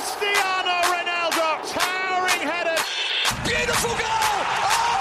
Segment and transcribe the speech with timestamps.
[0.00, 1.46] Cristiano Ronaldo,
[1.76, 2.78] towering header.
[3.44, 4.36] Beautiful goal!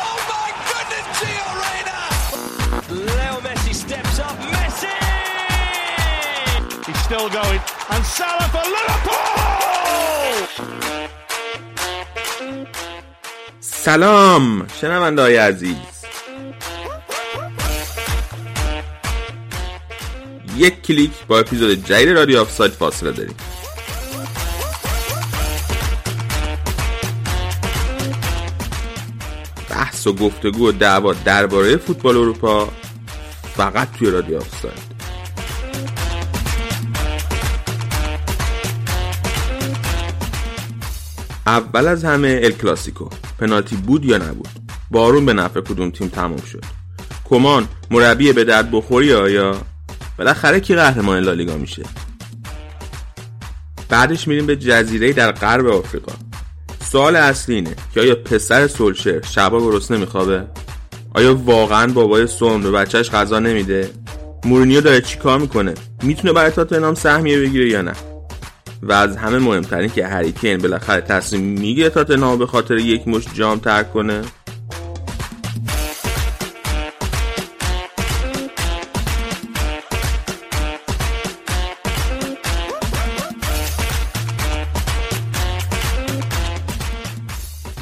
[0.04, 2.00] Oh my goodness, Gio Reyna!
[3.08, 4.35] Leo Messi steps up.
[4.54, 4.96] Messi!
[6.85, 7.62] He's still going.
[7.93, 9.20] And Salah for Liverpool!
[13.59, 15.77] سلام شنونده های عزیز
[20.57, 23.36] یک کلیک با اپیزود جدید رادیو آفساید فاصله داریم
[29.99, 32.70] بحث و گفتگو و دعوا درباره فوتبال اروپا
[33.58, 34.73] فقط توی رادیو آفساید
[41.48, 43.09] اول از همه ال کلاسیکو.
[43.39, 44.48] پنالتی بود یا نبود؟
[44.91, 46.63] بارون به نفع کدوم تیم تموم شد؟
[47.25, 49.55] کمان مربی به درد بخوری آیا
[50.17, 51.84] بالاخره کی قهرمان لالیگا میشه؟
[53.89, 56.28] بعدش میریم به جزیره در غرب آفریقا.
[56.91, 60.44] سوال اصلی اینه که آیا پسر سولشر شبا گرسنه میخوابه
[61.14, 63.89] آیا واقعا بابای سون به بچهش غذا نمیده؟
[64.45, 67.94] مورینیو داره چی کار می‌کنه؟ می‌تونه برای تاتنهام سهمیه بگیره یا نه؟
[68.81, 73.59] و از همه مهمترین که هریکین بالاخره تصمیم می‌گیره تاتنهام به خاطر یک مش جام
[73.59, 74.21] ترک کنه؟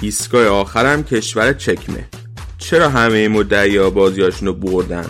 [0.07, 2.07] ایستگاه آخرم کشور چکمه.
[2.57, 5.05] چرا همه مدعی ها بازیاشون رو بردن؟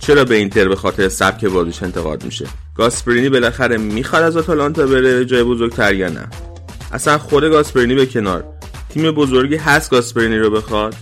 [0.00, 5.24] چرا به اینتر به خاطر سبک بازیش انتقاد میشه؟ گاسپرینی بالاخره می‌خواد از آتالانتا بره
[5.24, 6.28] جای بزرگتر یا نه؟
[6.92, 8.44] اصلا خود گاسپرینی به کنار.
[8.88, 10.94] تیم بزرگی هست گاسپرینی رو بخواد؟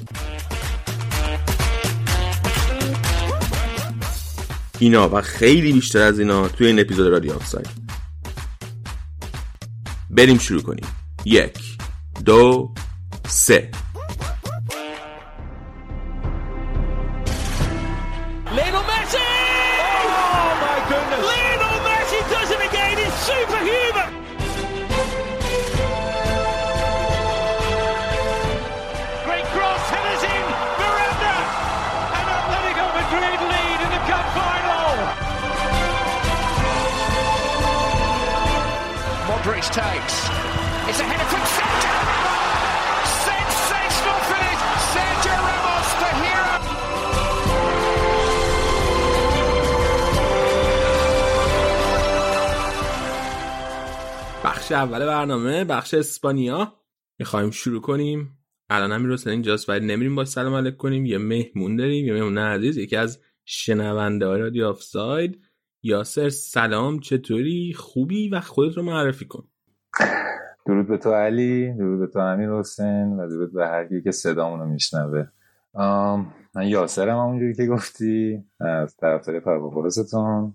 [4.78, 7.68] اینا و خیلی بیشتر از اینا توی این اپیزود رادیو آفساید.
[10.10, 10.86] بریم شروع کنیم.
[11.24, 11.58] یک
[12.24, 12.74] دو
[13.32, 13.70] سه
[18.56, 19.28] Lionel Messi!
[20.20, 21.24] Oh my goodness!
[21.30, 22.94] Lionel Messi does it again.
[23.00, 24.10] He's superhuman.
[29.24, 30.44] Great cross, headers in.
[30.80, 31.36] Miranda,
[32.18, 34.90] and Atletico Madrid lead in the cup final.
[39.28, 40.21] Modric takes.
[54.72, 56.72] اول برنامه بخش اسپانیا.
[57.18, 58.38] می‌خوایم شروع کنیم.
[58.70, 61.06] الان همین رو اینجاست ولی نمیریم با سلام علیک کنیم.
[61.06, 65.40] یه مهمون داریم یه مهمون عزیز یکی از شنونده های رادیو آف ساید
[65.82, 69.44] یاسر سلام چطوری؟ خوبی؟ و خودت رو معرفی کن.
[70.66, 74.10] درود به تو علی درود به تو امیر حسین و درود به هر کی که
[74.10, 75.26] صدامون رو میشنوه.
[76.54, 80.54] من یاسرم همونجوری که گفتی از طرفدار پرواپرستون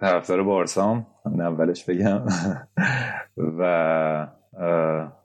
[0.00, 2.26] طرفدار بارسام همین اولش بگم.
[3.58, 4.28] و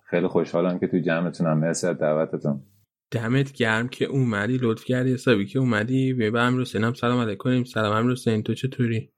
[0.09, 1.59] خیلی خوشحالم که تو جمعتونم.
[1.59, 2.63] مرسی از دعوتتون.
[3.11, 5.13] دمت گرم که اومدی لطف کردی.
[5.13, 6.13] حسابی که اومدی.
[6.13, 9.09] به امیر حسین هم سلام علیک کنیم سلام امیر حسین تو چطوری؟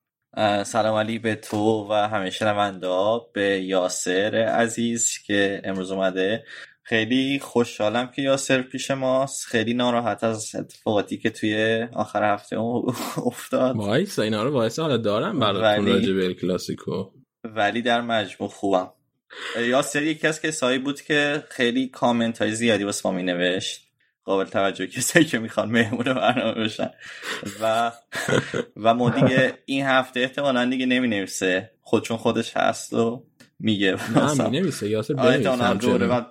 [0.63, 2.87] سلام علی به تو و همه شنونده
[3.33, 6.43] به یاسر عزیز که امروز اومده.
[6.87, 9.45] خیلی خوشحالم که یاسر پیش ماست.
[9.45, 12.57] خیلی ناراحت از اتفاقاتی که توی آخر هفته
[13.17, 13.75] افتاد.
[13.75, 14.81] وایسا اینا رو وایسا.
[14.83, 17.11] حالا دارم براتون ولی- راجع به کلاسیکو.
[17.43, 18.91] ولی در مجموع خوبم.
[19.59, 23.81] یاسر یکی از کسایی بود که خیلی کامنت های زیادی واسه ما می نوشت
[24.23, 26.89] قابل توجه کسایی که می‌خوان مهمون برنامه بشن.
[27.61, 27.91] و
[28.77, 33.23] و ما دیگه این هفته احتمالا دیگه نمی نویسه خود چون خودش هست و
[33.59, 36.09] میگه نه می نویسه یاسر بنویس احتمالاً دوره همچنان.
[36.09, 36.25] بعد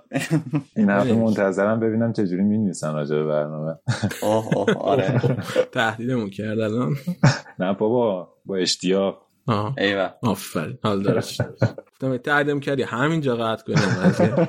[0.77, 1.13] این هفته.
[1.13, 3.79] منتظرم ببینم چجوری می‌نویسن راجع به برنامه.
[4.23, 5.21] اوه اوه آره.
[5.73, 6.97] تهدیدمون کرد الان.
[7.59, 9.27] نه بابا با اشتیاق.
[9.47, 10.11] آه ایوه.
[10.23, 10.79] آفرین.
[10.83, 11.41] حال دارش
[11.93, 12.83] گفتم تهدیم کردی.
[12.83, 14.49] همینجا قطع کنیم.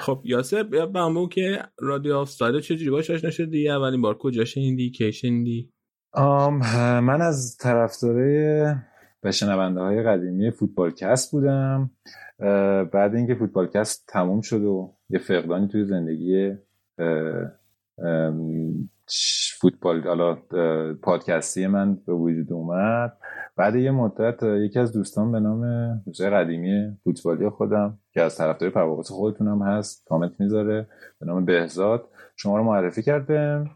[0.00, 4.90] خب یاسر بیا بگو که رادیو آفساید چجوری باش آشنا شدی؟ اولین بار کجا شنیدی؟
[4.90, 5.72] کی شنیدی؟
[7.02, 8.74] من از طرفدارای
[9.26, 11.90] و شنونده های قدیمی فوتبالکست بودم.
[12.40, 16.56] اه، بعد اینکه فوتبالکست تموم شد و یه فقدانی توی زندگی
[19.60, 20.34] فوتبال حالا
[21.02, 23.16] پادکستی من به وجود اومد.
[23.56, 28.70] بعد یه مدت یکی از دوستان به نام دوستای قدیمی فوتبالی خودم که از طرفدار
[28.70, 30.86] پرواز خودتونم هست کامنت می‌ذاره
[31.20, 33.70] به نام بهزاد شما رو معرفی کرد بهم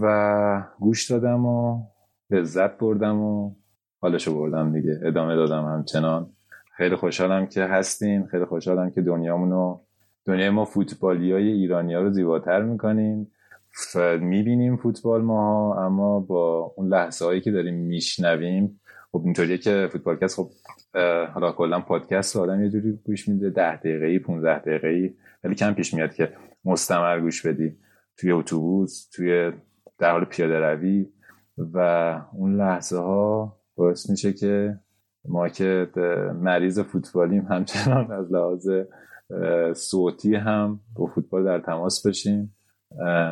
[0.00, 1.82] و گوش دادم و
[2.30, 3.54] لذت بردم و
[4.06, 5.00] حالشو بردم دیگه.
[5.02, 6.30] ادامه دادم همچنان.
[6.76, 8.26] خیلی خوشحالم که هستین.
[8.26, 9.80] خیلی خوشحالم که دنیامونو
[10.26, 13.26] دنیای ما فوتبالی های ایرانی ها رو زیباتر می‌کنین.
[14.20, 18.80] می‌بینیم فوتبال ما اما با اون لحظه هایی که داریم میشنویم
[19.12, 20.50] خب اینطوریه که فوتبالکست خب
[21.34, 23.50] حالا کلا پادکست آدم یه جوری گوش میده.
[23.50, 25.14] ده دقیقه ای 15 دقیقه ای
[25.44, 26.32] ولی کم پیش میاد که
[26.64, 27.76] مستمر گوش بدی.
[28.16, 29.52] توی اتوبوس توی
[29.98, 31.06] در حال پیاده روی
[31.58, 31.78] و
[32.32, 34.78] اون لحظه ها باعث میشه که
[35.28, 35.90] ما که
[36.34, 38.68] مریض فوتبالیم همچنان از لحاظ
[39.74, 42.56] صوتی هم با فوتبال در تماس بشیم.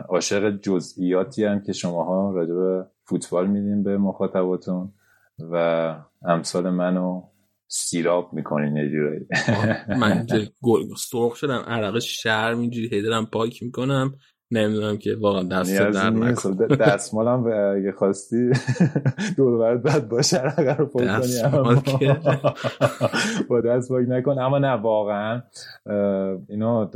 [0.09, 4.93] عاشق جزئیاتی هم که شماها راجع به فوتبال میدیم به مخاطباتون
[5.39, 5.95] و
[6.27, 7.23] امثال منو
[7.69, 9.27] سیراب می‌کنین یه
[9.99, 10.27] من
[10.97, 14.15] سرخ شدم عرق شرم اینجوری هیدرم پاک می‌کنم.
[14.51, 17.47] نمی‌دونم که واقعا دست در نکن دستمالم
[17.77, 18.51] اگه خواستی
[19.37, 22.15] دور برد بد باشه اگر رو پاک کنی
[23.49, 24.39] با دست پاک نکن.
[24.39, 25.43] اما نه واقعا
[26.49, 26.91] اینا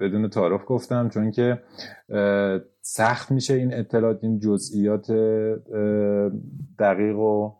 [0.00, 1.62] بدون تعارف گفتم چون که
[2.80, 5.12] سخت میشه این اطلاعات این جزئیات
[6.78, 7.52] دقیق و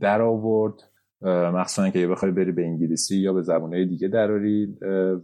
[0.00, 0.74] در آورد.
[1.22, 4.78] مخصوصا که بخوای بری به انگلیسی یا به زبانهای دیگه دراری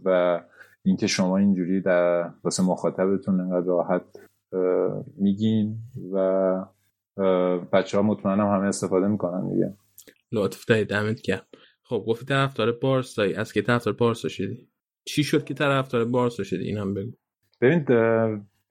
[0.05, 0.41] و
[0.85, 4.03] اینکه شما اینجوری در واسه مخاطبتون انقدر راحت
[5.17, 5.77] میگین
[6.13, 6.65] و
[7.73, 9.77] بچه ها مطمئنم همه استفاده می‌کنن دیگه.
[10.31, 11.45] لطف دارید دمت گرم.
[11.83, 13.35] خب گفتی طرفدار بارسایی.
[13.35, 14.69] از که طرفدار بارسا شدی؟
[15.05, 17.11] چی شد که طرفدار بارسا شدی؟ اینم بگو.
[17.61, 17.85] ببین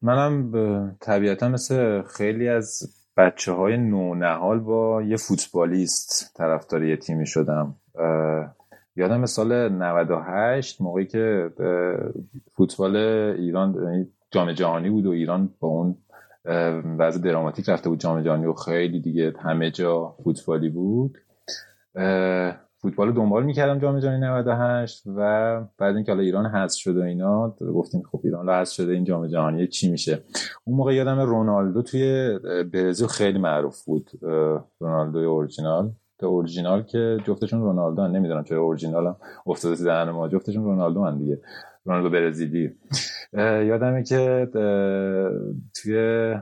[0.03, 2.83] منم طبیعتا مثل خیلی از
[3.17, 7.77] بچه های نونهال با یه فوتبالیست طرفدار یه تیمی شدم.
[8.97, 11.51] یادم سال 98 موقعی که
[12.57, 15.97] فوتبال ایران یعنی جام جهانی بود و ایران با اون
[16.99, 21.19] وضع دراماتیک رفته بود جام جهانی و خیلی دیگه همه جا فوتبالی بود.
[22.77, 27.03] فوتبال رو دنبال می‌کردم جام جهانی 98 و بعد اینکه حالا ایران حذف شده و
[27.03, 30.25] اینا گفتیم خب ایران حذف شده این جام جهانی چی میشه؟
[30.65, 32.39] اون موقع یادم رونالدو توی
[32.73, 34.11] برزیل خیلی معروف بود
[34.81, 35.93] رونالدو اورجینال.
[36.21, 39.17] اورجینال که جفتشون رونالدو هم نمی‌دونم چرا هم
[39.47, 40.29] افتاده دهن ما.
[40.29, 41.41] جفتشون رونالدو هم دیگه.
[41.85, 42.71] رونالدو برزیلی.
[43.69, 44.49] یادمه که
[45.75, 46.35] توی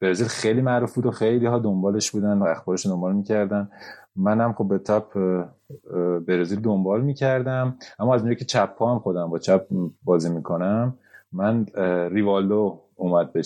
[0.00, 3.70] برزیل خیلی معروف بود و خیلی ها دنبالش بودن و اخبارش دنبال می‌کردن.
[4.16, 5.18] منم خب به تاپ
[6.26, 7.76] برزیل دنبال می‌کردم.
[7.98, 9.66] اما از میگه که چپ پا هم خودم با چپ
[10.04, 10.98] بازی می‌کنم
[11.32, 11.66] من
[12.10, 13.42] ریوالدو اومد به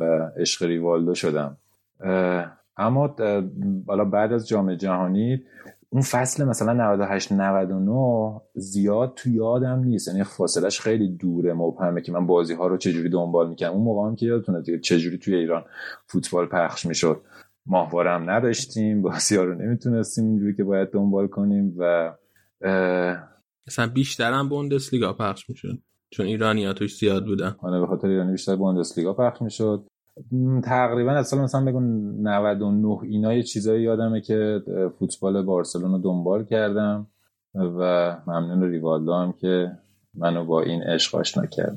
[0.00, 1.56] و عشق ریوالدو شدم.
[2.76, 3.16] اما
[3.86, 5.42] حالا بعد از جام جهانی
[5.92, 10.08] اون فصل مثلا 98 99 زیاد تو یادم نیست.
[10.08, 11.52] یعنی فاصلش خیلی دوره.
[11.52, 13.70] مبهمه که من بازی ها رو چجوری دنبال می‌کنم.
[13.70, 15.64] اون موقع هم که یادتونه دیگه چجوری توی ایران
[16.06, 17.20] فوتبال پخش می‌شد.
[17.66, 22.12] ماهواره هم نداشتیم بازی ها رو نمی‌تونستیم اینجوری که باید دنبال کنیم و
[23.66, 25.78] مثلا بیشتر هم بوندسلیگا پخش می‌شد.
[26.10, 27.56] چون ایرانی ها توش زیاد بودن.
[27.58, 29.86] آره به خاطر ایرانی بیشتر بوندسلیگا پخش می‌شد.
[30.64, 34.62] تقریبا از سال مثلا بگو 99 اینا یه چیزایی یادمه که
[34.98, 37.06] فوتبال بارسلون دنبال کردم
[37.54, 39.72] و ممنون ریوالدو هم که
[40.14, 41.76] منو با این عشق آشنا کرد.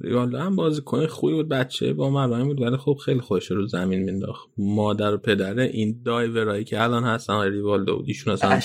[0.00, 4.02] ریوالدو هم بازیکن خوبی بود بچه با مرامی بود ولی خب خیلی خوش رو زمین
[4.02, 4.48] مینداخت.
[4.58, 8.60] مادر و پدره این دایورایی که الان هستن ریوالدو بود ایشون اصلا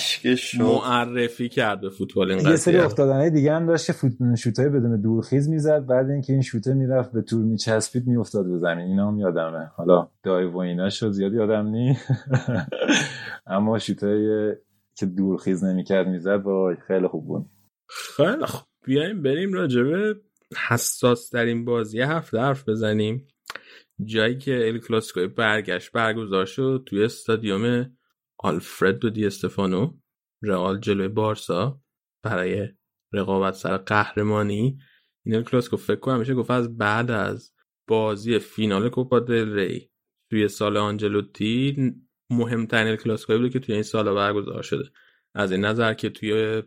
[0.64, 4.12] معرفی کرد به فوتبال این یه سری افتادنه دیگه هم داشت که فوت...
[4.38, 8.86] شوتای بدون دورخیز می‌زد بعد اینکه این شوته می‌رفت به تور میچسبید میافتاد به زمین.
[8.86, 9.70] اینا هم یادمه.
[9.76, 11.96] حالا دای و ایناشو زیاد یادم نی
[13.46, 14.52] اما شوتای
[14.94, 17.46] که دورخیز نمی‌کرد می‌زد وای خیلی خوب بود.
[18.16, 18.66] خیلی خوب.
[18.84, 20.14] بیایم بریم راجبه
[20.56, 23.28] حساس در این بازی هفته حرف بزنیم.
[24.04, 27.96] جایی که ال کلاسیکو برگشت برگزار شد توی استادیوم
[28.38, 29.98] آلفردو دی استفانو
[30.42, 31.80] رئال جلوی بارسا
[32.22, 32.68] برای
[33.12, 34.78] رقابت سر قهرمانی.
[35.26, 37.52] این ال کلاسیکو فکر کنم میشه گفت از بعد از
[37.88, 39.90] بازی فینال کوپا دل ری
[40.30, 41.76] توی سال آنجلوتی
[42.30, 44.90] مهمترین ال کلاسیکو بوده که توی این سال برگزار شده.
[45.34, 46.62] از این نظر که توی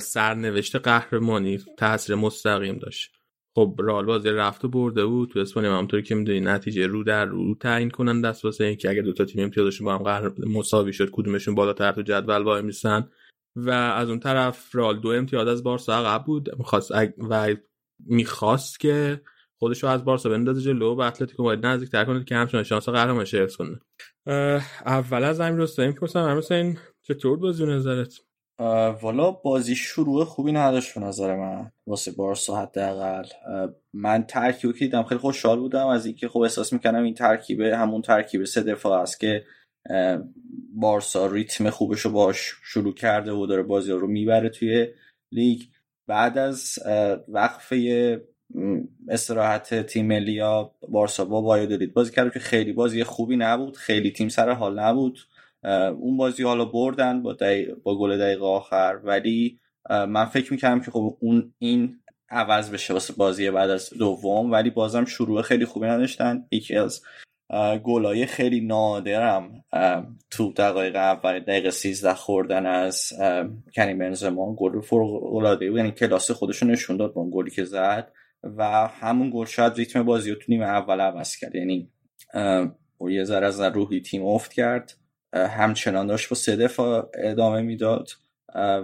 [0.00, 3.12] سرنوشت قهرمانی تاثیر مستقیم داشت.
[3.54, 7.24] خب رال بازی رفت و برده بود تو اسپانیا همونطوری که می‌دونی نتیجه رو در
[7.24, 10.92] رو تعیین کنن دست واسه اینکه اگه دو تا تیم امتیازشون با هم قهر مساوی
[10.92, 13.08] شد کدومشون بالاتر تو جدول وای میسن.
[13.56, 16.58] و از اون طرف رال دو امتیاز از بارسا عقب بود.
[16.58, 16.90] می‌خواست
[17.30, 17.54] و
[18.06, 19.20] می‌خواست که
[19.58, 23.28] خودشو از بارسا بندازه جلو و اتلتیکو باید نزدیک تر کنه که همچنان شانس قهرمانی
[23.32, 23.80] حفظ کنه.
[24.86, 28.14] اول از امیر رستمی پرسم امیر چطور بازی نظرت؟
[29.02, 31.72] والا بازی شروع خوبی نداشت به نظر من.
[31.86, 33.28] واسه بارسا حداقل.
[33.92, 38.02] من ترکیب که دیدم خیلی خوشحال بودم از اینکه خب احساس می‌کنم این ترکیب همون
[38.02, 39.44] ترکیب سه دفاع است که
[40.74, 44.86] بارسا ریتم خوبش رو باش شروع کرده و داره بازی رو می‌بره توی
[45.32, 45.62] لیگ.
[46.06, 46.78] بعد از
[47.28, 48.20] وقفه
[49.08, 50.42] استراحت تیم ملی
[50.88, 53.76] بارسا با وایادولید بازی کرد که خیلی بازی خوبی نبود.
[53.76, 55.18] خیلی تیم سر حال نبود.
[55.98, 57.36] اون بازی حالا بردن با,
[57.82, 59.00] با گل دقیقه آخر.
[59.04, 59.58] ولی
[59.90, 61.98] من فکر می‌کردم که خب اون این
[62.30, 66.46] عوض بشه واسه بازی بعد از دوم ولی بازم شروع خیلی خوبی نداشتن.
[66.50, 67.02] یکی از
[67.84, 69.64] گلای خیلی نادرم
[70.30, 73.12] تو دقایق اول دقیقه 13 خوردن از
[73.76, 74.54] کنی بنزما.
[74.54, 79.30] گل فوق العاده یعنی کلاس خودشون نشون داد با اون گلی که زد و همون
[79.34, 81.54] گل شاید ریتم بازی رو تو نیمه اول عوض کرد.
[81.54, 81.90] یعنی
[83.10, 84.92] یه ذره از روحی تیم افت کرد.
[85.34, 88.08] همچنان داشت با سه دفاع ادامه می‌داد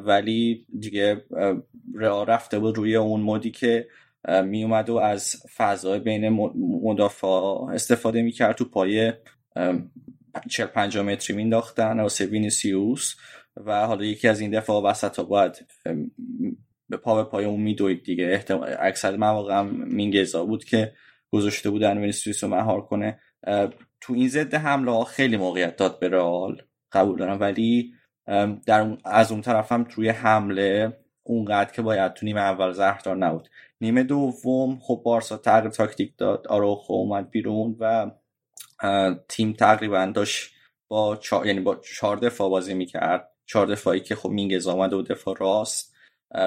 [0.04, 1.24] ولی دیگه
[1.94, 3.88] رئال رفته بود روی اون مودی که
[4.44, 6.28] می اومد و از فضای بین
[6.82, 7.26] مدافع
[7.74, 8.56] استفاده می‌کرد.
[8.56, 9.12] توپای
[10.50, 13.14] 40 50 متری مینداختن واسه وینیسیوس
[13.56, 15.66] و حالا یکی از این دفاع وسط ها باید
[16.88, 18.44] به پا به پای اون میدوید دیگه.
[18.78, 20.92] اکثر مواقع هم مینگزا بود که
[21.30, 23.20] گذاشته بودن وینیسیوس مهار کنه.
[24.08, 26.62] تو این ضد حمله ها خیلی موقعیت داد به رئال
[26.92, 27.40] قبول دارم.
[27.40, 27.94] ولی
[28.66, 33.48] در از اون طرف هم توی حمله اونقدر که باید تو نیمه اول زهردار نبود.
[33.80, 38.10] نیمه دوم خب بارسا تغییر تاکتیک داد آروخو اومد بیرون و
[39.28, 40.54] تیم تقریبا داشت
[40.88, 41.46] با چار...
[41.46, 43.30] یعنی با چهار دفاع بازی می‌کرد.
[43.46, 45.94] چهار دفاعی که خب مینگز آمده و دفاع راست.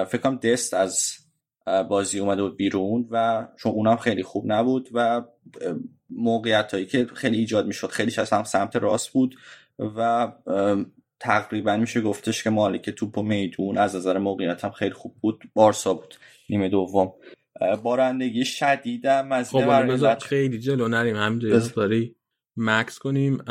[0.08, 1.12] فکر دست از
[1.88, 5.22] بازی اومده بود بیرون و چون اونم خیلی خوب نبود و
[6.16, 7.88] موقعیت هایی که خیلی ایجاد می‌شد.
[7.88, 9.36] خیلی هم سمت راست بود
[9.78, 10.32] و
[11.20, 15.42] تقریبا میشه گفتش که مالک توپ و میدون از نظر موقعیت هم خیلی خوب بود.
[15.54, 16.14] بارسا بود
[16.50, 17.12] نیمه دوم.
[17.82, 21.16] بارندگی شدیدم از خب خیلی جلو نریم.
[21.16, 22.16] همینجوری داری
[22.56, 23.44] مکث کنیم.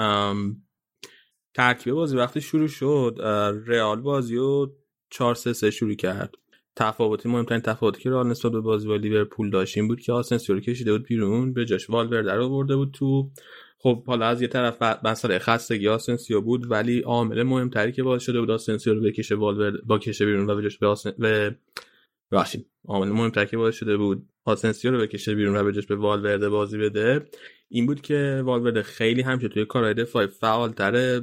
[1.55, 3.17] ترکیب بازی وقتی شروع شد
[3.67, 4.75] رئال بازی رو
[5.09, 6.35] 4 3 شروع کرد.
[6.75, 10.55] تفاوتی مهمترین تفاوتی که رئال نسبت به بازی با لیورپول داشت این بود که آسنسیو
[10.55, 13.31] رو کشیده بود بیرون به جاش والورده رو برده بود تو.
[13.83, 18.39] خب حالا از یه طرف مسئله خستگی آسنسیو بود ولی عامل مهمتری که باعث شده
[18.39, 21.11] بود آسنسیو رو بکشه والورده با کشه بیرون و به جاش به آسن...
[21.19, 21.55] به
[22.31, 25.95] باشید عامل مهمتری که باعث شده بود آسنسیو رو بکشه بیرون و به جاش به
[25.95, 27.25] والورده بازی بده
[27.69, 31.21] این بود که والورده خیلی همیشه توی کارهای دفاعی فعالتره.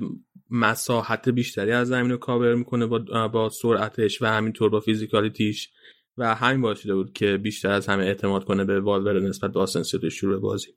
[0.50, 5.70] مساحت بیشتری از زمین رو کاور می‌کنه با, با سرعتش و همینطور با physicality ش.
[6.18, 9.60] و همین باعث شده بود که بیشتر از همه اعتماد کنه به والورده نسبت به
[9.60, 10.74] آسنسیو شروع بازی.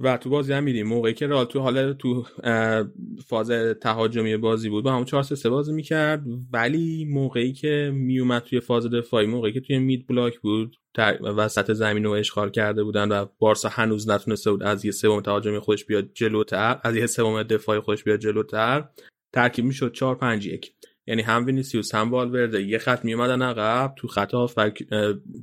[0.00, 2.26] و تو بازی هم می‌دیدیم موقعی که رئال تو حالا تو
[3.26, 6.22] فاز تهاجمی بازی بود با همون 4 3 بازی می‌کرد.
[6.52, 10.76] ولی موقعی که میومد توی فاز دفاعی موقعی که توی mid block بود
[11.36, 15.58] وسط زمین رو اشغال کرده بودن و بارسا هنوز نتونسته بود از یه سوم تهاجمی
[15.58, 18.84] خودش بیاد جلوتر از یه سوم دفاعی خودش بیاد جلوتر
[19.32, 20.72] ترکیب می‌شد 4 5 1
[21.06, 22.62] یعنی هم وینیسیوس هم والورده.
[22.62, 24.82] یه خط میومدن عقب تو خط هافبک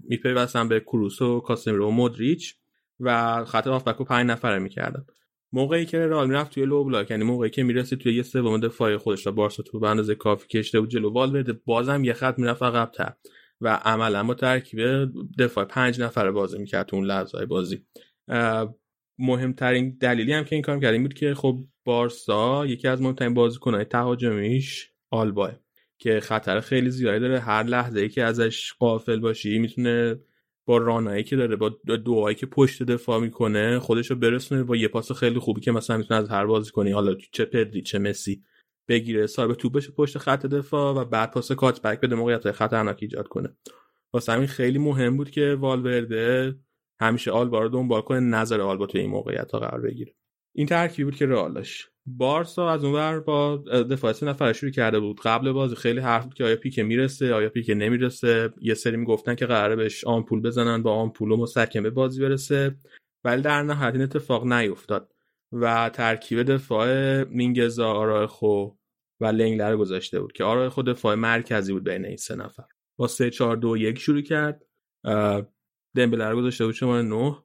[0.09, 2.55] میپیوستن به کروس و کاسمیرو و مودریچ.
[3.01, 5.05] و خط هافبک رو 5 نفره می‌کردن.
[5.53, 8.97] موقعی که رئال می‌رفت توی low block یعنی موقعی که می‌رسید توی یه سوم دفاعی
[8.97, 12.63] خودش و بارسا تو به اندازه کافی کشیده بود جلو والورده بازم یه خط می‌رفت
[12.63, 13.13] عقب‌تر
[13.61, 14.79] و عملا با ترکیب
[15.39, 17.85] دفاع پنج نفره بازی می‌کرد تو اون لحظه بازی.
[19.19, 23.33] مهمترین دلیلی هم که این کار کرد این بود که خب بارسا یکی از مهمترین
[23.33, 25.51] بازیکنهای تهاجمیش آلباه
[25.97, 27.39] که خطر خیلی زیادی داره.
[27.39, 30.19] هر لحظه ای که ازش قافل باشی می‌تونه
[30.65, 31.69] با رانایی که داره با
[32.05, 35.97] دعایی که پشت دفاع می‌کنه خودش رو برسونه با یه پاس خیلی خوبی که مثلا
[35.97, 38.43] می‌تونه از هر بازی کنی حالا چه پدری چه مسی
[38.87, 42.97] بگیره صاحب توپ بشه پشت خط دفاع و بعد پاس کات بک بده موقعیت خطرناک
[43.01, 43.57] ایجاد کنه.
[44.13, 46.55] واسه همین خیلی مهم بود که والورده
[47.01, 50.13] همیشه آلبا رو دنبال کنه نظر آلبا توی این موقعیت ها قرار بگیره.
[50.55, 51.53] این ترکیبی بود که رئال
[52.05, 55.19] بارسا از اونور با دفاع سه نفر شروع کرده بود.
[55.23, 58.53] قبل بازی خیلی حرف بود که آیا پیک می‌رسه آیا پیک نمی‌رسه.
[58.61, 62.75] یه سری می‌گفتن که قراره بهش آمپول بزنن با آمپول و مسکن به بازی برسه.
[63.23, 65.13] ولی در نهایت این اتفاق نیفتاد
[65.51, 68.71] و ترکیب دفاع مینگزا آرایخو
[69.19, 72.63] و لنگلر گذاشته بود که آرایخو دفاع مرکزی بود بین این سه نفر.
[72.97, 74.65] با سه چهار دو یک شروع کرد.
[75.95, 77.37] دمبله رو گذاشته بود شما نه.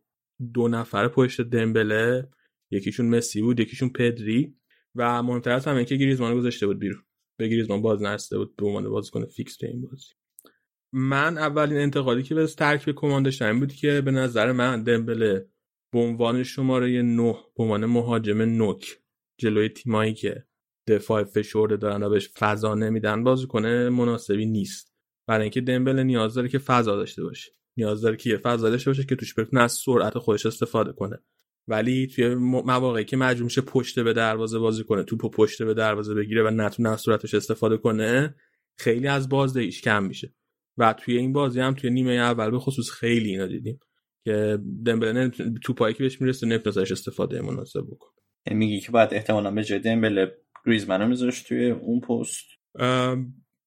[0.54, 2.28] دو نفر پشت دمبله.
[2.70, 4.56] یکیشون مسی بود یکیشون پدری
[4.94, 7.02] و مهمتر از همه که گریزمان گذاشته بود بیرون.
[7.38, 10.06] به گریزمان باز نرسیده بود به عنوان بازیکن فیکس این بازی.
[10.92, 15.49] من اولین انتقادی که به ترکیب کومان داشتم بود که به نظر من دمبله
[15.92, 18.99] به عنوان شماره 9 به عنوان مهاجم نوک
[19.38, 20.46] جلوی تیمایی که
[20.88, 24.94] دفاع فشرده دارن و بهش فضا نمیدن بازیکن مناسبی نیست.
[25.28, 27.52] برای اینکه دمبله نیاز داره که فضا داشته باشه.
[27.76, 31.18] نیاز داره که یه فضا داشته باشه که توش بتونه از سرعت خودش استفاده کنه.
[31.68, 36.14] ولی توی مواقعی که مجبور میشه پشت به دروازه بازی کنه توپو پشت به دروازه
[36.14, 38.35] بگیره و نتونه از صورتش استفاده کنه
[38.78, 40.35] خیلی از بازدهیش کم میشه.
[40.78, 43.78] و توی این بازی هم توی نیمه اول به خصوص خیلی اینا دیدیم
[44.25, 45.28] که دمبله
[45.62, 48.12] تو پایی که بهش می‌رسه نمی‌تونه استفاده مناسب بکنه.
[48.46, 50.32] یعنی میگی که باید احتمالا به جای دمبله
[50.66, 52.46] گریزمن رو میذاش توی اون پست؟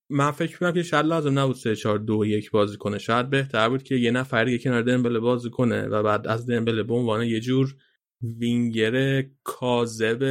[0.10, 2.98] من فکر می‌کنم که شاید لازم نبود 3 4 2 1 بازی کنه.
[2.98, 6.84] شاید بهتر بود که یه نفر دیگه کنار دمبله بازی کنه و بعد از دمبله
[6.84, 7.76] به عنوان یه جور
[8.22, 10.24] وینگر کاذب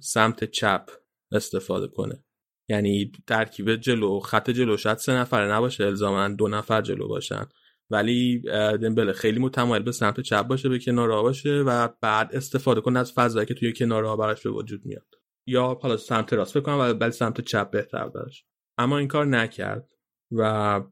[0.00, 0.90] سمت چپ
[1.32, 2.24] استفاده کنه.
[2.68, 7.46] یعنی ترکیب جلو خط جلو شاید سه نفره نباشه الزاما دو نفر جلو باشن.
[7.90, 8.42] ولی
[8.82, 13.12] دمبله خیلی متمایل به سمت چپ باشه به کنارها باشه و بعد استفاده کنه از
[13.12, 15.06] فضایی که توی کنارها براش به وجود میاد.
[15.46, 18.44] یا حالا سمت راست بکنم ولی سمت چپ بهتر براش.
[18.78, 19.92] اما این کار نکرد
[20.32, 20.82] و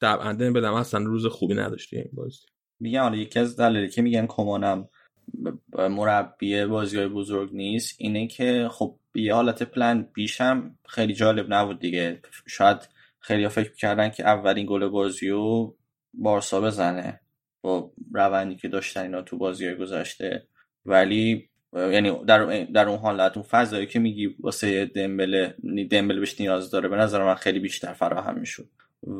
[0.00, 2.46] طبعا بدم اصلا روز خوبی نداشتی این بازی.
[2.80, 4.88] میگم حالا یکی از دلایلی که میگن کمانم
[5.78, 12.20] مربی بازی بزرگ نیست اینه که خب یه حالت پلن بیشم خیلی جالب نبود دیگه.
[12.46, 12.88] شاید
[13.20, 15.76] خیلی فکر کردن که اولین گل بازی رو
[16.14, 17.20] بارسا بزنه
[17.62, 20.46] با روندی که داشتن اینا تو بازی های گذشته.
[20.86, 25.54] ولی یعنی در, در اون حالت اون فضایی که میگی واسه دمبله
[25.90, 28.68] دمبله بهش نیاز داره به نظر من خیلی بیشتر فراهم می‌شد.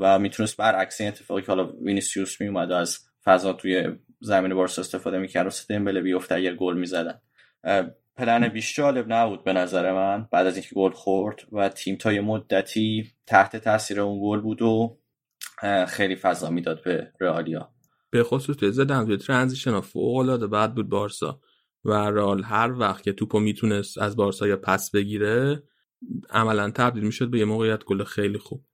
[0.01, 5.19] و می‌تونست برعکس این اتفاقی که حالا وینیسیوس میومد از فضا توی زمین بارسا استفاده
[5.19, 7.21] می‌کرد واسه دمبله بیفته اگر گل می‌زدن.
[8.17, 12.13] پلن بیش جالب نبود به نظر من بعد از اینکه گل خورد و تیم تا
[12.13, 14.99] یه مدتی تحت تاثیر اون گل بود و
[15.89, 17.71] خیلی فضا می‌داد به رئالیا
[18.11, 21.41] به خصوص توی زدن توی ترانزیشن فوق العاده بعد بود بارسا
[21.85, 25.63] و رال هر وقت که توپو می‌تونست از بارسا یا پس بگیره
[26.31, 28.65] عملا تبدیل می‌شد به یه موقعیت گل خیلی خوب.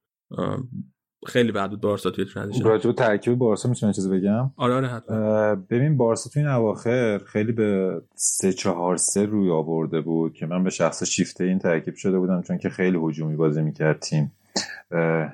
[1.27, 2.65] خیلی بعد بود بارسا توی ترانزیشن.
[2.65, 5.55] راجع ترکیب بارسا می‌تونم چیزی بگم؟ آره آره حتما.
[5.55, 10.65] ببین بارسا توی این اواخر خیلی به 3 4 3 روی آورده بود که من
[10.65, 14.33] به شخص شیفته این ترکیب شده بودم چون که خیلی هجومی بازی می‌کرد تیم.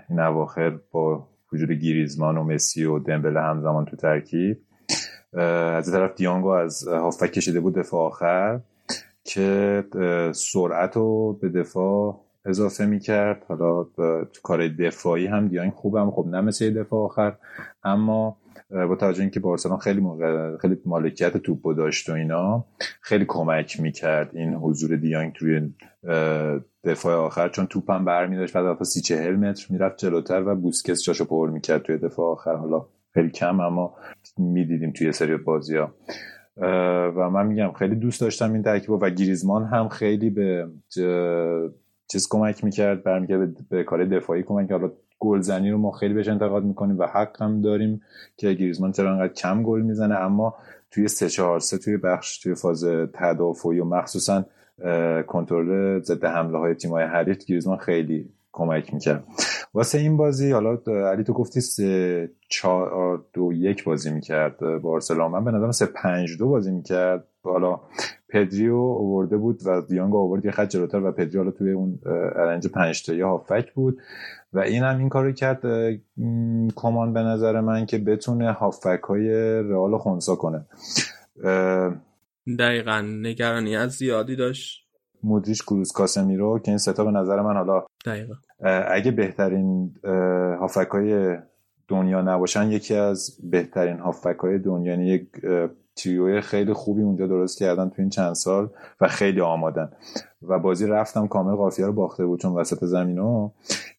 [0.08, 4.58] این اواخر با وجود گیریزمان و مسی و دمبله همزمان تو ترکیب.
[5.32, 8.60] از طرف دیانگو از هافک کشیده بود دفاع آخر
[9.24, 9.84] که
[10.34, 13.44] سرعت رو به دفاع اضافه می‌کرد.
[13.48, 13.84] حالا
[14.24, 17.36] تو کار دفاعی هم دیانگ خوبم خب نه مثل دفاع آخر.
[17.84, 18.36] اما
[18.70, 22.64] با توجه اینکه بارسلون خیلی موقع خیلی مالکیت توپو داشت و اینا
[23.00, 25.74] خیلی کمک می‌کرد این حضور دیانگ توی
[26.84, 31.50] دفاع آخر چون توپم برمیداشت بعد سی چهل متر می‌رفت جلوتر و بوسکس جاشو پر
[31.50, 32.54] می‌کرد توی دفاع آخر.
[32.54, 33.94] حالا خیلی کم اما
[34.38, 35.94] می‌دیدیم توی سری بازی ها
[37.16, 40.68] و من میگم خیلی دوست داشتم این ترکیب و گریزمان هم خیلی به
[42.12, 46.64] چیز کمک می‌کرد برمیگرد به کار دفاعی کمک حالا گلزنی رو ما خیلی بهش انتقاد
[46.64, 48.02] می‌کنیم و حق هم داریم
[48.36, 50.14] که گریزمان چرا انقدر کم گل می‌زنه.
[50.14, 50.54] اما
[50.90, 54.44] توی سه چهار سه توی بخش توی فاز تدافعی و مخصوصا
[55.26, 59.24] کنترل ضد حمله های تیم های حریف گریزمان خیلی کمک می‌کرد.
[59.74, 64.58] واسه این بازی حالا علی تو گفتی سه چهار دو یک بازی می‌کرد.
[64.82, 67.24] بارسلون من به نظرم سه پنج دو بازی می‌کرد.
[67.44, 67.80] حالا
[68.32, 71.98] پدریو اوورده بود و دیانگ آورد یه خط جلوتر و پدری حالا توی اون
[72.36, 73.98] ارنج پنج تا هافک بود
[74.52, 75.62] و این هم این کارو کرد
[76.76, 79.28] کمان به نظر من که بتونه هافک های
[79.62, 80.66] رئال خونسا کنه.
[82.58, 84.82] دقیقا نگرانی از زیادی داشت.
[85.22, 88.34] مودریچ کروز کاسمیرو که این ستا به نظر من حالا دقیقا.
[88.88, 89.94] اگه بهترین
[90.60, 91.36] هافک های
[91.88, 95.28] دنیا نباشن یکی از بهترین هافک های دنیا یعنی یک
[95.96, 98.68] تریوی خیلی خوبی اونجا درست کردن تو این چند سال
[99.00, 99.90] و خیلی آمادن.
[100.42, 103.52] و بازی رفتم کامل قافیه رو باخته بود چون وسط زمین ها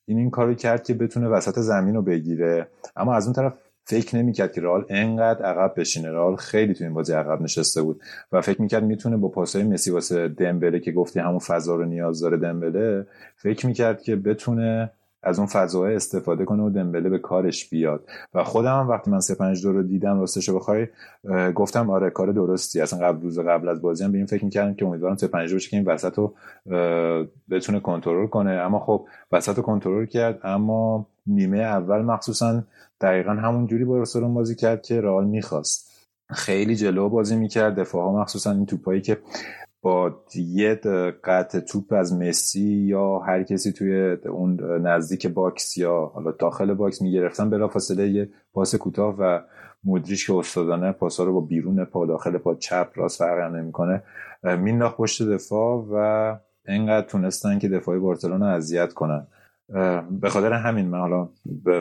[0.06, 2.67] این این کارو کرد که بتونه وسط زمین رو بگیره.
[2.95, 3.53] اما از اون طرف
[3.86, 6.12] فکر نمی‌کرد که رئال انقدر عقب بشینه.
[6.12, 8.01] رئال خیلی تو این بازی عقب نشسته بود
[8.32, 12.19] و فکر می‌کرد می‌تونه با پاسای مسی واسه دمبله که گفتی همون فضا رو نیاز
[12.19, 14.91] داره دمبله فکر می‌کرد که بتونه
[15.23, 18.03] از اون فضاهای استفاده کنه و دمبله به کارش بیاد.
[18.33, 20.88] و خودم هم وقتی من 3 5 رو دیدم راستش بخوای
[21.55, 22.81] گفتم آره کار درستی.
[22.81, 25.53] اصلا قبل روز قبل از بازی هم به این فکر می‌کردم که امیدوارم 3 5
[25.55, 26.33] بشه که این وسط رو
[27.49, 28.51] بتونه کنترل کنه.
[28.51, 30.39] اما خب وسط کنترل کرد.
[30.43, 32.63] اما نیمه اول مخصوصا
[33.01, 35.93] دقیقا همون جوری بارسلون بازی کرد که رئال می‌خواست.
[36.29, 37.79] خیلی جلو بازی می‌کرد.
[37.79, 39.17] دفاع ها مخصوصا این توپایی که
[39.83, 40.75] با یه
[41.23, 47.01] قطع توپ از مسی یا هر کسی توی اون نزدیک box یا حالا داخل باکس
[47.01, 49.39] می‌گرفتن بلا فاصله یه پاس کوتاه و
[49.83, 54.03] مودریچ که استادانه پاسا رو با بیرون پا داخل پا چپ راست فرق نمی‌کنه
[54.43, 59.27] مینداخت پشت دفاع و انقدر تونستن که دفاعی بارسلون رو اذیت کنن.
[60.21, 61.29] به خاطر همین من حالا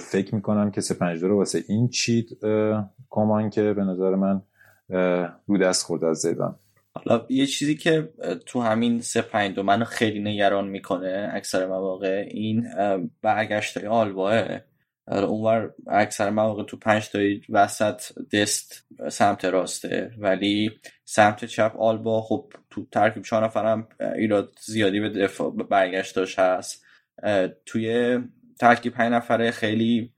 [0.00, 2.26] فکر می‌کنم که سه پنج رو واسه این چیت
[3.10, 4.42] کمان که به نظر من
[5.46, 6.54] رو دست خورد از زیدان.
[6.94, 8.12] حالا یه چیزی که
[8.46, 12.66] تو همین سه پنج دو منو خیلی نگران می‌کنه اکثر مواقع این
[13.22, 14.60] برگشت های آلباه
[15.06, 18.02] اونور اکثر مواقع تو پنج تایی وسط
[18.32, 20.70] دست سمت راسته ولی
[21.04, 26.84] سمت چپ آلبا خب تو ترکیب چهار نفرم ایراد زیادی به دفاع برگشتاش هست.
[27.66, 28.18] توی
[28.60, 30.12] ترکیب پنج نفره خیلی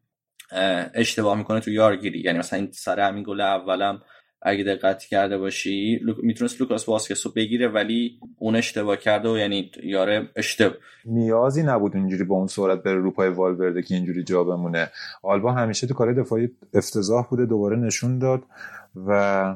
[0.95, 2.21] اشتباه می‌کنه تو یارگیری.
[2.21, 4.03] یعنی مثلا این سر همین گل اولم
[4.45, 9.71] اگه دقت کرده باشی می‌تونست لوکاس واسکس رو بگیره ولی اون اشتباه کرده و یعنی
[9.83, 14.45] یاره اشتباه نیازی نبود اینجوری با اون سرعت بره رو پای والورده که اینجوری جا
[14.45, 14.91] بمونه.
[15.23, 18.43] آلبا همیشه تو کار دفاعی افتضاح بوده دوباره نشون داد
[19.07, 19.55] و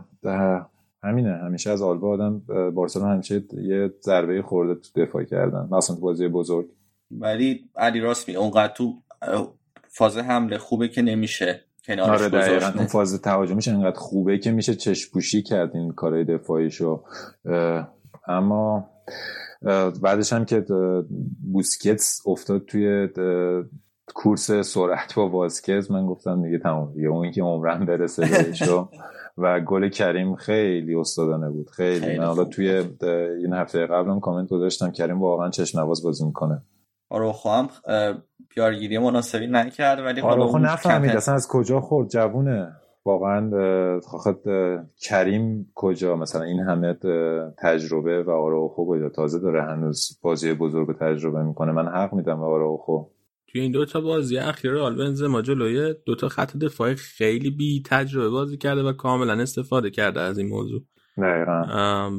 [1.03, 1.33] همینه.
[1.33, 5.69] همیشه از آلبا آدم بارسلونا همیشه یه ضربه خورده تو دفاع کردن.
[5.71, 6.67] مثلا تو بازی بزرگ.
[7.11, 9.03] ولی علی راست می اونقدر تو
[9.89, 11.65] فاز حمله خوبه که نمیشه.
[11.89, 12.73] کنارش آره دقیقا.
[12.77, 17.05] اون فاز تهاجمیش انقدر خوبه که میشه چشم پوشی کرد این کارهای دفاعیشو.
[18.29, 18.91] اما
[20.03, 20.65] بعدش هم که
[21.53, 23.09] بوسکتس افتاد توی
[24.15, 27.09] کورس سرعت با واسکز من گفتم دیگه تمام دیگه.
[27.09, 28.89] اون که عمرم برسه بهشو
[29.39, 31.71] و گل کریم خیلی استادانه بود.
[31.71, 32.71] خیلی, من حالا توی
[33.43, 34.91] این هفته قبلم کامنت گذاشتم.
[34.91, 36.63] کریم واقعا چشم نواز بازی می‌کنه.
[37.11, 37.69] آروخو هم
[38.57, 42.73] یارگیری مناسبی نکرد ولی آروخو نفهمید اصلا از کجا خورد؟ جوونه.
[43.05, 43.51] واقعا
[44.01, 44.39] خواهد
[45.03, 46.99] کریم کجا؟ مثلا این همه
[47.59, 51.73] تجربه و آراوخو کجا؟ تازه داره هنوز بازی بزرگ تجربه می‌کنه.
[51.73, 53.05] من حق میدم به آراوخو.
[53.53, 58.57] توی این دوتا بازی اخیر آلبنز ما جلوی دوتا خط دفاعی خیلی بی تجربه بازی
[58.57, 60.83] کرده و کاملا استفاده کرده از این موضوع.
[61.19, 62.11] دقیقا.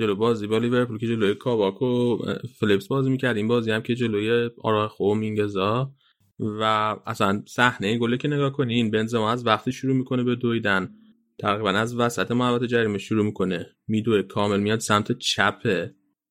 [0.00, 2.18] جلو بازی با لیورپول که جلوی کاواک و
[2.58, 3.36] فلیپس بازی می‌کرد.
[3.36, 5.92] این بازی هم که جلوی آراخو مینگزا.
[6.38, 6.62] و
[7.06, 10.90] اصلا صحنه گله که نگاه کنین بنزما از وقتی شروع می‌کنه به دویدن
[11.38, 13.66] تقریبا از وسط محوطه جریمه شروع می‌کنه.
[13.88, 15.88] میدوه کامل میاد سمت چپ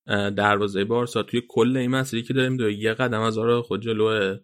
[0.07, 1.23] دروازه بارسا.
[1.23, 4.37] توی کل این مسیری که داریم دو یه قدم از خود جلوه.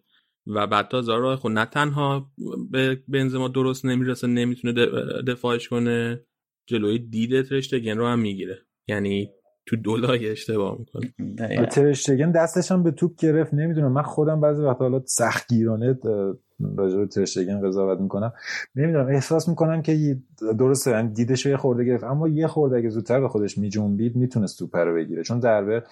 [0.46, 2.32] و بعد تا زارا خود نه تنها
[2.70, 4.72] به بنزما درست نمی‌رسه نمی‌تونه
[5.26, 6.26] دفاعش کنه
[6.66, 8.65] جلوی دید ترشتگن رو هم می‌گیره.
[8.88, 9.30] یعنی
[9.66, 11.66] تو دولای اشتباه می‌کنه.
[11.66, 13.92] ترشتگن دستش هم به توپ گرفت نمی‌دونم.
[13.92, 15.98] من خودم بعضی وقتا حالا سختگیرانه
[16.76, 18.32] راجع به ترشتگن قضاوت می‌کنم.
[18.76, 20.16] نمی‌دونم احساس می‌کنم که
[20.58, 22.04] درسته یعنی دیدش یه خورده گرفت.
[22.04, 25.22] اما یه خورده اگه زودتر به خودش میجنبید می‌تونست توپ رو بگیره.
[25.22, 25.82] چون ضربه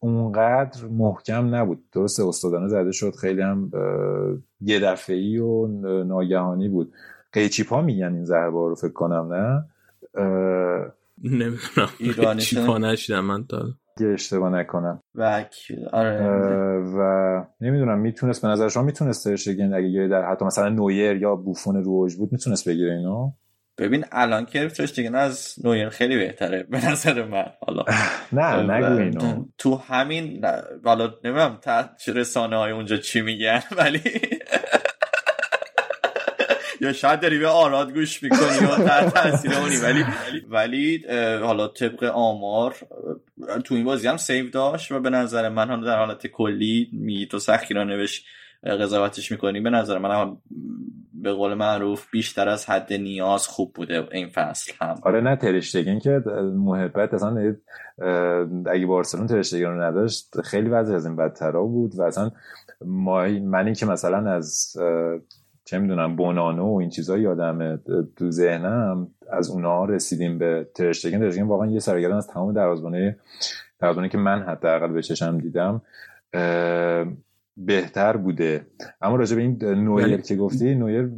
[0.00, 1.84] اونقدر محکم نبود.
[1.92, 3.14] درسته استادانه زده شد.
[3.14, 3.70] خیلی هم
[4.60, 5.66] یه دفعی و
[6.04, 6.92] ناگهانی بود.
[7.32, 9.64] قیچیپا میگن این ضربه رو فکر کنم نه؟
[11.24, 11.88] نمی‌دونم.
[11.98, 13.74] ایرانی چی نشیدم من تا
[14.06, 15.02] اشتباه نکنم.
[15.14, 15.44] و
[15.92, 16.20] آره
[16.78, 21.84] و نمی‌دونم می‌تونست به نظر شما می‌تونست ترشگن اگه در حتی مثلا نویر یا بوفون
[21.84, 23.32] روش بود می‌تونست بگیره اینو؟
[23.78, 27.46] ببین الان که ترشتگن از نویر خیلی بهتره به نظر من.
[27.60, 27.84] حالا.
[28.32, 29.44] نه نگو اینو.
[29.58, 30.44] تو همین
[30.84, 31.58] حالا نمی‌دونم
[32.14, 34.00] رسانه های اونجا چی میگن ولی
[36.80, 39.76] یا شاید داری به آراد گوش می‌کنی یا تحت تاثیر اونی.
[39.76, 40.04] ولی
[40.50, 41.04] ولی
[41.40, 42.76] حالا طبق آمار
[43.64, 47.26] تو این بازی هم سیو داشت و به نظر من هم در حالت کلی می
[47.26, 48.24] تو سخیرانه بهش
[48.64, 50.38] قضاوتش می‌کنی به نظر من هم
[51.22, 54.94] به قول معروف بیشتر از حد نیاز خوب بوده این فصل هم.
[55.02, 56.22] آره نه ترشتگن که
[56.54, 57.56] محبت اصلا
[58.66, 62.30] اگه بارسلون ترشتگن رو نداشت خیلی وضع از این بدترا بود و اصلا
[62.84, 64.76] ما منی که مثلا از
[65.68, 67.76] چه می‌دونم بونانو و این چیزا یادم
[68.16, 73.12] تو ذهنم از اونها رسیدیم به ترشتگن ترشتگن واقعا یه سرگردان از تمام دروازه‌بانای
[73.80, 75.82] دروازه‌بانی که من حداقل به چشم دیدم
[77.56, 78.66] بهتر بوده.
[79.02, 81.10] اما راجع به این نویر که گفتی نویر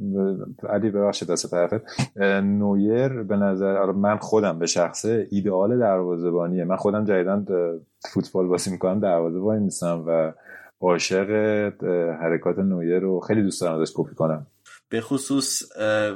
[0.68, 2.10] علی ببخشید دست طرفت
[2.42, 6.64] نویر به نظر من خودم به شخصه ایدئال دروازه‌بانیه.
[6.64, 7.46] من خودم جدیدن
[8.12, 10.32] فوتبال بازی می‌کنم دروازه وای میسم و
[10.80, 11.30] عاشق
[12.22, 14.46] حرکات نویه رو خیلی دوست دارم ازش کپی کنم.
[14.88, 15.62] به خصوص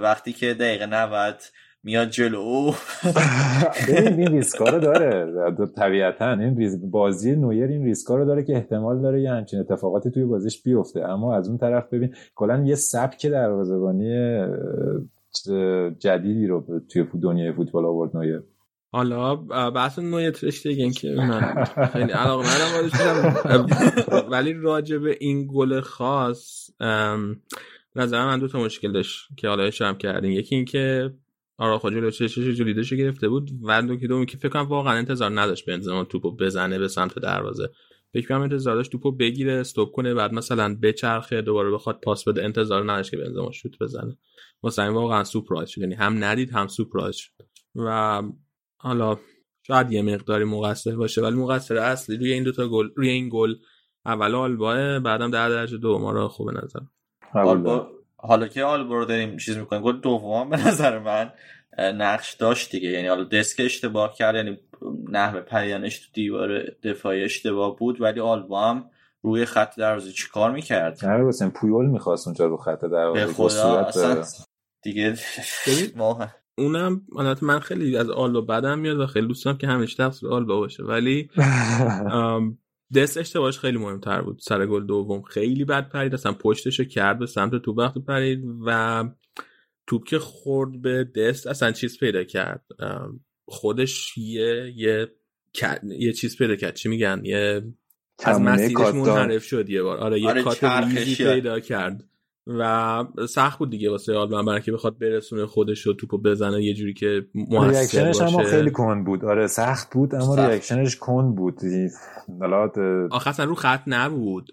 [0.01, 1.35] وقتی که دقیقه 90
[1.83, 2.71] میاد جلو.
[3.89, 5.33] ببین این ریسکا رو داره.
[5.77, 10.25] طبیعتا این بازی نویر این ریسکا رو داره که احتمال داره یه همچین اتفاقاتی توی
[10.25, 11.09] بازیش بیفته.
[11.09, 14.39] اما از اون طرف ببین کلا یه سبک دروازه‌بانی
[15.99, 18.43] جدیدی رو توی دنیای فوتبال آورد نویر.
[18.95, 19.37] حالا
[19.71, 22.49] بحث نوع ترشتگن که من خیلی علاقه
[24.31, 26.71] ولی راجع به این گل خاص
[27.97, 30.31] نظر من دو تا مشکل داشت که حالا هم کردیم.
[30.31, 31.15] یکی این که
[31.59, 35.41] آراخو جلو چشش جلیدش گرفته بود و دو که دومی که فکر کنم واقعا انتظار
[35.41, 37.71] نداشت بنزما توپو بزنه به سمت دروازه.
[38.13, 42.45] فکر کنم انتظار داشت توپو بگیره استوب کنه بعد مثلا بچرخه دوباره بخواد پاس بده.
[42.45, 44.17] انتظار نداشت که بنزما شوت بزنه.
[44.63, 45.81] واسه واقعا سورپرایز شد.
[45.81, 47.33] یعنی هم ندید هم سورپرایز شد.
[47.75, 48.23] و
[48.85, 49.17] حالا
[49.67, 53.55] شاید یه مقداری مقصر باشه ولی مقصر اصلی روی این دوتا گل روی این گل
[54.07, 56.07] اول آلباه بعدم در درجه دوم.
[56.07, 56.81] رو خوب نظر.
[57.35, 61.33] آلبا حالا که آلبا رو داریم چیز می‌کنیم گل دوم به نظر من
[61.79, 62.89] نقش داشت دیگه.
[62.89, 64.59] یعنی حالا دسک اشتباه کرد یعنی
[65.09, 68.91] نحوه پریانش تو دیوار دفاعی اشتباه بود ولی آلبا هم
[69.23, 73.79] روی خط دروازه چیکار می‌کرد؟ نه حسین پویول می‌خواست اونجا رو خط دروازه به خدا
[73.79, 74.25] اصلا
[74.83, 75.15] دیگه
[76.59, 80.29] اونم البته من خیلی از آلبا بدم میاد و خیلی دوست دارم که همیشه تقصیر
[80.29, 80.83] آلبا باشه.
[80.83, 81.31] ولی
[82.97, 84.39] دست اشتباهش خیلی مهمتر بود.
[84.43, 86.15] سر گل دوم خیلی بد پرید.
[86.15, 87.79] اصلا پشتش کرد به سمت توپ.
[87.79, 89.05] وقتی پرید و
[89.87, 92.65] توپ که خورد به دست اصلا چیز پیدا کرد.
[93.47, 95.11] خودش یه یه
[95.99, 96.75] یه چیز پیدا کرد.
[96.75, 97.63] چی میگن؟ یه
[98.25, 99.99] از مسیرش منحرف شد یه بار.
[99.99, 102.05] آره یه آره کات ریزی پیدا کرد.
[102.47, 106.75] و سخت بود دیگه واسه آلمان برای که بخواد برسونه خودش رو توپو بزنه یه
[106.75, 109.25] جوری که موثر باشه اما خیلی کند بود.
[109.25, 110.39] آره سخت بود اما سخت.
[110.39, 111.61] ریاکشنش کند بود.
[112.41, 112.71] حالا
[113.11, 114.53] آخه رو خط نبود.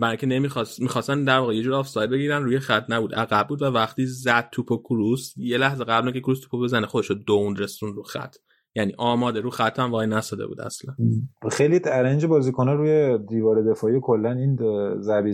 [0.00, 3.14] برای که نمی‌خواست می‌خواستن در واقع یه جور آفساید بگیرن روی خط نبود.
[3.14, 7.10] عقب بود و وقتی زد توپو کروس یه لحظه قبل که کروس توپو بزنه خودش
[7.10, 8.36] رو دون رسون رو خط.
[8.78, 10.94] یعنی آماده رو خط هم وای نساده بود اصلا.
[11.50, 14.56] خیلی ارنج بازیکن‌ها روی دیوار دفاعی کلا این
[15.00, 15.32] ضربه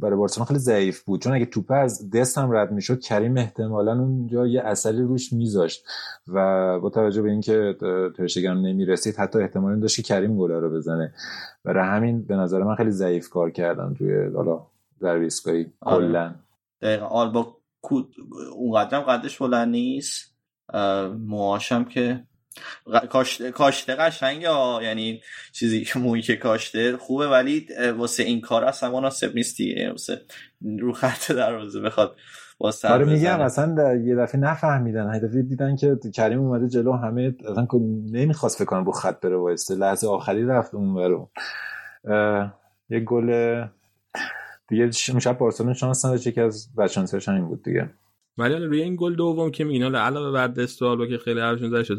[0.00, 1.20] برای بارسلونا خیلی ضعیف بود.
[1.22, 5.84] چون اگه توپ از دست هم رد می‌شد کریم احتمالا اونجا یه اثری روش میذاشت
[6.28, 7.76] و با توجه به اینکه
[8.16, 11.14] ترشگان نمی‌رسید حتی احتمال داشت که کریم گل رو بزنه.
[11.64, 14.66] برای همین به نظر من خیلی ضعیف کار کردن روی حالا
[15.00, 16.06] ضربه ایستگاهی آره.
[16.06, 16.34] کلا.
[16.82, 17.06] دقیقاً.
[17.06, 17.56] آلبا
[18.56, 20.32] اونقدرم قدش بلند نیست.
[21.18, 22.24] موهاشم که
[23.10, 25.20] کاشته کاشته قشنگه یعنی
[25.52, 30.20] چیزی که مویی که کاشته خوبه ولی واسه این کار اصلا مناسب نیست دیگه واسه
[30.78, 32.16] رو خط دروازه بخواد
[32.60, 35.14] واسه آره میگم اصلا یه دفعه نفهمیدن.
[35.14, 37.66] یه دفعه دیدن که کریم اومده جلو همه اصلا
[38.12, 41.30] نمی‌خواست فکر کنم رو خط بره وایسته لحظه آخری رفت اون برو
[42.90, 43.64] یه گل
[44.68, 46.34] دیگه شب بارسلون شانس نداشت.
[46.34, 47.90] که از بدشانسیش همین بود دیگه.
[48.38, 51.40] ولی روی این گل دوم که میگین علاوه بر دست و wall و که خیلی
[51.40, 51.98] حرفشون زده شد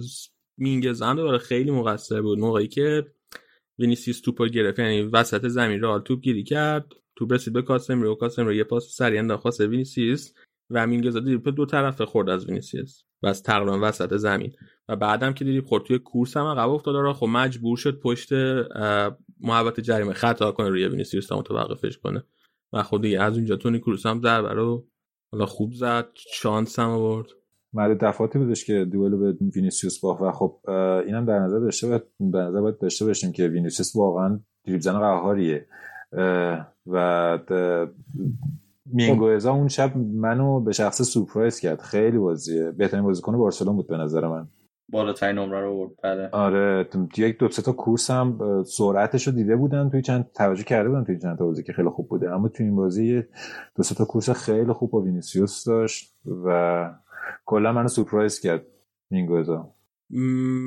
[0.58, 2.40] مینگزم دوباره خیلی مقصر بود.
[2.40, 3.06] موقعی که
[3.80, 8.54] وینیسیوس توپ رو گرفت یعنی وسط زمین رئال توپ گیری کرد توپ رسید به کاسمیرو
[8.54, 10.34] یه پاس سریع انداخت وینیسیوس
[10.70, 13.04] و مینگزا دیدی دو طرف خورد از وینیسیوس.
[13.24, 14.52] و از تقریبا وسط زمین.
[14.90, 16.96] و بعدم که دیدی خورد توی کورس هم عقب افتاد.
[16.96, 18.34] را خب مجبور شد پشت
[19.40, 22.24] محوطه جریمه خطا کنه روی وینیسیوس تا متوقفش کنه.
[22.74, 24.88] و خب دیگه از اونجا تونی کروس هم ضربه رو
[25.32, 27.28] حالا خوب زد شانس هم آورد.
[27.74, 30.60] مرد دفعاتی بودش که دوئل به وینیسیوس باخت و خب
[31.06, 35.00] اینم در نظر داشته باید به نظر باید داشته باشیم که وینیسیوس واقعا دریبل زن
[35.00, 35.68] قهاریه
[36.88, 37.40] و
[38.86, 41.82] مینگوزا اون شب منو به شخص سورپرایز کرد.
[41.82, 42.72] خیلی بازیه.
[42.72, 44.48] بهترین بازیکن بارسلون بود به نظر من.
[44.90, 46.30] بالاترین نمره رو برد بله.
[46.32, 50.90] آره یک دو سه تا کورس هم سرعتش رو دیده بودن توی چند توجه کرده
[50.90, 52.32] بودن توی چند تا بازی که خیلی خوب بوده.
[52.32, 53.24] اما توی این بازی
[53.76, 56.90] دو سه تا کورس خیلی خوب با وینیسیوس داشت و
[57.46, 58.66] کلا منو سورپرایز کرد
[59.12, 59.70] مینگوزا.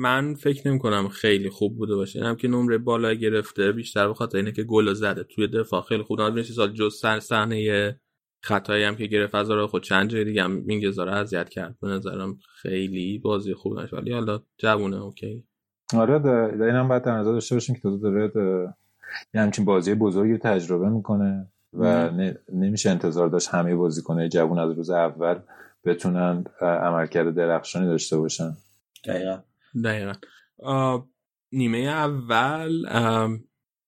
[0.01, 2.23] من فکر نمی کنم خیلی خوب بوده باشه.
[2.23, 5.23] هم که نمره بالا گرفته بیشتر به خاطر اینه که گل زده.
[5.23, 6.21] توی دفاع خیلی خوب.
[6.21, 7.99] نمیشه سال جز سر صحنه
[8.41, 9.83] خطایی هم که گرفت از خود.
[9.83, 11.75] چند جای دیگه هم مینگزا رو اذیت کرد.
[11.81, 15.43] به نظرم خیلی بازی خوب نشد ولی حالا جوونه OK.
[15.93, 18.31] آره در اینم باید در نظر داشته باشیم که تازه داره
[19.33, 22.11] یه همچین بازی بزرگی تجربه می‌کنه و
[22.53, 25.39] نمیشه انتظار داشت همه بازیکنه جوون از روز اول
[25.87, 28.57] بتونن عملکرد درخشانی داشته باشن.
[29.05, 29.39] دقیقا.
[29.83, 30.13] دقیقا.
[31.51, 32.83] نیمه اول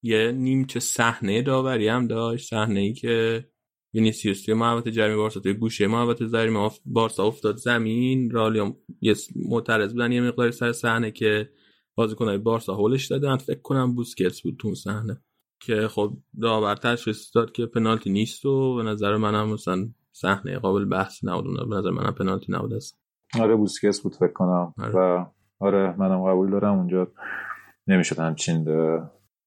[0.02, 2.48] یه نیمچه صحنه داوری هم داشت.
[2.48, 3.46] صحنه ای که
[3.94, 8.30] وینیسیوس توی محوطه جریمه بارسا توی گوشه محوطه جریمه بارسا افتاد زمین.
[8.30, 11.50] رالیوم یه معترض بودن یه مقداری سر صحنه که
[11.94, 13.36] بازیکنای بارسا هولش دادن.
[13.36, 15.20] فکر کنم بوسکتس بود تو صحنه.
[15.62, 20.84] که خب داور تشخیص داد که پنالتی نیست و به نظر منم مثلا صحنه قابل
[20.84, 21.68] بحث نبود.
[21.68, 23.00] به نظر منم پنالتی نبود است
[23.40, 24.74] آره بوسکتس بود فکر کنم.
[24.78, 24.94] آره.
[24.94, 25.26] و
[25.58, 26.78] آره منم قبول دارم.
[26.78, 27.12] اونجا
[27.86, 28.66] نمی‌شد همچین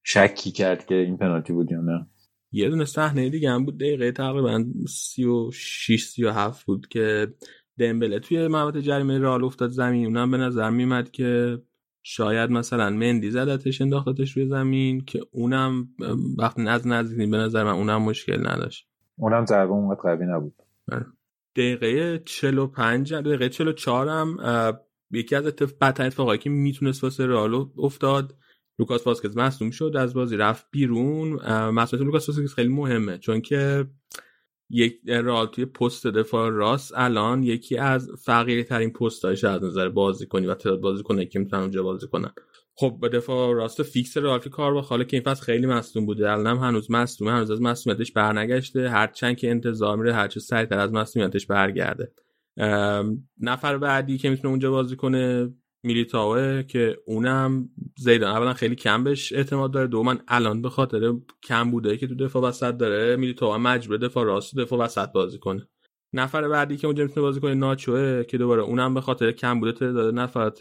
[0.04, 2.08] شکی کرد که این پنالتی بود یا نه.
[2.52, 7.34] یه دونه صحنه دیگه هم بود دقیقه تقریبا 36 37 بود که
[7.80, 10.06] دمبله توی محوطه جریمه رئال افتاد زمین.
[10.06, 11.62] اونم به نظر میمد که
[12.04, 15.88] شاید مثلا مندی زدتش انداختتش روی زمین که اونم
[16.38, 18.89] وقتی از نزدیک به نظر من اونم مشکل نداشت.
[19.17, 20.54] اونم ضربه اونقدر قوی نبود.
[20.91, 21.06] آره.
[21.56, 24.38] دقیقه 45 دقیقه 44 هم
[25.12, 28.36] یکی از اتفاق بدترین اتفاقایی که می‌تونست واسه رئال افتاد
[28.80, 31.34] لوکاس واسکز مصدوم شد از بازی رفت بیرون.
[31.69, 33.86] مسئولیت لوکاس واسکز خیلی مهمه چون که
[34.69, 39.89] یک رئال توی پست دفاع راست الان یکی از فقیری ترین پست های از نظر
[39.89, 42.32] بازی کنی و تعداد بازی کنه که می‌تونن اونجا بازی کنن.
[42.75, 46.31] خب به دفاع راست فیکس رئال کار با خاله که این فصل خیلی مصدوم بوده.
[46.31, 48.89] الان هم هنوز مصدومه هنوز از مصدومیتش برنگشته.
[48.89, 52.12] هرچند که انتظار میره هرچه سریعتر از مصدومیتش برگرده.
[53.41, 59.33] نفر بعدی که می‌تونه اونجا بازی کنه میلیتاوه که اونم زیدان اولا خیلی کم بهش
[59.33, 63.97] اعتماد داره دوما الان به خاطر کم بوده که تو دفاع وسط داره میلیتاو مجبور
[63.97, 65.67] دفاع راست دفاع وسط بازی کنه.
[66.13, 69.71] نفر بعدی که اونجا می‌تونه بازی کنه ناچوه که دوباره اونم به خاطر کم بوده
[69.71, 70.60] تعداد نفرات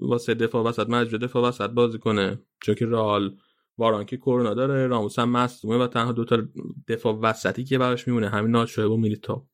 [0.00, 2.38] واسه دفاع وسط مجبور دفاع وسط بازی کنه.
[2.62, 3.36] چون که رال
[3.78, 6.42] واران که کرونا داره راموس هم مصدومه و تنها دو تا
[6.88, 9.46] دفاع وسطی که براش میمونه همین ناچوه و میلیتاو.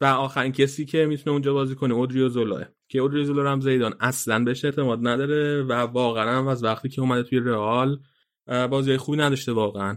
[0.00, 3.94] و آخرین کسی که می‌تونه اونجا بازی کنه اودریو زولاه که اودریو زولا هم زیدان
[4.00, 8.00] اصلا بهش اعتماد نداره و واقعا از وقتی که اومده توی رئال
[8.46, 9.96] بازی خوبی نداشته واقعا.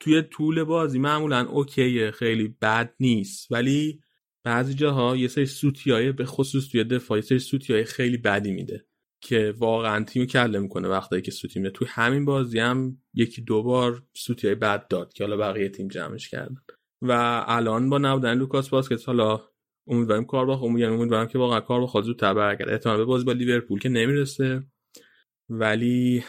[0.00, 3.52] توی طول بازی معمولا اوکیه خیلی بد نیست.
[3.52, 4.00] ولی
[4.44, 8.86] بعضی جاها یه سری سوتیای به خصوص توی دفاع یه سری سوتیای خیلی بدی میده
[9.20, 11.70] که واقعا تیم کله می‌کنه وقتی که سوتی میده.
[11.70, 16.28] توی همین بازی هم یکی دو بار سوتیای بد داد که حالا بقیه تیم جمعش
[16.28, 16.56] کردن.
[17.02, 19.40] و الان با نبودن لوکاس باسکت حالا
[19.86, 22.72] امیدواریم کار با امید امیدوارم که واقعا کار با زودتر برگرده.
[22.72, 24.62] احتمال به بازی با لیورپول که نمی‌رسه.
[25.48, 26.24] ولی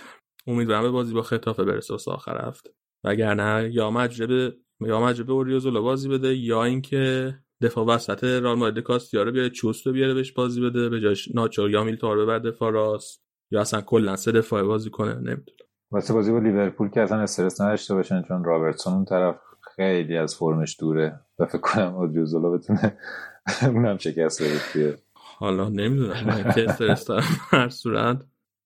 [0.47, 2.69] امیدوارم به بازی با خطافه برسه واسه آخر هفته
[3.05, 9.31] وگرنه یا مجربه یا مجربه اوریوزولا بازی بده یا اینکه دفاع وسط رال مادرید کاستیارو
[9.31, 13.61] بیاره چوستو بیاره بهش بازی بده به جاش ناچور یا میلتار ببر دفاع راست یا
[13.61, 15.57] اصلا کلا سه دفاع بازی کنه نمی‌دونم.
[15.91, 19.35] واسه بازی با لیورپول که اصلا استرس نداشته باشن چون رابرتسون اون طرف
[19.75, 22.97] خیلی از فرمش دوره و فکر کنم اودریوزولا بتونه
[23.73, 24.43] اونم شکست
[24.75, 27.07] بده حالا نمی‌دونم که استرس
[27.49, 28.25] هر صورت.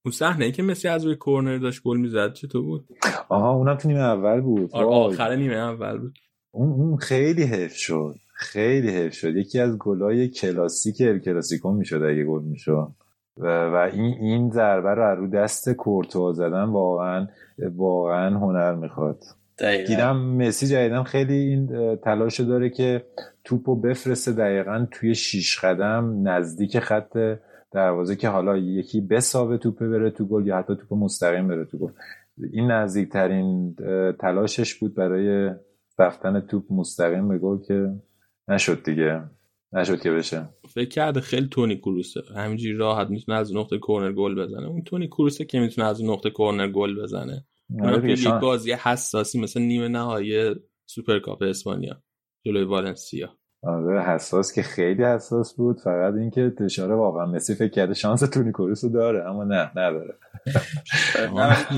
[0.10, 2.86] اون صحنه ای که مسی از روی کورنر داشت گل می‌زد چطور بود؟
[3.30, 4.70] آها اونم تو نیمه اول بود.
[4.74, 6.14] آره آخر نیمه اول بود.
[6.52, 8.16] اون اون خیلی حیف شد.
[8.34, 9.36] خیلی حیف شد.
[9.36, 12.88] یکی از گلای کلاسیک ال کلاسیکو می‌شد اگه گل می‌شد.
[13.38, 17.28] و, و این این ضربه رو رو دست کورتوا زدن واقعا
[17.76, 19.24] واقعا هنر می‌خواد.
[19.88, 23.06] دیدم مسی جدیدم خیلی این تلاش داره که
[23.44, 27.18] توپو بفرسته دقیقا توی شیش قدم نزدیک خط
[27.72, 31.78] دروازه که حالا یکی بسابه توپه بره تو گل یا حتی توپ مستقیم بره تو
[31.78, 31.92] گل.
[32.54, 33.76] این نزدیکترین
[34.20, 35.56] تلاشش بود برای
[36.00, 37.94] رفتن توپ مستقیم به گل که
[38.48, 39.24] نشد دیگه.
[39.74, 40.50] نشد که بشه.
[40.70, 44.68] فکر کرده خیلی تونی کروسه همینجوری راحت می‌تونه از نقطه کورنر گل بزنه.
[44.68, 47.46] اون تونی کروسه که می‌تونه از نقطه کورنر گل بزنه.
[47.84, 50.56] آره یک بازی حساسی مثل نیمه نهایی
[50.86, 52.04] سوپرکاپ اسپانیا
[52.46, 53.39] جلوی والنسیا.
[53.64, 55.80] آره حساس که خیلی حساس بود.
[55.80, 60.18] فقط اینکه اشاره واقعا مسی فکر کرده شانس تونی کروس داره اما نه نداره.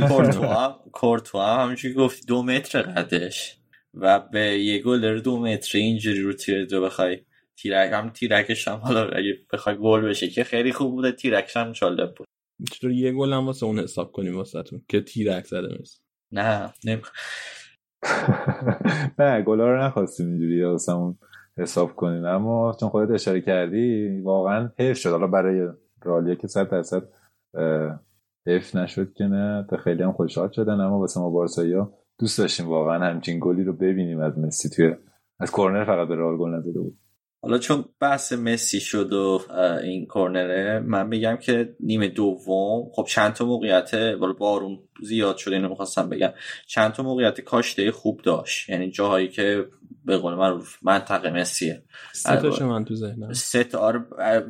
[0.08, 3.58] کورتوا کورتوا همینجوری گفت دو متر قدش
[3.94, 7.20] و به یه گل داره دو متر اینجوری رو تیر دو بخوای.
[7.58, 11.72] تیرک هم تیرکش هم حالا اگه بخوای گل بشه که خیلی خوب بوده تیرکش هم
[11.72, 12.28] جالب بود.
[12.72, 16.00] چطور یه گل هم واسه اون حساب کنیم واسه که تیرک زده مثل
[16.32, 16.74] نه
[19.20, 21.18] نه گلا رو نخواستیم اینجوری واسه اون
[21.58, 25.10] حساب کنیم اما چون خودت اشاره کردی واقعا حیف شد.
[25.10, 25.70] حالا برای
[26.02, 27.04] رالیه که صد درصد
[28.48, 29.66] حیف نشد که نه.
[29.70, 30.80] تا خیلی هم خوشحال شدن.
[30.80, 31.76] اما واسه ما بارسایی
[32.20, 34.96] دوست داشتیم واقعا همچین گلی رو ببینیم از مسی توی
[35.40, 36.98] از کورنر فقط به رال گل نزده بود.
[37.44, 39.42] حالا چون بحث مسی شد و
[39.84, 45.56] این کورنره من میگم که نیمه دوم خب چند تا موقعیت بالا بارون زیاد شده
[45.56, 46.34] اینو می‌خواستم بگم.
[46.68, 48.70] چند تا موقعیت کاشته خوب داشت.
[48.70, 49.66] یعنی جاهایی که
[50.06, 51.84] به قول من منطقه مسیه.
[52.14, 53.68] سه من تو ذهنم؟ سه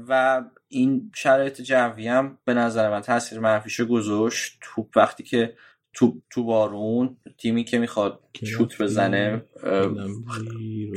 [0.08, 4.58] و این شرایط جوی هم به نظر من تاثیر منفیشو گذاشت.
[4.62, 5.54] توپ وقتی که
[5.93, 9.45] تو تو بارون تیمی که می‌خواد شوت بزنه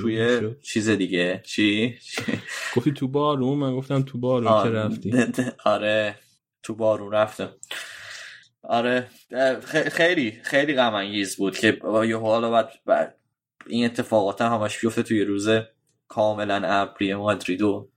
[0.00, 1.42] توی چیز دیگه.
[1.44, 1.94] چی؟
[2.76, 5.12] گفتی تو بارون؟ من گفتم تو بارون که رفتی.
[5.64, 6.16] آره.
[6.62, 7.50] تو بارون رفتم.
[8.62, 9.06] آره
[9.92, 11.78] خیلی خیلی غم انگیز بود که
[12.08, 13.18] یه حالا بعد
[13.66, 15.48] این اتفاقات همش بیفته توی روز
[16.08, 17.90] کاملا ابری مادرید و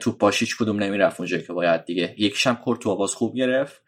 [0.00, 2.14] تو پاشیچ کدوم نمی‌رفت اونجایی که باید دیگه.
[2.18, 3.82] یکیش هم کورتوا باز خوب گرفت.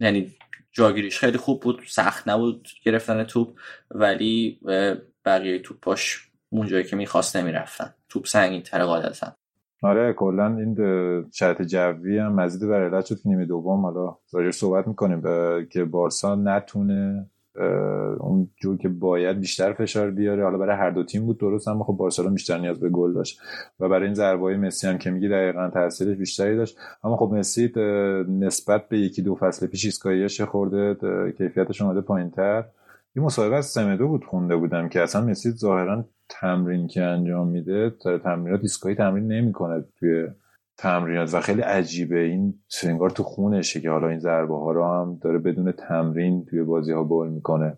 [0.00, 0.36] یعنی
[0.72, 3.58] جاگیریش خیلی خوب بود سخت نبود گرفتن توپ
[3.90, 4.60] ولی
[5.24, 7.94] بقیه توپاش اونجایی که می‌خواست نمی‌رفتن.
[8.08, 9.36] توپ سنگین تر قاعدتا.
[9.82, 10.76] آره کلا این
[11.32, 15.20] شرط جوی هم مزید بر علت شد که نیمه دوم حالا راجع صحبت می‌کنیم
[15.66, 17.30] که بارسا نتونه
[18.20, 20.44] اون جور که باید بیشتر فشار بیاره.
[20.44, 23.40] حالا برای هر دو تیم بود درست اما خب بارسلون بیشتر نیاز به گل داشت
[23.80, 26.78] و برای این ضربه مسی هم که میگی دقیقا تاثیرش بیشتری داشت.
[27.04, 27.72] اما خب مسی
[28.28, 30.96] نسبت به یکی دو فصل پیش ایستگاهیش خورده
[31.38, 32.64] کیفیتش اومده پایینتر.
[33.16, 37.90] یه مصاحبه از سمدو بود خونده بودم که اصلا مسی ظاهرا تمرین که انجام میده
[38.24, 40.28] تمرینات ایستگاهی تمرین نمی‌کنه توی
[40.80, 42.20] تمرینات و خیلی عجیبه.
[42.20, 46.62] این انگار تو خونشه که حالا این ضربه ها رو هم داره بدون تمرین توی
[46.62, 47.76] بازی ها بول می‌کنه.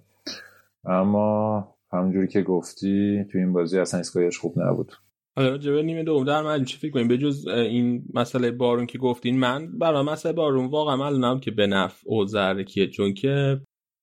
[0.84, 4.92] اما همونجوری که گفتی توی این بازی اصلا ایستگاهیش خوب نبود.
[5.36, 8.98] آره جبه نیمه دوم در من چی فکر کنیم؟ به جز این مسئله بارون که
[8.98, 12.26] گفتین من برای مسئله بارون واقعا معلوم که به نفع او
[12.66, 13.60] کیه چون که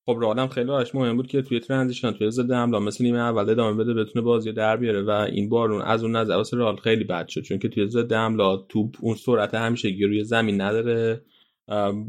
[0.09, 3.49] خب رالم خیلی براش مهم بود که توی ترانزیشن توی ضد حمله مثل نیمه اول
[3.49, 7.03] ادامه بده بتونه بازی در بیاره و این بارون از اون نظر واسه رال خیلی
[7.03, 11.21] بد شد چون که توی ضد حمله توپ اون سرعت همیشه روی زمین نداره.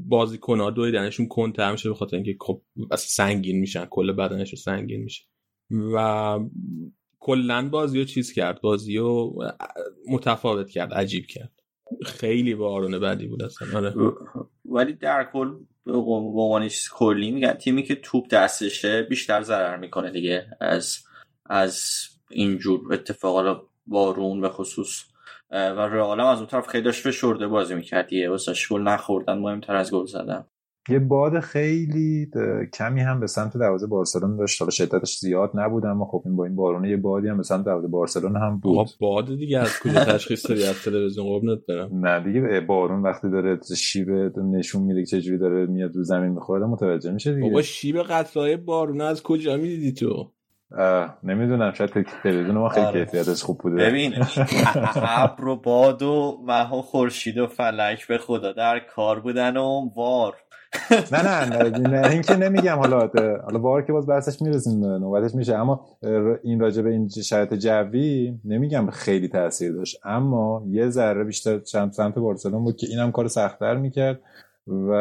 [0.09, 2.63] بازیکن‌ها دویدنشون کنته همیشه به خاطر اینکه خب
[2.99, 5.25] سنگین میشن کل بدنشون سنگین میشه.
[5.95, 6.39] و
[7.19, 9.35] کلا بازی رو چیز کرد بازی رو
[10.09, 11.53] متفاوت کرد عجیب کرد.
[12.05, 13.95] خیلی بارون بدی بود اصلا آره.
[14.65, 15.55] ولی در کل
[15.85, 17.53] به عنوان کلی میگن.
[17.53, 20.99] تیمی که توپ دستشه بیشتر ضرر می‌کنه دیگه از
[21.47, 21.83] از
[22.31, 25.03] اینجور اتفاقات بارون به خصوص.
[25.51, 28.31] و رئال از اون طرف خیلی داشت فشرده بازی می‌کرد دیگه.
[28.31, 30.47] واسه گل نخوردن مهمتر از گل زدن.
[30.89, 32.31] یه باد خیلی
[32.75, 34.63] کمی هم به سمت دروازه بارسلون داشت.
[34.63, 37.65] حالا شدتش زیاد نبود اما خب این با این بارونه یه بادی هم به سمت
[37.65, 38.89] دروازه بارسلون هم بود.
[39.01, 41.89] باد دیگه از کجا تشخیص داری از تلویزیون قربونت برم.
[42.07, 46.67] نه دیگه بارون وقتی داره شیب نشون میده که چجوری داره میاد رو زمین می‌خوره
[46.67, 47.49] متوجه میشه دیگه.
[47.49, 50.31] بابا شیب قطرهای بارون از کجا می‌دیدی تو؟
[51.23, 51.91] نمی‌دونم شاید
[52.23, 53.05] تلویزیون ما خیلی آره.
[53.05, 53.77] کیفیتش خوب بوده.
[53.77, 54.13] ببین
[54.97, 60.35] ابر و باد و مها خورشید و فلک به خدا در کار بودن و وار.
[61.13, 63.11] نه نه نه این که نمیگم حالا
[63.45, 65.57] حالا بار که باز بحثش می‌رسیم نوبتش میشه.
[65.57, 65.87] اما
[66.43, 70.01] این راجع به این شرایط جوی نمیگم خیلی تاثیر داشت.
[70.05, 74.21] اما یه ذره بیشتر چند سمت بارسلون بود که اینم کار سختتر می‌کرد
[74.67, 74.93] و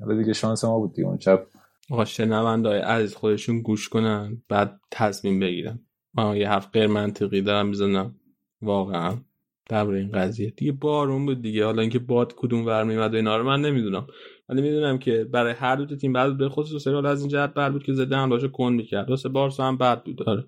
[0.00, 1.46] حالا دیگه شانس ما بود دیگه اون شب
[1.90, 5.78] آقا شنوندای عزیز خودشون گوش کنن بعد تصمیم بگیرن.
[6.14, 8.14] من یه حرف غیر منطقی دارم می‌زنم.
[8.62, 9.16] واقعا.
[9.68, 10.50] در این قضیه.
[10.50, 11.64] دیگه بارون بود دیگه.
[11.64, 14.06] حالا اینکه باد کدوم ور میمد و اینا رو من نمی‌دونم.
[14.50, 17.72] ولی می‌دونم که برای هر دو تیم بعد به خصوص سریال از این جهت بد
[17.72, 19.10] بود که زده هم باشه کن می‌کرد.
[19.10, 20.44] واسه بارسا هم بد بود داره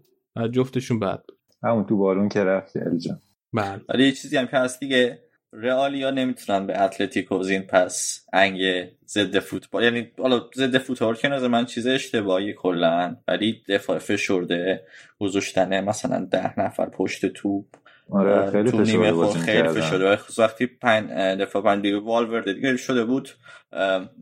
[0.50, 1.38] جفتشون بد بود.
[1.62, 3.18] همون تو بارون که رفت الجا
[3.52, 3.80] بله.
[3.88, 5.18] ولی یه چیزی هم که هست دیگه
[5.52, 8.60] رئالیا نمی‌تونن به اتلتیکو زین پس انگ
[9.06, 14.84] ضد فوتبال یعنی حالا ضد فوتبال که نظر من چیز اشتباهی کلا ولی دفاع فشرده
[15.18, 17.66] گذاشتن مثلا ده نفر پشت توپ.
[18.12, 23.28] آره خیلی تو نیمه خیلی فشرده وقتی پنج دفاع پنج والورده دیگه شده بود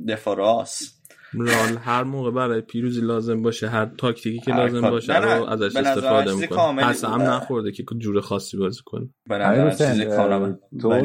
[0.09, 1.00] دفاع راست.
[1.35, 6.35] رال هر موقع برای پیروزی لازم باشه هر تاکتیکی که لازم باشه رو ازش استفاده
[6.35, 6.83] می‌کنه.
[6.83, 9.09] پس هم نخورده که جور خاصی بازی کنه.
[10.81, 11.03] تو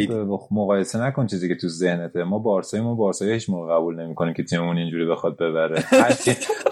[0.52, 2.24] مقایسه نکن چیزی که تو ذهنته.
[2.24, 5.84] ما بارسایی ما بارسایی هیچ موقع قبول نمی‌کنیم که تیممون اینجوری بخواد ببره.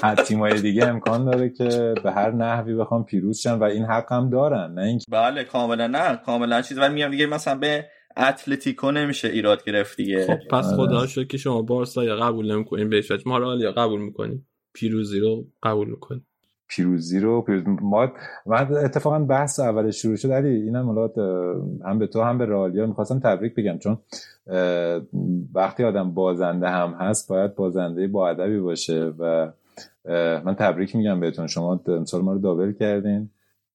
[0.04, 4.12] هر تیمای دیگه امکان داره که به هر نحوی بخوام پیروز شن و این حق
[4.12, 4.74] هم دارن.
[4.74, 6.78] نه اینکه بله کاملا نه کاملا چیز.
[6.80, 7.86] ولی میگم دیگه مثلا به
[8.18, 10.26] اتلتیکو نمیشه ایراد گرفت دیگه.
[10.28, 10.76] خب پس آره.
[10.78, 14.48] خدا شد که شما بارسا یا قبول نمی‌کنین بهش ما رو یا قبول می‌کنیم.
[14.74, 16.26] پیروزی رو قبول می‌کنیم.
[16.68, 17.64] پیروزی رو پیروز...
[17.82, 18.12] ما
[18.46, 20.32] من اتفاقا بحث اول شروع شد.
[20.32, 21.18] علی اینم ملات
[21.86, 23.98] هم به تو هم به رالیا می‌خواستم تبریک بگم چون
[25.54, 29.52] وقتی آدم بازنده هم هست باید بازنده با ادبی باشه و
[30.46, 31.48] من تبریک میگم بهتون.
[31.48, 33.30] شما امسال ما رو دابل کردین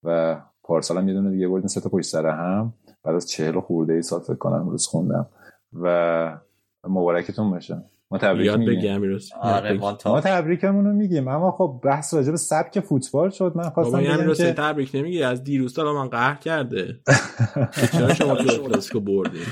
[0.04, 2.72] و پارسال هم یه دونه دیگه بردین سه تا پشت سر هم.
[3.04, 5.26] بعد از چهل خورده ای سال فکر کنم روز خوندم
[5.72, 6.38] و
[6.84, 7.82] مبارکتون باشه.
[8.10, 9.18] ما تبریک میگیم.
[9.40, 11.28] آره ما تبریکمون رو میگیم.
[11.28, 13.52] اما خب بحث راجع به سبک فوتبال شد.
[13.56, 17.00] من خواستم بگم که تبریک نمیگی؟ از دیروز تا من قهر کرده.
[17.92, 19.42] چرا شما کلاسیکو بردین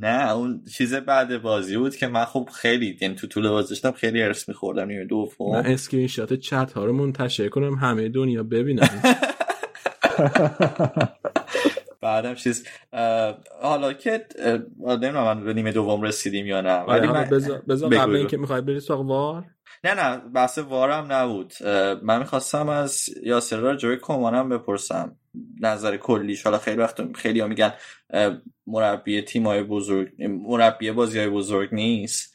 [0.00, 3.92] نه اون چیز بعد بازی بود که من خب خیلی یعنی تو طول بازی داشتم
[3.92, 5.52] خیلی حرص میخوردم نیمه دوم.
[5.52, 8.88] من screen shot chat ها رو منتشر کنم همه دنیا ببینن.
[12.04, 12.66] بعدم چیز
[13.62, 14.26] حالا که
[14.78, 17.24] نمی‌دونم من به نیمه دوم رسیدیم یا نه ولی من
[17.68, 19.44] بذار قبل اینکه می‌خوای بری سراغ وار؟
[19.84, 21.52] نه نه بحث وارم نبود.
[22.02, 25.16] من می‌خواستم از یاسر را جوی کمانم بپرسم.
[25.60, 26.42] نظر کلیش.
[26.42, 27.72] حالا خیلی وقت خیلی ها میگن
[28.66, 32.34] مربی تیم های بزرگ مربی بازی های بزرگ نیست.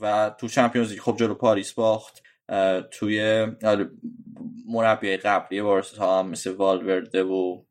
[0.00, 2.22] و تو چمپیونز خب جلو پاریس باخت.
[2.90, 3.46] توی
[4.68, 7.62] مربی قبلی بارسا هم مثل والورده و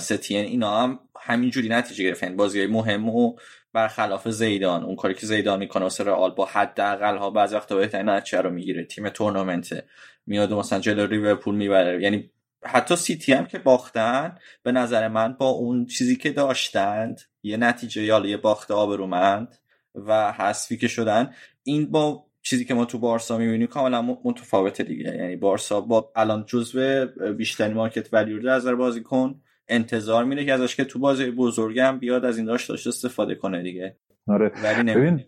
[0.00, 2.36] ستین اینا هم همینجوری نتیجه گرفتن.
[2.36, 3.36] بازی مهم و
[3.72, 4.84] برخلاف زیدان.
[4.84, 8.50] اون کاری که زیدان می‌کنه واسه رئال با حداقل ها بعضی وقتا بهترین نتیجه رو
[8.50, 8.84] می‌گیره.
[8.84, 9.84] تیم تورنمنت
[10.26, 12.02] میاد مثلا جلو لیورپول می‌بره.
[12.02, 12.30] یعنی
[12.64, 18.02] حتی سیتی هم که باختن به نظر من با اون چیزی که داشتند یه نتیجه
[18.02, 19.58] یا یه باخت آبرومند
[19.94, 21.30] و حذفی که شدن
[21.62, 25.16] این با چیزی که ما تو بارسا می‌بینیم کاملا متفاوته دیگه.
[25.16, 30.76] یعنی بارسا با الان جزو بیشتری market value از نظر بازیکن انتظار میره که ازش
[30.76, 33.96] که تو بازی بزرگم بیاد از این داشت داشت استفاده کنه دیگه.
[34.28, 34.52] آره.
[34.94, 35.20] ببین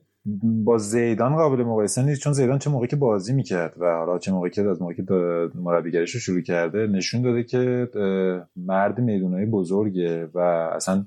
[0.65, 4.33] با زیدان قابل مقایسه نیست چون زیدان چه موقعی که بازی می‌کرد و حالا چه
[4.33, 5.03] موقعی که از موقعی که
[5.55, 7.89] مربیگریش رو شروع کرده نشون داده که
[8.57, 10.39] مرد میدونای بزرگه و
[10.75, 11.07] اصلا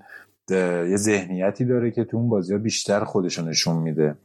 [0.89, 4.15] یه ذهنیتی داره که تو اون بازی ها بیشتر خودشو نشون میده.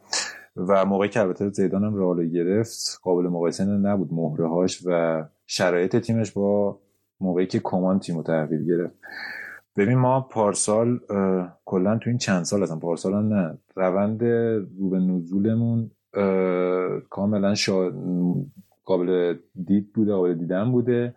[0.57, 5.96] و موقعی که البته زیدان هم رئال گرفت قابل مقایسه نبود مهره هاش و شرایط
[5.96, 6.80] تیمش با
[7.20, 8.94] موقعی که کمان تیمو تحویل گرفت.
[9.76, 11.00] ببین ما پارسال
[11.64, 14.24] کلا تو این چند سال اصلا پارسال نه روند
[14.78, 15.90] رو به نزولمون
[17.10, 17.90] کاملا شا...
[18.84, 19.36] قابل
[19.66, 21.14] دید بوده قابل دیدن بوده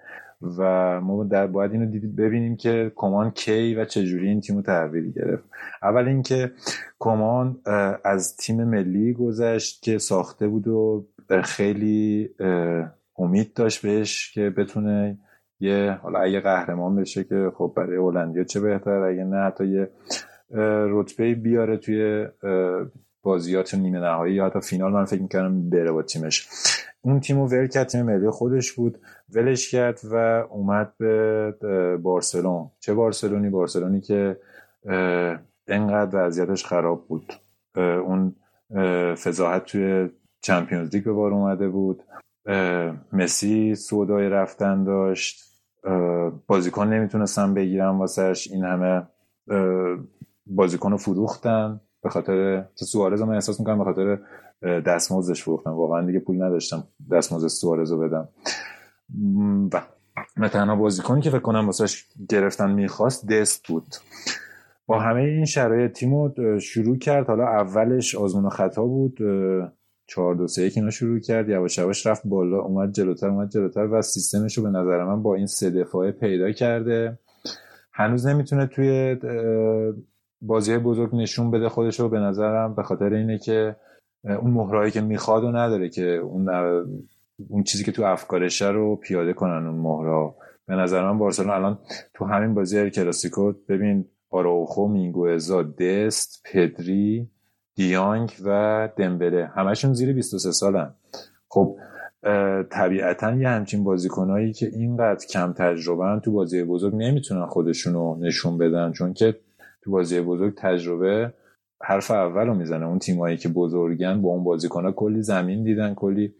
[0.58, 5.12] و ما در باید اینو دیدید ببینیم که کمان کی و چجوری این تیمو تحویل
[5.12, 5.44] گرفت.
[5.82, 6.52] اول اینکه
[7.00, 7.58] کمان
[8.04, 11.06] از تیم ملی گذشت که ساخته بود و
[11.44, 12.30] خیلی
[13.18, 15.18] امید داشت بهش که بتونه
[15.60, 19.90] یه حالا اگه قهرمان بشه که خب برای هلندیا چه بهتر اگه نه حتی یه
[20.90, 22.28] رتبه بیاره توی
[23.24, 24.92] بازیات نیمه نهایی یا حتی فینال.
[24.92, 26.48] من فکر می‌کنم بره با تیمش.
[27.02, 28.98] اون تیمو ول کرد تیم ملی خودش بود
[29.30, 30.16] ولش کرد و
[30.50, 32.72] اومد به بارسلون.
[32.80, 34.38] چه بارسلونی؟ بارسلونی که
[35.68, 37.34] انقدر وضعیتش خراب بود.
[37.76, 38.36] اون
[39.16, 40.10] فضاحت توی
[40.42, 42.04] چمپیونز لیگ به بار اومده بود.
[43.14, 45.44] مسی سودای رفتن داشت.
[46.48, 49.08] بازیکن نمی‌تونستن بگیرن واسهش این همه
[50.46, 54.20] بازیکن رو فروختن به خاطر سوارز من احساس می‌کنم به خاطر
[54.80, 55.72] دستمزدش فروختن.
[55.72, 58.30] واقعا دیگه پول نداشتم دستمزد سوارز رو بدم
[60.38, 63.96] و تنها بازیکنی که فکر کنم واسهش گرفتن می‌خواست دست بود.
[64.86, 66.30] با همه این شرایط تیمو
[66.60, 67.28] شروع کرد.
[67.28, 69.18] حالا اولش آزمون و خطا بود.
[70.08, 71.50] چهار دو سه اینا شروع کرد.
[71.50, 75.36] یواش یواش رفت بالا اومد جلوتر اومد جلوتر و سیستمش رو به نظر من با
[75.36, 77.20] این سه دفاعه پیدا کرده.
[77.94, 79.18] هنوز نمی‌تونه توی
[80.42, 83.76] بازی بزرگ نشون بده خودش رو به نظرم به خاطر اینه که
[84.24, 86.50] اون مهرایی که می‌خواد و نداره که اون
[87.50, 90.36] اون چیزی که تو افکارشه رو پیاده کنن اون مهرا
[90.68, 91.80] به نظر من بارسلون الان
[92.14, 97.30] تو همین بازی کلاسیکو ببین آراوخو مینگوزا دست پدری
[97.78, 99.46] دیانگ و دمبله.
[99.46, 100.94] همشون زیر 23 سالن.
[101.50, 101.78] خب
[102.70, 108.92] طبیعتا یه همچین بازیکنهایی که اینقدر کم تجربه تو بازی بزرگ نمی‌تونن خودشونو نشون بدن
[108.92, 109.36] چون که
[109.82, 111.34] تو بازی بزرگ تجربه
[111.82, 112.88] حرف اول رو می‌زنه.
[112.88, 116.34] اون تیمایی که بزرگن با اون بازیکن کلی زمین دیدن کلی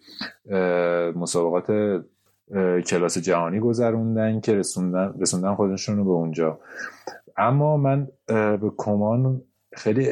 [1.16, 1.72] مسابقات
[2.88, 6.60] کلاس جهانی گذروندن که رسوندن, رسوندن خودشون رو به اونجا.
[7.38, 9.42] اما من به کمان
[9.78, 10.06] خیلی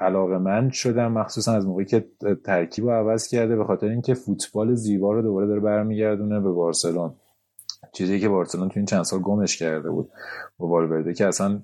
[0.00, 2.04] علاقه من شدم مخصوصا از موقعی که
[2.44, 7.14] ترکیب رو عوض کرده به خاطر اینکه فوتبال زیبا رو دوباره داره برمیگردونه به بارسلون.
[7.92, 10.10] چیزی که بارسلون تو این چند سال گمش کرده بود
[10.58, 11.60] با والورده که اصلا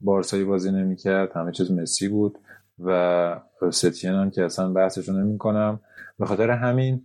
[0.00, 2.38] بارسایی بازی نمی‌کرد همه چیز مسی بود
[2.84, 3.40] و
[3.70, 5.80] ستین هم که اصلا بحثشو نمی کنم
[6.18, 7.02] به خاطر همین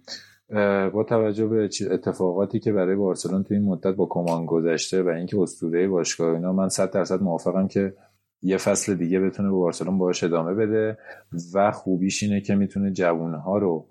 [0.93, 5.39] با توجه به اتفاقاتی که برای بارسلون تو این مدت با کمان گذشته و اینکه
[5.41, 7.93] اسطوره باشگاه اینا من 100 درصد موافقم که
[8.41, 10.97] یه فصل دیگه بتونه به بارسلون باش ادامه بده
[11.53, 13.85] و خوبیش اینه که می‌تونه جوانها رو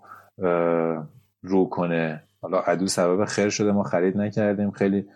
[1.43, 2.23] رو کنه.
[2.41, 4.71] حالا عدو سبب خیر شده ما خرید نکردیم.
[4.71, 5.07] خیلی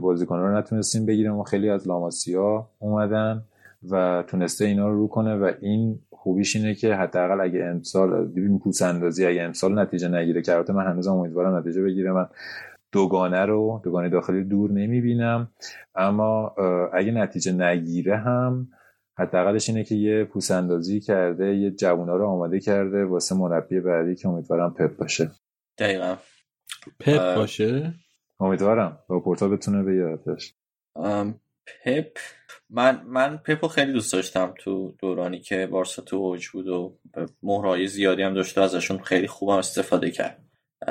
[0.00, 3.42] بازیکن رو نتونستیم بگیریم و خیلی از لاماسیا اومدن
[3.90, 8.58] و تونسته اینا رو رو کنه و این خوبیش اینه که حداقل اگه امسال ببین
[8.58, 12.12] پوس اندازی اگه امسال نتیجه نگیره که من هنوزم امیدوارم نتیجه بگیره.
[12.12, 12.26] من
[12.94, 15.50] دوگانه رو دوگانه داخلی دور نمی‌بینم.
[15.94, 16.54] اما
[16.92, 18.68] اگه نتیجه نگیره هم
[19.18, 24.14] حداقلش اینه که یه پوس اندازی کرده یه جوونا رو آماده کرده واسه مربی بعدی
[24.14, 25.30] که امیدوارم پپ باشه.
[25.78, 26.16] دقیقا.
[27.00, 27.94] پپ باشه؟
[28.40, 28.98] امیدوارم.
[29.08, 30.54] با پورتا بتونه بیادش
[31.84, 32.18] پپ؟
[32.70, 36.98] من من پپ خیلی دوست داشتم تو دورانی که بارسا تو اوج بود و
[37.42, 40.43] مهرهای زیادی هم داشته ازشون خیلی خوبم استفاده کرد.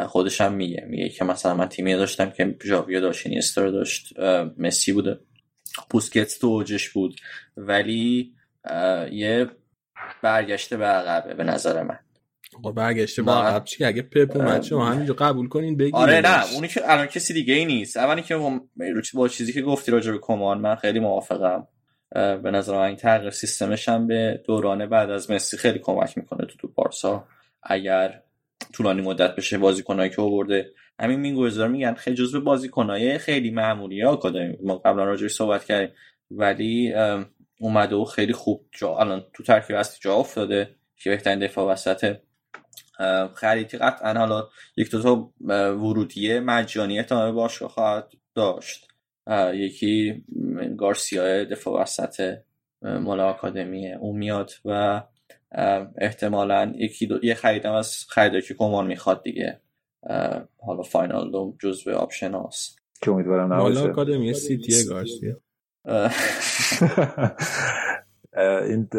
[0.08, 0.86] خودش هم میگه.
[0.90, 4.20] میگه که مثلا من تیمی داشتم که جاویا داشت اینیستا داشت
[4.58, 5.20] مسی بوده.
[5.90, 7.20] پوسکتس تو اوجش بود.
[7.58, 8.34] ولی
[9.12, 9.48] یه
[10.22, 12.00] برگشته به عقبه به نظر من.
[12.58, 13.64] آقا برگشته به عقب.
[13.64, 17.34] چی اگه پپ اومد شما همینجا قبول کنین بگین آره نه اونی که الان کسی
[17.34, 17.98] دیگه ای نیست.
[17.98, 18.40] اولی که
[19.14, 21.68] با چیزی که گفتی راجع به کمان من خیلی موافقم.
[22.14, 26.58] به نظر من تغییر سیستمش هم به دورانه بعد از مسی خیلی کمک می‌کنه تو
[26.58, 27.28] تو بارسا.
[27.64, 28.22] اگر
[28.74, 30.72] طولانی مدت بشه بازیکنایی که آورده.
[31.00, 35.96] همین مینگوزار میگن خیلی جزو بازیکنای خیلی معمولی ها آکادمی ما قبلا راجعش صحبت کردیم.
[36.32, 36.94] ولی
[37.60, 42.16] اومده و خیلی خوب جا الان تو ترکیب اصلی جا افتاده که بهترین دفاع وسط
[43.36, 43.78] خریدی.
[43.78, 44.48] قطعا حالا
[44.78, 45.34] یک دو تا
[45.76, 48.88] ورودی مجانی احتمال باشگاه خواهد داشت.
[49.54, 50.24] یکی
[50.78, 52.38] گارسیا دفاع وسط
[52.82, 55.02] مال آکادمی اون میاد و
[55.98, 59.60] احتمالا یکی دو یه خریدم از خریده که کومان می‌خواد دیگه.
[60.58, 63.82] حالا واینالدوم جزو option هست که امیدوارم نباشه.
[63.82, 65.36] مال آکادمی سیتیه گارسیا
[68.68, 68.90] این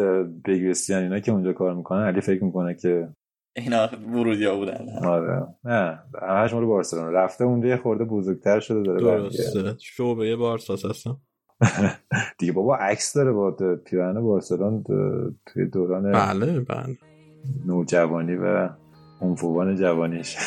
[0.45, 3.09] بگرستیان اینا که اونجا کار می‌کنن علی فکر می‌کنه که
[3.55, 4.85] اینا ورودی ها بودن.
[5.05, 5.47] آره.
[5.63, 7.11] نه همش مال بارسلونا.
[7.11, 9.75] رفته اونجا یه خورده بزرگتر شده داره درسته.
[9.79, 11.21] شعبه یه بارساس هستم
[12.39, 13.51] دیگه بابا عکس داره با
[13.85, 14.83] پیران بارسلون
[15.45, 16.97] توی دوران بله بله.
[17.65, 18.69] نوجوانی و
[19.21, 20.37] عنفوان جوانیش.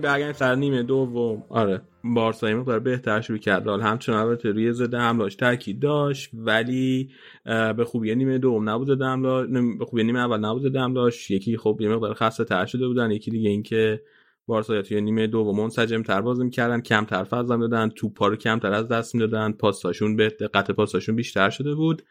[0.00, 1.42] برگردیم سر نیمه دوم.
[1.48, 1.82] آره.
[2.04, 3.66] بارسا این مقدار بهتر شروع کرد.
[3.66, 7.10] رال همچنان البته روی ضد حملاش تاکید داشت ولی
[7.76, 9.46] به خوبی نیمه دوم نبود ضد حملا
[9.78, 13.10] به خوبی نیمه اول نبود ضد حملاش یکی خب یه مقدار خسته تر شده بودن.
[13.10, 14.02] یکی دیگه اینکه
[14.46, 18.88] بارسا توی نیمه دوم منسجم تر بازی می‌کردن کمتر فضا می‌دادن توپا رو کمتر از
[18.88, 19.52] دست می‌دادن.
[19.52, 22.02] پاساشون به دقت پاساشون بیشتر شده بود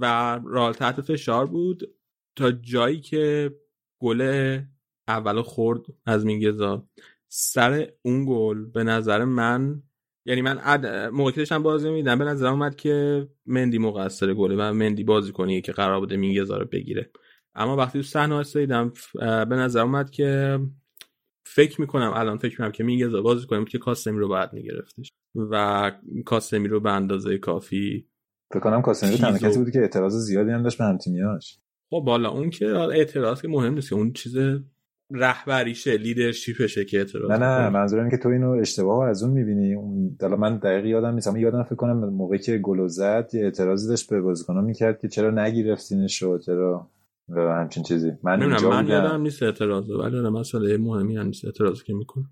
[0.00, 0.04] و
[0.44, 1.82] رال تحت فشار بود
[2.36, 3.54] تا جایی که
[3.98, 4.58] گل
[5.08, 6.84] اول خورد از مینگزا.
[7.32, 9.82] سر اون گل به نظر من
[10.26, 10.86] یعنی من عد...
[10.86, 15.32] موقعی که داشتم بازی میدم به نظر اومد که مندی مقصر گله و مندی بازی
[15.32, 17.10] کنی که قرار بوده مینگزا رو بگیره.
[17.54, 20.58] اما وقتی تو صحنه دیدم به نظر اومد که
[21.46, 25.12] فکر می‌کنم الان فکر می‌کنم که مینگزا بازی کنیم که کاسمی رو باید میگرفتش.
[25.34, 25.92] و
[26.26, 28.08] کاسمی رو به اندازه کافی
[28.52, 31.58] فکر کنم کاسمی تنها کسی بود که اعتراض زیادی هم داشت به همتیمیاش.
[31.90, 34.36] خب بالا اون که اعتراض که مهم نیست اون چیز
[35.10, 39.74] رهبریشه لیدرشیپشه که اعتراض نه نه منظورم اینه که تو اینو اشتباه از اون می‌بینی.
[40.20, 43.88] حالا من دقیق یادم نیست اما یادم فکر کنم موقعی که گل زد یه اعتراضی
[43.88, 46.90] داشت به بازیکنان می‌کرد که چرا نگیرفتینش رو چرا؟
[47.28, 48.12] و همچین چیزی.
[48.22, 52.24] من اینجا من یادم نیست اعتراض ولی نه مسئله مهمی هم نیست اعتراضی که می‌کنه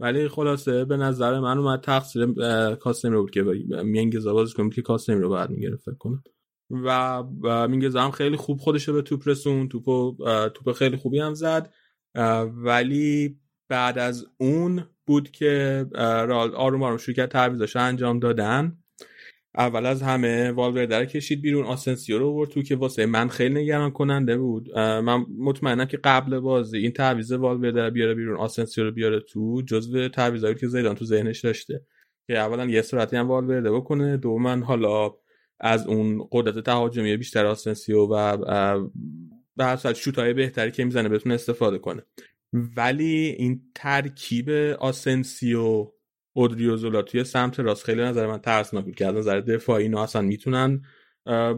[0.00, 2.26] ولی خلاصه به نظر من اومد تقصیر
[2.74, 3.42] کاسمیرو بود که
[3.84, 6.22] مینگزا بازی کنم که کاسمیرو بعد می‌گرفت فکر کنم.
[6.70, 7.22] و
[7.68, 9.84] مینگزا هم خیلی خوب خودش به توپ رسون توپ
[10.48, 11.72] توپ خیلی خوبی هم زد.
[12.56, 13.38] ولی
[13.68, 15.86] بعد از اون بود که
[16.56, 18.78] آروم آروم شروع کرد تعویضاش انجام دادن.
[19.56, 23.90] اول از همه والورده رو کشید بیرون آسنسیو رو تو که واسه من خیلی نگران
[23.90, 24.78] کننده بود.
[24.78, 29.62] من مطمئنم که قبل بازی این تعویض والورده رو بیاره بیرون آسنسیو رو بیاره تو
[29.66, 31.86] جزو تعویضایی که زیدان تو ذهنش داشته.
[32.26, 35.10] که اولا یه سرعتی هم والورده بکنه دوما حالا
[35.60, 38.36] از اون قدرت تهاجمی بیشتر آسنسیو و
[39.56, 42.02] به هر صورت شوتای بهتری که می‌زنه بتونه استفاده کنه.
[42.52, 45.90] ولی این ترکیب آسنسیو
[46.32, 50.22] اودریوزولا توی سمت راست خیلی نظر من ترسناک بود که از نظر دفاعی اینا اصلا
[50.22, 50.82] می‌تونن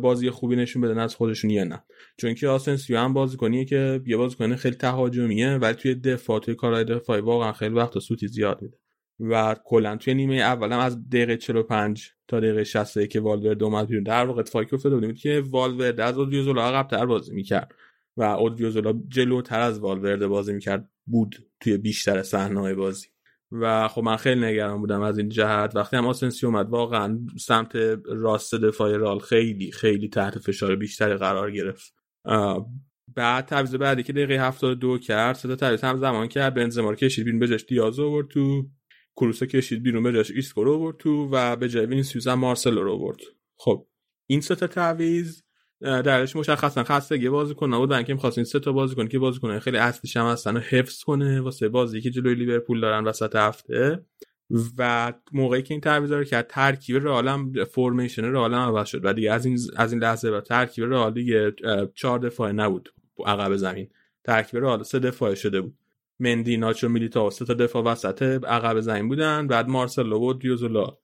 [0.01, 1.85] بازی خوبی نشون بدن از خودشون یا نه.
[2.17, 6.85] چون که آسنسیو هم بازیکنیه که یه بازیکن خیلی تهاجمیه ولی توی دفاع توی کارهای
[6.85, 8.79] دفاعی واقعا خیلی وقت سوتی زیاد میده.
[9.21, 14.03] و کلا توی نیمه اولم از دقیقه 45 تا دقیقه 60 که والورد اومد بیرون
[14.03, 17.75] در واقع اتفاقی افتاده بود که والورد از اودریوزولا عقب‌تر بازی می‌کرد.
[18.17, 23.07] و اودریوزولا جلوتر از والورد بازی می‌کرد بود توی بیشتر صحنه‌های بازی.
[23.53, 25.77] و خب من خیلی نگران بودم از این جهت.
[25.77, 31.51] وقتی هم آسنسی اومد واقعا سمت راست دفاع رال خیلی خیلی تحت فشار بیشتری قرار
[31.51, 31.95] گرفت.
[33.15, 36.55] بعد تعویض بعدی که دقیقه 72 کرد سه تا هم زمان کرد.
[36.55, 38.69] بنزما رو کشید بیرون بجاش دیاز آورد تو.
[39.17, 42.93] کروسا کشید بیرون بجاش ایسکو رو آورد تو و به جای وینیسیوس هم مارسلو رو
[42.93, 43.21] آورد.
[43.59, 43.87] خب
[44.27, 45.43] این سه تا تعویض
[45.81, 50.27] درش مشخصا خستگی بازیکن اینکه می‌خواست این سه تا بازیکن که بازیکن خیلی اصلیش هم
[50.27, 54.05] هستن حفظ کنه واسه بازی که جلوی لیورپول دارن وسط هفته.
[54.79, 59.01] و موقعی که این تعویض رو کرد ترکیب رئال formation رئال عوض شد.
[59.05, 61.55] و دیگه از این از این لحظه بعد ترکیب رئال دیگه
[61.95, 62.89] چهار دفاعه نبود
[63.27, 63.89] عقب زمین.
[64.25, 65.79] ترکیب رئال سه دفاعه شده بود.
[66.21, 69.47] مندی ناچو میلیتائو سه تا دفاع وسط عقب زمین بودن.
[69.47, 70.99] بعد مارسلو و اودریوزولا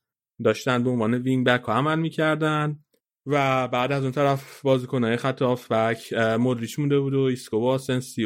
[0.44, 2.78] داشتن به عنوان wing back عمل می‌کردن.
[3.26, 7.78] و بعد از اون طرف بازیکنهای خط هافبک مدریچ مونده بود و ایسکو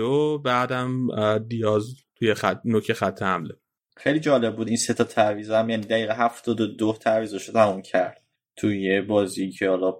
[0.03, 3.55] و بعدم دیاز توی خط نوک خط حمله.
[3.97, 7.82] خیلی جالب بود این سه تا تعویض هم یعنی دقیقه هفتاد و دو تعویضش تموم
[7.82, 8.22] کرد
[8.57, 9.97] توی بازی که حالا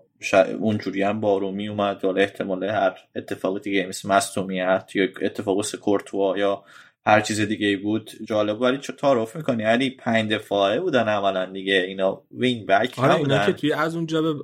[0.61, 6.39] اونجوری هم بارون می‌اومد حالا احتمال هر اتفاق دیگه مثل مصدومیت یا اتفاق واسه کورتوا
[6.39, 6.65] یا
[7.07, 11.75] هر چیز دیگه بود جالب ولی چه تعارف می‌کنی؟ یعنی پنج دفاعه بودن اولا دیگه
[11.75, 14.35] اینا wing back آره اینا که توی از اونجا به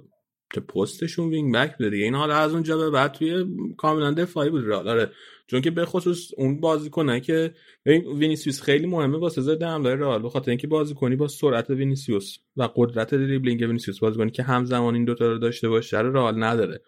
[0.61, 2.05] پستشون wing back بوده دیگه.
[2.05, 3.46] این حالا از اونجا به بعد توی
[3.76, 4.88] کاملا دفاعی بود رئال.
[4.88, 5.11] آره.
[5.46, 7.55] چون که به خصوص اون بازیکنه که
[7.86, 10.22] وینیسیوس خیلی مهمه واسه ضد حمله رئال.
[10.22, 15.26] بخاطر اینکه بازیکنی با سرعت وینیسیوس و قدرت دریبلینگ وینیسیوس بازیکنی که همزمان این دوتا
[15.26, 16.80] رو داشته باشه رئال نداره.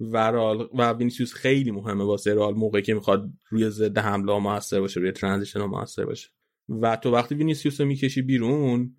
[0.00, 4.80] و رئال و وینیسیوس خیلی مهمه واسه رئال موقعی که می‌خواد روی ضد حمله موثر
[4.80, 6.28] باشه روی transition موثر باشه.
[6.68, 8.96] و تو وقتی وینیسیوس رو می‌کشی بیرون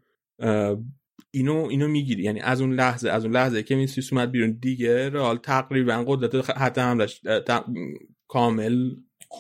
[1.32, 2.24] اینو اینو می‌گیری.
[2.24, 6.50] یعنی از اون لحظه از اون لحظه که وینیسیوس اومد بیرون دیگه رئال تقریبا قدرت
[6.50, 7.22] حتی حملش
[8.28, 8.92] کامل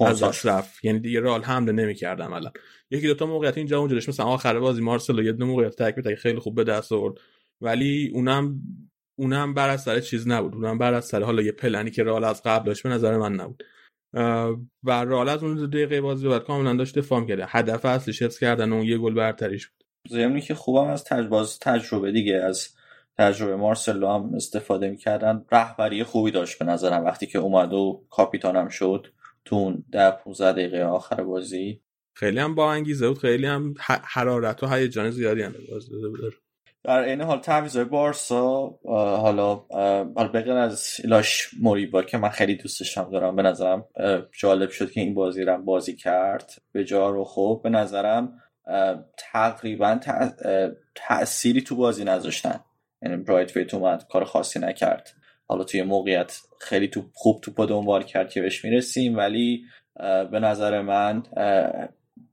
[0.02, 0.86] ازش رفت.
[0.86, 2.52] یعنی دیگه رئال حمله نمی‌کرد عملا
[2.92, 4.10] یکی دو تا موقعیت اینجا اونجا داشت.
[4.10, 7.18] مثلا آخر بازی مارسلو یه دو موقعیت تک به خیلی خوب به دست آورد.
[7.62, 8.62] ولی اونم
[9.20, 10.56] اونم بر از سر چیز نبود.
[10.56, 13.34] اونم بر از سر حالا یه پلنی که رئال از قبل داشت به نظر من
[13.34, 13.64] نبود.
[14.84, 18.74] و رئال از اون دقیقه بازی بعد کاملا داشت دفاع کرده هدف اصلیش حفظ کردن
[18.74, 19.83] اون یه گل برتریش بود.
[20.10, 22.70] زمینی که خوبم از تجربه تجربه دیگه از
[23.18, 25.46] تجربه مارسلو هم استفاده می‌کردن.
[25.52, 29.08] رهبری خوبی داشت به نظرم وقتی که اومد و کاپیتانم شد
[29.46, 31.82] تو اون ده 15 دقیقه آخر بازی.
[32.16, 33.74] خیلی هم با انگیزه بود خیلی هم
[34.04, 36.34] حرارت و هیجان زیادی هم بود.
[36.84, 39.66] در این حال تعویض بارسا حالا
[40.16, 43.86] حالا بغیر از ایلاش موریبا که من خیلی دوستش هم دارم به نظرم
[44.40, 46.54] جالب شد که این بازی رو بازی کرد.
[46.72, 48.40] به جا رو خوب به نظرم
[49.18, 50.00] تقریبا
[50.96, 52.60] تأثیری تو بازی نذاشتن.
[53.02, 55.10] یعنی برایت اومد کار خاصی نکرد.
[55.48, 59.66] حالا توی موقعیت خیلی تو خوب توپ دنبال کرد که بهش می‌رسیم ولی
[60.32, 61.24] به نظر من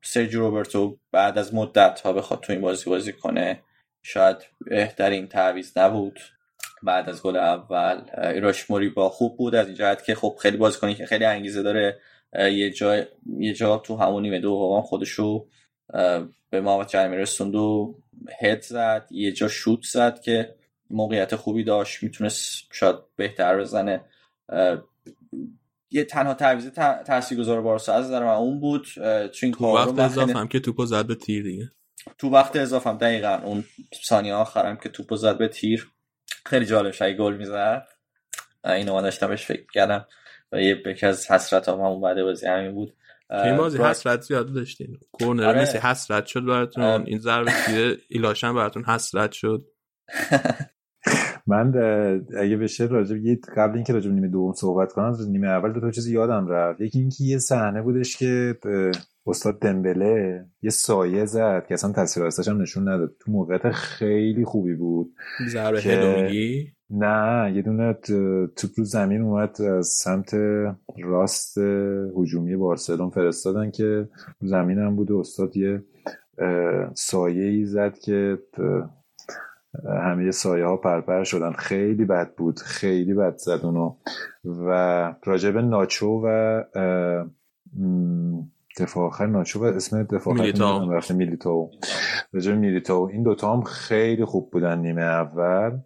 [0.02, 3.62] سرجی روبرتو بعد از مدت ها بخواد تو این بازی بازی کنه
[4.02, 6.20] شاید بهترین تعویض نبود.
[6.82, 10.56] بعد از گل اول ایراش موری با خوب بود از این جهت که خب خیلی
[10.56, 12.00] بازیکنی که خیلی انگیزه داره.
[12.34, 13.04] یه جا
[13.38, 15.48] یه جا تو همون نیمه دوم خودشو
[16.50, 17.98] به محمد جرمی رسوند و
[18.40, 20.54] هد زد یه جا شوت زد که
[20.90, 24.04] موقعیت خوبی داشت می‌تونست شاید بهتر بزنه.
[25.90, 26.68] یه تنها تعویض
[27.06, 28.86] تاثیرگذار بارسا از نظر من اون بود.
[29.32, 31.72] چون تو وقت اضافه هم که توپو زد به تیر دیگه.
[32.18, 33.64] تو وقت اضافه هم دقیقا اون
[34.04, 35.90] ثانیه آخرم که توپو زد به تیر.
[36.46, 37.86] خیلی جالب شد گل می‌زد.
[38.64, 40.06] اینو من داشتم بهش فکر کردم
[40.52, 42.94] و یه یکی از حسرت هم اون بعد بازی همین بود.
[43.32, 44.98] این بازی حسرت زیاد داشتین.
[45.12, 45.62] کورنر آره.
[45.62, 46.84] مثل حسرت شد براتون.
[47.06, 49.66] این ضربه تیر ایلاشن براتون حسرت شد.
[51.46, 51.72] من
[52.38, 55.90] اگه بشه راجب یه قبل اینکه راجب نیمه دوم صحبت کنم نیمه اول دو تا
[55.90, 56.80] چیز یادم رفت.
[56.80, 58.58] یکی اینکه یه صحنه بودش که
[59.26, 63.16] استاد دمبله یه سایه زد که اصلا تصویر هم نشون نداد.
[63.20, 65.14] تو موقعیت خیلی خوبی بود.
[65.48, 66.79] ضربه که...
[66.90, 67.92] نه یه دونه
[68.56, 70.34] توپ رو زمین اومد از سمت
[71.02, 71.58] راست
[72.16, 74.08] هجومی بارسلون فرستادن که
[74.40, 75.82] زمین هم بود و استاد یه
[76.94, 78.38] سایه ای زد که
[80.02, 81.52] همه سایه ها پرپر شدن.
[81.52, 83.94] خیلی بد بود خیلی بد زد اونو.
[84.44, 84.70] و
[85.24, 86.62] راجب ناچو و
[88.78, 91.70] دفاع آخر ناچو و اسم دفاع میلیتاو رفته میلیتاو
[92.32, 95.78] راجب میلیتاو این دوتا هم خیلی خوب بودن نیمه اول.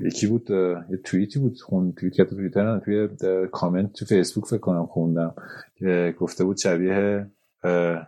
[0.00, 0.50] یکی بود
[0.90, 3.08] یه توییتی بود خون توییت کرده توییتر توی
[3.52, 5.34] کامنت تو فیسبوک فکر کنم خوندم
[5.74, 7.30] که گفته بود شبیه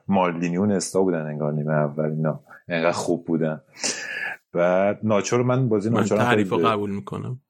[0.08, 2.40] مالدینی و نستا بودن انگار نیمه اول اینا.
[2.68, 3.60] انقدر خوب بودن.
[4.52, 7.40] بعد ناچور من بازی ناچور من تعریف قبول می‌کنم.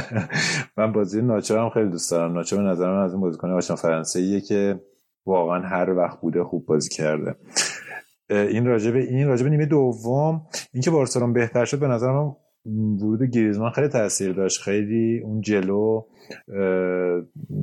[0.76, 2.32] من بازی ناچور هم خیلی دوست دارم.
[2.32, 4.80] ناچور به نظر من از این بازیکن آشنا فرانسه ایه که
[5.26, 7.36] واقعا هر وقت بوده خوب بازی کرده.
[8.30, 10.46] این راجبه این راجبه نیمه دوم.
[10.72, 12.32] اینکه بارسلون بهتر شد به نظر من
[13.00, 14.62] ورود گریزمان خیلی تاثیر داشت.
[14.62, 16.02] خیلی اون جلو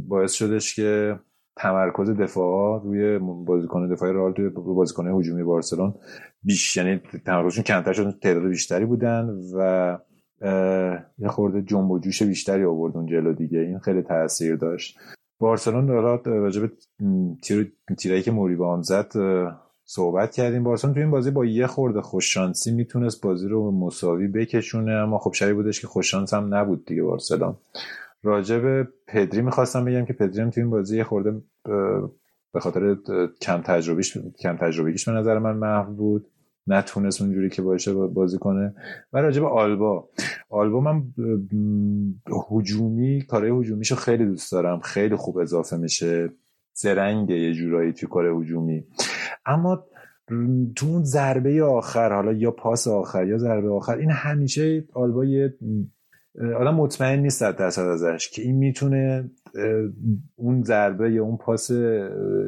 [0.08, 1.20] باعث شدش که
[1.58, 5.93] تمرکز دفاع روی بازیکن دفاعی رئال توی بازیکن هجومی بارسلون
[6.43, 9.97] بیش یعنی تمرکزشون کمتر شد تعداد بیشتری بودن و
[11.18, 13.60] یه خورده جنب و جوش بیشتری آورد اون جلو دیگه.
[13.60, 14.97] این خیلی تاثیر داشت.
[15.39, 15.88] بارسلون
[16.26, 16.72] راجب
[17.43, 19.12] تیر تیرایی که موریبا هم زد
[19.86, 24.92] صحبت کردیم بارسلون تو این بازی با یه خورده خوششانسی می‌تونست بازی رو مساوی بکشونه
[24.92, 27.56] اما خب شبیه بودش که خوششانس هم نبود دیگه بارسلون
[28.24, 31.42] راجع به پدری می‌خواستم بگم که پدری هم تو این بازی خورده
[32.54, 32.98] به خاطر
[33.42, 36.28] کم تجربیش کم تجربیش به نظر من محو بود.
[36.68, 38.76] نتونست اونجوری که باشه بازی کنه.
[39.14, 40.10] و راجع به آلبا.
[40.50, 41.04] آلبا من
[42.52, 44.80] هجومی کارهای هجومیشو خیلی دوست دارم.
[44.80, 46.30] خیلی خوب اضافه میشه.
[46.78, 48.84] زرنگ یه جورایی توی کار هجومی.
[49.45, 49.84] اما
[50.76, 55.53] تو اون ضربه آخر حالا یا پاس آخر یا ضربه آخر این همیشه آلبا یه
[56.59, 59.30] آدم مطمئن نیست در درصد ازش که این می‌تونه
[60.36, 61.71] اون ضربه یا اون پاس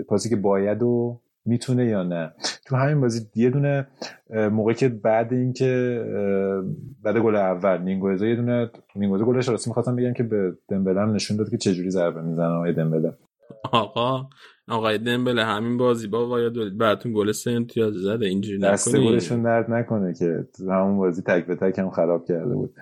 [0.07, 2.33] پاسی که باید و می‌تونه یا نه.
[2.65, 3.87] تو همین بازی یه دونه
[4.51, 6.01] موقعی که بعد اینکه
[7.03, 11.13] بعد گل اول نینگوزا یه دونه نینگوزا گلش راستی می‌خواستم بگم که به دمبله هم
[11.13, 13.13] نشون داد که چجوری ضربه می‌زنه آقای دمبله.
[13.71, 14.29] آقا
[14.67, 19.43] آقای دمبله همین بازی با وایا براتون گل سه امتیاز زده اینجوری نکنی؟ دست گلشون
[19.43, 22.73] درد نکنه که همون بازی تک به تک هم خراب کرده بود.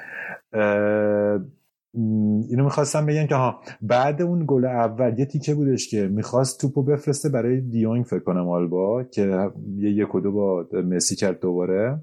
[2.49, 6.83] اینو می‌خواستم بگم که ها بعد اون گل اول یه تیکه بودش که می‌خواست توپو
[6.83, 11.99] بفرسته برای دیونگ فکر کنم آلبا که یه یک و دو با مسی کرد دوباره.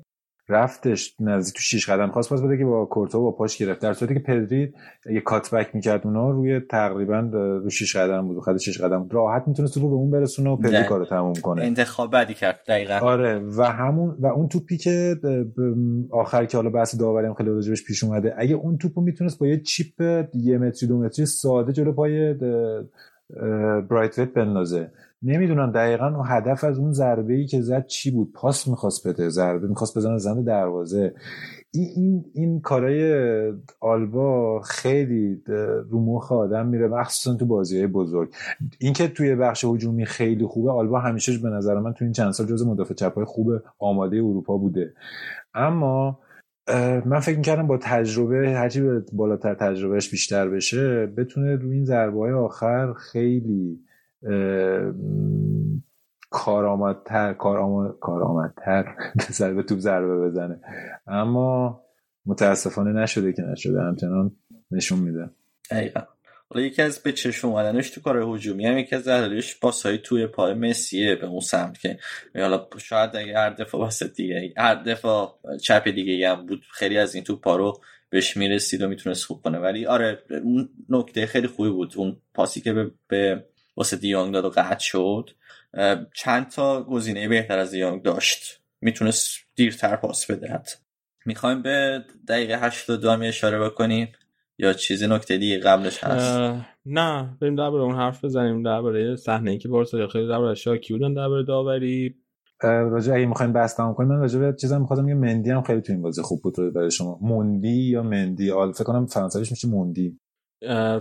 [0.49, 3.80] رفتش نزدیک تو شیش قدم خواست پاس بده که با کورتو با پاش گرفت.
[3.80, 4.72] در صورتی که پدری
[5.11, 7.20] یه کاتبک می‌کرد اونا روی تقریبا
[7.62, 10.84] رو شیش قدم بود خد شیش قدم راحت می‌تونست رو به اون برسونه و پدری
[10.84, 11.62] کارو تموم کنه.
[11.62, 12.95] انتخاب بعدی کرد دقیقا.
[12.95, 15.16] آره و همون و اون توپی که
[16.11, 18.34] آخر که حالا بحث داوری هم خیلی راجبش پیش اومده.
[18.36, 22.34] اگه اون توپو می‌تونست با یه چیپ یه متری دو متری ساده جلو پای
[23.90, 24.90] برایت بندازه.
[25.23, 28.33] نمی‌دونم دقیقا هدف از اون ضربه ای که زد چی بود.
[28.33, 31.14] پاس می‌خواست بده ضربه می‌خواست بزنه زنده دروازه.
[31.75, 35.43] این این, این کارای آلبا خیلی
[35.91, 38.35] رو مخ آدم میره مخصوصا تو بازی های بزرگ.
[38.79, 42.47] اینکه توی بخش هجومی خیلی خوبه آلبا همیشه به نظر من تو این چند سال
[42.47, 44.95] جز مدافع چپ های خوب آماده اروپا بوده.
[45.55, 46.18] اما
[47.07, 52.33] من فکر می‌کردم با تجربه هرچی بالاتر تجربهش بیشتر بشه بتونه روی این ضربه های
[52.33, 53.81] آخر خیلی
[56.31, 57.33] کارآمدتر
[58.01, 58.85] کارآمدتر
[59.55, 60.61] به توپ ضربه بزنه.
[61.07, 61.81] اما
[62.27, 64.37] متاسفانه نشده که نشده همچنان
[64.70, 65.31] نشون میده.
[66.51, 70.27] حالا یکی از به چشم اومدنش تو کار هجومی هم یکی از دلایلش پاسهای توی
[70.27, 71.99] پای مسیه به اون سمت که
[72.35, 75.27] حالا شاید اگه هر دفعه دیگه هر دفعه
[75.62, 79.59] چپ دیگه هم بود خیلی از این تو پارو بهش می‌رسید و می‌تونست خوب کنه.
[79.59, 83.45] ولی آره اون نکته خیلی خوبی بود اون پاسی که به, به
[83.77, 85.31] واسه دیانگ داد و قطع شد.
[86.14, 88.61] چند تا گزینه بهتر از دیانگ داشت.
[88.81, 90.61] می‌تونست دیرتر پاس بده
[91.27, 94.09] می‌خوایم به دقیقه 82 هم اشاره بکنیم
[94.59, 99.59] یا چیزی نکته دیگه قبلش هست؟ نه بریم درباره اون حرف بزنیم درباره صحنه ای
[99.59, 102.14] که بارسا خیلی درباره شاکی بودن درباره داوری.
[102.62, 105.81] راجع اگه می‌خوایم بحث تمام کنیم من راجع به چیزا می‌خوام میگم مندی هم خیلی
[105.81, 106.75] تو این بازی خوب بود.
[106.75, 110.18] برای شما موندی یا مندی؟ آل فکر کنم فرانسویش میشه موندی.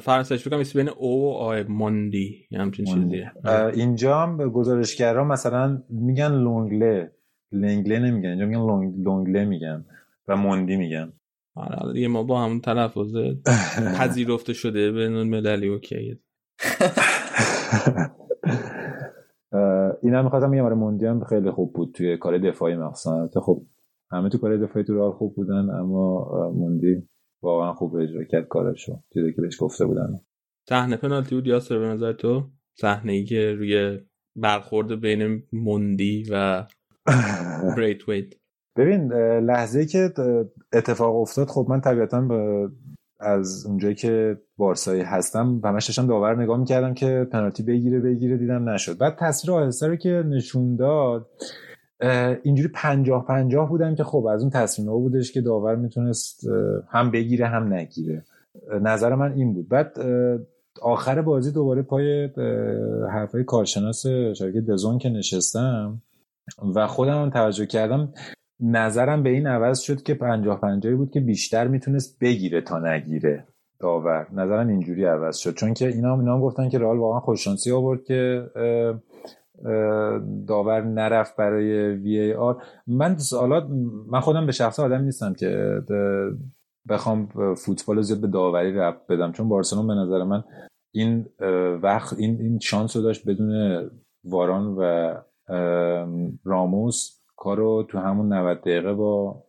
[0.01, 3.31] فرانسویش بگم بین او و آی موندی همچین چیزیه.
[3.73, 7.11] اینجا هم به گزارشگرا مثلا میگن لونگله.
[7.51, 8.29] لنگله نمیگن.
[8.29, 8.93] اینجا میگن لونگ...
[8.97, 9.85] لونگله میگن
[10.27, 11.13] و موندی میگن.
[11.55, 13.15] آره دیگه ما با همون تلفظ
[13.99, 16.19] پذیرفته شده به نون مللی اوکی.
[20.01, 23.29] این هم می‌خواستم میگم آره موندی هم خیلی خوب بود توی کار دفاعی مخصوصا.
[23.45, 23.61] خب
[24.11, 27.03] همه تو کار دفاعی تو خوب بودن اما موندی
[27.43, 28.99] واقعا خوب اجرا کرد کارشو.
[29.13, 30.21] چیزی که بهش گفته بودن.
[30.69, 32.43] صحنه پنالتی بود یاسر به نظر تو؟
[32.79, 33.99] صحنه ای که روی
[34.35, 36.65] برخورد بین موندی و
[37.77, 38.37] بریت وید
[38.77, 40.13] ببین لحظه که
[40.73, 42.27] اتفاق افتاد خب من طبیعتا
[43.19, 48.69] از اونجایی که بارسایی هستم همش داشتم داور نگاه می‌کردم که پنالتی بگیره بگیره دیدم
[48.69, 48.97] نشد.
[48.97, 51.29] بعد تصویر آهسته رو که نشون داد
[52.43, 56.47] اینجوری پنجاه پنجاه بودن که خب از اون تصمیم ها بودش که داور می‌تونست
[56.89, 58.23] هم بگیره هم نگیره.
[58.81, 59.69] نظر من این بود.
[59.69, 59.97] بعد
[60.81, 62.29] آخر بازی دوباره پای
[63.11, 66.01] حرفای کارشناس شرکت دزون که نشستم
[66.75, 68.13] و خودم هم توجه کردم
[68.59, 73.43] نظرم به این عوض شد که پنجاه پنجاهی بود که بیشتر می‌تونست بگیره تا نگیره
[73.79, 74.27] داور.
[74.33, 75.53] نظرم اینجوری عوض شد.
[75.53, 78.45] چون که اینا هم, اینا هم گفتن که رئال واقعا خوششانسی آورد که
[80.47, 83.67] داور نرفت برای وی ای آر من حالا
[84.07, 85.81] من خودم به شخص آدم نیستم که
[86.89, 89.31] بخوام فوتبال زیاد به داوری رفت بدم.
[89.31, 90.43] چون بارسلون به نظر من
[90.91, 91.25] این
[91.83, 93.81] وقت این این شانس رو داشت بدون
[94.23, 95.13] واران و
[96.43, 97.17] راموس.
[97.35, 99.43] کارو تو همون 90 دقیقه با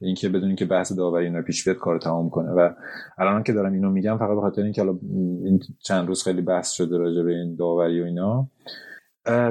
[0.00, 2.50] اینکه بدون که بحث داوری اینا پیش بیاد کارو تمام کنه.
[2.50, 2.70] و
[3.18, 4.98] الان که دارم اینو میگم فقط به خاطر اینکه حالا
[5.44, 8.48] این چند روز خیلی بحث شده راجع به این داوری و اینا.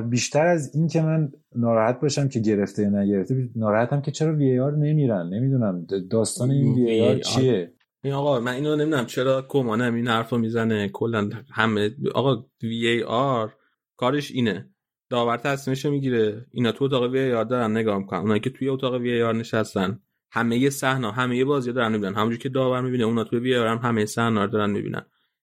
[0.10, 4.76] بیشتر از این که من ناراحت باشم که گرفته یا نگرفته ناراحتم که چرا VAR
[4.76, 10.38] نمیرن؟ نمی‌دونم داستان این VAR چیه؟ این آقا من اینو نمی‌دونم چرا کمانم این حرفو
[10.38, 13.54] می‌زنه کلا همه آقا VAR
[13.98, 14.70] کارش اینه.
[15.10, 16.46] داور تصمیمش می‌گیره.
[16.52, 18.20] اینا تو اتاق VAR دارن نگاه می‌کنن.
[18.20, 20.00] اونایی که توی اتاق VAR نشستن
[20.32, 22.14] همه صحنه همه بازی دارن می‌بینن.
[22.14, 25.02] همونجوری که داور می‌بینه اونا توی VAR هم همه صحنه دارن می‌بینن.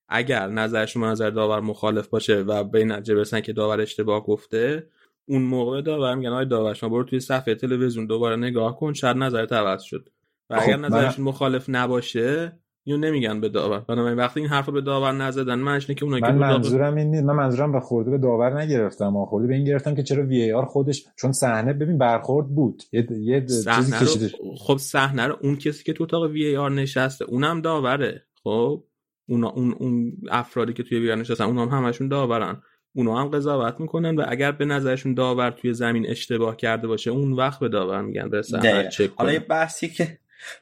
[0.09, 4.87] اگر نظر شما نظر داور مخالف باشه و به نتیجه برسن که داور اشتباه گفته
[5.29, 9.17] اون موقع داور میگن آقای داور شما برو توی صفحه تلویزیون دوباره نگاه کن شاید
[9.17, 10.09] نظر عوض شد.
[10.51, 12.53] و اگر خب نظرشون مخالف نباشه
[12.85, 13.79] اینو نمیگن به داور.
[13.79, 17.25] بنابراین وقتی این حرفو به داور نزدن معنیش که اونایی من منظورم این نیست.
[17.25, 19.25] من منظورم به خورده به داور نگرفتم.
[19.25, 22.83] خورده به این گرفتم که چرا وی آر خودش چون صحنه ببین برخورد بود.
[22.93, 24.31] یه, یه چیزی کشیده.
[24.59, 28.23] خب صحنه رو اون کسی که تو اتاق وی آر نشسته اونم داوره.
[28.45, 28.85] خب؟
[29.29, 32.63] اونا اون اون افرادی که توی وی آر نشستن اونها هم همشون داورن.
[32.95, 37.33] اونا هم قضاوت می‌کنن و اگر به نظرشون داور توی زمین اشتباه کرده باشه اون
[37.33, 38.43] وقت به داور میگن به
[38.93, 40.19] چک حالا یه بحثی که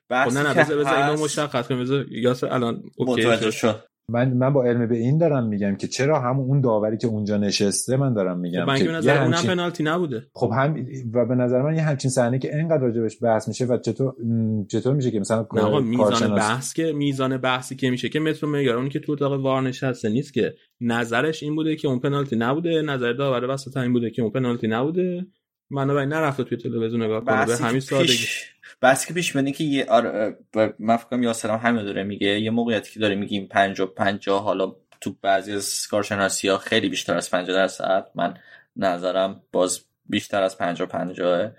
[0.08, 3.84] بحثی خب نه نه بذار بذار اینو مشخص کنم بذار یاسر الان اوکی شد.
[4.10, 7.36] من من با علم به این دارم میگم که چرا همون اون داوری که اونجا
[7.36, 9.50] نشسته من دارم میگم خب من که نظر اونم همچین...
[9.50, 10.26] پنالتی نبوده.
[10.32, 13.78] خب هم و به نظر من یه همچین صحنه که اینقدر راجبش بحث میشه و
[13.78, 14.14] چطور
[14.68, 18.76] چطور میشه که مثلا نه میزان بحث که میزان بحثی که میشه که متر معیار
[18.76, 22.82] اونی که تو اتاق وار نشسته نیست که نظرش این بوده که اون پنالتی نبوده
[22.82, 25.26] نظر داور وسط این بوده که اون پنالتی نبوده.
[25.70, 28.26] منو نرفته توی تلویزیون نگاه کنه به همین سادگی.
[28.82, 30.38] بس که پیش که یه آره
[30.78, 35.16] من فکر یاسر همین داره میگه یه موقعیتی که داره میگیم 50 50 حالا تو
[35.22, 38.38] بعضی از کارشناسی ها خیلی بیشتر از 50 درصد من
[38.76, 41.52] نظرم باز بیشتر از 50 50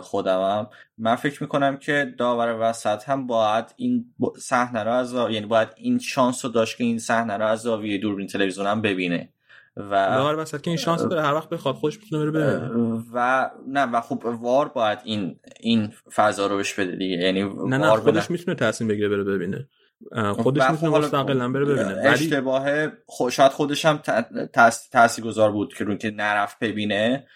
[0.00, 0.68] خودمم.
[0.98, 5.98] من فکر می‌کنم که داور وسط هم باید این صحنه رو از یعنی باید این
[5.98, 9.33] شانس رو داشت که این صحنه رو از زاویه دوربین تلویزیون هم ببینه.
[9.76, 13.50] و وار وسط که این شانس داره هر وقت بخواد خوش می‌تونه بره ببینه و
[13.68, 17.16] نه و خب وار باید این این فضا رو بش بده دیگه.
[17.16, 19.68] یعنی نه نه خودش می‌تونه تصمیم بگیره بره ببینه.
[20.34, 22.02] خودش می‌تونه مستقلا بره ببینه.
[22.04, 22.66] اشتباه
[23.30, 24.02] شاید خودش هم
[24.92, 27.26] تاثیرگذار بود که رو که نرفت ببینه.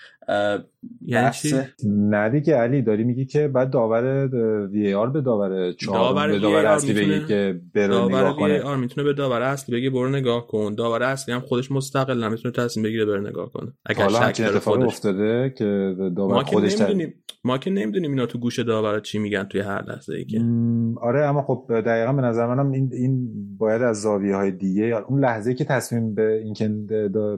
[1.03, 1.55] یعنی چی؟
[1.87, 4.29] نه دیگه علی داری میگی که بعد داور
[4.67, 8.61] وی آر به داور چهار به داور اصلی بگی که برو نگاه کنه.
[8.61, 10.75] آر می‌تونه به داور اصلی بگی برو نگاه کن.
[10.75, 13.73] داور اصلی هم خودش مستقل می‌تونه تصمیم بگیره بره نگاه کنه.
[13.87, 17.15] اگر حالا شک اتفاقی افتاده که داور خودش نمی‌دونیم
[17.45, 20.41] ما که نمی‌دونیم اینا تو گوش داور چی میگن توی هر لحظه ای که
[21.01, 25.21] آره اما خب دقیقا به نظر منم این این باید از زاویه های دیگه اون
[25.21, 26.69] لحظه که تصمیم به اینکه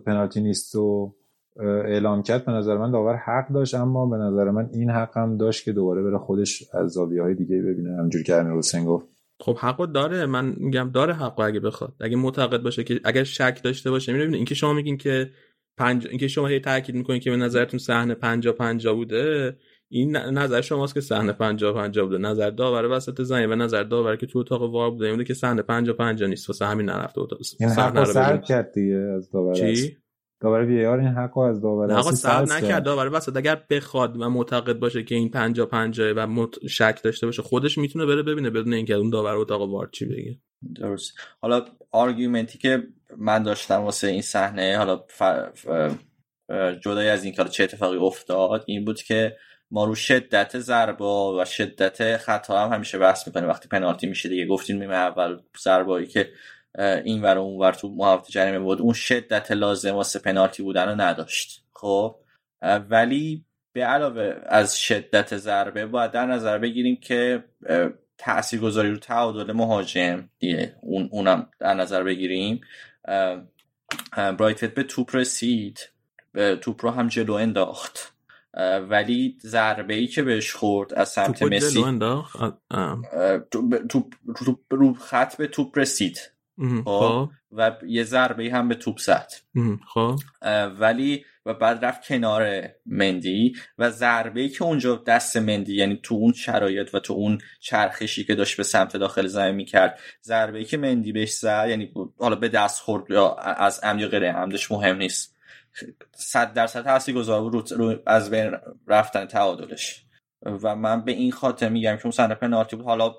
[0.07, 1.15] پنالتی نیست و
[1.59, 5.37] اعلام کرد به نظر من داور حق داشت اما به نظر من این حق هم
[5.37, 7.97] داشت که دوباره بره خودش از زاویه های دیگه ببینه.
[7.97, 9.07] همجور که امیر حسین گفت.
[9.41, 10.27] خب حقو داره.
[10.27, 11.93] من میگم داره حقو اگه بخواد.
[12.01, 15.31] اگه معتقد باشه که اگر شک داشته باشه می‌بینید اینکه شما میگین که
[15.77, 19.57] پنج اینکه شما هی تاکید می‌کنین که به نظرتون صحنه 50 50 بوده
[19.89, 22.19] این نظر شماست که صحنه 50 50 بوده.
[22.19, 25.63] نظر داور وسط زمین و نظر داور که تو اتاق VAR بوده اینه که صحنه
[25.63, 26.49] 50 50 نیست.
[26.49, 29.97] واسه همین نرفته اتاق صحنه رو کرد دیگه از داور چی؟
[30.41, 32.83] داور VAR این حقو از داور اصلی سلب نکرد.
[32.83, 33.37] داور وسط.
[33.37, 36.67] اگر بخواد و معتقد باشه که این 50 50 و مت...
[36.67, 40.39] شک داشته باشه خودش می‌تونه بره ببینه بدون اینکه اون داور اتاق VAR چی بگه.
[40.75, 41.13] درست.
[41.41, 42.83] حالا argument ی که
[43.19, 45.23] من داشتم واسه این صحنه حالا ف...
[45.55, 45.69] ف...
[46.81, 49.37] جدای از این که چه اتفاقی افتاد این بود که
[49.71, 53.49] ما رو شدت ضربه و شدت خطا هم همیشه بحث می‌کنیم.
[53.49, 56.29] وقتی پنالتی میشه دیگه گفتیم نیمه اول ضربه‌ای که
[56.79, 58.81] این ور اون ور تو محوطه جریمه بود.
[58.81, 61.65] اون شدت لازم واسه پنالتی بودن رو نداشت.
[61.73, 62.17] خب؟
[62.91, 67.45] ولی به علاوه از شدت ضربه باید در نظر بگیریم که
[68.63, 72.61] گذاری رو تعادل مهاجم دیگه اون اونم در نظر بگیریم.
[74.17, 75.91] برایتفت به توپ رسید.
[76.33, 78.15] به توپ رو هم جلو انداخت.
[78.89, 81.85] ولی ضربه ای که بهش خورد از سمت مسی
[84.35, 86.21] توپ رو خط به توپ رسید.
[86.61, 87.31] خب, خب.
[87.53, 89.33] و یه ضربه هم به توپ زد.
[89.95, 90.17] خب.
[90.79, 96.33] ولی و بعد رفت کنار مندی و ضربه که اونجا دست مندی یعنی تو اون
[96.33, 101.13] شرایط و تو اون چرخشی که داشت به سمت داخل زمین می‌کرد ضربه که مندی
[101.13, 105.37] بهش زد یعنی حالا به دست خورد یا از عمد یا غیر عمدش مهم نیست.
[106.15, 108.53] صد درصد تاثیر گذار رو, رو از بین
[108.87, 110.05] رفتن تعادلش.
[110.43, 112.85] و من به این خاطر میگم که اون صحنه پنالتی بود.
[112.85, 113.15] حالا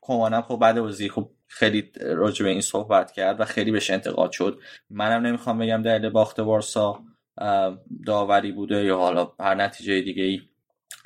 [0.00, 4.32] کمانم خب بعد بازی خب خیلی راجع به این صحبت کرد و خیلی بهش انتقاد
[4.32, 4.60] شد.
[4.90, 7.04] منم نمی‌خوام بگم دلیل باخت بارسا
[8.06, 10.40] داوری بوده یا حالا هر نتیجه دیگه ای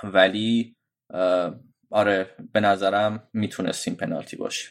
[0.04, 0.76] ولی
[1.90, 4.68] آره به نظرم می‌تونستیم پنالتی باشه.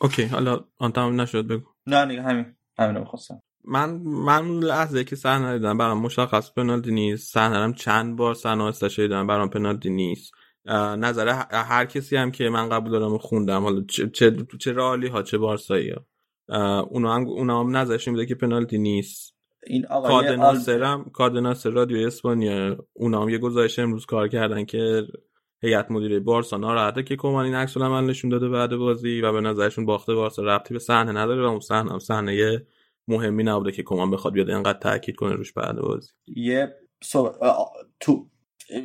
[0.00, 1.66] اوکی حالا آن تمام نشد بگو.
[1.86, 3.40] نه نه همین همین می‌خواستم.
[3.64, 7.32] من من لحظه که صحنه دیدم برام مشخص پنالتی نیست.
[7.32, 10.32] صحنه چند بار صحنه استش دیدم برام پنالتی نیست.
[10.74, 13.62] نظر هر کسی هم که من قبول دارم خوندم.
[13.62, 16.06] حالا چه چه, چه رالی ها چه بارسایی ها.
[16.82, 19.36] اونا هم اونا هم نظرشون میده که پنالتی نیست.
[19.66, 25.02] این آقای کادناسرم کادناسر رادیو اسپانیا اونا هم یه گزارش امروز کار کردن که
[25.62, 29.40] هیئت مدیره بارسا ناراحته که کومان این عکس العمل نشون داده بعد بازی و به
[29.40, 32.62] نظرشون باخته بارسا ربطی به صحنه نداره و اون صحنه هم صحنه
[33.08, 36.10] مهمی نبوده که کومان بخواد بیاد اینقدر تاکید کنه روش بعد بازی.
[36.26, 36.76] یه
[38.00, 38.28] تو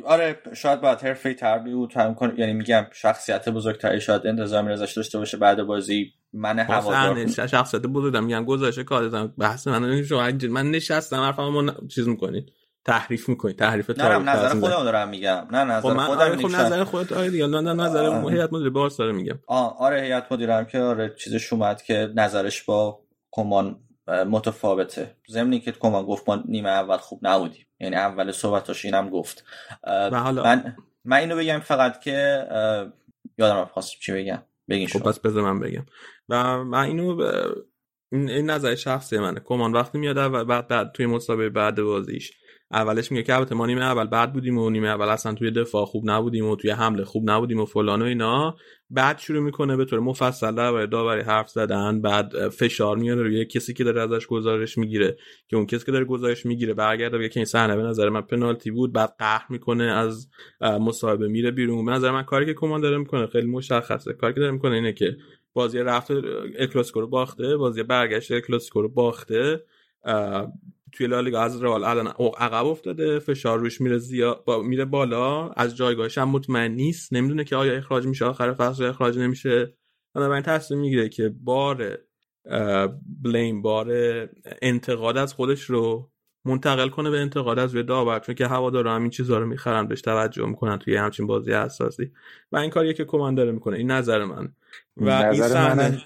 [0.04, 2.34] آره شاید باید حرفه تر بود هم کن...
[2.36, 8.24] یعنی میگم شخصیت بزرگتری شاید انتظار ازش داشته باشه بعد بازی من هوادار شخصیت بزرگم
[8.24, 10.04] میگم گزارش کار دادم بحث من
[10.50, 12.52] من نشستم حرفمو چیز می‌کنید
[12.84, 15.46] تحریف می‌کنید تحریف نه نظر خودم دارم میگم.
[15.50, 19.06] نه نظر خب خودم آره خب نظر خودت آره دیگه نه نظر هیئت مدیره بارسا
[19.06, 19.38] رو میگم.
[19.48, 23.00] آره هیئت مدیره که آره چیزش اومد که نظرش با
[23.32, 25.16] کمان متفاوته.
[25.28, 27.66] زمینی که کمان گفت ما نیمه اول خوب نبودیم.
[27.82, 29.44] یعنی اول صحبتاش اینم گفت.
[30.12, 32.46] من من اینو بگم فقط که
[33.38, 34.42] یادم خواست چی بگم.
[34.68, 35.86] بگین خب پس بذار من بگم.
[36.28, 37.20] و من اینو
[38.12, 39.40] این نظر شخصی منه.
[39.44, 42.32] کمان وقتی میاد و بعد, بعد توی مسابقه بعد بازیش
[42.72, 45.84] اولش میگه که البته ما نیمه اول بعد بودیم و نیمه اول اصلا توی دفاع
[45.84, 48.56] خوب نبودیم و توی حمله خوب نبودیم و فلان و اینا.
[48.90, 53.74] بعد شروع می‌کنه به طور مفصل درباره داوری حرف زدن بعد فشار میاره روی کسی
[53.74, 55.16] که داره ازش گزارش می‌گیره
[55.48, 58.20] که اون کسی که داره گزارش می‌گیره برگرده بگه که این صحنه به نظر من
[58.20, 60.28] پنالتی بود بعد قهر می‌کنه از
[60.60, 61.84] مصاحبه میره بیرون.
[61.84, 64.12] به نظر من کاری که کمان داره می‌کنه خیلی مشخصه.
[64.12, 65.16] کاری که داره می‌کنه اینه که
[65.52, 66.10] بازی رفت
[66.58, 69.62] اکلاسیکو رو باخته بازی برگشت اکلاسیکو رو باخته
[70.92, 72.06] توی لالیگا از رئال الان
[72.38, 74.62] عقب افتاده فشار روش میره زیاد با...
[74.62, 79.18] میره بالا از جایگاهش هم مطمئن نیست نمی‌دونه که آیا اخراج میشه آخر فصل اخراج
[79.18, 79.74] نمیشه.
[80.14, 81.98] بنابراین تصمیم می‌گیره که بار
[83.22, 83.86] بلیم بار
[84.62, 86.11] انتقاد از خودش رو
[86.44, 89.86] منتقل کنه به انتقاد از روی داور چون که هوادارا هم این چیزا رو می‌خرن
[89.86, 92.10] بهش توجه می‌کنن توی همچین بازی اساسی
[92.52, 94.48] و این کاریه که کمان داره می‌کنه این نظر من
[94.96, 96.02] و این صحنه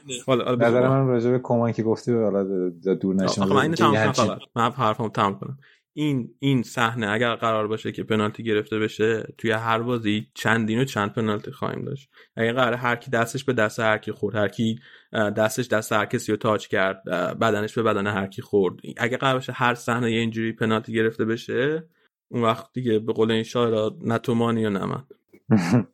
[0.59, 2.68] نظر من راجع به کمان که گفتی حالا
[3.01, 5.59] دور نشون من اینو تمام کنم من حرفمو تمام کنم.
[5.99, 10.85] این این صحنه اگر قرار باشه که پنالتی گرفته بشه توی هر بازی چندین و
[10.85, 12.11] چند پنالتی خواهیم داشت.
[12.37, 14.79] اگر قرار هر کی دستش به دست هر کی خورد هر کی
[15.13, 17.05] دستش دست هر کسی رو تاچ کرد
[17.41, 18.75] بدنش به بدن هر کی خورد.
[18.97, 21.89] اگر قرار باشه هر صحنه اینجوری پنالتی گرفته بشه
[22.29, 25.03] اون وقت دیگه به قول این شاعر نه تو مانی و نه من.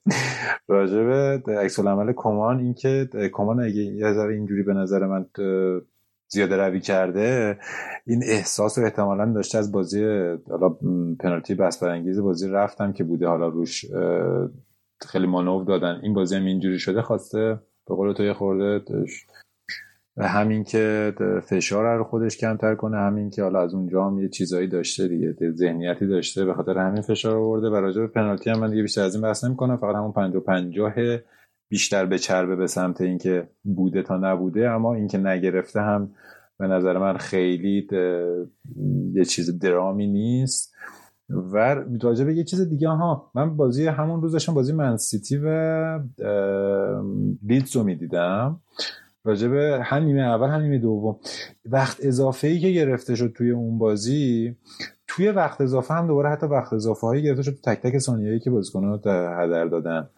[1.48, 5.26] عکس العمل کمان اینکه کمان اگه یه اینجوری به نظر من
[6.32, 7.58] زیاده روی کرده
[8.06, 10.04] این احساس رو احتمالا داشته از بازی
[10.50, 10.68] حالا
[11.20, 13.84] پنالتی بس برانگیز بازی رفتم که بوده حالا روش
[15.08, 16.00] خیلی مانور دادن.
[16.02, 18.80] این بازی هم اینجوری شده خواسته به قول تو خورده
[20.18, 21.12] همین که
[21.46, 25.36] فشار رو خودش کمتر کنه همین که حالا از اونجا هم یه چیزایی داشته دیگه
[25.50, 27.68] ذهنیتی داشته به خاطر همین فشار آورده.
[27.68, 30.42] و راجع به پنالتی هم من دیگه بیشتر از این بحث نمی‌کنم فقط همون 50
[30.42, 30.92] 50
[31.72, 36.10] بیشتر به چربه به سمت اینکه بوده تا نبوده اما اینکه نگرفته هم
[36.58, 37.88] به نظر من خیلی
[39.14, 40.74] یه چیز درامی نیست.
[41.28, 46.00] و راجع به یه چیز دیگه ها من بازی همون روز بازی منسیتی و
[47.46, 48.60] لیدز رو می‌دیدم.
[49.24, 51.16] راجع به هم نیمه اول هم نیمه دوم.
[51.66, 54.56] وقت اضافه ای که گرفته شد توی اون بازی
[55.06, 58.50] توی وقت اضافه هم دوباره حتی وقت اضافه هایی گرفته شد تک تک ثانیه‌ای که
[58.50, 59.00] بازیکن‌ها
[59.42, 60.08] هدر دادن.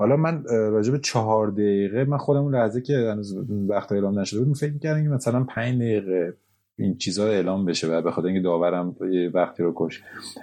[0.00, 3.36] حالا من راجع به چهار دقیقه من خودم اون لحظه که هنوز
[3.68, 6.36] وقت اعلام نشده بود فکر می‌کردم که مثلا پنج دقیقه
[6.78, 10.02] این چیزا اعلام بشه و به خاطر اینکه داورم یه وقتی رو کش.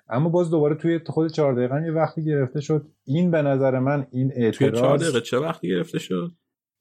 [0.09, 2.85] اما باز دوباره توی خود چهار دقیقه یه وقتی گرفته شد.
[3.05, 6.31] این به نظر من این اعتراض توی چهار دقیقه چه وقتی گرفته شد؟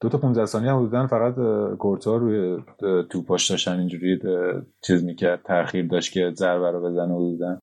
[0.01, 1.35] دو تا 15 ثانیه حدودا فقط
[1.77, 2.63] کورتا روی
[3.09, 4.19] توپاش داشتن اینجوری
[4.81, 7.59] چیز می‌کرد تاخیر داشت که ضربه رو بزنه حدودا.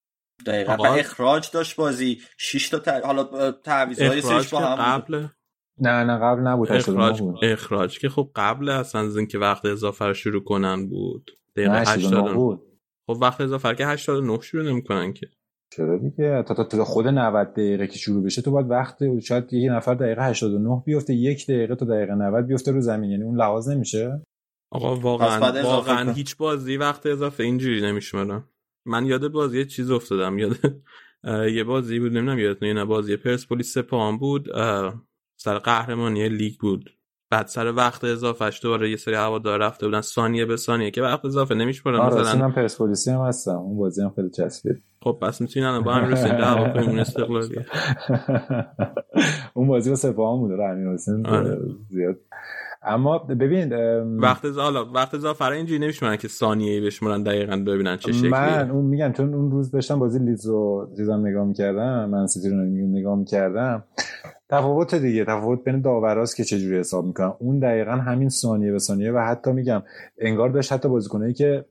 [0.46, 0.84] دقیقا.
[0.84, 2.20] اخراج داشت بازی.
[2.38, 2.88] 6 تا ت...
[2.88, 5.26] حالا تعویضای سش با هم قبل؟
[5.80, 7.44] نه نه قبل نبود اخراج بود.
[7.44, 11.30] اخراج که خب قبل اصلا از اینکه وقت اضافه رو شروع کنن بود.
[11.56, 12.60] دقیقه 89 بود.
[13.06, 15.26] خب وقت اضافه که 89 شروع نمی‌کنن که.
[15.76, 19.72] چرا دیگه؟ تا تا خود 90 دقیقه که شروع بشه تو باید وقت شاید یه
[19.72, 23.10] نفر دقیقه 89 بیفته یک دقیقه تا دقیقه 90 بیفته رو زمین.
[23.10, 24.22] یعنی اون لحاظ نمیشه؟
[24.72, 28.48] آقا واقعا واقعا هیچ بازی وقت اضافه اینجوری نمیشمرم
[28.86, 30.56] من یاد بازی یه چیز افتادم یاد
[31.52, 34.48] یه بازی بود نمی‌دونم یادتونه نه بازی پرسپولیس سپاهان بود
[35.36, 36.90] سر قهرمانی لیگ بود.
[37.30, 41.24] بعد سر وقت اضافهش دوباره یه سری هوادار رفته بودن ثانیه به ثانیه که وقت
[41.24, 42.50] اضافه نمیشمرن آره مثلا.
[42.50, 44.82] پرسپولیسی هم هستم اون بازی هم خیلی چسبید.
[45.02, 47.56] خب پس می‌تونین با هم رسید دعوا کنیم اون استقلالی.
[49.54, 51.58] اون بازی با سپاهان بود امیر حسین آره.
[51.88, 52.16] زیاد.
[52.84, 53.72] اما ببین
[54.18, 58.30] وقت حالا وقت زافره اینجوری نمیشونن که ثانیه‌ای بشمرن دقیقا ببینن چه شکلیه.
[58.30, 62.48] من اون میگم چون اون روز داشتم بازی لیدز رو چیزام نگاه می‌کردم من سیتی
[62.48, 63.84] رو نگاه می‌کردم.
[64.48, 67.32] تفاوت دیگه تفاوت بین داوراست که چجوری حساب می‌کنن.
[67.38, 69.82] اون دقیقا همین ثانیه به ثانیه و حتی میگم
[70.18, 71.64] انگار داشت حتی بازیکنایی که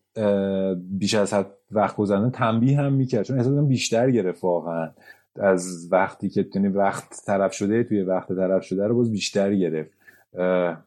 [0.78, 3.24] بیش از حد وقت گذرنده تنبیه هم می‌کرد.
[3.24, 4.90] چون احساس بیشتر گرفت واقعا.
[5.36, 9.92] از وقتی که یعنی وقت طرف شده توی وقت طرف شده رو باز بیشتر گرفت.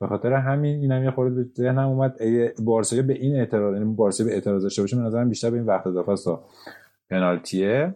[0.00, 2.16] به خاطر همین اینم یه خورده ذهنم اومد
[2.64, 5.66] بارسا به این اعتراض یعنی بارسا به اعتراض داشته باشه به نظرم بیشتر به این
[5.66, 6.28] وقت اضافه است
[7.10, 7.94] پنالتیه.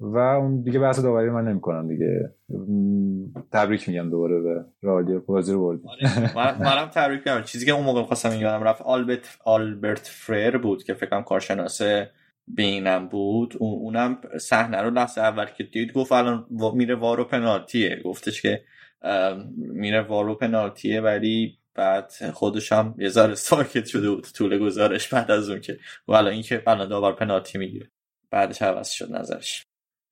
[0.00, 2.30] و اون دیگه بحث داوری من نمی‌کنم دیگه.
[3.52, 5.88] تبریک میگم دوباره به رادیو بازی رو بردیم.
[5.88, 6.62] آره.
[6.62, 7.42] منم تبریک میگم.
[7.42, 11.82] چیزی که اون موقع خواستم یادم رفت آلبرت آلبرت فریر بود که فکرم کارشناس
[12.48, 13.54] بینم بود.
[13.58, 18.02] اونم صحنه رو لحظه اول که دید گفت الان میره وارو پنالتیه.
[18.04, 18.60] گفتش که
[19.56, 25.30] میره وارو پنالتیه ولی بعد خودش هم یه ذره ساکت شده بود طول گزارش بعد
[25.30, 27.90] از اون که والا این که الان داور پنالتی می‌گیره.
[28.30, 29.62] بعدش عوض شد نظرش.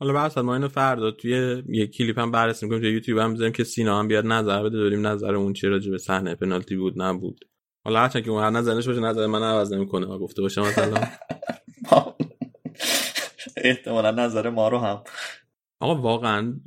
[0.01, 3.53] حالا بحث ما اینو فردا توی یه کلیپ هم بررسی می‌کنیم توی یوتیوب هم بذاریم
[3.53, 7.03] که سینا هم بیاد نظر بده داریم نظر اون چی راجع به صحنه پنالتی بود
[7.03, 7.45] نبود.
[7.85, 10.07] حالا هرچند که اون هر نظرش باشه نظر من عوض نمی‌کنه.
[10.07, 10.95] گفته باشه مثلا
[13.57, 15.05] احتمالا نظر ما رو هم.
[15.81, 16.61] آقا واقعا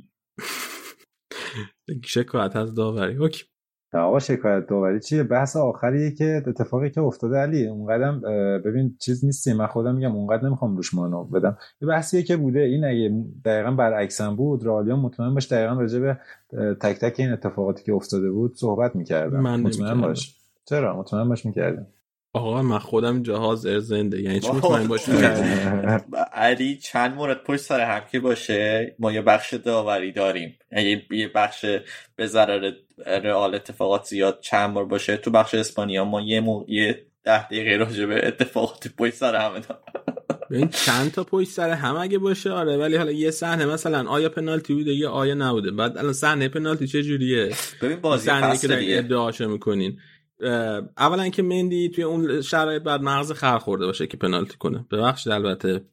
[2.04, 3.16] شکایت از داوری.
[3.16, 3.44] اوکی.
[3.92, 8.12] آقا شکایت داوری چیه؟ بحث آخریه که اتفاقی که افتاده علی اونقدر
[8.58, 9.56] ببین چیز نیستیم.
[9.56, 11.58] من خودم میگم اونقدر نمی‌خوام روش مانو بدم.
[11.80, 16.18] یه بحثیه که بوده این اگه دقیقا برعکسم بود رالیان مطمئن باش دقیقا راجع به
[16.74, 19.40] تک تک این اتفاقاتی که افتاده بود صحبت می‌کردم.
[19.40, 20.36] من مطمئن باش.
[20.64, 21.86] چرا؟ مطمئن باش می‌کردم.
[22.36, 24.22] آقا من خودم جهاز زنده.
[24.22, 25.08] یعنی چی مطمئن باش
[26.32, 30.58] علی چند مورد پشت سر هم که باشه؟ ما یه بخش داوری داریم.
[30.72, 31.66] یعنی یه بخش
[32.16, 32.72] به ضرر
[33.06, 36.64] رئال اتفاقات زیاد چند بار باشه؟ تو بخش اسپانیا ما یه مو...
[36.68, 39.60] یه ده دقیقه راجع به اتفاقات پشت سر همه
[40.50, 44.28] این چند تا پشت سر هم اگه باشه؟ آره ولی حالا یه صحنه مثلا آیا
[44.28, 47.50] پنالتی بوده یا آیا نبوده؟ بعد الان صحنه پنالتی چه جوریه
[47.82, 49.98] ببین بازی صحنه که ادعاشو می‌کنین.
[50.98, 54.86] اولا که مندی توی اون شرایط باید مغز خر خورده باشه که پنالتی کنه.
[54.90, 55.84] ببخشید البته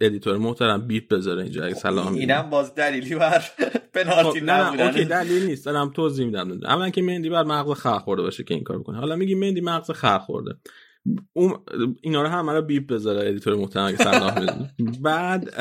[0.00, 3.44] editor محترم beep بذاره اینجا اگه سلام اینم باز دلیلی بر
[3.94, 5.64] پنالتی خب نه اوکی دلیل نیست.
[5.64, 6.50] دارم توضیح میدم.
[6.64, 8.98] اولا که مندی باید مغز خر خورده باشه که این کار بکنه.
[8.98, 10.54] حالا میگی مندی مغز خر خورده.
[11.32, 11.58] اون
[12.02, 14.68] اینا رو هم رو beep بذاره editor محترم اگه سلام
[15.04, 15.54] بعد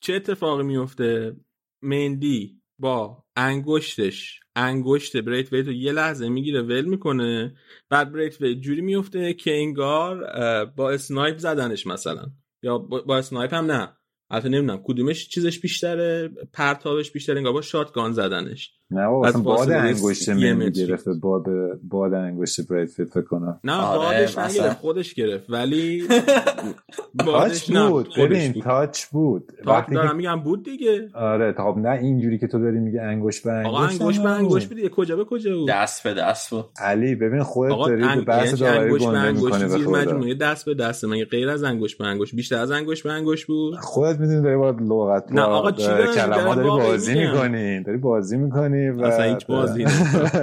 [0.00, 1.36] چه اتفاقی میفته
[1.82, 7.54] مندی با انگشتش انگشت بریت ویت رو یه لحظه می‌گیره ول می‌کنه.
[7.90, 10.24] بعد بریت ویت جوری میفته که انگار
[10.64, 12.26] با snipe زدنش مثلا.
[12.62, 13.96] یا با snipe هم نه.
[14.30, 18.72] البته نمی‌دونم کدومش چیزش بیشتره پرتابش بیشتره انگار با shotgun زدنش.
[18.90, 21.44] نه بابا اصلا باد انگشت من گرفته باد
[21.88, 26.02] باد انگشت بریت ویت فکر کنم نه بادش نگرفت خودش گرفت ولی
[27.18, 28.08] touch بود.
[28.18, 29.52] ببین تاچ بود.
[29.64, 31.08] وقتی دارم میگم بود دیگه.
[31.14, 34.68] آره تا نه اینجوری که تو داری میگه انگشت به انگشت آقا انگشت به انگشت
[34.68, 36.64] بود کجا به کجا بود؟ دست به دست بود.
[36.78, 41.24] علی ببین خودت داری به بحث داوری گنده می‌کنی زیر مجموعه دست به دست من
[41.24, 44.70] غیر از انگشت به انگشت بیشتر از انگشت به انگشت بود؟ خودت می‌دونی داری با
[44.70, 47.82] لغت نه آقا چی کلمات داری بازی می‌کنی.
[47.82, 48.75] داری بازی می‌کنی.
[48.76, 49.84] و اصلا هیچ بازی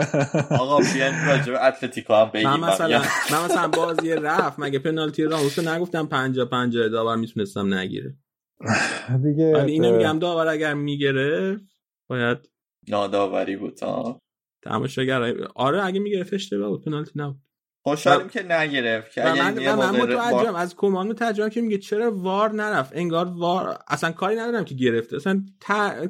[0.61, 3.01] آقا بیان راجع به اتلتیکو هم بگیم من مثلا
[3.31, 8.17] من مثلا بازی رفت مگه پنالتی راهوسو نگفتم 50 50 داور می‌تونستم نگیره؟
[9.23, 11.63] دیگه ولی اینو میگم داور اگر می‌گرفت
[12.09, 12.49] باید
[12.89, 14.21] ناداوری بود ها
[14.63, 17.41] تماشاگر آره اگه می‌گرفت اشتباه بود پنالتی نبود.
[17.83, 22.51] خوشحالیم که نگرفت که من, من, من متعجبم از کمان متعجبم که میگه چرا وار
[22.51, 25.15] نرفت؟ انگار وار اصلا کاری ندارم که گرفته.
[25.15, 25.45] اصلا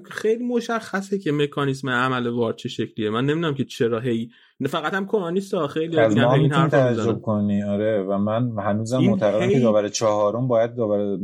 [0.10, 3.10] خیلی مشخصه که مکانیزم عمل وار چه شکلیه.
[3.10, 4.32] من نمی‌دونم که چرا هی
[4.68, 8.04] فقط هم کمان نیست خیلی از ما این حرف تعجب کنی آره.
[8.04, 11.18] و من هنوزم معتقدم که داور چهارم باید داور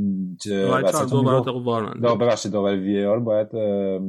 [0.83, 3.51] وسط داور ببخشید داور وی آر باید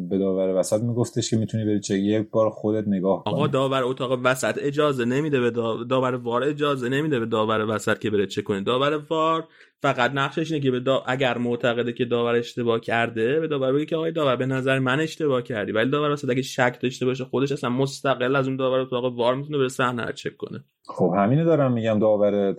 [0.09, 3.35] به داور وسط میگفتش که می‌تونی بری چه یک بار خودت نگاه کنی.
[3.35, 5.51] آقا داور اتاق وسط اجازه نمیده به
[5.89, 8.61] داور وار اجازه نمیده به داور وسط که بره چه کنه.
[8.61, 9.45] داور وار
[9.83, 11.03] فقط نقشش اینه که به دا...
[11.07, 15.01] اگر معتقده که داور اشتباه کرده به داور بگه که آقای داور به نظر من
[15.01, 15.73] اشتباه کردی.
[15.73, 19.35] ولی داور واسه اگه شک داشته باشه خودش اصلا مستقل از اون داور اتاق وار
[19.35, 20.65] می‌تونه بره صحنه رو چک کنه.
[20.87, 21.99] خب همینو دارم میگم.
[21.99, 22.55] داور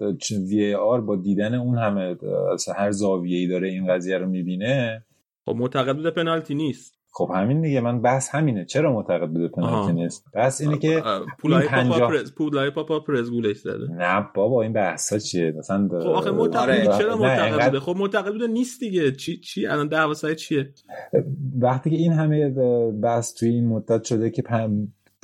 [0.49, 2.17] وی آر با دیدن اون همه
[2.75, 5.05] هر زاویه‌ای داره این قضیه رو می‌بینه.
[5.45, 7.00] خب معتقد بوده پنالتی نیست.
[7.13, 8.65] خب همین دیگه من بحث همینه.
[8.65, 11.03] چرا معتقد بوده پنالتی نیست؟ بحث اینه که
[11.39, 13.91] پولای پاپا پرز پولای پاپا پرز گولش زده.
[13.91, 16.97] نه بابا این بحثا چیه؟ مثلا خب آخه معتقد آره.
[16.97, 19.11] چرا معتقد بوده؟ خب معتقد بوده نیست دیگه.
[19.11, 20.73] چی چی؟ الان دعوا چیه؟
[21.59, 22.49] وقتی که این همه
[22.89, 24.43] بحث توی این مدت شده که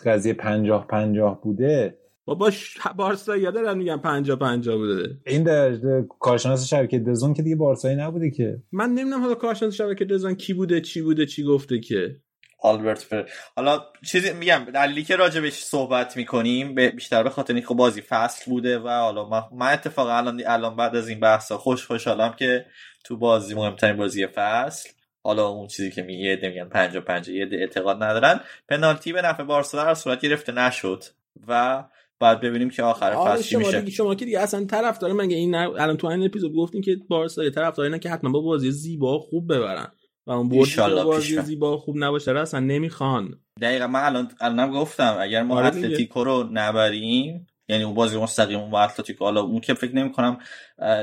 [0.05, 1.97] قضیه پنجاه پنجاه بوده
[2.27, 2.51] بابا
[2.95, 5.17] بارسا یا دارن میگن پنجا پنجا بوده.
[5.25, 5.71] این در
[6.19, 8.57] کارشناس شبکه دزون که دیگه بارسایی نبوده که.
[8.71, 12.15] من نمی‌دونم حالا کارشناس شبکه دزون کی بوده چی بوده چی گفته که.
[12.59, 18.01] آلبرت فر حالا چیزی میگم دلیلی که راجبش صحبت می‌کنیم بیشتر به خاطر اینکه بازی
[18.01, 22.65] فصل بوده و حالا من اتفاقا الان الان بعد از این بحثا خوش خوشحالم که
[23.03, 24.89] تو بازی مهمترین بازی فصل
[25.23, 28.39] حالا اون چیزی که میگه میگن 50 50 یه اعتقاد ندارن
[28.69, 31.03] پنالتی به نفع بارسا در صورت گرفته نشد
[31.47, 31.83] و
[32.19, 33.79] بعد ببینیم که آخر فصل چی میشه.
[33.79, 36.97] دیگه شما که دیگه اصلا طرف داره مگه این الان تو این اپیزود گفتین که
[37.09, 39.87] بارسا طرف داره که حتما با بازی زیبا خوب ببرن.
[40.27, 43.39] و اون برد بازی زیبا خوب نباشه را اصلا نمی‌خوان.
[43.61, 48.59] دقیقا من الان الانم گفتم اگر ما آره اتلتیکو رو نبریم یعنی اون بازی مستقیم
[48.59, 50.37] اون اتلتیکو حالا اون که فکر نمی کنم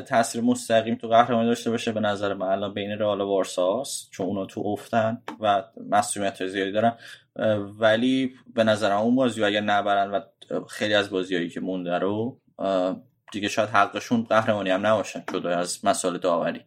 [0.09, 4.27] تاثیر مستقیم تو قهرمانی داشته باشه به نظر من الان بین رئال و بارساست چون
[4.27, 6.97] اونا تو افتن و مسئولیت زیادی دارن.
[7.79, 10.21] ولی به نظر اون بازی اگر نبرن و
[10.69, 12.41] خیلی از بازیهایی که مونده رو
[13.33, 16.65] دیگه شاید حقشون قهرمانی هم نباشن جدا از مسائل داوری.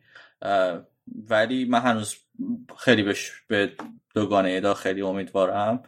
[1.29, 2.15] ولی من هنوز
[2.77, 3.71] خیلی بهش به
[4.15, 5.83] دوگانه خیلی امیدوارم.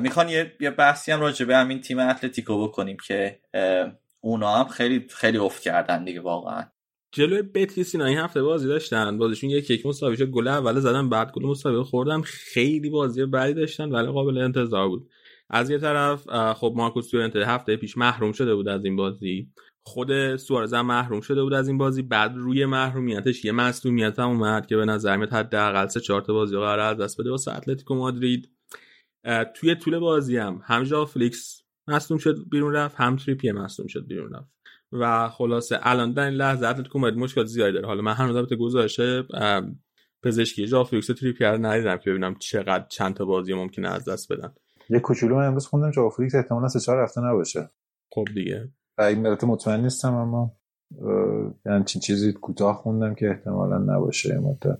[0.00, 0.44] می‌خوان یه,
[0.78, 3.40] بحثی هم راجع به همین تیم اتلتیکو بکنیم که
[4.20, 6.64] اونا هم خیلی خیلی افت کردن دیگه واقعا.
[7.12, 9.18] جلوی بتیس اینا این هفته بازی داشتن.
[9.18, 12.20] بازیشون یک یک مساوی شد گل اول زدن بعد گل مساوی خوردن.
[12.20, 15.10] خیلی بازی بعدی داشتن ولی قابل انتظار بود.
[15.50, 19.52] از یه طرف خب مارکوس تورنته هفته پیش محروم شده بود از این بازی.
[19.82, 22.02] خود سوارز هم محروم شده بود از این بازی.
[22.02, 26.32] بعد روی محرومیتش یه مصونیت هم اومد که به نظر میاد حداقل سه چهار تا
[26.32, 27.30] بازی قرار از دست بده.
[27.30, 28.50] واسه اتلتیکو مادرید.
[29.54, 34.32] توی طول بازی هم هم فلیکس مصدوم شد بیرون رفت هم تریپیه مصدوم شد بیرون
[34.32, 34.57] رفت.
[34.92, 37.86] و خلاصه الان در این لحظه اتلتیکو مادرید مشکل زیادی داره.
[37.86, 39.00] حالا من هنوز البته گزارش
[40.22, 41.10] پزشکی ژائو فلیکس
[41.40, 44.54] رو ندیدم که ببینم چقدر چند تا بازی ممکنه از دست بدن.
[44.90, 47.70] یه کوچولو من امروز خوندم ژائو فلیکس احتمالاً سه چهار هفته نباشه.
[48.12, 48.68] خب دیگه.
[48.98, 50.56] این مطمئن نیستم اما
[51.66, 54.78] یعنی همچین چیزی کوتاه خوندم که احتمالا نباشه مدت.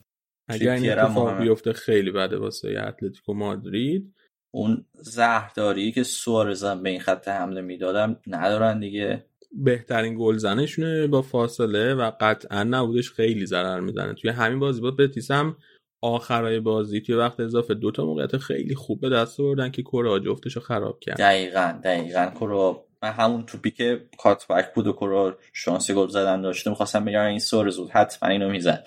[0.48, 4.14] اگر این اتفاق بیفته خیلی بده واسه اتلتیکو مادرید.
[4.54, 9.27] اون زهرداری که سوارزم به این خط حمله می‌دادم ندارن دیگه.
[9.52, 14.14] بهترین گلزنشونه با فاصله و قطعا نبودش خیلی ضرر می‌زنه.
[14.14, 15.56] توی همین بازی با بتیس هم
[16.02, 20.56] آخرای بازی توی وقت اضافه دوتا موقعیت خیلی خوب به دست آوردن که کورا جفتش
[20.56, 21.18] رو خراب کرد.
[21.18, 22.26] دقیقا دقیقا.
[22.26, 27.24] کورا من همون توپی که کاتبک بود و کورا شانسی گل زدن داشته می‌خواستم بگم
[27.24, 28.86] این سورز بود حتما اینو می‌زد.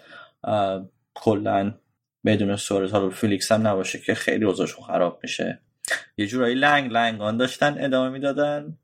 [1.14, 1.74] کلا
[2.26, 5.60] بدون سورز حالا فیلیکس هم نباشه که خیلی اوضاعشون خراب میشه.
[6.18, 8.78] یه جورایی لنگ لنگان داشتن ادامه می‌دادن.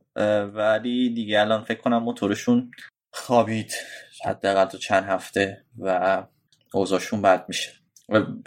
[0.54, 2.72] ولی دیگه الان فکر کنم موتورشون
[3.14, 3.74] خوابید
[4.26, 6.24] حداقل تو چند هفته و
[6.74, 7.72] اوضاعشون بد میشه.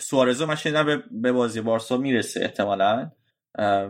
[0.01, 3.11] سوارزو من شنیدم به بازی بارسا می‌رسه احتمالا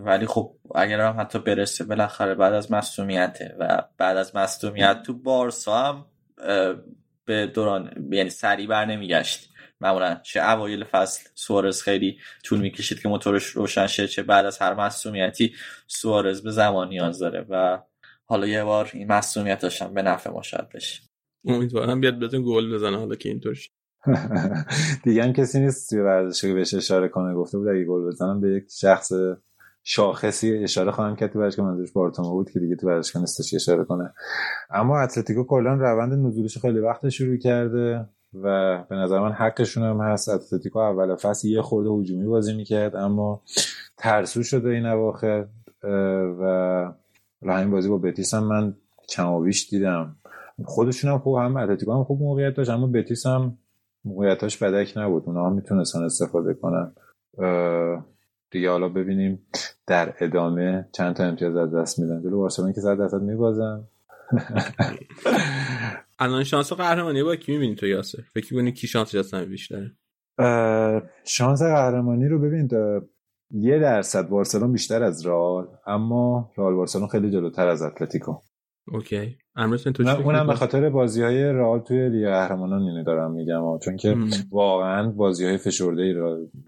[0.04, 5.14] ولی خب اگر هم حتی برسه بالاخره بعد از مصومیته و بعد از مصومیت تو
[5.14, 6.06] بارسا هم
[7.24, 9.49] به دوران یعنی سریع بر نمیگشت.
[9.80, 14.58] معمولا چه اوایل فصل سوارز خیلی طول می‌کشید که موتورش روشن شه چه بعد از
[14.58, 15.54] هر مصومیتی
[15.86, 17.78] سوارز به زمان نیاز داره و
[18.24, 21.02] حالا یه بار این مصومیت داشتم به نفع ما شاید بشه.
[21.46, 23.56] امیدوارم بیاد بهتون گل بزنه حالا که اینطور
[25.04, 27.34] دیگه هم کسی نیست توی ورزش که بهش اشاره کنه.
[27.34, 29.12] گفته بود اگه گل بزنم به یک شخص
[29.84, 31.66] شاخصی اشاره خواهم کرد تو ورزشگاه.
[31.66, 34.12] منظورش بارتومو بود که دیگه تو ورزشگاه نیستش اشاره کنه.
[34.70, 38.08] اما اتلتیکو کلا روند نزولش خیلی وقت شروع کرده.
[38.34, 40.28] و به نظر من حقشون هم هست.
[40.28, 43.42] اتلتیکو اول فصل یه خورده هجومی بازی می‌کرد اما
[43.96, 45.46] ترسو شده این اواخر
[47.42, 48.74] و همین بازی با بتیس هم من
[49.08, 50.16] کمابیش دیدم.
[50.64, 53.58] خودشون هم خوب هم اتلتیکو هم خوب موقعیت داشت اما بتیس هم
[54.04, 55.22] موقعیتاش بدک نبود.
[55.26, 56.92] اونا هم می‌تونستن استفاده کنن.
[58.50, 59.46] دیگه حالا ببینیم
[59.86, 62.22] در ادامه چند تا امتیاز از دست میدن.
[62.22, 63.84] جلو بارسلون که صد درصد میبازن.
[66.20, 69.92] الان شانس قهرمانی با کی می‌بینی تو یاسر؟ فکر می‌کنی کی شانس جسمی بیشتره؟
[71.24, 72.68] شانس قهرمانی رو ببین
[73.50, 78.34] یه درصد بارسلون بیشتر از رئال اما رئال بارسلون خیلی جلوتر از اتلتیکو.
[78.92, 79.36] اوکی.
[79.56, 83.96] امروز تو اونم به خاطر بازی های رئال توی لیگ قهرمانان اینو دارم میگم چون
[83.96, 84.16] که
[84.50, 86.14] واقعا بازی های فشرده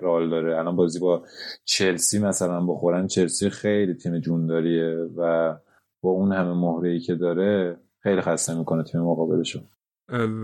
[0.01, 0.59] رئال داره.
[0.59, 1.25] الان بازی با
[1.65, 5.55] چلسی مثلا بخورن چلسی خیلی تیم جونداریه و
[6.03, 9.61] با اون همه مهره ای که داره خیلی خسته می‌کنه تیم مقابلشو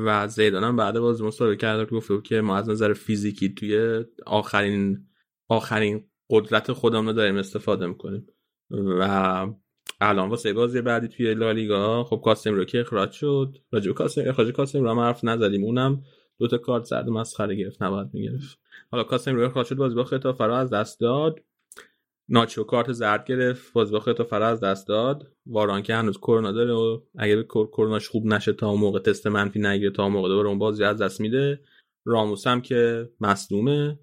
[0.06, 4.04] و زیدان هم بعد بازی مصاحبه کرده گفته بود که ما از نظر فیزیکی توی
[4.26, 5.06] آخرین
[5.48, 8.26] آخرین قدرت خودمون رو داریم استفاده می‌کنیم.
[8.70, 9.46] و
[10.00, 13.56] الان واسه بازی بعدی توی لالیگا خب کاسم رو که اخراج شد.
[13.70, 15.64] راجع کاسم اخراج کاسم رو هم حرف نزدیم.
[15.64, 16.02] اونم
[16.38, 18.58] دو تا کارت زرد مسخره گرفت نباید می‌گرفت.
[18.90, 21.40] حالا کاسم رو اخراج شد بازی با خطافه رو از دست داد.
[22.30, 25.32] ناچو کارت زرد گرفت باز با خطافه از دست داد.
[25.46, 29.90] واران که هنوز کرونا داره و اگه کروناش خوب نشه تا موقع تست منفی نگیره
[29.90, 31.60] تا موقع دوباره اون بازی از دست میده.
[32.06, 33.98] راموس هم که مصدومه.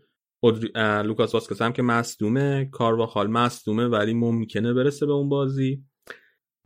[1.03, 2.69] لوکاس واسکس هم که مصدومه.
[2.71, 5.83] کارواخال مصدومه ولی ممکنه برسه به اون بازی.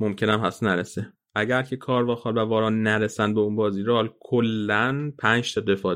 [0.01, 1.13] هم هست نرسه.
[1.35, 5.95] اگر که کارواخال و واران نرسن به اون بازی رال کلا 5 تا دفاع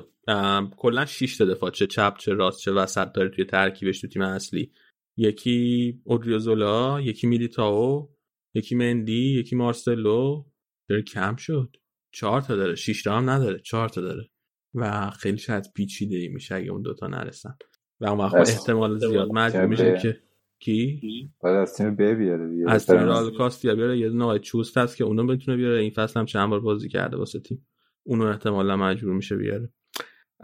[0.78, 4.22] کلا 6 تا دفاع چه چپ چه راست چه وسط داره توی ترکیبش تو تیم
[4.22, 4.72] اصلی.
[5.18, 8.10] یکی اودریوزولا یکی میلیتاو
[8.54, 10.46] یکی مندی یکی مارسلو.
[10.90, 11.76] داره کم شد.
[12.12, 12.76] چهار تا داره.
[12.76, 13.60] 6 تا هم نداره.
[13.60, 14.30] چهار تا داره.
[14.74, 17.56] و خیلی شاید پیچیده ای میشه اگه اون دوتا نرسن.
[18.00, 20.20] و اون وقت احتمال زیاد مجبور میشه که
[20.60, 21.02] کی؟
[21.40, 22.72] باید از تیم بیاره دیگه.
[22.72, 22.98] از تیم
[23.76, 23.98] بیاره.
[23.98, 25.82] یه دونه چوست هست که اونو بتونه بیاره.
[25.82, 27.68] این فصل هم چند بار بازی کرده واسه تیم.
[28.04, 29.74] اونو احتمالا مجبور میشه بیاره.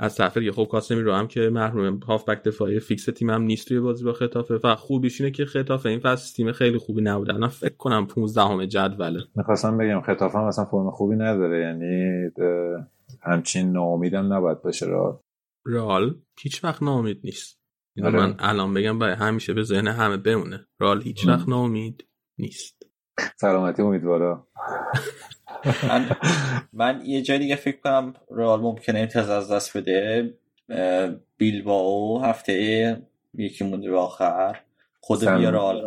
[0.02, 3.80] از دیگه خب کاسمی رو هم که محروم هافبک دفاعی فیکس تیم هم نیست توی
[3.80, 7.34] بازی با خطافه و خوبیش اینه که خطافه این فصل تیم خیلی خوبی نبوده.
[7.34, 9.24] الان فکر کنم 15 همه جدوله.
[9.36, 12.30] می‌خواستم بگم خطافه هم اصلا فرم خوبی نداره یعنی
[13.22, 15.22] همچین ناامیدم نباید باشه را
[15.66, 17.60] رال هیچ وقت ناامید نیست.
[18.04, 18.20] آره.
[18.20, 20.68] من الان بگم باید همیشه به ذهن همه بمونه.
[20.80, 22.08] رال هیچ وقت ناامید
[22.38, 22.79] نیست.
[23.36, 24.48] سلامتی امیدوارا
[25.88, 26.10] من,
[26.74, 30.34] من یه جای دیگه فکر کنم رئال ممکنه امتیاز از دست بده.
[31.38, 32.54] بیلباو هفته
[33.34, 34.60] یکی مونده به آخر.
[35.02, 35.38] خود سن...
[35.38, 35.86] ویارال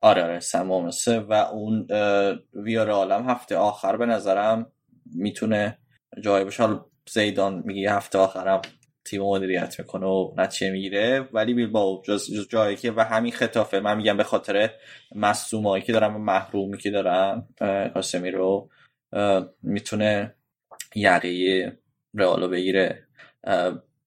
[0.00, 1.86] آره آره مامسه و اون
[2.54, 4.66] ویارال هم هفته آخر به نظرم
[5.14, 5.78] می‌تونه
[6.20, 6.80] جای بشه
[7.10, 8.62] زیدان میگه هفته آخرم.
[9.04, 11.28] تیم مدیریت می‌کنه و نتیجه می‌گیره.
[11.32, 13.80] ولی بیل با جز, جایی که و همین خطافه.
[13.80, 14.70] من میگم به خاطر
[15.14, 17.48] مصومایی که دارم و محرومی که دارم
[17.94, 18.68] قاسمی رو
[19.62, 20.34] می‌تونه
[20.94, 21.78] یقیه
[22.14, 23.06] رئالو بگیره.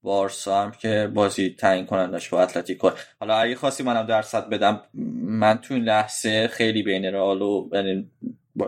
[0.02, 2.90] بارسا هم که بازی تعیین کنندش با اتلتیکو.
[3.20, 4.82] حالا اگه خواستی منم درصد بدم
[5.24, 7.42] من تو این لحظه خیلی بین رئال
[7.74, 8.12] یعنی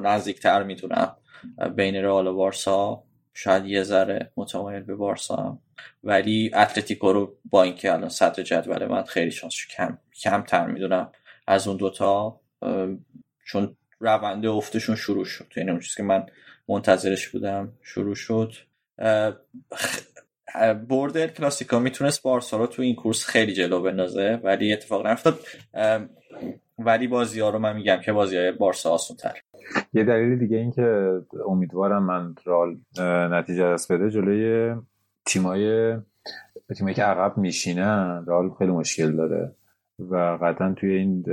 [0.02, 1.16] نزدیکتر می‌تونم
[1.76, 3.04] بین رئال و بارسا.
[3.40, 5.60] شاید یه ذره متمایل به بارسا هم.
[6.04, 11.12] ولی اتلتیکو رو با اینکه الان صدر جدول من خیلی شانس کم کمتر می‌دونم
[11.48, 12.40] از اون دوتا
[13.46, 15.54] چون رونده افتشون شروع شد.
[15.56, 16.26] یعنی اون چیزی که من
[16.68, 18.54] منتظرش بودم شروع شد.
[20.88, 25.40] بردر کلاسیکا می‌تونست بارسا رو تو این کورس خیلی جلو بندازه ولی اتفاق نیفتاد.
[26.80, 29.40] ولی بازی ها رو من میگم که بازی های بارسا آسون تر
[29.94, 32.78] یه دلیل دیگه این که امیدوارم من رال
[33.32, 34.76] نتیجه دست بده جلوی
[35.26, 35.96] تیمای
[36.78, 39.56] تیمایی که عقب میشینن رال خیلی مشکل داره
[40.00, 41.26] و قطعا توی این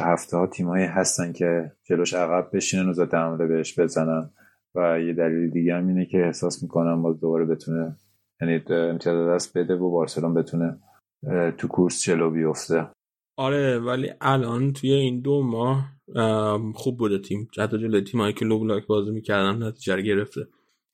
[0.00, 4.30] هفته ها تیمایی هستن که جلوش عقب بشینن و ضد حمله بهش بزنن.
[4.74, 7.96] و یه دلیل دیگه هم اینه که احساس می‌کنم باز دوباره بتونه
[8.40, 10.78] یعنی امتیاز دست بده و بارسلون بتونه
[11.58, 12.86] تو کورس جلو بیفته.
[13.42, 15.92] آره ولی الان توی این دو ماه
[16.74, 17.48] خوب بوده تیم.
[17.58, 20.40] حتی جلوی تیمایی که لوبلاک بازی می‌کردن نتیجه گرفته.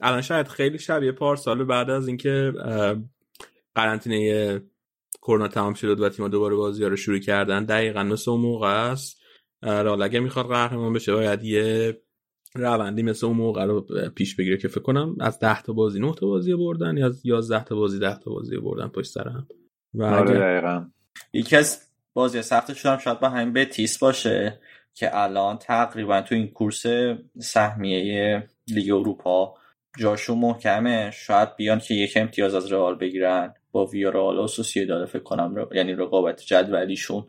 [0.01, 2.53] الان شاید خیلی شبیه پارسال بعد از اینکه
[3.75, 4.63] قرنطینه
[5.23, 7.65] کرونا تمام شد و تیم دوباره بازی رو شروع کردن.
[7.65, 9.21] دقیقا مثل اون موقع است.
[9.63, 11.99] رال اگه می‌خواد قهرمان بشه باید یه
[12.55, 16.15] روندی مثل اون موقع رو پیش بگیره که فکر کنم از 10 تا بازی 9
[16.15, 19.47] تا بازی بردن یا از 11 تا بازی 10 تا بازی بردن پشت سر هم.
[19.95, 20.87] و آره دقیقا.
[21.33, 24.61] یکی از بازی سخت شدم شاید با همین بتیس باشه
[24.95, 26.87] که الان تقریبا تو این کورس
[27.39, 29.55] سهمیه لیگ اروپا
[29.99, 31.11] جاشون محکمه.
[31.11, 34.49] شاید بیان که یک امتیاز از رئال بگیرن با ویارال و
[34.89, 37.27] داده فکر کنم یعنی رقابت جدولیشون.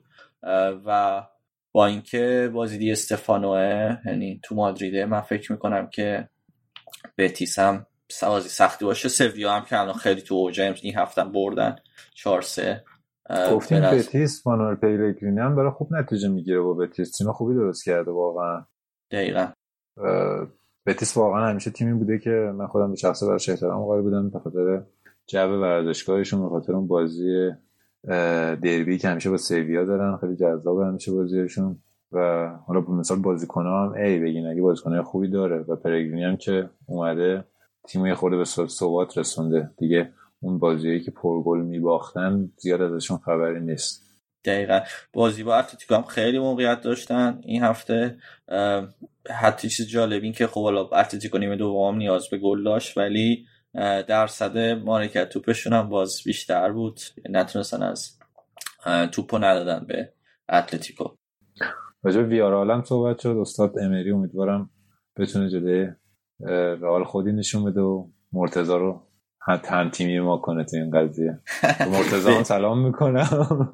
[0.86, 1.24] و
[1.72, 6.30] با اینکه بازی دی استفانوه یعنی تو مادریده من فکر می‌کنم که
[7.18, 7.86] بتیس هم
[8.22, 9.10] بازی سختی باشه.
[9.10, 11.76] سویا هم که الان خیلی تو اوجه این هفته بردن
[12.14, 12.84] 4 3
[13.30, 17.12] گفتیم بتیس فانور پیلگرینی هم برای خوب نتیجه می‌گیره با بتیس.
[17.12, 18.66] تیم خوبی درست کرده واقعا.
[19.12, 19.48] دقیقا.
[20.86, 24.40] بتیس واقعا همیشه تیمی بوده که من خودم به شخصه براش احترام قائل بودم به
[24.40, 24.82] خاطر
[25.28, 27.52] جو ورزشگاهشون به خاطر اون بازی
[28.62, 31.80] دربی که همیشه با سیویا دارن خیلی جذاب همیشه بازیشون.
[32.12, 35.66] و حالا به مثال بازیکن هم ای بگین اگه بازیکن خوبی داره.
[35.68, 37.44] و پرگرینی هم که اومده
[37.88, 39.72] تیمی خورده به ثبات رسونده.
[39.78, 44.10] دیگه اون بازیایی که پرگل میباختن زیاد ازشون خبری نیست.
[44.46, 44.80] دقیقا.
[45.14, 48.18] بازی با اتلتیکو هم خیلی موقعیت داشتن این هفته.
[49.30, 53.46] حتی چیز جالب این که خب حالا اتلتیکو نیمه دوم نیاز به گل داشت ولی
[54.08, 57.00] درصد مالکیت توپشون هم باز بیشتر بود.
[57.30, 58.20] نتونستن از
[59.12, 60.14] توپو ندادن به
[60.50, 61.10] اتلتیکو.
[62.04, 63.38] راجع ویارال هم صحبت شد.
[63.42, 64.70] استاد امری امیدوارم
[65.18, 65.88] بتونه جلوی
[66.82, 69.09] رئال خودی نشون بده و مرتضی رو
[69.50, 71.40] هم تیمی ما کنه تو این قضیه.
[71.94, 73.72] مرتضی هم سلام می‌کنم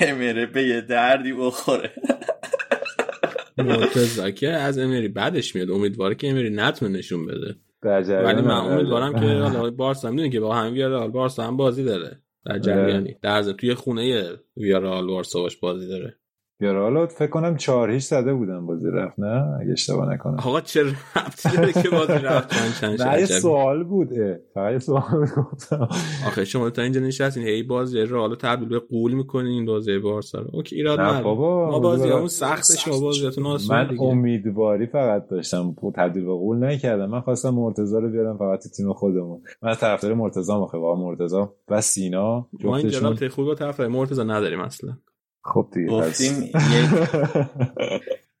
[0.00, 1.90] امره به یه دردی بخوره.
[3.58, 5.70] مرتضی که از امری بعدش میاد.
[5.70, 7.56] امیدواره که امری نتونه نشون بده.
[7.82, 8.74] ولی من آره.
[8.74, 9.26] امیدوارم که
[9.58, 12.20] حالا بارسا می‌دونی که با هم ویارال بارسا هم بازی داره.
[12.44, 13.16] در جریانی.
[13.22, 16.16] در توی خونه ویارال بارسا باش بازی داره.
[16.58, 20.34] بیاره حالا فکر کنم چهار هیچ زده بودن بازی رفت نه؟ اگه اشتباه نکنم.
[20.38, 22.48] آقا چه ربطی داره که بازی رفت؟
[22.80, 24.36] چند چند نه سوال بود اه.
[24.54, 25.02] فقط یه سوال
[25.52, 25.88] گفتم
[26.26, 30.38] آخه شما تا اینجا نشستین هی بازی رو تبدیل به قول می‌کنین این بازی بارسا
[30.40, 30.46] رو.
[30.52, 31.24] اوکی ایراد نه نداره.
[31.24, 34.02] بابا ما بازی امیدوارم- همون سخت شما بازیاتون آسون من دیگه.
[34.02, 35.74] امیدواری فقط داشتم.
[35.96, 37.06] تبدیل به قول نکردم.
[37.10, 39.40] من خواستم مرتضی رو بیارم فقط تو تیم خودمون.
[39.62, 40.78] من طرفدار مرتضی آخه.
[40.78, 41.36] واقعا مرتضی
[41.68, 44.96] و سینا ما این جفتشون جرات خوب با طرف مرتضی نداریم اصلا.
[45.54, 46.52] خب دیگه گفتیم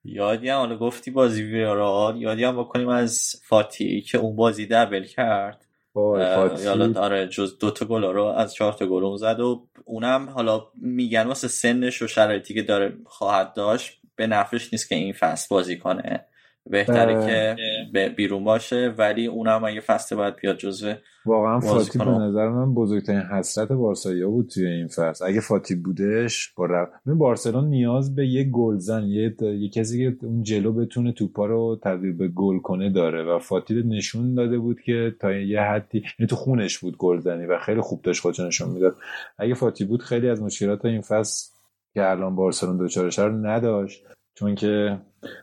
[0.04, 5.04] یادی هم حالا گفتی بازی ویارال یادی هم بکنیم از فاتی که اون بازی دبل
[5.04, 5.66] کرد.
[5.94, 10.30] حالا آره جز دو تا گل رو از چهار تا گل اون زد و اونم
[10.30, 15.12] حالا میگن واسه سنش و شرایطی که داره خواهد داشت به نفعش نیست که این
[15.12, 16.24] فصل بازی کنه.
[16.70, 17.26] بهتره اه.
[17.26, 20.92] که بیرون باشه ولی اونم اگه فصل باید بیاد جزو
[21.26, 22.04] واقعا فاتی به.
[22.04, 26.66] نظر من بزرگترین حسرت بارسایا بود توی این فصل اگه فاتی بودش با.
[27.06, 31.78] ببین بارسلون نیاز به یه گلزن یه, یه کسی که اون جلو بتونه توپا رو
[31.82, 36.28] تبدیل به گل کنه داره و فاتی نشون داده بود که تا یه حدی یعنی
[36.28, 38.96] تو خونش بود گلزنی و خیلی خوب داشت خودش نشون می‌داد
[39.38, 41.50] اگه فاتی بود خیلی از مشکلات این فصل
[41.94, 44.04] که الان بارسلون دوچارش رو نداشت
[44.36, 44.98] چون که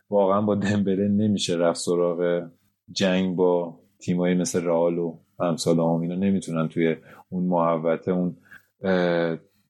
[0.09, 2.43] واقعا با دمبله نمیشه رفت سراغ
[2.91, 6.95] جنگ با تیمایی مثل رئال و امثال هم اینا نمی‌تونن توی
[7.29, 8.37] اون محوطه اون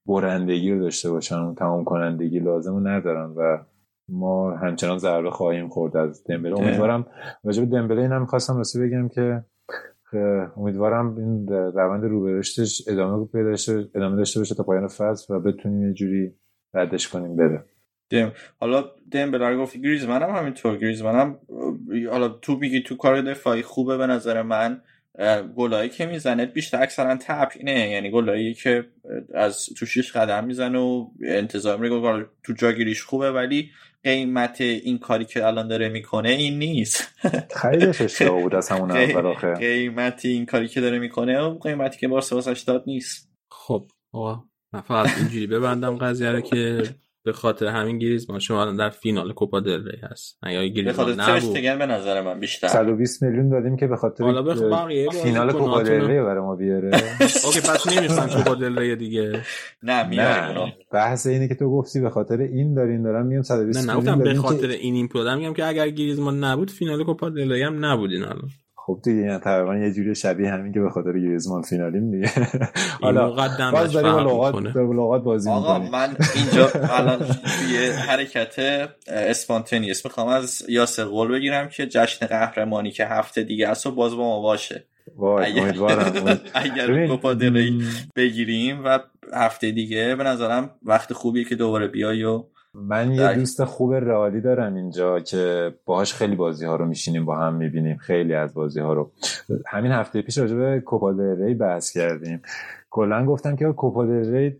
[0.05, 3.57] برندگی رو داشته باشن اون تمام کنندگی لازم رو ندارن و
[4.09, 6.59] ما همچنان ضربه خواهیم خورد از دمبله.
[6.59, 7.05] امیدوارم
[7.43, 9.43] راجع به دمبله اینم می‌خواستم راستی بگم که
[10.57, 13.55] امیدوارم این روند رو به رشدش ادامه پیدا
[13.95, 16.33] ادامه داشته باشه تا پایان فصل و بتونیم یه جوری
[16.73, 17.65] ردش کنیم بره.
[18.09, 20.77] دم حالا دمبله رو گفتی گریزمن هم همینطور.
[20.77, 21.39] گریزمن هم
[21.93, 24.81] اه، حالا تو میگی تو کار دفاعی خوبه به نظر من.
[25.55, 28.85] گلایی که می‌زنه بیشتر اکثرا تپینه یعنی گلایی که
[29.33, 33.69] از تو شیش قدم می‌زنه و انتظار میره گل تو جاگیریش خوبه ولی
[34.03, 37.11] قیمت این کاری که الان داره می‌کنه این نیست.
[37.55, 41.99] خریدش اشتباه بود از همون اول آخه قیمت این کاری که داره می‌کنه و قیمتی
[41.99, 43.29] که بارسا واسش داد نیست.
[43.51, 44.43] خب آقا
[44.73, 46.83] من فقط اینجوری ببندم قضیه رو که
[47.23, 50.37] به خاطر همین گریزمان شما الان در فینال کوپا دل ری هست.
[50.43, 51.39] اگه به گریزمان خاطر نبود.
[51.39, 52.67] ترشتگن به نظر من بیشتر.
[52.67, 56.55] 120 میلیون دادیم که به خاطر حالا به بقیه فینال کوپا دل ری برای ما
[56.55, 56.91] بیاره.
[57.45, 59.41] اوکی پس نمی‌خوان کوپا دل ری دیگه.
[59.83, 63.89] نه میاریم نه بحث اینه که تو گفتی به خاطر این دارین دارم میگم 120
[63.89, 67.03] نه میلیون نگفتم به دادیم خاطر این این دادم میگم که اگر گریزمان نبود فینال
[67.03, 68.49] کوپا دل ری هم نبودین الان.
[68.85, 72.31] خب دیگه یعنی تقریبا یه جوری شبیه همین که به خاطر گریزمان فینالیم دیگه.
[73.01, 73.29] حالا
[73.71, 78.55] باز داری با فرق لغات لغات بازی آقا می‌کنی من اینجا الان توی حرکت
[79.07, 84.15] اسپانتنیس می‌خوام از یاسر قول بگیرم که جشن قهرمانی که هفته دیگه است و باز
[84.15, 84.85] با ما باشه.
[85.15, 85.73] وای اگر-
[86.53, 87.33] اگر کوپا
[88.15, 88.99] بگیریم و
[89.33, 92.43] هفته دیگه به نظرم وقت خوبیه که دوباره بیای و
[92.75, 97.37] من یه دوست خوب رئالی دارم اینجا که باهاش خیلی بازی ها رو میشینیم با
[97.37, 99.11] هم می‌بینیم خیلی از بازی ها رو.
[99.67, 101.09] همین هفته پیش راجع به کوپا
[101.39, 102.41] ری بحث کردیم.
[102.89, 104.55] کلا گفتم که کوپا ری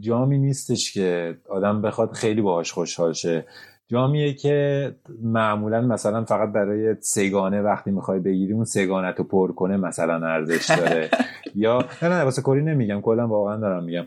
[0.00, 3.44] جامی نیستش که آدم بخواد خیلی باهاش خوشحال شه.
[3.90, 4.90] جامیه که
[5.22, 10.70] معمولا مثلا فقط برای سگانه وقتی می‌خوای بگیری اون سگانه تو پر کنه مثلا ارزش
[10.70, 11.10] داره.
[11.54, 14.06] یا نه نه واسه کلی نمیگم کلا واقعا دارم میگم.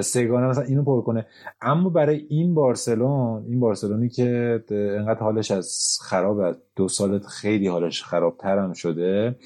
[0.00, 1.26] سگانه مثلا اینو پر کنه.
[1.62, 8.02] اما برای این بارسلون این بارسلونی که انقدر حالش از خراب دو سالت خیلی حالش
[8.02, 9.36] خرابتر هم شده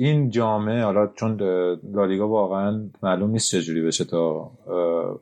[0.00, 1.40] این جامعه حالا چون
[1.94, 4.50] لالیگا واقعا معلوم نیست چجوری بشه تا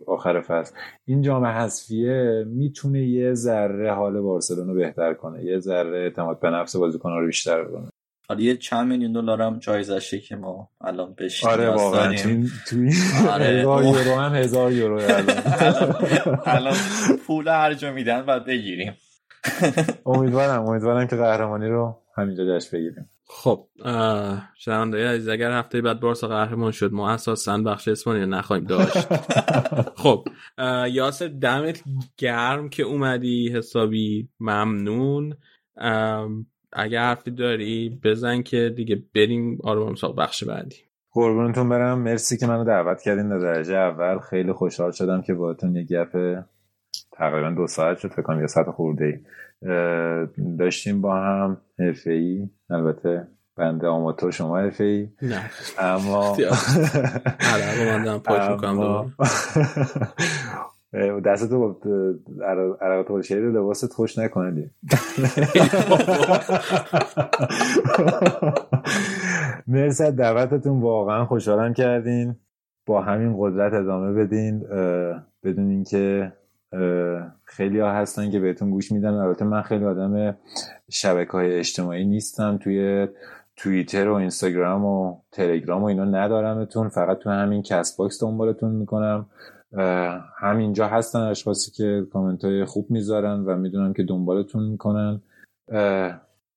[0.07, 0.75] آخر فصل.
[1.05, 6.51] این جامعه حذفیه می‌تونه یه ذره حال بارسلون رو بهتر کنه یه ذره اعتماد به
[6.51, 7.89] نفس بازیکن‌ها رو بیشتر کنه.
[8.29, 12.15] حالا یه چند میلیون دلار هم جایزشه که ما الان بهش آره واقعا.
[12.17, 12.29] تو
[12.77, 12.93] این
[13.31, 13.45] آره.
[13.45, 15.01] هزار یورو هم هزار یورو
[16.47, 16.77] الان.
[17.27, 18.93] پول هر جا میدن و بگیریم.
[20.07, 23.09] امیدوارم امیدوارم که قهرمانی رو همینجا جشن بگیریم.
[23.29, 23.69] خب
[24.57, 28.99] شنونده عزیز اگر هفته بعد بارسا قهرمان شد ما اساسا بخش اسپانیا نخواهیم داشت.
[30.03, 30.29] خب
[30.91, 31.83] یاسر دمت
[32.17, 35.35] گرم که اومدی حسابی ممنون.
[36.73, 40.77] اگر حرفی داری بزن که دیگه بریم آروم ساق بخش بعدی.
[41.13, 41.99] قربونتون برم.
[41.99, 44.19] مرسی که منو دعوت کردین در درجه اول.
[44.19, 46.43] خیلی خوشحال شدم که باهاتون یه گپ
[47.13, 49.19] تقریبا دو ساعت شد فکر کنم یه ساعت خورده ای
[50.59, 55.51] داشتیم با هم حرفه ای البته بنده آماتور شما ای نه.
[55.79, 56.37] اما
[58.51, 59.13] می‌کنم
[61.25, 61.81] دست تو
[62.81, 64.71] عرق تو شیر لباست خوش نکنه
[69.67, 72.37] مرسی دعوتتون واقعا خوشحالم کردین.
[72.87, 74.61] با همین قدرت ادامه بدین
[75.45, 76.33] بدون اینکه
[77.45, 79.15] خیلی ها هستن که بهتون گوش میدن.
[79.15, 80.39] البته من خیلی آدم
[80.91, 82.59] شبکه های اجتماعی نیستم.
[82.59, 83.09] توی
[83.57, 86.89] توییتر و اینستاگرام و تلگرام و اینا ندارمتون.
[86.89, 89.27] فقط تو همین کست باکس دنبالتون می‌کنم.
[90.39, 95.23] همینجا هستن اشخاصی که کامنت های خوب می‌ذارن و می‌دونم که دنبالتون می‌کنن.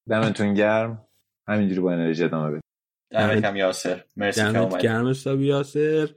[0.09, 1.05] دمتون گرم.
[1.47, 2.63] همینجوری با انرژی ادامه بدید
[3.11, 4.03] دمت یاسر.
[4.17, 6.09] مرسی دمت گرم یاسر.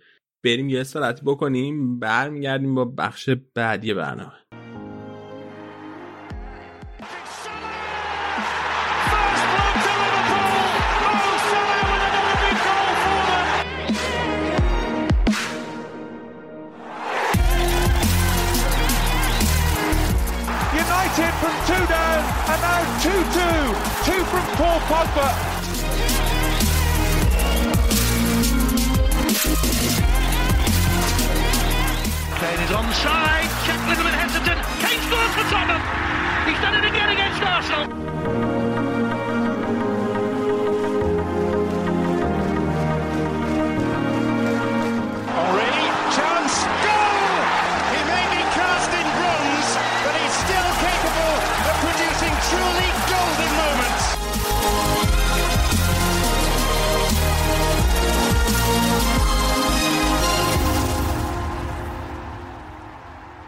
[0.44, 4.32] بریم یه استراحتی بکنیم برمیگردیم با بخش بعدی برنامه
[21.42, 23.08] from two down and now 2-2.
[24.06, 25.26] Two from Paul Pogba.
[32.42, 33.46] Kane is onside.
[33.64, 34.58] Check a little bit hesitant.
[34.82, 35.80] Kane scores for Tottenham.
[36.44, 38.61] He's done it again against Arsenal.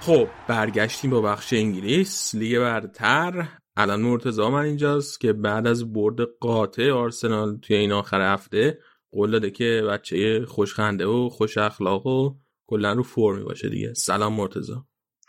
[0.06, 2.35] خب برگشتیم با بخش انگلیس.
[2.35, 3.48] لیگ برتر.
[3.76, 8.78] الان مرتضا من اینجاست که بعد از برد قاطع آرسنال توی این آخر هفته
[9.12, 12.35] قول داده که بچه خوشخنده و خوش اخلاق و
[12.66, 13.94] کلا رو فرمی باشه دیگه.
[13.94, 14.86] سلام مرتضا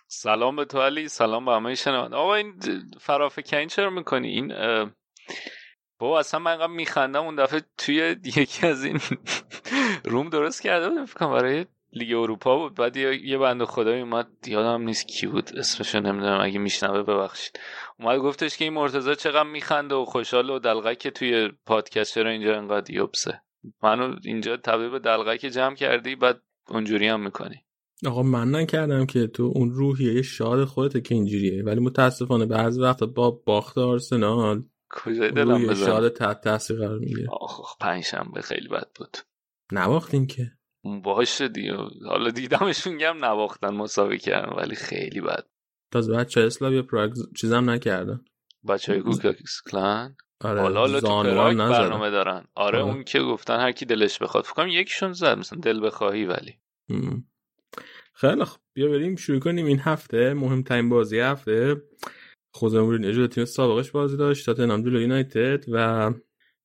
[0.07, 2.53] سلام به تو علی سلام به همه شنونده آقا این
[3.01, 4.53] فرافکنی چرا می‌کنی؟ این
[5.99, 8.99] با اصلا من اینقدر میخندم اون دفعه توی یکی از این
[10.11, 11.65] روم درست کرده بودم فکر برای
[11.95, 12.75] لیگ اروپا بود.
[12.75, 14.27] بعد یه بند خدایی اومد.
[14.47, 15.49] یادم نیست کی بود.
[15.57, 16.39] اسمشو نمی‌دونم.
[16.41, 17.59] اگه میشنوه ببخشید.
[17.99, 22.13] اومد گفتش که این مرتضی چقدر میخنده و خوشحال و دلغک که توی پادکست.
[22.13, 23.41] چرا اینجا انقدر یوبسه؟
[23.83, 27.55] منو اینجا طبیب دلغک جمع کردی بعد اونجوری هم می‌کنی.
[28.05, 31.63] آقا من نکردم که تو اون روحیه شاد خودت که اینجوریه.
[31.63, 37.27] ولی متاسفانه بعضی وقت با باخت آرسنال کجای دلم بزن شاد تحت تاثیر قرار می‌گیره.
[37.31, 39.17] آخ پنجشنبه خیلی بد بود.
[39.71, 40.51] نباختین که.
[40.85, 41.75] باشه دیگه.
[42.05, 45.45] حالا دیدمشون گم نباختن مساوی کردن ولی خیلی بد.
[45.91, 48.25] تازه بچه اسلاویا پراگ چیزم نکردن.
[48.67, 52.33] بچه های گوکاکس کلان آره حالا حالا تو پراگ برنامه دارن.
[52.35, 54.43] آره, آره, اون که گفتن هر کی دلش بخواد.
[54.43, 56.55] فکرم یکیشون زد مثلا دل بخواهی ولی.
[58.13, 60.33] خیلی خب بیا بریم شروع کنیم این هفته.
[60.33, 61.81] مهمترین بازی هفته.
[62.53, 64.45] خوزه مورینیو تیم سابقش بازی داشت.
[64.45, 66.11] تاتنهام جلو یونایتد و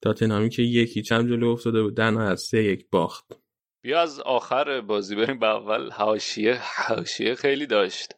[0.02, 1.94] تاتنهامی که یکی چند جلو افتاده بود.
[1.94, 3.32] در از سه یک باخت.
[3.82, 5.90] بیا از آخر بازی بریم به اول.
[5.90, 8.12] حاشیه حاشیه خیلی داشت.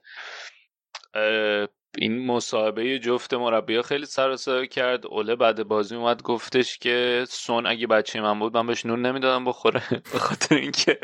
[1.99, 5.07] این مصاحبه جفت مربی خیلی سر کرد.
[5.07, 9.45] اوله بعد بازی اومد گفتش که سون اگه بچه من بود من بهش نون نمی‌دادم
[9.45, 9.83] بخوره.
[10.13, 11.01] به خاطر اینکه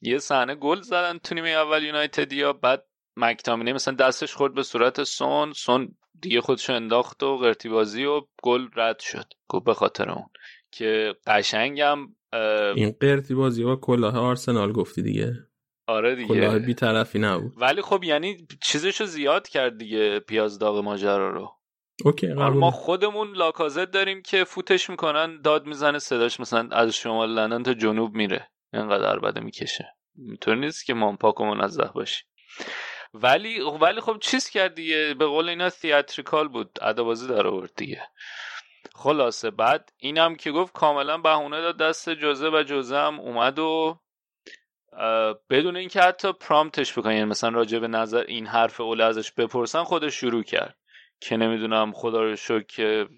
[0.00, 2.84] یه صحنه گل زدن تو نیمه اول یونایتدیا بعد
[3.16, 5.52] مکتامینه مثلا دستش خورد به صورت سون.
[5.52, 9.32] سون دیگه خودشو انداخت و قرتی بازی و گل رد شد.
[9.48, 10.26] گفت به خاطر اون.
[10.72, 11.98] که قشنگم
[12.76, 15.32] این قرتی بازی با کلاه آرسنال گفتی دیگه.
[15.86, 16.28] آره دیگه.
[16.28, 17.52] کلاه بی طرفی نبود.
[17.56, 21.54] ولی خب یعنی چیزشو زیاد کرد دیگه پیاز داغ ماجرا رو.
[22.04, 22.58] اوکی قبول.
[22.58, 27.74] ما خودمون لاکازت داریم که فوتش می‌کنن داد می‌زنه صداش مثلا از شمال لندن تا
[27.74, 28.50] جنوب میره.
[28.72, 29.88] اینقدر بده می‌کشه.
[30.18, 32.26] اینطور نیست که ما پاک و منزه باشیم.
[33.14, 36.78] ولی ولی خب چیز کرد دیگه؟ به قول اینا تیاتریکال بود.
[36.82, 38.02] ادابازی در آورد دیگه.
[38.94, 44.00] خلاصه بعد اینم که گفت کاملا بهونه داد دست جزه و جزه هم اومد و
[45.50, 49.82] بدون اینکه حتی پرامتش بکنن یعنی مثلا راجع به نظر این حرف اوله ازش بپرسن
[49.82, 50.76] خودش شروع کرد
[51.20, 53.08] که نمی‌دونم خدا رو شکر که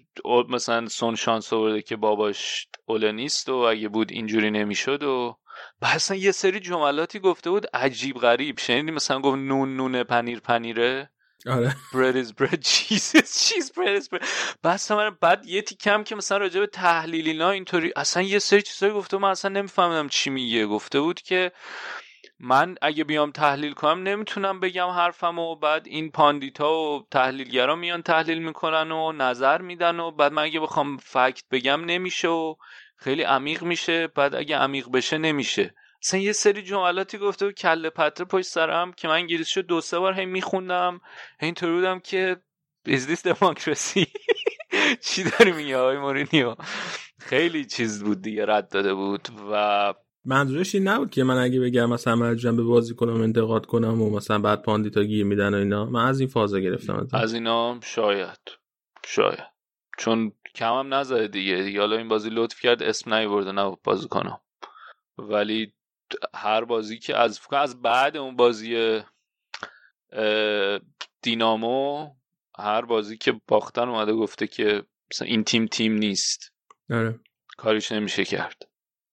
[0.49, 5.37] مثلا سون شانس آورده که باباش اوله نیست و اگه بود اینجوری نمی‌شد و
[5.81, 8.59] اصلا یه سری جملاتی گفته بود عجیب غریب.
[8.59, 11.09] شنیدی مثلا گفت نون نونه پنیر پنیره؟
[11.47, 11.75] آره.
[11.93, 12.63] Bread is bread.
[12.73, 14.25] Jesus cheese bread is bread.
[14.63, 18.61] بس من بعد یه تیکم که مثلا راجع به تحلیل اینا اینطوری اصلا یه سری
[18.61, 20.65] چیزایی گفته من اصلا نمیفهمیدم چی میگه.
[20.65, 21.51] گفته بود که
[22.39, 28.01] من اگه بیام تحلیل کنم نمی‌تونم بگم حرفم و بعد این پاندیتا و تحلیلگرا میان
[28.01, 32.55] تحلیل می‌کنن و نظر میدن و بعد من اگه بخوام فکت بگم نمیشه و
[32.97, 34.07] خیلی عمیق میشه.
[34.07, 35.73] بعد اگه عمیق بشه نمیشه.
[36.03, 39.99] اصلا یه سری جملاتی گفته و کله پتر پشت سرم که من انگلیسی دو سه
[39.99, 41.01] بار هی میخوندم.
[41.41, 42.37] اینطوری بودم که
[42.83, 44.07] بیزنس دموکراسی
[45.05, 46.55] چی داری میگه آقای مورینیو؟
[47.19, 49.93] خیلی چیز بود دیگه رد داده بود و
[50.25, 54.09] منظورش این نبود که من اگه بگم مثلا مرجم به بازی کنم انتقاد کنم و
[54.09, 58.39] مثلا بعد پاندیتا گیر میدن و اینا من از این فازا گرفتم از اینا شاید
[59.05, 59.51] شاید.
[59.97, 61.55] چون کمم نزده دیگه.
[61.55, 64.39] دیگه حالا این بازی لطف کرد اسم نیورده نه بازی کنم
[65.17, 65.73] ولی
[66.35, 69.01] هر بازی که از از بعد اون بازی
[71.21, 72.15] دینامو
[72.57, 74.83] هر بازی که باختن اومده گفته که
[75.13, 76.53] مثلا این تیم تیم نیست.
[76.89, 77.19] آره.
[77.57, 78.63] کاریش نمیشه کرد.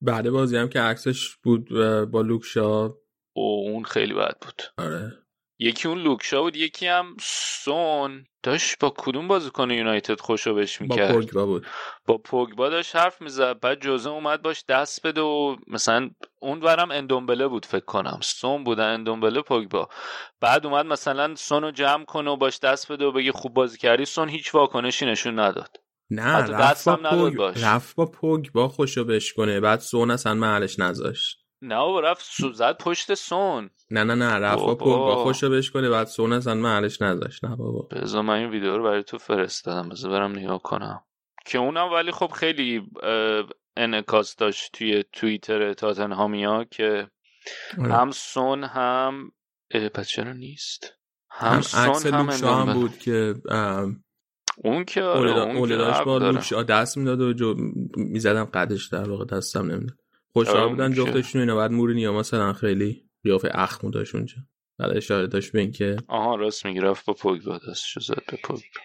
[0.01, 1.69] بعد بازی هم که عکسش بود
[2.11, 2.85] با لوکشا.
[3.33, 4.63] او اون خیلی بد بود.
[4.79, 5.13] آره.
[5.59, 8.27] یکی اون لوکشا بود یکی هم سون.
[8.49, 11.67] داشت با کدوم بازیکن یونایتد خوشو بهش می‌کرد؟ با پوگبا بود.
[12.07, 16.11] با پوگبا داشت حرف می‌زد بعد جوزه اومد باش دست بده و مثلا
[16.41, 18.19] اون ورم اندومبله بود فکر کنم.
[18.23, 19.89] سون بود اندومبله پوگبا.
[20.41, 23.79] بعد اومد مثلا سون رو جمع کنه و باش دست بده و بگه خوب بازی
[23.79, 24.05] کردی.
[24.05, 25.77] سون هیچ واکنشی نشون نداد.
[26.11, 27.41] نه رفت با, پوگ...
[27.63, 29.61] رفت با پوگبا خوشو بهش کنه.
[29.61, 31.48] بعد سون اصلا محلش نذاشت.
[31.63, 33.71] نه و رفت سوزد پشت سون.
[33.91, 37.57] نه نه نه رفت با پوگبا خوشو بهش کنه بعد سون اصلا محلش نذاشت نه
[37.57, 37.89] بابا.
[37.91, 39.89] بذار من این ویدیو رو برای تو فرستادم.
[39.89, 41.05] بذار برم نگاه کنم.
[41.47, 42.83] که اونم ولی خب خیلی
[43.77, 47.11] انعکاس داشت توی توییتر تاتنهامیا که
[47.79, 49.33] هم سون هم
[49.95, 50.95] پس چرا نیست؟
[51.31, 51.61] هم, هم
[51.93, 53.35] سون هم, هم بود که
[54.65, 57.55] اون که آره اون داشت با لوکشا دست می‌داد و جو
[57.97, 59.99] می‌زدم قدش در واقع دستم نمی‌داد.
[60.45, 61.57] خوشحال بودن جفتشون اینا.
[61.57, 64.37] بعد مورینیو مثلا خیلی قیافه اخمو داشت اونجا
[64.79, 66.81] بعد اشاره داشت به اینکه آها راست میگی.
[66.81, 68.81] رفت با پوگبا دستشو زد به پوگبا.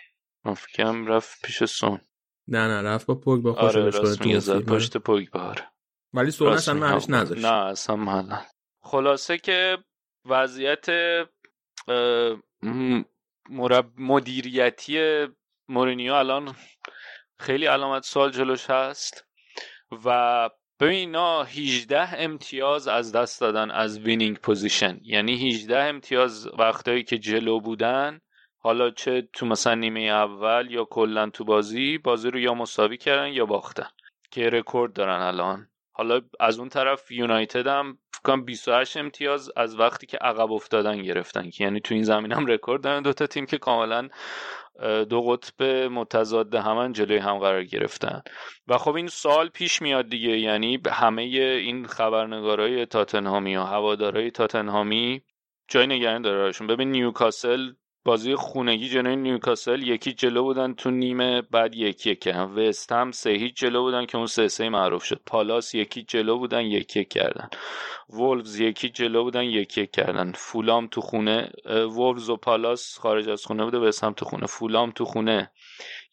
[0.46, 2.00] من فکرم رفت پیش سون.
[2.48, 5.72] نه نه رفت با پوگبا خوش آره راست میگه زد پشت پوگبا آره.
[6.14, 8.36] ولی سون اصلا محلش نذاشت نه اصلا محل
[8.84, 9.78] خلاصه که
[10.26, 10.86] وضعیت
[13.50, 13.92] مرب...
[13.98, 15.28] مدیریتی
[15.70, 16.56] مورینیو الان
[17.40, 19.26] خیلی علامت سوال جلوش هست
[20.06, 27.04] و ببین اینا 18 امتیاز از دست دادن از winning position یعنی 18 امتیاز وقتایی
[27.04, 28.20] که جلو بودن
[28.58, 33.28] حالا چه تو مثلا نیمه اول یا کلا تو بازی بازی رو یا مساوی کردن
[33.28, 33.88] یا باختن
[34.32, 35.68] که رکورد دارن الان.
[35.94, 41.50] حالا از اون طرف یونایتد هم فکرم 28 امتیاز از وقتی که عقب افتادن گرفتن
[41.50, 44.10] که یعنی تو این زمین هم رکورد دارن دوتا تیم که کاملا
[45.10, 48.22] دو قطب متضاد همان جلوی هم قرار گرفتن.
[48.68, 55.24] و خب این سال پیش میاد دیگه یعنی همه این خبرنگارای تاتنهامی و هوادارای تاتنهامی
[55.68, 57.74] جای نگرانی داره ببین نیوکاسل
[58.06, 63.30] بازی خونگی جلوی نیوکاسل یکی جلو بودن تو نیمه بعد یکی یک وست هم سه
[63.30, 65.22] هیچ جلو بودن که اون سه سه معروف شد.
[65.26, 67.50] پالاس یکی جلو بودن یکی یک کردن.
[68.10, 70.32] وولفز یکی جلو بودن یکی یک کردن.
[70.32, 74.48] فولام تو خونه وولفز و پالاس خارج از خونه بوده وست هم تو خونه.
[74.48, 75.52] فولام تو خونه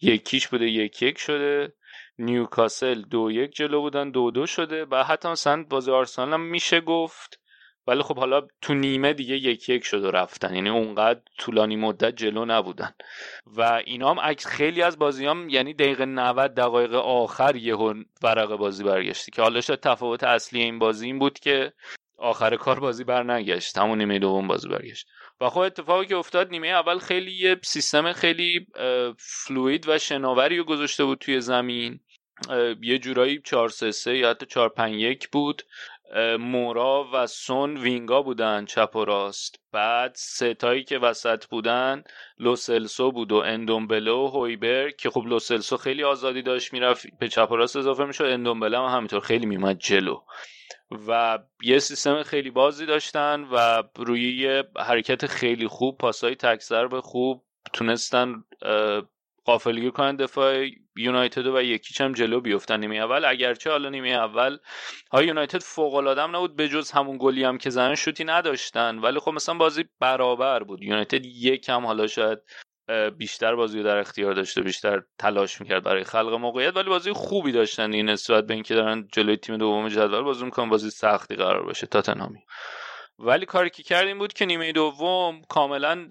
[0.00, 1.74] یکیش بوده یک یک شده.
[2.18, 4.84] نیوکاسل دو یک جلو بودن دو دو شده.
[4.84, 7.39] و حتی مثلا بازی آرسنال هم میشه گفت
[7.86, 10.54] ولی خب حالا تو نیمه دیگه یک یک شد و رفتن.
[10.54, 12.94] یعنی اونقدر طولانی مدت جلو نبودن.
[13.46, 18.84] و اینا هم خیلی از بازی هم یعنی دقیقه 90 دقایق آخر یهو ورق بازی
[18.84, 19.30] برگشتی.
[19.30, 21.72] که حالا شاید تفاوت اصلی این بازی این بود که
[22.18, 23.78] آخر کار بازی برنگشت.
[23.78, 25.06] همون نیمه دوم بازی برگشت.
[25.40, 28.66] و خب اتفاقی که افتاد نیمه اول خیلی یه سیستم خیلی
[29.18, 32.00] فلوید و شناوری رو گذاشته بود توی زمین.
[32.82, 35.62] یه جورایی 4 3 3 یا حتی 4 5 1 بود.
[36.38, 39.60] مورا و سون وینگا بودن چپ و راست.
[39.72, 42.04] بعد ستایی که وسط بودن
[42.38, 47.50] لوسلسو بود و اندومبله و هویبر که خب لوسلسو خیلی آزادی داشت می‌رفت به چپ
[47.50, 48.24] و راست اضافه می‌شد.
[48.24, 50.20] اندومبله هم همینطور خیلی میمد جلو.
[51.08, 57.00] و یه سیستم خیلی بازی داشتن و روی یه حرکت خیلی خوب پاسای تک به
[57.00, 57.42] خوب
[57.72, 58.44] تونستن
[59.44, 60.66] قافلگیر کنن دفاع
[61.00, 63.24] یونایتد و یکیچ هم جلو بیفتن نیمه اول.
[63.24, 64.58] اگرچه حالا نیمه اول
[65.12, 68.98] های یونایتد فوق العاده نبود به جز همون گلی هم که زنن شوتی نداشتن.
[68.98, 70.82] ولی خب مثلا بازی برابر بود.
[70.82, 72.38] یونایتد یکم حالا شاید
[73.18, 76.76] بیشتر بازی رو در اختیار داشته بیشتر تلاش می‌کرد برای خلق موقعیت.
[76.76, 77.92] ولی بازی خوبی داشتن.
[77.92, 81.86] این نسبت به اینکه دارن جلوی تیم دوم جدول بازی می‌کنن بازی سختی قرار باشه
[81.86, 82.38] تاتنهامی
[83.18, 86.08] ولی کاری که کردیم بود که نیمه دوم کاملا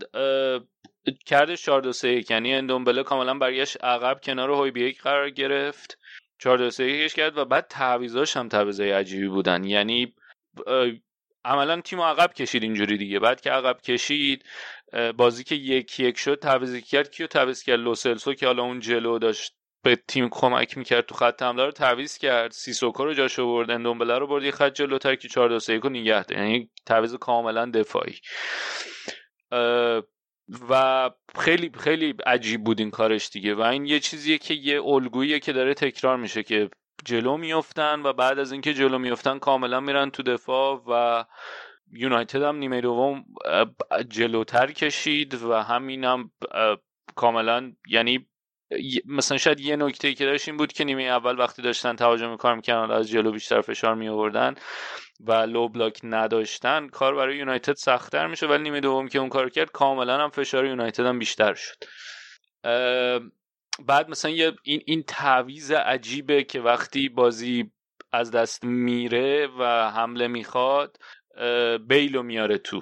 [1.26, 5.98] کردش 4 2 3 یعنی اندومبله کاملا برگشت عقب کنار هوی بیک قرار گرفت.
[6.40, 9.64] 4 2 3 کرد و بعد تعویضاش هم تعویضای عجیبی بودن.
[9.64, 10.14] یعنی
[11.46, 13.20] عملا تیم عقب کشید اینجوری دیگه.
[13.20, 14.46] بعد که عقب کشید
[15.18, 19.20] بازی که یک یک شد تعویض کرد کیو؟ تعویض کرد لوسلسو که حالا اون جلو
[19.20, 22.52] داشت به تیم کمک می‌کرد تو خط حمله رو تعویض کرد.
[22.52, 26.26] سیسوکو رو جاش آورد اندومبله رو برد یه خط جلوتر که 4 2 3 نگه
[26.32, 28.16] یعنی تعویض کاملا دفاعی.
[30.70, 31.10] و
[31.40, 33.56] خیلی خیلی عجیب بود این کارش دیگه.
[33.56, 36.70] و این یه چیزیه که یه الگوییه که داره تکرار میشه که
[37.06, 41.26] جلو میفتن و بعد از اینکه جلو میفتن کاملا میرن تو دفاع و
[41.92, 43.26] یونایتد هم نیمه دوم
[44.10, 46.78] جلوتر کشید و همینم هم
[47.16, 48.28] کاملا یعنی
[49.06, 52.56] مثلا شاید یه نکته که داشت این بود که نیمه اول وقتی داشتن تهاجم کار
[52.56, 54.56] می‌کردن از جلو بیشتر فشار می آوردن
[55.20, 59.50] و لو بلاک نداشتن کار برای یونایتد سختتر میشه ولی نیمه دوم که اون کار
[59.50, 61.76] کرد کاملا هم فشار یونایتد هم بیشتر شد.
[63.86, 67.72] بعد مثلا یه این این تعویز عجیبه که وقتی بازی
[68.12, 70.98] از دست میره و حمله می‌خواد
[71.88, 72.82] بیلو میاره تو.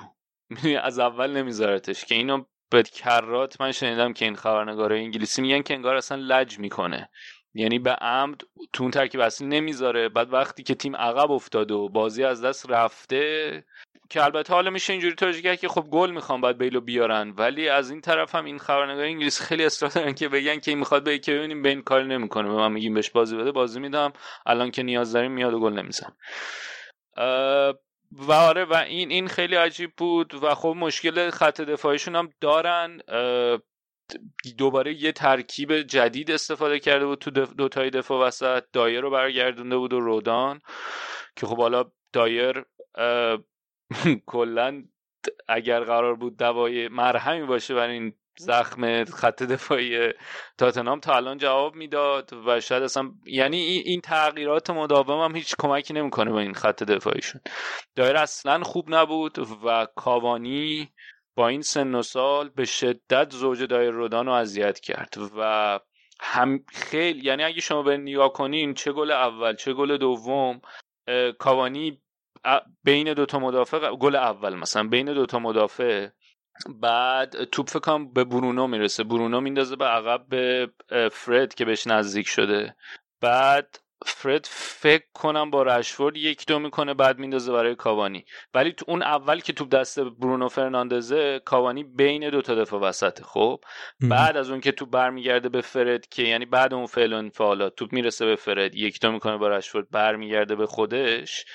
[0.83, 5.95] از اول نمیذارتش که اینو کرات من شنیدم که این خبرنگار انگلیسی میگن که انگار
[5.95, 7.09] اصلا لج می‌کنه.
[7.53, 8.41] یعنی به عمد
[8.73, 10.09] تو اون ترکیب اصلی نمی‌ذاره.
[10.09, 13.65] بعد وقتی که تیم عقب افتاده و بازی از دست رفته
[14.09, 17.33] که البته حالا میشه اینجوری توجیه کرد که خب گل می‌خوام بعد بیلو بیارن.
[17.37, 20.77] ولی از این طرف هم این خبرنگار انگلیسی خیلی اصرار دارن که بگن که این
[20.79, 22.47] می‌خواد به که ببینیم بین کار نمی‌کنه.
[22.47, 24.13] به من میگیم بهش بازی بده بازی میدم.
[24.45, 26.15] الان که نیاز داریم میاد و گل نمیزن
[28.11, 33.01] و آره و این این خیلی عجیب بود و خب مشکل خط دفاعیشون هم دارن.
[34.57, 38.63] دوباره یه ترکیب جدید استفاده کرده بود تو دوتای دفاع وسط.
[38.73, 40.61] دایر رو برگردونده بود و رودان
[41.35, 42.65] که خب حالا دایر
[44.25, 44.83] کلا
[45.47, 50.13] اگر قرار بود دوای مرهمی باشه برای این زخم خط دفاعی
[50.57, 55.93] تاتنام تا الان جواب می‌داد و شاید اصلا یعنی این تغییرات مداوم هم هیچ کمکی
[55.93, 57.41] نمی‌کنه به این خط دفاعیشون.
[57.95, 60.89] دایر اصلا خوب نبود و کاوانی
[61.35, 65.79] با این سن و سال به شدت زوج دایر رودان رو اذیت کرد و
[66.19, 70.61] هم خیلی یعنی اگه شما به نگاه کنین چه گل اول چه گل دوم
[71.39, 72.01] کاوانی
[72.83, 76.07] بین دوتا مدافع گل اول مثلا بین دوتا مدافع
[76.81, 79.03] بعد توپ فکرم به برونو می‌رسه.
[79.03, 80.69] برونو میندازه به عقب به
[81.11, 82.75] فرد که بهش نزدیک شده.
[83.21, 88.25] بعد فرد فکر کنم با رشفورد یک دو می‌کنه بعد میندازه برای کاوانی.
[88.53, 93.23] ولی تو اون اول که توپ دست برونو فرناندزه کاوانی بین دو تا دفاع وسطه
[93.23, 93.59] خب؟
[94.01, 97.75] بعد از اون که توپ برمیگرده به فرد که یعنی بعد اون فعل و انفعالات
[97.75, 101.45] توپ می‌رسه به فرد یک دو می‌کنه با رشفورد برمیگرده به خودش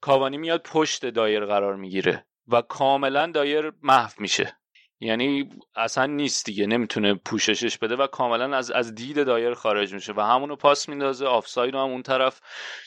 [0.00, 2.26] کاوانی میاد پشت دایر قرار می‌گیره.
[2.48, 4.56] و کاملا دایر محو میشه.
[5.00, 10.12] یعنی اصلا نیست دیگه نمی‌تونه پوششش بده و کاملا از از دید دایر خارج میشه
[10.12, 12.40] و همونو پاس میندازه آفساید هم اون طرف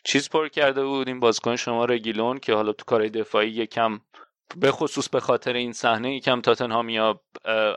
[0.04, 1.08] چیز پر کرده بود.
[1.08, 4.00] این بازیکن شما رگیلون که حالا تو کارهای دفاعی یکم
[4.58, 7.22] به خصوص به خاطر این صحنه یکم تاتنهامیا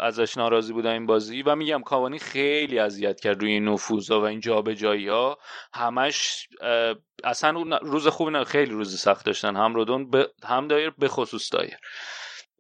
[0.00, 4.40] ازش ناراضی بودن این بازی و میگم کاوانی خیلی اذیت کرد روی نفوذا و این
[4.40, 5.38] جابجایی ها
[5.74, 6.48] همش
[7.24, 9.56] اصلا روز خوب نه خیلی روز سخت داشتن.
[9.56, 10.10] هم رودون
[10.44, 11.76] هم دایر به خصوص دایر.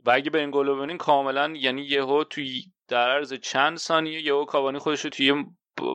[0.04, 4.78] و اگه به این گل کاملا یعنی یهو توی در عرض چند ثانیه یهو کاوانی
[4.78, 5.44] خودش رو توی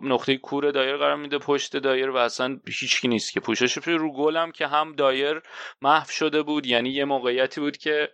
[0.03, 3.39] نقطه کور دایر قرار میده پشت دایر و اصلا هیچکی نیست که.
[3.39, 5.41] پوشش رو گلم که هم دایر
[5.81, 8.09] محو شده بود یعنی یه موقعیتی بود که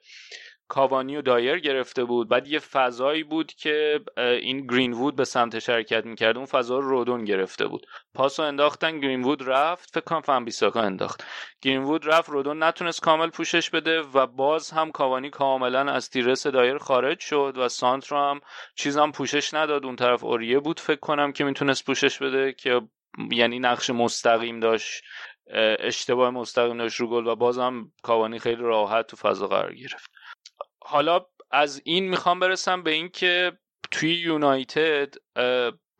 [0.67, 2.29] کاوانی و دایر گرفته بود.
[2.29, 6.37] بعد یه فضایی بود که این گرین وود به سمت شرکت می‌کرد.
[6.37, 7.87] اون فضا رو رودون گرفته بود.
[8.13, 9.89] پاسو انداختن گرین وود رفت.
[9.93, 11.23] فکر کنم فهم بیساکا انداخت.
[11.61, 16.47] گرین وود رفت رودون نتونست کامل پوشش بده و باز هم کاوانی کاملا از تیرس
[16.47, 18.41] دایر خارج شد و سانتر هم
[18.75, 19.85] چیز هم پوشش نداد.
[19.85, 22.81] اون طرف اوریه بود فکر کنم که می‌تونست پوشش بده که
[23.31, 25.03] یعنی نقش مستقیم داشت
[25.79, 30.16] اشتباه مستقیم داشت رو گل و بازم کاوانی خیلی راحت تو فضا قرار گرفت.
[30.89, 33.51] حالا از این می‌خوام برسم به اینکه
[33.91, 35.13] توی یونایتد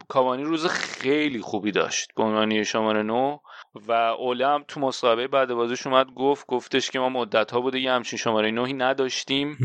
[0.08, 3.38] کاوانی روز خیلی خوبی داشت به عنوان شماره نو
[3.76, 7.80] و اوله هم تو مصاحبه بعد بازیش اومد گفت گفتش که ما مدت ها بوده
[7.80, 9.58] یه همچین شماره نوهی نداشتیم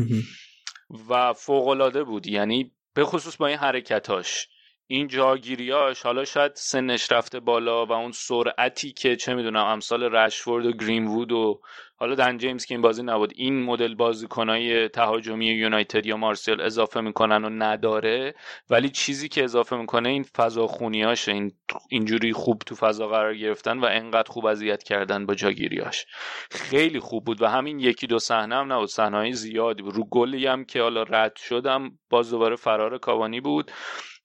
[1.09, 2.27] و فوق العاده بود.
[2.27, 4.47] یعنی به خصوص با این حرکتاش
[4.87, 10.65] این جاگیریاش حالا شاید سنش رفته بالا و اون سرعتی که چه می‌دونم امثال رشفورد
[10.65, 11.61] و گرینوود و
[11.95, 17.01] حالا دن جیمز که این بازی نبود این مدل بازیکنای تهاجمی یونایتد یا مارسیال اضافه
[17.01, 18.35] می‌کنن و نداره.
[18.69, 21.31] ولی چیزی که اضافه می‌کنه این فضا خونیاشه.
[21.31, 21.51] این
[21.89, 26.05] اینجوری خوب تو فضا قرار گرفتن و انقدر خوب اذیت کردن با جاگیریاش.
[26.51, 29.95] خیلی خوب بود و همین یکی دو صحنه هم نبود صحنه زیادی بود.
[29.95, 33.71] رو گلی هم که حالا رد شدم باز دوباره فرار کاوانی بود.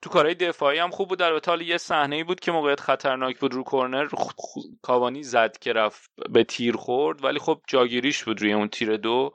[0.03, 1.19] تو کارهای دفاعی هم خوب بود.
[1.19, 4.09] در حال یه صحنه ای بود که موقعیت خطرناک بود رو کرنر
[4.83, 9.33] کاوانی زد که رفت به تیر خورد ولی خب جاگیریش بود روی اون تیر دو.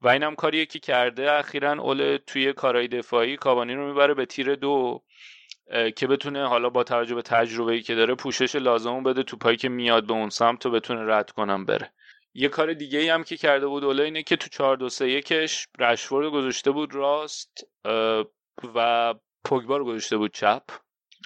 [0.00, 1.32] و اینم کاریه که کرده.
[1.32, 5.02] اخیرا اول توی کارهای دفاعی کاوانی رو می‌بره به تیر دو
[5.96, 9.56] که بتونه حالا با توجه به تجربه ای که داره پوشش لازم بده تو پایی
[9.56, 11.92] که میاد به اون سمت و بتونه رد کنم بره.
[12.34, 15.08] یه کار دیگه ای هم که کرده بود اوله اینه که تو 4 2 3
[15.08, 15.32] 1
[15.78, 17.66] رشفورد گذاشته بود راست
[18.74, 19.14] و
[19.46, 20.62] پوگبا رو گذاشته بود چپ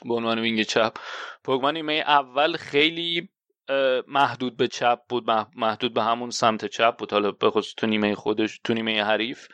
[0.05, 0.97] به عنوان وینگ چپ.
[1.45, 3.29] پوگبا نیمه اول خیلی
[4.09, 7.13] محدود به چپ بود محدود به همون سمت چپ بود.
[7.13, 9.49] حالا به خصوص تو نیمه خودش تو نیمه حریف.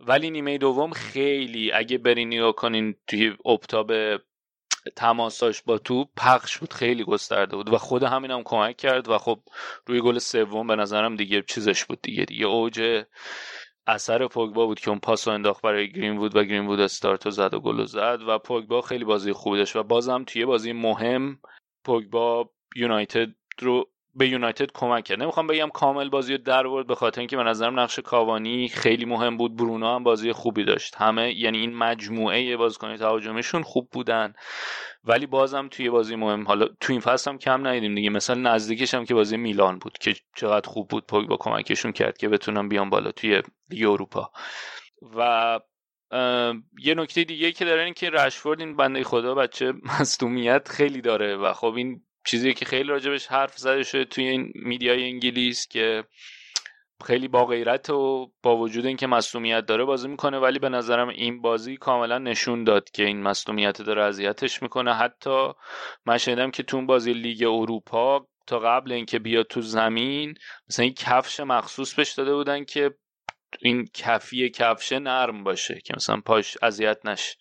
[0.00, 3.92] ولی نیمه دوم خیلی اگه برین نگاه کنین توی اپتاب
[4.96, 7.72] تماساش با تو پخش بود خیلی گسترده بود.
[7.72, 9.40] و خود همین هم کمک کرد و خب
[9.86, 12.46] روی گل سوم به نظرم دیگه چیزش بود دیگه دیگه.
[12.46, 13.04] اوج
[13.86, 17.54] اثر پوگبا بود که اون پاس انداخت برای گرین بود و گرین بود استارت زد
[17.54, 21.38] و گل زد و پوگبا خیلی بازی خوبی داشت و بازم توی بازی مهم
[21.84, 25.22] پوگبا یونایتد رو به یونایتد کمک کرد.
[25.22, 29.04] نمی‌خوام بگم کامل بازی رو در آورد به خاطر اینکه به نظرم نقش کاوانی خیلی
[29.04, 29.56] مهم بود.
[29.56, 30.94] برونو هم بازی خوبی داشت.
[30.96, 34.32] همه یعنی این مجموعه بازیکن تهاجمیشون خوب بودن.
[35.04, 36.46] ولی بازم توی بازی مهم.
[36.46, 38.10] حالا تو این فصل هم کم ندیدیم دیگه.
[38.10, 42.28] مثلا نزدیکش هم که بازی میلان بود که چقدر خوب بود با کمکشون کرد که
[42.28, 44.30] بتونن بیان بالا توی لیگ اروپا.
[45.16, 45.60] و
[46.82, 51.36] یه نکته دیگه که داره این که رشفورد این بنده خدا بچه مصدومیت خیلی داره.
[51.36, 56.04] و خب این چیزی که خیلی راجبش حرف زده شده توی این میدیای انگلیس که
[57.04, 61.42] خیلی با غیرت و با وجود اینکه مصومیت داره بازی می‌کنه ولی به نظرم این
[61.42, 64.94] بازی کاملا نشون داد که این مصومیت داره اذیتش می‌کنه.
[64.94, 65.48] حتی
[66.06, 70.34] من شنیدم که تو بازی لیگ اروپا تا قبل اینکه بیاد تو زمین
[70.68, 72.94] مثلا این کفش مخصوص بهش داده بودن که
[73.60, 77.36] این کفی کفشه نرم باشه که مثلا پاش اذیت نشه.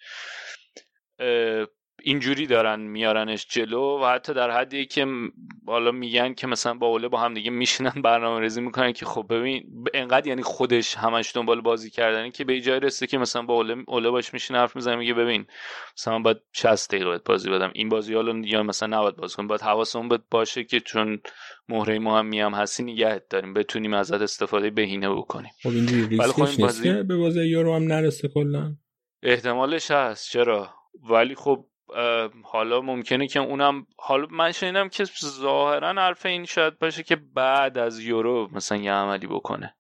[2.08, 5.08] اینجوری دارن میارنش جلو و حتی در حدی که
[5.68, 9.26] حالا میگن که مثلا با اوله با هم دیگه میشینن برنامه ریزی می‌کنن که خب
[9.30, 9.64] ببین
[9.94, 13.84] انقدر یعنی خودش همش دنبال بازی کردن که به جای رسه که مثلا با اوله
[13.88, 15.46] اوله باش میشینه حرف می‌زنه میگه ببین
[15.98, 19.62] مثلا باید 60 دقیقه بازی بدم این بازی حالا یا مثلا نباید بازی کنیم باید
[19.62, 21.20] حواسمون باید باشه که چون
[21.70, 25.52] مهره مهمی هم هستی نگهت داریم بتونیم ازت استفاده بهینه بکنیم.
[25.64, 28.76] خب اینجوری خب بازی به بازی یورو هم نرسه کلا.
[29.24, 30.70] احتمالش هست چرا؟
[31.10, 31.66] ولی خب
[32.44, 37.78] حالا ممکنه که اونم حالا من شنیدم که ظاهرا حرف این شاید باشه که بعد
[37.78, 39.76] از یورو مثلا یه عملی بکنه.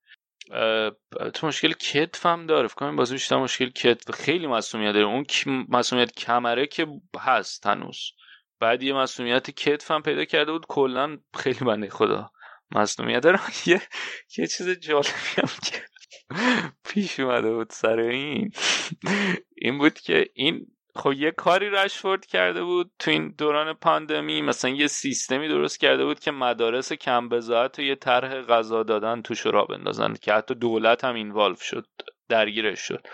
[1.33, 2.67] تو مشکل کتف هم داره.
[2.67, 5.05] فکر کنم بازی بیشتر مشکل کتف خیلی مسئولیت داره.
[5.05, 5.25] اون
[5.69, 6.87] مسئولیت کمره که
[7.19, 7.97] هست هنوز.
[8.59, 10.65] بعد یه مسئولیت کتف هم پیدا کرده بود.
[10.65, 12.31] کلا خیلی بنده خدا
[12.71, 13.39] مسئولیت داره.
[13.65, 13.81] یه
[14.37, 15.81] یه چیز جالبی هم که
[16.83, 18.51] پیش اومده بود سر این.
[19.55, 24.71] این بود که این خب یه کاری رشفورد کرده بود تو این دوران پاندمی مثلا
[24.71, 29.45] یه سیستمی درست کرده بود که مدارس کم بزاعت و یه طرح غذا دادن توش
[29.45, 31.85] را بندازن که حتی دولت هم اینوالو شد
[32.29, 33.07] درگیرش شد.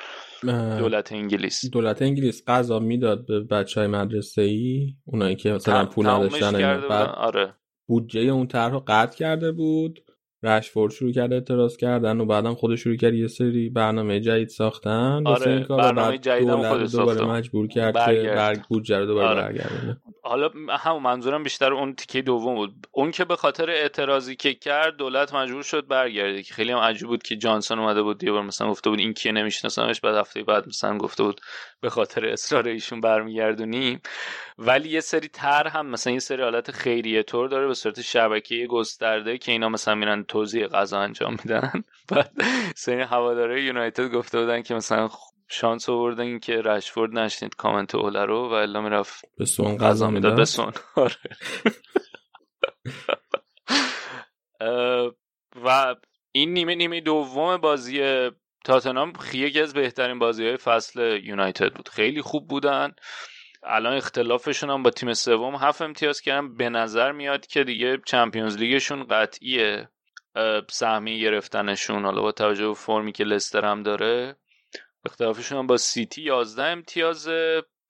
[0.80, 1.66] دولت انگلیس.
[1.66, 7.54] دولت انگلیس غذا می‌داد به بچه های مدرسه ای اونایی که مثلا پول نداشتن آره.
[7.88, 10.00] بودجه اون طرح قطع کرده بود.
[10.44, 15.24] رشفورد شروع کرده اعتراض کردن و بعدم خود شروع کرد یه سری برنامه جدید ساختن.
[15.26, 18.24] آره این کار برنامه جدید هم خودش دوباره مجبور کرد برگرد.
[18.24, 19.42] که برگ بودجه رو دوباره آره.
[19.42, 19.98] برگردونه.
[20.24, 22.88] حالا همون منظورم بیشتر اون تیکه دوم بود.
[22.92, 26.44] اون که به خاطر اعتراضی که کرد دولت مجبور شد برگرده.
[26.44, 29.14] که خیلی هم عجیب بود که جانسون اومده بود یه بار مثلا گفته بود این
[29.14, 30.02] کیه نمیشناسمش.
[30.02, 31.42] بعد هفته بعد مثلا گفته بود
[31.82, 34.02] به خاطر اصرار ایشون برمیگردونیم.
[34.58, 38.68] ولی یه سری تر هم مثلا یه سری حالت خیریه طور داره به صورت شبکه
[38.68, 41.84] گسترده که اینا مثلا میرن توزیع غذا انجام میدن.
[42.12, 42.32] بعد
[42.76, 45.10] سری هواداره یونایتد گفته بودن که مثلا
[45.48, 50.36] شانس آوردن که رشفورد نشنید کامنت اوله رو و الا می‌رفت به سون غذا می‌داد.
[50.36, 51.16] به سون آره.
[55.66, 55.96] و
[56.32, 58.30] این نیمه نیمه دوم بازی
[58.66, 61.90] تاتنام یکی از بهترین بازی های فصل یونایتد بود.
[61.90, 62.92] خیلی خوب بودن.
[63.64, 66.56] الان اختلافشون هم با تیم سوم هفت امتیاز کردن.
[66.56, 69.90] به نظر میاد که دیگه چمپیونز لیگشون قطعیه.
[70.70, 74.36] سهمی گرفتنشون حالا با توجه به فرمی که لستر هم داره
[75.06, 77.28] اختلافشون هم با سیتی 11 امتیاز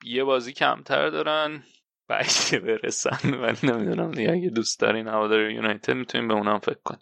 [0.03, 1.63] یه بازی کمتر دارن.
[2.07, 7.01] بعید برسن ولی نمی‌دونم دیگه اگه دوست دارین هوادار یونایتد می‌تونین به اونم فکر کنین.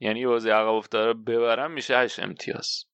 [0.00, 2.84] یعنی یه بازی عقب افتاده ببرن میشه 8 امتیاز.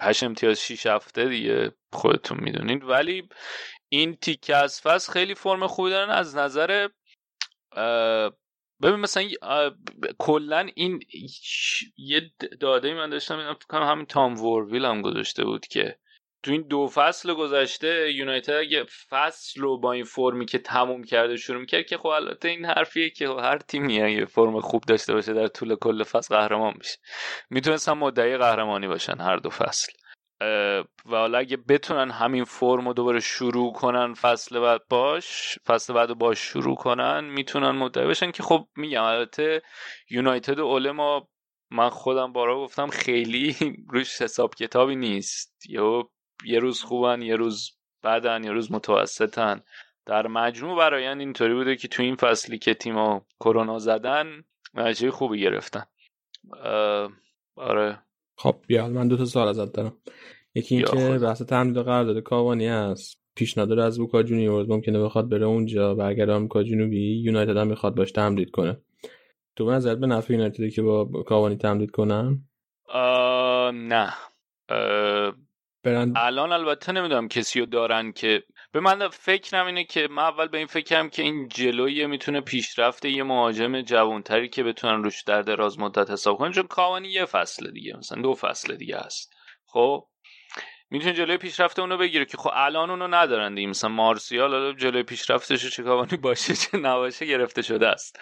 [0.00, 3.28] 8 امتیاز 6 هفته دیگه خودتون می‌دونید ولی
[3.88, 6.10] این تیکه از فصل خیلی فرم خوبی دارن.
[6.10, 6.88] از نظر
[8.84, 9.28] ببین مثلا
[10.18, 11.00] کلا این
[11.96, 12.30] یه
[12.60, 15.98] داده من داشتم فکر کنم همین تام ورویل هم گذاشته بود که
[16.42, 21.36] تو این دو فصل گذشته یونایتد اگه فصل رو با این فرمی که تموم کرده
[21.36, 25.32] شروع می‌کرد که خب البته این حرفیه که هر تیمی اگه فرم خوب داشته باشه
[25.32, 26.96] در طول کل فصل قهرمان میشه
[27.50, 29.92] می‌تونستن مدعی قهرمانی باشن هر دو فصل.
[31.06, 36.18] و حالا اگه بتونن همین فرم رو دوباره شروع کنن فصل بعد باش فصل بعد
[36.18, 39.62] باش شروع کنن می‌تونن مدعی بشن که خب میگم البته
[40.10, 41.28] یونایتد و اول ما
[41.70, 43.56] من خودم بارا گفتم خیلی
[43.92, 45.66] روش حساب کتابی نیست.
[45.68, 46.08] یا
[46.44, 47.70] یه روز خوبن یه روز
[48.02, 49.62] بعدن یه روز متوسطن.
[50.06, 54.44] در مجموع برایان اینطوری بوده که تو این فصلی که تیما کرونا زدن
[54.74, 55.84] نتیجه خوبی گرفتن.
[57.56, 58.02] آره.
[58.36, 59.96] خب بیا من دو تا سوال ازت دارم.
[60.54, 65.46] یکی این که بحث تمدید قرارداد کاوانی هست پیشنهاد از بوکا جونیورز ممکنه بخواد بره
[65.46, 68.76] اونجا برگرد آمریکا جنوبی یونایتد هم می‌خواد باش تمدید کنه.
[69.56, 72.48] تو نظرت به نفع یونایتد که با کاوانی تمدید کنن؟
[73.74, 74.14] نه.
[75.84, 76.12] برن...
[76.16, 80.58] الان البته نمی‌دونم کسی رو دارن که به من فکرم اینه که من اول به
[80.58, 85.78] این فکرم که این جلوی می‌تونه پیشرفت یه مهاجم جوانتری که بتونن روش در دراز
[85.78, 86.52] مدت حساب کنن.
[86.52, 89.32] چون کاوانی یه فصل دیگه مثلا دو فصل دیگه هست
[89.66, 90.06] خب؟
[90.94, 93.68] می‌تونه جلوی پیشرفت اونو بگیره که خب الان اونو ندارن دیگه.
[93.68, 98.20] مثلا مارسیال جلوی پیشرفتش کاوانی باشه چه نباشه گرفته شده است.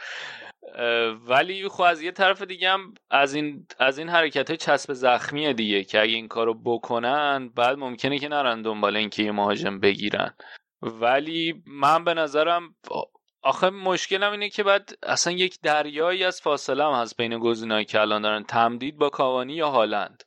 [1.26, 5.52] ولی خب از یه طرف دیگه هم از این از این حرکت های چسب زخمیه
[5.52, 10.34] دیگه که اگه این کارو بکنن بعد ممکنه که نرن دنبال اینکه یه مهاجم بگیرن.
[10.82, 12.74] ولی من به نظرم
[13.42, 18.00] آخه مشکلم اینه که بعد اصلا یک دریایی از فاصله هم هست بین گزینه‌ای که
[18.00, 18.42] الان دارن.
[18.42, 20.22] تمدید با کاوانی یا هالند؟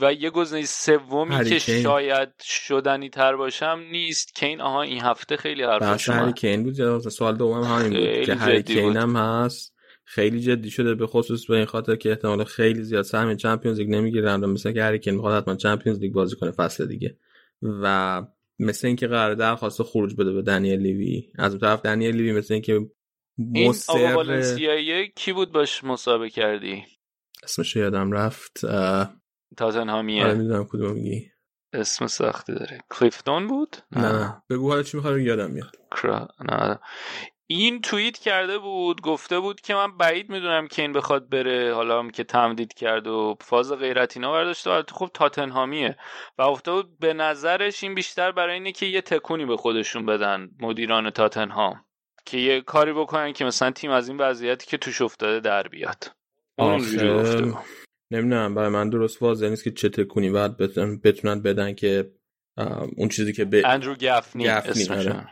[0.00, 4.34] و یه گزینه سومی که شاید شدنی تر باشم نیست.
[4.34, 6.98] کین آها این هفته خیلی حرفش هری کین بود.
[6.98, 9.74] سوال دوم همین بود که هری کین هم هست.
[10.04, 13.90] خیلی جدی شده به خصوص به این خاطر که احتمال خیلی زیاد سهم چمپیونز لیگ
[13.90, 17.16] نمی‌گیرن مثلا که هری کین می‌خواد حتما چمپیونز لیگ بازی کنه فصل دیگه.
[17.62, 18.22] و
[18.58, 21.22] مثل اینکه قرار درخواست خروج بده به دنیل لیوی.
[21.38, 22.80] از اون طرف دنیل لیوی مثل اینکه
[23.38, 26.82] مصر کی بود باش مسابقه کردی؟
[27.42, 28.60] اسمش یادم رفت.
[29.56, 31.30] تاتنهامیه آره می‌دونم کدوم میگی.
[31.72, 32.78] اسم سختی داره.
[32.90, 34.42] کلیفتون بود؟ نه, نه.
[34.50, 35.76] بگو حالا چی می‌خوای یادم میاد.
[35.90, 36.28] کرا...
[36.40, 36.78] نه.
[37.46, 41.74] این توییت کرده بود گفته بود که من بعید می‌دونم که این بخواد بره.
[41.74, 45.96] حالا هم که تمدید کرد و فاز غیرتینا برداشته و خب تاتنهامیه
[46.38, 50.50] و گفته بود به نظرش این بیشتر برای اینه که یه تکونی به خودشون بدن
[50.60, 51.84] مدیران تاتنهام
[52.24, 56.12] که یه کاری بکنن که مثلا تیم از این وضعیتی که توش افتاده در بیاد.
[56.58, 56.78] اون
[58.10, 60.56] نمی‌دونم برای من درست واضح نیست که چه تکونی باید
[61.02, 62.12] بتونن بدن که
[62.96, 65.26] اون چیزی که به اندرو گفنی, آره.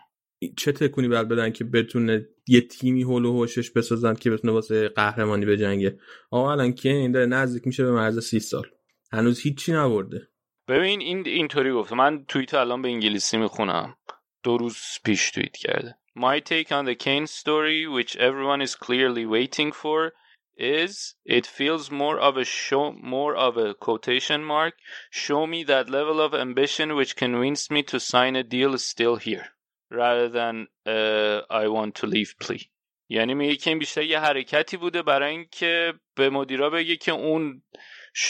[0.57, 4.89] چه تکونی باید بدن که بتونه یه تیمی هول و هوشش بسازن که بتونه واسه
[4.89, 5.99] قهرمانی بجنگه
[6.31, 8.67] آقا الان که این داره نزدیک میشه به مرز سی سال.
[9.13, 10.29] هنوز هیچی نبرده.
[10.69, 13.97] ببین این اینطوری گفته من توییت الان به انگلیسی می‌خونم.
[14.43, 15.95] دو روز پیش توییت کرده.
[16.19, 20.13] My take on the Kane story which everyone is clearly waiting for
[20.59, 24.75] is it feels more of a show more of a quotation mark.
[25.11, 29.17] Show me that level of ambition which convinced me to sign a deal is still
[29.17, 29.47] here
[29.91, 32.71] rather than uh, I want to leave plea
[33.11, 37.63] یعنی میگه که این بیشتر یه حرکتی بوده برای اینکه به مدیرا بگه که اون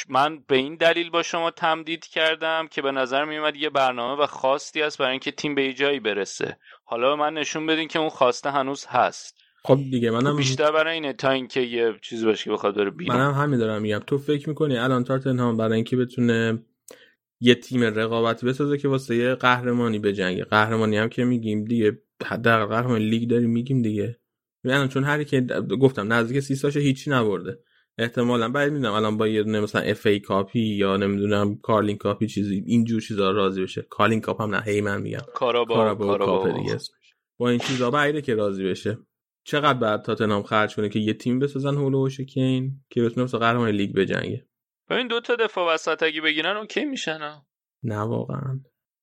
[0.08, 4.26] من به این دلیل با شما تمدید کردم که به نظر میومد یه برنامه و
[4.26, 6.58] خواستی است برای اینکه تیم به جایی برسه.
[6.84, 9.36] حالا به من نشون بدین که اون خواسته هنوز هست.
[9.64, 13.16] خب دیگه منم بیشتر برای اینه تا اینکه یه چیزی باشه که بخواد بره بیرون.
[13.16, 13.98] منم همین دارم میگم.
[14.06, 16.64] تو فکر می‌کنی الان تاتنهام برای اینکه بتونه
[17.40, 22.66] یه تیم رقابتی بسازه که واسه یه قهرمانی بجنگه قهرمانی هم که میگیم دیگه حداقل
[22.66, 24.18] قهرمان لیگ داریم میگیم دیگه.
[24.64, 25.40] یعنی چون هری که
[25.80, 27.58] گفتم نزدیک سی سالشه هیچی نبرده.
[27.98, 32.19] احتمالا بعد می‌دونم الان با یه دونه مثلا FA Cup ی یا نمی‌دونم Carling Cup
[32.19, 33.86] ی چیزی اینجور چیزا راضی بشه.
[33.90, 35.20] Carling Cup هم نه هی من میگم.
[35.34, 36.78] Carabao Carabao, Cup دیگه.
[37.38, 38.98] با این چیزا بعیده که راضی بشه.
[39.48, 43.22] چقدر باید تاتنهام خرج کنه که یه تیم بسازن حول و حوش کین که بتونه
[43.22, 44.48] واسه قهرمان لیگ بجنگه؟
[44.90, 47.18] ببین دو تا دفاع وسط اگه بگیرن اوکی میشن؟
[47.82, 48.60] نه واقعا.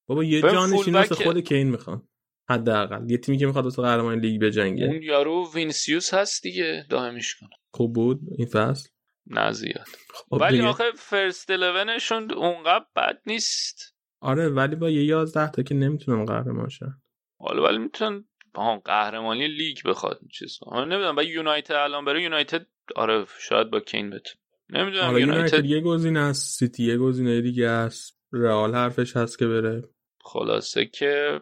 [0.07, 2.07] بابا یه جانشین واسه خود کین می‌خوان
[2.49, 3.09] حداقل.
[3.09, 4.85] یه تیمی که می‌خواد واسه قهرمان لیگ بجنگه.
[4.85, 7.49] اون یارو وینسیوس هست دیگه دائمش کنه.
[7.73, 8.89] خوب بود این فصل؟
[9.27, 9.87] نه زیاد.
[10.13, 13.95] خب ولی آخه first 11 اونقدر بد نیست.
[14.21, 17.01] آره ولی با یه 11 تا که نمی‌تونم قهرمان شن.
[17.39, 18.25] حالا ولی می‌تونن
[18.61, 22.65] ها قهرمانی لیگ بخواد چیز نمی‌دونم با یونایتد الان برای یونایتد
[22.95, 24.27] آره شاید با کین بت
[24.69, 28.15] نمی‌دونم آره یونایتد یه گزینه است سیتی یه گزینه دیگه است.
[28.33, 29.83] رئال حرفش هست که بره.
[30.21, 31.41] خلاصه که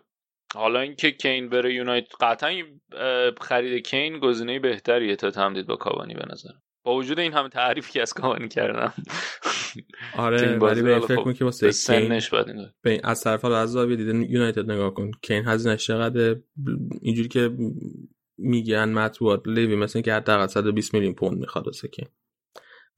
[0.55, 2.51] حالا اینکه کین بره یونایتد قطعا
[3.41, 6.53] خرید کین گزینه بهتریه تا تمدید با کاوانی به نظر
[6.83, 8.93] با وجود این همه تعریفی که از کاوانی کردم.
[10.17, 12.29] آره ولی به فکر کنم که واسه سنش
[12.81, 15.11] به از طرف از زاویه دیدن یونایتد نگاه کن.
[15.21, 16.35] کین هزینه‌اش چقدر
[17.01, 17.57] اینجوری که
[18.37, 22.07] میگن مطبوعات لیوی مثلا که حداقل 120 میلیون پوند می‌خواد واسه کین.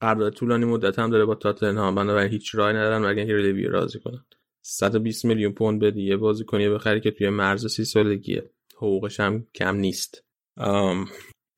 [0.00, 4.00] قرارداد طولانی مدت هم داره با تاتنهام بنابراین هیچ راهی ندارن مگر اینکه لیوی راضی
[4.00, 4.24] کنن.
[4.62, 8.50] 120 میلیون پوند بدی یه بازیکنی بخری که توی مرز سی سالگیه.
[8.76, 10.24] حقوقش هم کم نیست.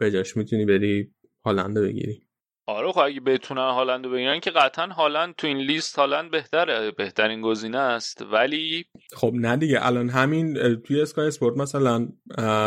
[0.01, 1.11] بجاش می‌تونی بری
[1.49, 2.23] هالند بگیری.
[2.66, 7.41] آره خب اگه بتونن هالند بگیرن که قطعا هالند تو این لیست هالند بهتره بهترین
[7.43, 8.23] گزینه است.
[8.23, 12.09] ولی خب نه دیگه الان همین توی Sky Sport مثلا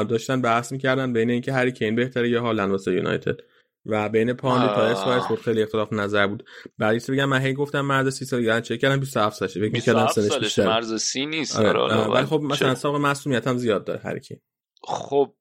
[0.03, 3.39] داشتن بحث می‌کردن بین اینکه هری کین بهتره یا هالند واسه یونایتد.
[3.85, 6.45] و بین pundit ا Sky Sport خیلی اختلاف نظر بود.
[6.77, 9.59] بعدی بگم من هی گفتم مرز 30 سال چک کردم 27 سالشه.
[9.59, 12.07] فکر می‌کردم سنش بیشتر مرز 30 نیست آره.
[12.07, 14.41] ولی خب مثلا سابقه مسئولیت هم زیاد داره هر کی
[14.83, 15.33] خب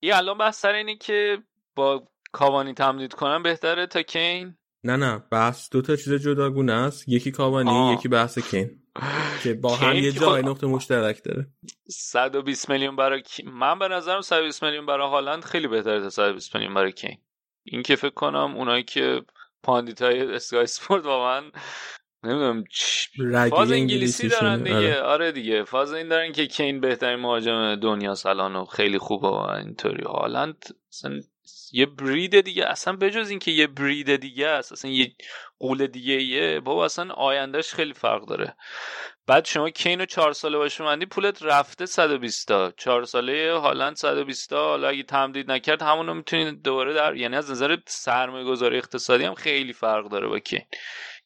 [0.00, 1.38] این الان بحث سر اینه که
[1.76, 7.08] با کاوانی تمدید کنم بهتره تا کین؟ نه نه بحث دو تا چیز جداگونه است.
[7.08, 7.92] یکی کاوانی آه.
[7.92, 8.70] یکی بحث کین.
[9.42, 11.46] که با هم یه جای خب نقطه مشترک داره.
[11.88, 16.74] 120 میلیون برای من به نظرم 120 میلیون برای هالند خیلی بهتره تا 120 میلیون
[16.74, 17.18] برای کین.
[17.64, 19.22] این که فکر کنم اونایی که
[19.62, 21.50] pundit های Sky Sport واقعا
[22.24, 22.64] نمی‌دونم
[23.50, 24.76] فاز انگلیسی دارن دیگه.
[24.76, 25.00] آره.
[25.00, 25.32] آره.
[25.32, 25.64] دیگه.
[25.64, 30.04] فاز این دارن که کین بهترین مهاجم دنیا الان و خیلی خوبه و اینطوری.
[30.04, 30.64] هالند
[31.74, 32.66] یه برید دیگه.
[32.66, 35.14] اصلا بجز اینکه یه برید دیگه است اصلا یه
[35.58, 38.56] قول دیگه یه بابا اصلا آیندهش خیلی فرق داره.
[39.26, 43.96] بعد شما کین رو چهار ساله باشه مندی پولت رفته 120 تا چهار ساله هالند
[43.96, 48.78] 120 تا حالا اگه تمدید نکرد همونو می‌تونید دوباره در یعنی از نظر سرمایه گذاری
[48.78, 50.62] اقتصادی هم خیلی فرق داره با کین.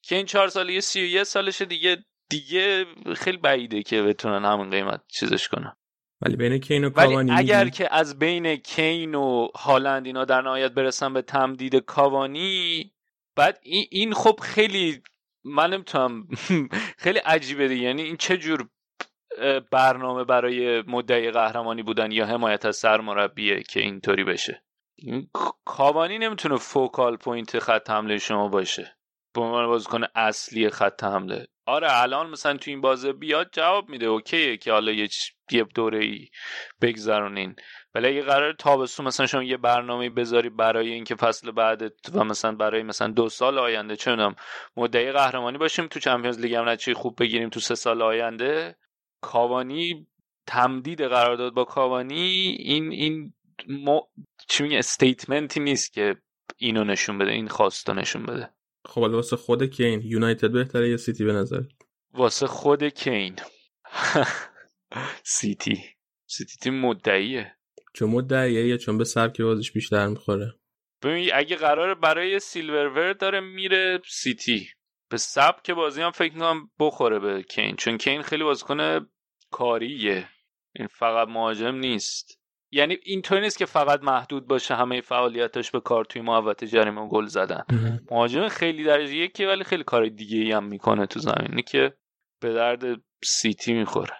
[0.02, 2.04] کین چهار ساله 31 سالشه دیگه.
[2.30, 5.76] دیگه خیلی بعیده که بتونن همون قیمت چیزش کنن.
[6.20, 10.72] ولی بین کین و کاوانی اگر که از بین کین و هالند اینا در نهایت
[10.72, 12.92] برسن به تمدید کاوانی
[13.36, 15.02] بعد این خب خیلی
[15.44, 16.28] من نمی‌تونم
[17.04, 17.82] خیلی عجیبه دیگه.
[17.82, 18.68] یعنی این چه جور
[19.70, 24.62] برنامه برای مدعی قهرمانی بودن یا حمایت از سرمربیه که اینطوری بشه؟
[25.64, 28.96] کاوانی نمی‌تونه focal point خط حمله شما باشه.
[29.34, 31.46] به عنوان بازیکن اصلی خط حمله.
[31.68, 35.08] آره الان مثلا تو این بازه بیاد جواب میده اوکیه که حالا یه
[35.74, 36.28] دوره ای
[36.82, 37.56] بگذرونین.
[37.94, 41.82] ولی اگه قرار تابستون مثلا شما یه برنامه بذاری برای اینکه فصل بعد
[42.14, 44.34] و مثلا برای مثلا دو سال آینده چه می‌دونم
[44.76, 48.76] مدعی قهرمانی باشیم تو Champions League هم چی خوب بگیریم تو سه سال آینده.
[49.20, 50.06] کاوانی
[50.46, 53.34] تمدید قرارداد با کاوانی این این
[54.48, 56.16] چی میگه statement ی نیست که
[56.56, 58.57] اینو نشون بده این خواستو نشون بده.
[58.88, 61.62] خب واسه خود کین یونایتد بهتره یا سیتی به نظر؟
[62.14, 63.36] واسه خود کین.
[65.22, 65.84] سیتی.
[66.26, 67.56] سیتی تیم مدعیه.
[67.94, 70.54] چون مدعیه چون به سبک بازیش بیشتر می‌خوره؟
[71.02, 74.68] ببین اگه قرار برای silverware داره میره سیتی.
[75.10, 79.08] به سبک بازی هم فکر کنم بخوره به کین چون کین خیلی بازیکن
[79.50, 80.28] کاریه.
[80.76, 82.37] این فقط مهاجم نیست.
[82.70, 87.08] یعنی اینطور نیست که فقط محدود باشه همه فعالیتش به کار توی محوطه جریمه و
[87.08, 87.64] گل زدن.
[88.10, 91.94] مهاجم خیلی درجه یکی ولی خیلی کار دیگه ای هم می‌کنه تو زمینی که
[92.40, 92.82] به درد
[93.24, 94.14] سیتی می‌خوره.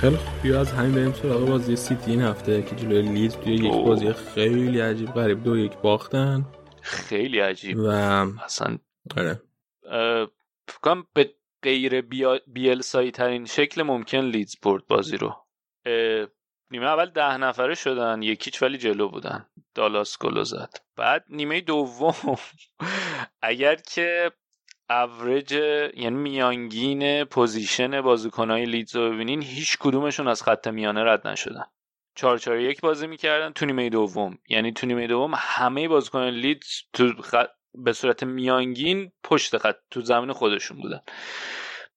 [0.00, 0.42] خیلی خوب.
[0.42, 4.12] بیا از همین بریم سراغ بازی سیتی این هفته که جلوی لیدز توی یک بازی
[4.12, 6.46] خیلی عجیب غریب دو یک باختن.
[6.82, 7.78] خیلی عجیب.
[7.78, 7.86] و
[8.44, 8.78] اصلا
[9.16, 9.42] آره.
[10.68, 12.00] فکرم به غیر
[12.46, 15.36] بیلسایی ترین شکل ممکن لیدز برد بازی رو.
[16.70, 19.46] نیمه اول ده نفره شدن یکیچ ولی جلو بودن.
[19.74, 20.70] دالاس گلو زد.
[20.96, 22.14] بعد نیمه دوم
[23.42, 24.32] اگر که
[24.90, 25.52] اوریج
[25.96, 31.64] یعنی میانگین position بازیکنهای لیدز رو ببینین هیچ کدومشون از خط میانه رد نشدن.
[32.14, 34.38] 4 4 1 بازی می‌کردن تو نیمه دوم.
[34.48, 37.12] یعنی تو نیمه دوم همه بازیکن لیدز تو
[37.74, 41.00] به صورت میانگین پشت خط تو زمین خودشون بودن.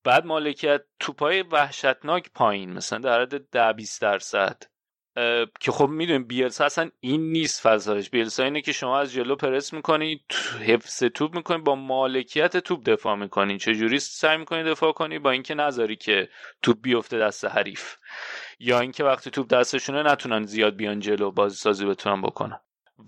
[0.04, 4.64] بعد مالکیت توپای وحشتناک پایین مثلا در حد 10 20 درصد.
[5.60, 8.10] که خب می‌دونیم بیلسا اصلا این نیست فضایش.
[8.10, 10.22] بیلسا اینه که شما از جلو پرس می‌کنی
[10.60, 13.58] حفظ توپ می‌کنی با مالکیت توپ دفاع می‌کنی.
[13.58, 16.30] چجوری سعی می‌کنی دفاع کنی؟ با اینکه نذاری که
[16.62, 17.96] توپ بیفته دست حریف.
[18.60, 22.60] یا اینکه وقتی توپ دستشونه نتونن زیاد بیان جلو بازی سازی بتونن بکنن.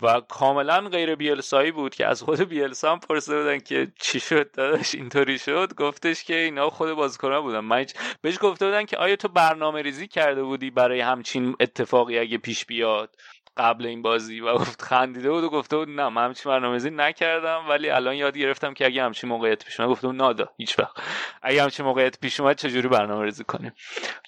[0.02, 4.50] و کاملا غیر بیلسایی بود که از خود بیلسا هم پرسیده بودن که چی شد
[4.50, 7.60] داداش اینطوری شد؟ گفتش که اینا خود بازیکنان بودن.
[7.60, 7.86] من
[8.20, 12.66] بهش گفته بودن که آیا تو برنامه ریزی کرده بودی برای همچین اتفاقی اگه پیش
[12.66, 13.16] بیاد؟
[13.56, 17.64] قبل این بازی و گفت خندیده بود و گفته بود نه من همچین برنامه‌ریزی نکردم
[17.68, 20.96] ولی الان یاد گرفتم که اگه همچین موقعیت پیش اومد بود نادا هیچ وقت.
[21.42, 23.72] اگه همچین موقعیت پیش اومد چجوری برنامه‌ریزی کنیم؟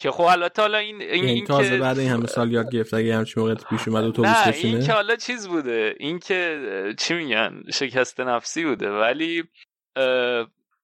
[0.01, 2.73] که خب البته حالا این این, این این تازه که بعد این همه سال یاد
[2.73, 6.95] گرفت اگه همچین موقعیت پیش اومد اتوبوس نه این که حالا چیز بوده این که
[6.99, 9.45] چی میگن شکست نفسی بوده ولی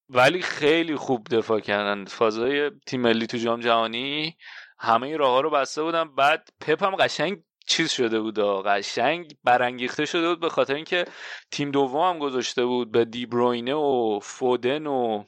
[0.09, 2.05] ولی خیلی خوب دفاع کردن.
[2.05, 4.36] فازای تیم ملی تو جام جهانی
[4.78, 6.14] همه راه ها رو بسته بودن.
[6.14, 11.05] بعد پپ هم قشنگ چیز شده بود قشنگ برانگیخته شده بود به خاطر اینکه
[11.51, 15.24] تیم دوم هم گذاشته بود به دیبروینه و فودن و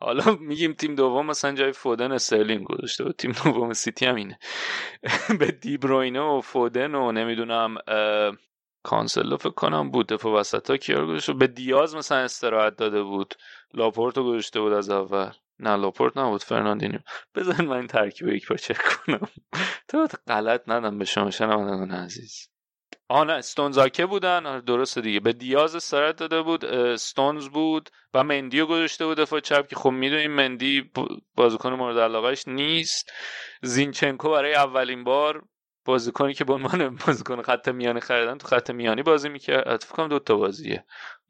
[0.00, 3.16] حالا میگیم تیم دوم مثلا جای فودن استرلینگ گذاشته بود.
[3.16, 4.38] تیم دوم سیتی هم اینه.
[5.40, 7.76] به دیبروینه و فودن و نمی‌دونم
[8.82, 10.06] کانسلو فکر کنم بود.
[10.08, 13.34] دفاع وسط ها کیا رو گذاشته به دیاز مثلا استراحت داده بود.
[13.74, 15.32] لاپورتو گذاشته بود از اول.
[15.58, 16.98] نه لاپورت نبود فرناندینیو.
[17.34, 19.28] بذار من این ترکیب یک بار چک کنم.
[19.88, 22.48] تو غلط ندم به شما شنوندگان عزیز.
[23.08, 24.46] آه نه استونز آکه بودن.
[24.46, 25.20] آره درسته دیگه.
[25.20, 29.90] به دیاز استراحت داده بود استونز بود و مندیو گذاشته بود دفاع چپ که خب
[29.90, 30.90] می‌دونیم مندی
[31.34, 33.12] بازیکن مورد علاقهش نیست.
[33.62, 35.44] زینچنکو برای اولین بار
[35.84, 39.84] بازیکنی که به عنوان بازیکن خط میانی خریدن تو خط میانی بازی می‌کرد.
[39.84, 40.84] فکر دو تا بازیه.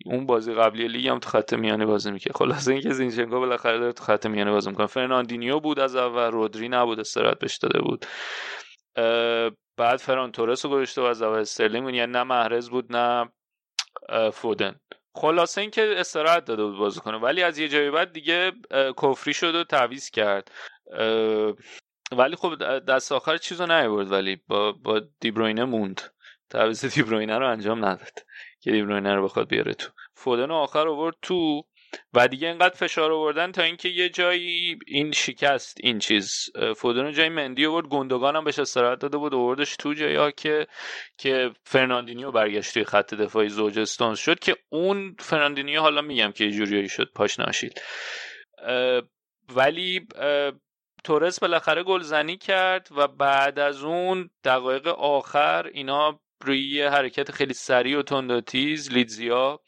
[0.06, 2.36] اون بازی قبلی لیگ هم تو خط میانی بازی می‌کرد.
[2.36, 4.86] خلاصه اینکه زینچنکو بالاخره داره تو خط میانی بازی می‌کنه.
[4.86, 8.06] فرناندینیو بود از اول رودری نبود استراحت بهش داده بود.
[9.76, 11.94] بعد فران تورس رو گذاشته و از اول استرلینگ.
[11.94, 13.32] یعنی نه محرز بود نه
[14.32, 14.80] فودن.
[15.16, 18.52] خلاصه اینکه استراحت داده بود بازی کنه ولی از یه جایی بعد دیگه
[19.02, 20.50] کفری شد و تعویض کرد.
[22.14, 26.00] ولی خب دست آخر چیزو نیورد ولی با با دیبروینه موند.
[26.50, 28.24] تعویض دیبروینه رو انجام نداد
[28.60, 29.90] که دیبروینه رو بخواد بیاره تو.
[30.14, 31.62] فودن آخر آورد تو
[32.12, 37.28] و دیگه اینقدر فشار آوردن تا اینکه یه جایی این شکست این چیز فودن جای
[37.28, 37.86] مندی آورد.
[37.86, 40.66] گندگان هم بهش استراحت داده بود آوردش تو جایی که
[41.18, 46.50] که فرناندینیو برگشت توی خط دفاعی زوج استونز شد که اون فرناندینیو حالا میگم که
[46.50, 47.80] جوریایی شد پاش ناشید
[49.56, 50.06] ولی
[51.04, 57.98] تورس بالاخره گلزنی کرد و بعد از اون دقایق آخر اینا روی حرکت خیلی سریع
[57.98, 58.56] و تند
[58.92, 59.60] لیدزیا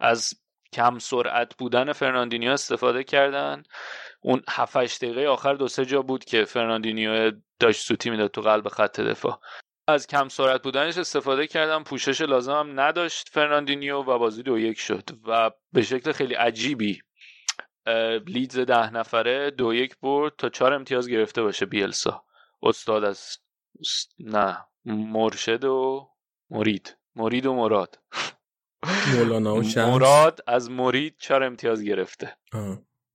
[0.00, 0.34] از
[0.72, 3.62] کم سرعت بودن فرناندینیو استفاده کردن.
[4.20, 8.68] اون 7 دقیقه آخر دو سه جا بود که فرناندینیو داشت سوتی می‌داد تو قلب
[8.68, 9.40] خط دفاع.
[9.88, 14.80] از کم سرعت بودنش استفاده کردن پوشش لازم هم نداشت فرناندینیو و بازی دو یک
[14.80, 17.00] شد و به شکل خیلی عجیبی
[18.26, 22.24] لیدز ده نفره دو یک برد تا چهار امتیاز گرفته باشه بیلسا.
[22.62, 23.38] استاد از
[24.18, 26.08] نه مرشد و
[26.50, 26.96] مرید.
[27.16, 27.98] مرید و مراد.
[29.16, 29.88] مولانا و شمس.
[29.94, 32.36] مراد از مرید چهار امتیاز گرفته.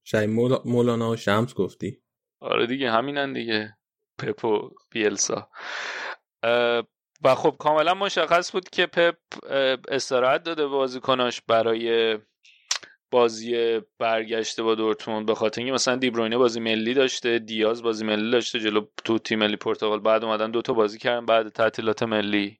[0.04, 0.62] شاید مولا...
[0.64, 2.02] مولانا و شمس گفتی.
[2.40, 3.76] آره دیگه همینن دیگه.
[4.18, 5.50] پپ و بیلسا.
[7.24, 9.16] و خب کاملا مشخص بود که پپ
[9.88, 12.18] استراحت داده بازیکناش برای
[13.10, 18.30] بازی برگشته با دورتموند به خاطر اینکه مثلا دیبروینه بازی ملی داشته دیاز بازی ملی
[18.30, 20.00] داشته جلو تو تیم ملی پرتغال.
[20.00, 22.58] بعد اومدن دوتا بازی کردن بعد تعطیلات ملی.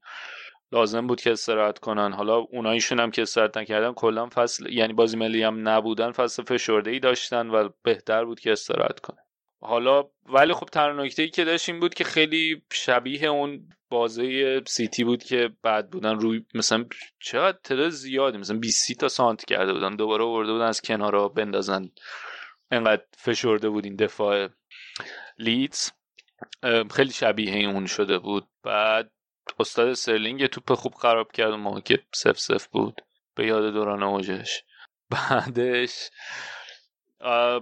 [0.73, 2.13] لازم بود که استراحت کنن.
[2.13, 6.91] حالا اوناییشون هم که استراحت نکردن کلا فصل یعنی بازی ملی هم نبودن فصل فشرده
[6.91, 9.30] ای داشتن و بهتر بود که استراحت کنن.
[9.63, 14.63] حالا ولی خب تنها نکته ای که داشت این بود که خیلی شبیه اون بازه
[14.67, 16.85] سیتی بود که بعد بودن روی مثلا
[17.21, 21.91] چقدر تعداد زیادی مثلا 20 تا سانت کرده بودن دوباره آورده بودن از کنارا بندازن.
[22.71, 24.49] انقدر فشرده بود این دفاع
[25.39, 25.91] لیدز.
[26.95, 28.49] خیلی شبیه اون شده بود.
[28.63, 29.13] بعد
[29.59, 33.01] استاد سرلینگ توپ خوب خراب کرد موقع که سف سف بود.
[33.35, 34.63] به یاد دوران اوجش.
[35.11, 36.11] بعدش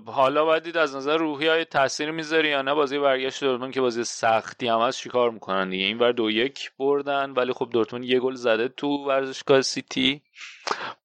[0.07, 3.81] حالا باید دید از نظر روحی های تاثیر می‌ذاری یا نه؟ بازی برگشت دورتموند که
[3.81, 8.05] بازی سختی هم هست چیکار می‌کنن دیگه؟ این بر دو یک بردن ولی خب دورتموند
[8.05, 10.23] یه گل زده تو ورزشگاه سیتی.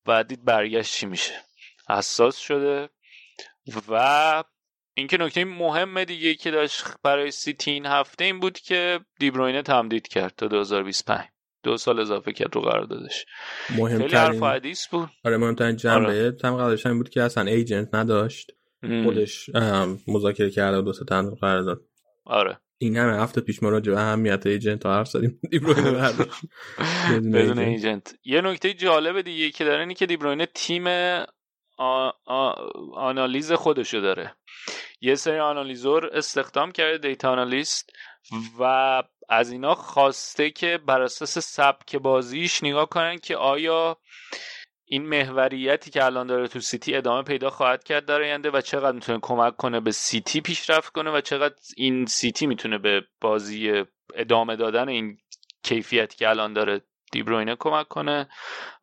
[0.05, 1.33] بعد دید برگشت چی میشه؟
[1.89, 2.89] حساس شده.
[3.89, 4.43] و
[4.93, 10.07] اینکه نکته مهم دیگه که داشت برای سیتی این هفته این بود که دیبروینه تمدید
[10.07, 11.19] کرد تا 2025
[11.63, 13.25] دو سال اضافه کرد رو قراردادش.
[13.67, 15.09] خیلی حرف حدیث بود.
[15.25, 16.05] آره مهمترین جنبه.
[16.05, 16.37] آره.
[16.43, 18.51] هم قراردادش بود که اصلا ایجنت نداشت.
[19.03, 19.49] خودش
[20.07, 21.81] مذاکره کرده دو تا تنظیم قرارداد.
[22.25, 22.59] آره.
[22.77, 25.39] این همه هفته پیش ما راجع به اهمیت ایجنت حرف زدیم.
[27.33, 30.87] بدون ایجنت یه نکته جالب دیگه که داره اینه که دیبروینه تیم
[31.77, 32.09] آ...
[32.25, 32.53] آ...
[32.95, 34.35] آنالیز خودشو داره.
[35.01, 37.89] یه سری آنالیزور استخدام کرده data analyst
[38.59, 39.03] و
[39.33, 43.97] از اینا خواسته که بر اساس سبک بازیش نگاه کنن که آیا
[44.85, 48.91] این محوریتی که الان داره تو سیتی ادامه پیدا خواهد کرد در آینده و چقدر
[48.91, 53.83] می‌تونه کمک کنه به سیتی پیشرفت کنه و چقدر این سیتی می‌تونه به بازی
[54.15, 55.17] ادامه دادن این
[55.63, 56.81] کیفیتی که الان داره
[57.11, 58.29] دیبروینه کمک کنه.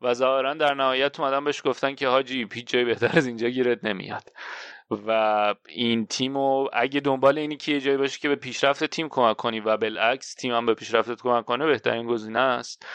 [0.01, 3.85] و ظاهرا در نهایت اومدن بهش گفتن که حاجی هیچ جای بهتر از اینجا گیرت
[3.85, 4.33] نمیاد.
[4.91, 9.09] و این تیم و اگه دنبال اینی که یه جایی باشه که به پیشرفت تیم
[9.09, 12.87] کمک کنی و بالعکس تیم هم به پیشرفتت کمک کنه بهترین گزینه است.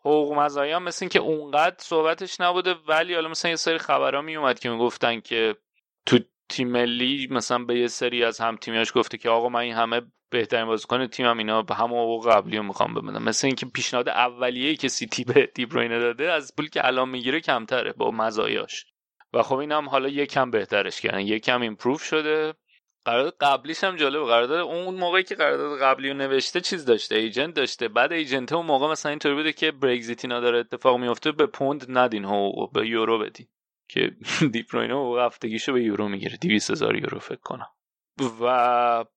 [0.00, 4.36] حقوق مزایا هم مثل که اونقدر صحبتش نبوده ولی حالا مثلا یه سری خبرها می
[4.36, 5.56] اومد که می‌گفتن که
[6.06, 6.18] تو
[6.48, 10.00] تیم ملی مثلا به یه سری از هم تیمیاش گفته که آقا من این همه
[10.30, 14.76] بهترین بازیکن تیمم اینا به همون حقوق قبلی رو می‌خوام ببینم مثل اینکه پیشنهاد اولیه‌ای
[14.76, 18.86] که سیتی به دیبروینه داده از پولی که الان می‌گیره کمتره با مزایاش.
[19.32, 21.20] و خب این هم حالا یکم بهترش کردن.
[21.20, 22.54] یکم improve شده.
[23.04, 27.54] قرارداد قبلیش هم جالب قرارداد اون موقعی که قرارداد قبلی رو نوشته چیز داشته؟ agent
[27.54, 27.88] داشته.
[27.88, 31.86] بعد agent اون موقع مثلا اینطوری بوده که برگزیت اینا داره اتفاق میفته به پوند
[31.88, 33.46] ندین حقوق به یورو بدین.
[33.88, 34.10] که
[34.52, 36.36] دیبروینه حقوق هفتگیشو به یورو می‌گیره.
[36.36, 37.68] 200 هزار یورو فکر کنم.
[38.40, 38.44] و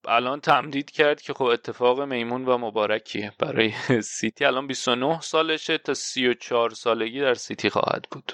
[0.07, 3.33] الان تمدید کرد که خب اتفاق میمون و مبارکیه.
[3.39, 3.71] برای
[4.01, 8.33] سیتی الان 29 سالشه تا 34 سالگی در سیتی خواهد بود.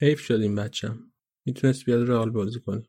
[0.00, 0.98] حیف شد این بچم
[1.44, 2.82] می‌تونست بیاد رئال بازی کنه.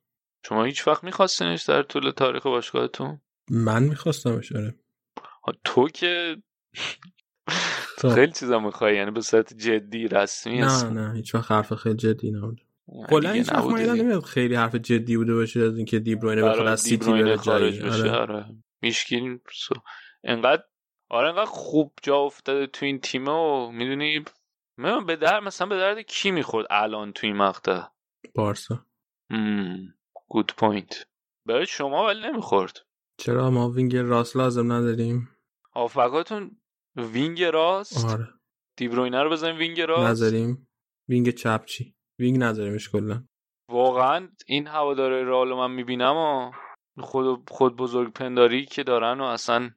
[0.45, 4.75] شما هیچ وقت میخواستینش در طول تاریخ باشگاهتون؟ من میخواستمش آره.
[5.63, 6.37] تو که
[8.15, 12.31] خیلی چیزا می‌خوای یعنی به صورت جدی رسمی نه نه هیچ وقت حرف خیلی جدی
[12.31, 12.61] نبود.
[13.09, 17.11] کلا هیچ وقت نمیاد خیلی حرف جدی بوده باشه از اینکه دیبروینه بخواد از سیتی
[17.11, 18.45] بره خارج بشه آره, آره.
[18.81, 19.41] میشکین
[20.23, 20.63] انقدر
[21.09, 24.25] آره انقدر خوب جا افتاده تو این تیم و می‌دونی
[24.77, 27.81] من به در مثلا به درد کی می‌خورد الان تو این مقطع؟
[28.35, 28.85] بارسا
[30.27, 31.07] good point
[31.45, 32.77] برای شما ولی نمی‌خورد.
[33.17, 35.29] چرا ما وینگ راست لازم نداریم؟
[35.73, 36.57] آفقاتون
[36.95, 38.27] وینگ راست؟ آره.
[38.77, 40.67] دیبروینه رو بزنیم وینگ راست؟ نذاریم
[41.09, 43.23] وینگ چپ چی؟ وینگ نذاریمش کلا.
[43.71, 46.51] واقعا این هواداره رئال من می‌بینم و
[47.01, 49.69] خود خود بزرگ پنداری که دارن و اصلا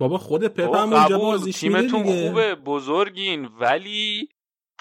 [0.00, 4.28] بابا خود پپ هم اونجا بازیش تیمتون خوبه بزرگین ولی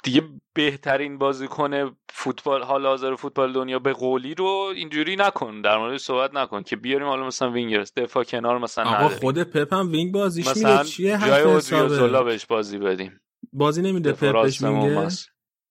[0.08, 0.24] دیگه
[0.54, 6.34] بهترین بازیکن فوتبال حال حاضر فوتبال دنیا به قولی رو اینجوری نکن در مورد صحبت
[6.34, 10.48] نکن که بیاریم حالا مثلا وینگرز دفاع کنار مثلا آقا خود پپ هم وینگ بازیش
[10.48, 13.20] مثلا چیه جای بهش بازی بدیم.
[13.54, 15.10] بازی نمیده پپ بهش وینگ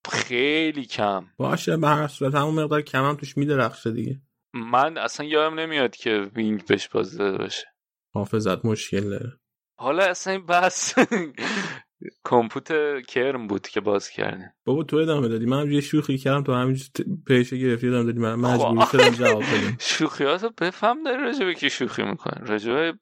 [0.08, 1.26] خیلی کم.
[1.36, 4.20] باشه به هر صورت همون مقدار کم هم توش میدرخشه دیگه.
[4.54, 7.66] من اصلا یادم نمیاد که وینگ بهش بازی داده باشه.
[8.14, 9.32] حافظت مشکل داره.
[9.78, 10.94] حالا اصلا این بس
[12.24, 12.72] کمپوت
[13.08, 14.52] کرم بود که باز کردیم.
[14.64, 15.46] بابا تو ادامه دادی.
[15.46, 16.78] من یه شوخی کردم تو همین
[17.26, 18.18] پیشه گرفتی ادامه دادی.
[18.18, 19.76] من مجبور شدم جواب بدم.
[19.80, 22.98] شوخیاتو بفهم داری راجبه که شوخی می‌کنی؟ راجبه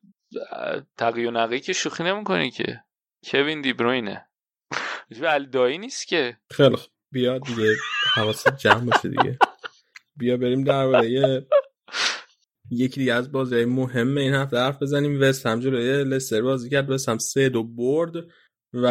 [0.98, 2.80] تقی و نقی که شوخی نمی‌کنی که.
[3.30, 4.26] کوین دیبروینه
[5.10, 6.36] راجبه الدایی نیست که.
[6.50, 6.90] خیلی خوب.
[7.12, 7.74] بیا دیگه
[8.14, 9.38] حواست جمع باشه دیگه.
[10.16, 11.46] بیا بریم درباره یه
[12.70, 15.20] یکی دیگه از بازی مهم این هفته حرف بزنیم.
[15.20, 16.90] وست هم جلوی لستر بازی کرد.
[16.90, 18.12] وست هم سه دو برد.
[18.74, 18.86] و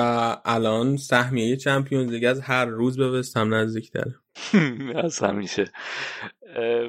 [0.45, 4.15] الان سهمیه چمپیونز لیگ از هر روز به وست هم نزدیک داره
[5.05, 5.65] از همیشه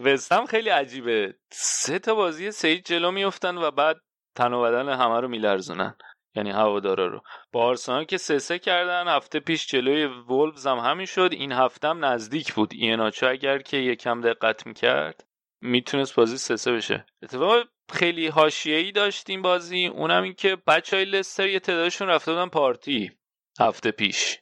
[0.05, 1.35] وست هم خیلی عجیبه.
[1.53, 3.97] سه تا بازی سه جلو میفتن و بعد
[4.35, 5.95] تن و بدن همه رو میلرزونن.
[6.37, 7.21] یعنی هوادارا رو.
[7.53, 11.29] با آرسنال که سه سه کردن هفته پیش جلوی وولفز هم همین شد.
[11.33, 12.73] این هفته هم نزدیک بود.
[12.75, 15.25] ایناچو اگر که یکم دقت می‌کرد
[15.61, 17.07] می‌تونست بازی سه سه بشه.
[17.23, 19.87] اتفاق خیلی حاشیه‌ای داشتیم بازی.
[19.87, 23.13] اونم این که بچه های لستر یه تعدادشون رفته بودن پارتی
[23.61, 24.39] هفته پیش.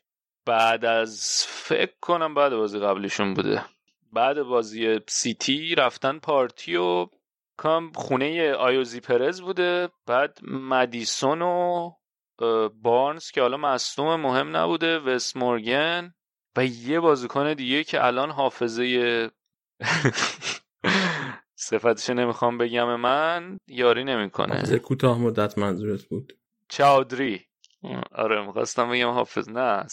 [0.47, 3.65] بعد از فکر کنم بعد بازی قبلیشون بوده.
[4.13, 7.09] بعد بازی سیتی رفتن پارتی و
[7.57, 9.89] کام خونه آیوزی پرز بوده.
[10.07, 11.91] بعد مدیسون و
[12.83, 16.15] بارنز که حالا مصنوم مهم نبوده وست مورگن
[16.57, 19.31] و یه بازیکن دیگه که الان حافظه
[21.63, 24.79] صفتش نمی‌خوام بگم من یاری نمی‌کنه.
[24.79, 26.33] کوتاه مدت منظورت بود.
[26.69, 27.41] چاودری.
[28.13, 29.49] آره می‌خواستم بگم حافظ.
[29.49, 29.87] نه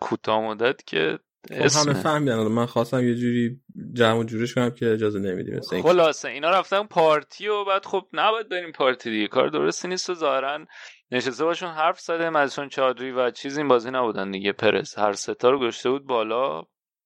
[0.00, 1.18] کوتاه مدت که
[1.50, 2.36] خب همه فهمیدن.
[2.36, 3.60] من خواستم یه جوری
[3.92, 8.72] جمع جورش کنم که اجازه نمیدیم خلاصه اینا رفتن پارتی و بعد خب نباید بریم
[8.72, 9.28] پارتی دیگه.
[9.28, 10.66] کار درستی نیست و ظاهرا
[11.10, 12.30] نشسته باشون حرف زده.
[12.30, 14.52] مدیسون چادری و چیز این بازی نبودن دیگه.
[14.52, 16.62] پرس هر ستا رو گشته بود بالا.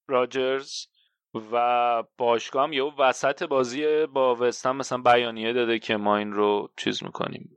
[0.08, 0.72] راجرز.
[1.52, 6.72] و باشگاه هم یه وسط بازی با وستن مثلا بیانیه داده که ما این رو
[6.76, 7.56] چیز می‌کنیم.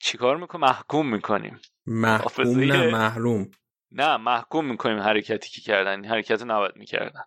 [0.00, 1.60] چیکار می‌کنیم؟ محکوم می‌کنیم.
[1.86, 3.50] محکوم نه محروم.
[3.92, 7.22] نه محکوم می‌کنیم حرکتی که کردن حرکت نباید می‌کردن.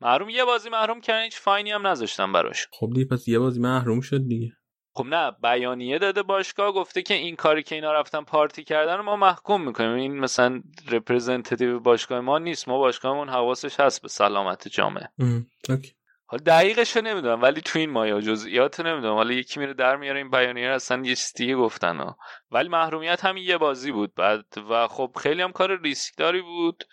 [0.00, 2.68] محروم یه بازی محروم کردن هیچ fine ی هم نذاشتن براش.
[2.72, 4.52] خب دیگه پس یه بازی محروم شد دیگه.
[4.96, 9.02] خب نه بیانیه داده باشگاه گفته که این کاری که اینا رفتن پارتی کردن رو
[9.02, 9.94] ما محکوم می‌کنیم.
[9.94, 12.68] این مثلا representative باشگاه ما نیست.
[12.68, 15.08] ما باشگاهمون حواسش هست به سلامت جامعه.
[16.26, 19.14] حالا دقیقش رو نمی‌دونم ولی تو این مایا جزئیات نمی‌دونم.
[19.14, 22.16] حالا یکی میره در میاره این بیانیه اصلا یه دیگه گفتن ها.
[22.50, 24.14] ولی محرومیت هم یه بازی بود.
[24.14, 26.84] بعد و خب خیلی هم کار ریسکداری بود.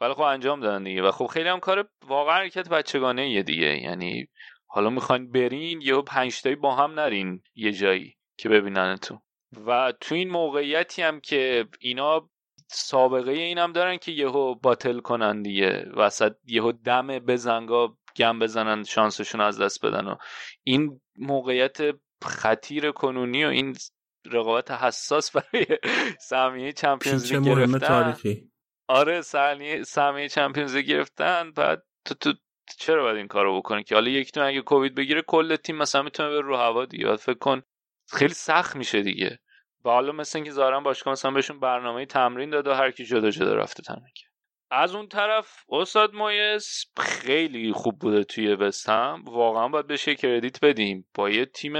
[0.00, 1.02] ولی خب انجام دادن دیگه.
[1.02, 3.82] و خب خیلی هم کار واقعا حرکت بچگانه یه دیگه.
[3.82, 4.26] یعنی
[4.72, 9.20] حالا می‌خواین برین یهو پنج تایی با هم نرین یه جایی که ببیننتون
[9.66, 12.30] و تو این موقعیتی هم که اینا
[12.68, 15.86] سابقه اینم دارن که یهو باتل کنن دیگه.
[15.96, 20.16] وسط یهو دم بزنگا گم بزنن شانسشون از دست بدن و
[20.64, 21.78] این موقعیت
[22.24, 23.76] خطیر کنونی و این
[24.26, 25.66] رقابت حساس برای
[26.20, 27.78] سهمیه چمپیونز لیگ گرفتن.
[27.78, 28.50] تاریخی.
[28.88, 29.20] آره
[29.84, 32.32] سهمیه چمپیونز گرفتن بعد تو تو
[32.78, 36.28] چرا باید این کارو بکنی که؟ حالا یکی اگه کووید بگیره کل تیم مثلا می‌تونه
[36.28, 37.16] بره رو هوا دیگه.
[37.16, 37.62] فکر کن
[38.12, 39.38] خیلی سخت میشه دیگه.
[39.84, 43.30] و حالا مثل اینکه ظاهرا باشگاه مثلا بهشون برنامه تمرین داد و هر کی جدا
[43.30, 44.30] جدا رفته تمرین کرد.
[44.70, 51.08] از اون طرف استاد مایس خیلی خوب بوده توی وستهم واقعا باید بهش کردیت بدیم.
[51.14, 51.72] با یه تیم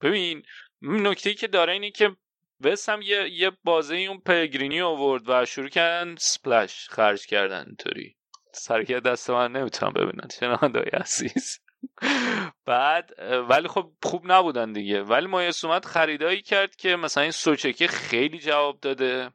[0.00, 0.42] ببین
[0.82, 2.16] نکته ای که داره اینه که
[2.60, 8.16] وستهم یه یه بازه اون پگرینی آورد و شروع کردن سپلش خرج کردن اینطوری.
[8.52, 10.28] سرکه دست من نمی‌تونم ببینن.
[10.40, 11.60] شنوندای عزیز.
[12.66, 13.10] بعد
[13.48, 15.02] ولی خب خوب نبودن دیگه.
[15.02, 19.30] ولی مایس اومد خریدایی کرد که مثلا این سوچکه خیلی جواب داده.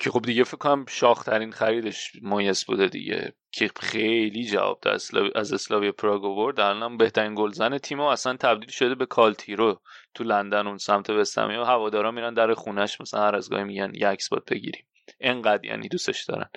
[0.00, 3.32] که خب دیگه فکر کنم شاخترین خریدش مایس بوده دیگه.
[3.52, 5.00] که خیلی جواب داد.
[5.34, 6.60] از اسلاوی پراگ آورد.
[6.60, 9.80] الان بهترین گلزن تیم و اصلا تبدیل شده به کالتیرو.
[10.14, 13.92] تو لندن اون سمت وستمی و هوادارا میرن در خونش مثلا هر از گاهی میگن
[13.94, 14.86] یک اسپات بگیریم.
[15.20, 16.50] انقدر یعنی دوستش دارن.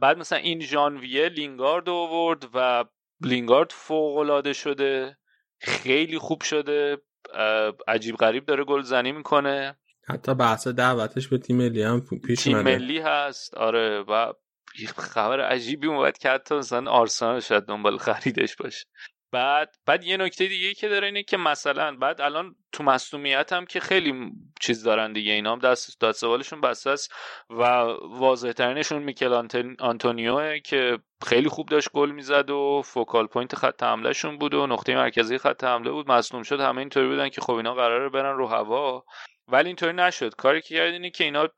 [0.00, 2.84] بعد مثلا این ژانویه لینگارد آورد و
[3.20, 5.16] لینگارد فوق العاده شده
[5.60, 6.98] خیلی خوب شده
[7.88, 9.78] عجیب غریب داره گلزنی می‌کنه.
[10.08, 13.54] حتی بحث دعوتش به تیم ملی هم پیش تیم ملی هست.
[13.54, 14.32] آره و
[14.96, 18.86] خبر عجیبی اومد که حتی مثلا آرسنال شاید دنبال خریدش باشه.
[19.34, 23.66] بعد بعد یه نکته دیگه که داره اینه که مثلا بعد الان تو مصدومیت هم
[23.66, 27.12] که خیلی چیز دارن دیگه اینا هم دست داد سوالشون است
[27.50, 27.62] و
[28.02, 29.48] واضح ترینشون میکل
[29.80, 34.94] آنتونیو که خیلی خوب داشت گل می‌زد و focal point خط حملهشون بود و نقطه
[34.94, 36.10] مرکزی خط حمله بود.
[36.10, 39.04] مصدوم شد همه اینطوری بودن که خب اینا قراره برن رو هوا.
[39.48, 40.34] ولی اینطوری نشد.
[40.34, 41.48] کاری که کرد اینه که اینا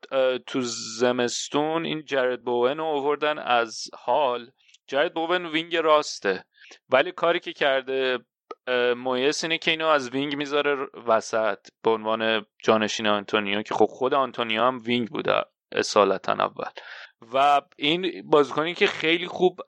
[0.47, 0.61] تو
[0.99, 4.51] زمستون این جرد بوون رو آوردن از هال.
[4.87, 6.43] جرد بوون wing راسته.
[6.89, 8.19] ولی کاری که کرده
[8.97, 14.13] مویس اینه که اینو از wing می‌ذاره وسط به عنوان جانشین آنتونیو که خب خود
[14.13, 15.33] آنتونیو هم wing بوده
[15.71, 16.71] اصالتا اول.
[17.33, 19.59] و این بازیکنی که خیلی خوب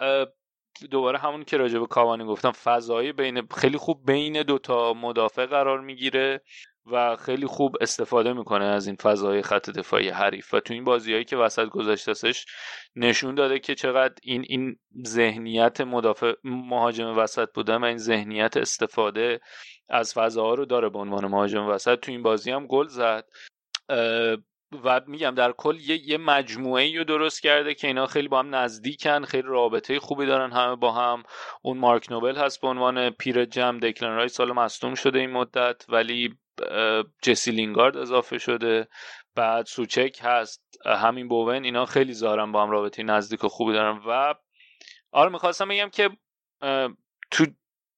[0.91, 5.81] دوباره همون که راجع به کاوانی گفتم فضایی بین خیلی خوب بین دوتا مدافع قرار
[5.81, 6.41] می‌گیره.
[6.91, 10.53] و خیلی خوب استفاده می‌کنه از این فضای خط دفاعی حریف.
[10.53, 12.45] و تو این بازیهایی که وسط گذاشتهش
[12.95, 14.75] نشون داده که چقدر این این
[15.07, 19.39] ذهنیت مدافع مهاجم وسط بودن و این ذهنیت استفاده
[19.89, 21.99] از فضاها رو داره به عنوان مهاجم وسط.
[21.99, 23.25] تو این بازی هم گل زد.
[24.83, 28.55] و میگم در کل یه, یه مجموعه رو درست کرده که اینا خیلی با هم
[28.55, 31.23] نزدیکن خیلی رابطه خوبی دارن همه با هم.
[31.61, 35.85] اون مارک نوبل هست به عنوان پیر جم دکلن رای سال مصدوم شده این مدت
[35.89, 36.37] ولی
[37.21, 38.87] جسی لینگارد اضافه شده.
[39.35, 44.01] بعد سوچک هست همین بوون اینا خیلی زارن با هم رابطه نزدیک و خوبی دارن.
[44.07, 44.33] و
[45.11, 46.09] آره می‌خواستم بگم که
[47.31, 47.45] تو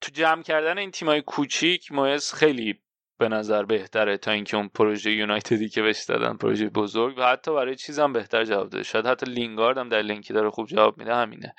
[0.02, 2.82] تو جمع کردن این تیمای کوچیک مویز خیلی
[3.20, 7.54] به نظر بهتره تا اینکه اون پروژه یونایتدی که بهش دادن پروژه بزرگ و حتی
[7.54, 8.84] برای چیزم بهتر جواب داده.
[8.84, 11.56] شاید حتی لینگارد هم در لینکی داره خوب جواب میده همینه.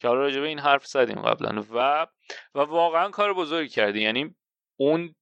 [0.00, 1.64] که حالا راجع به این حرف زدیم قبلا.
[1.74, 2.06] و
[2.54, 4.00] و واقعا کار بزرگی کردی.
[4.00, 4.34] یعنی
[4.76, 5.14] اون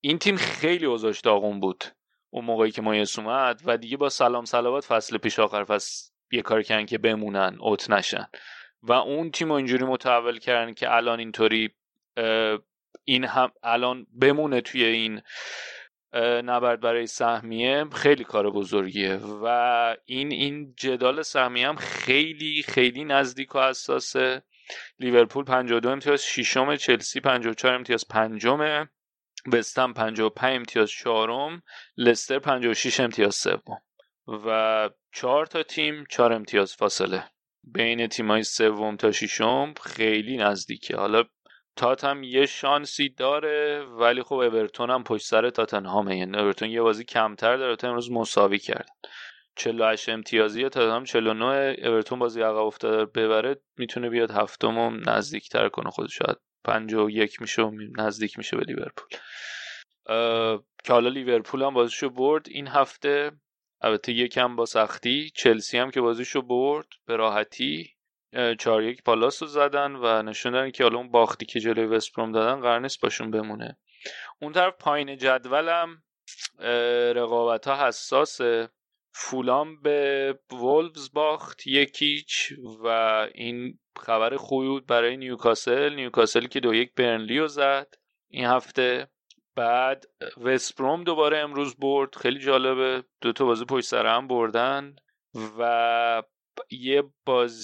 [0.00, 1.84] این تیم خیلی اوضاعش داغون بود.
[2.30, 6.42] اون موقعی که مایس اومد و دیگه با سلام سلامات فصل پیش آخر فصل یه
[6.42, 8.26] کار کردن که بمونن اوت نشن.
[8.82, 11.70] و اون تیم اینجوری متحول کردن که الان اینطوری
[13.04, 15.22] این هم الان بمونه توی این
[16.44, 19.16] نبرد برای سهمیه خیلی کار بزرگیه.
[19.16, 24.42] و این این جدال سهمیه هم خیلی خیلی نزدیک و حساسه.
[24.98, 28.88] لیورپول 52 امتیاز ششم چلسی 54 امتیاز پنجم
[29.52, 31.62] وستهم 55 امتیاز چهارم
[31.96, 33.78] لستر 56 امتیاز سوم.
[34.46, 37.24] و چهار تا تیم چهار امتیاز فاصله.
[37.64, 40.96] بین تیمای سوم تا ششم خیلی نزدیکه.
[40.96, 41.24] حالا
[41.76, 46.18] تاتم یه شانسی داره ولی خب اورتون هم پشت سر تاتنهامه.
[46.18, 48.88] یعنی اورتون یه بازی کمتر داره تا امروز مساوی کرد
[49.56, 55.90] 48 امتیازی تاتنهام 49 اورتون بازی عقب افتاده ببره می‌تونه بیاد هفتم و نزدیکتر کنه
[55.90, 59.18] خودش شاید 51 میشه و نزدیک میشه به لیورپول.
[60.84, 62.46] که حالا لیورپول هم بازیشو برد.
[62.48, 63.32] این هفته
[63.80, 67.90] البته یکم با سختی چلسی هم که بازیشو برد به راحتی
[68.58, 72.32] چهار یک پالاس رو زدن و نشون دادن که حالا اون باختی که جلوی وستبروم
[72.32, 73.78] دادن قرار نیست باشون بمونه.
[74.40, 76.02] اون طرف پایین جدولم
[77.14, 78.68] رقابت ها حساسه.
[79.12, 82.52] فولام به وولفز باخت یکیچ
[82.84, 82.88] و
[83.34, 85.94] این خبر خوبی بود برای نیوکاسل.
[85.94, 87.94] نیوکاسل که دو یک برنلی رو زد
[88.28, 89.08] این هفته.
[89.56, 90.04] بعد
[90.36, 92.14] وستبروم دوباره امروز برد.
[92.14, 93.04] خیلی جالبه.
[93.20, 94.96] دو تا بازی پشت سر هم بردن
[95.58, 96.22] و
[96.70, 97.54] یه باز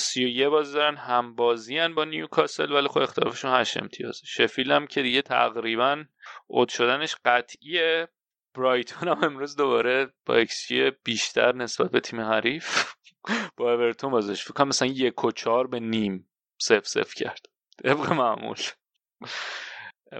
[0.00, 4.72] سی و یه باز دارن هم بازی با نیوکاسل ولی خب اختلافشون هشت امتیاز شفیل
[4.72, 6.04] هم که دیگه تقریبا
[6.46, 8.08] اوت شدنش قطعیه.
[8.54, 12.94] برایتون هم امروز دوباره با اکسچی بیشتر نسبت به تیم حریف.
[13.56, 16.30] با اورتون بازش فکر مثلا یک و چهار به نیم
[16.60, 17.46] سف سف کرد.
[17.84, 18.56] طبق معمول.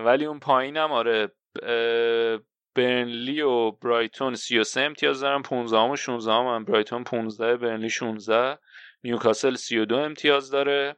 [0.04, 1.32] ولی اون پایین هم آره
[2.74, 6.64] برنلی و برایتون 33 امتیاز دارن 15 و 16 هم.
[6.64, 8.58] برایتون 15 برنلی 16
[9.04, 10.96] نیوکاسل 32 امتیاز داره.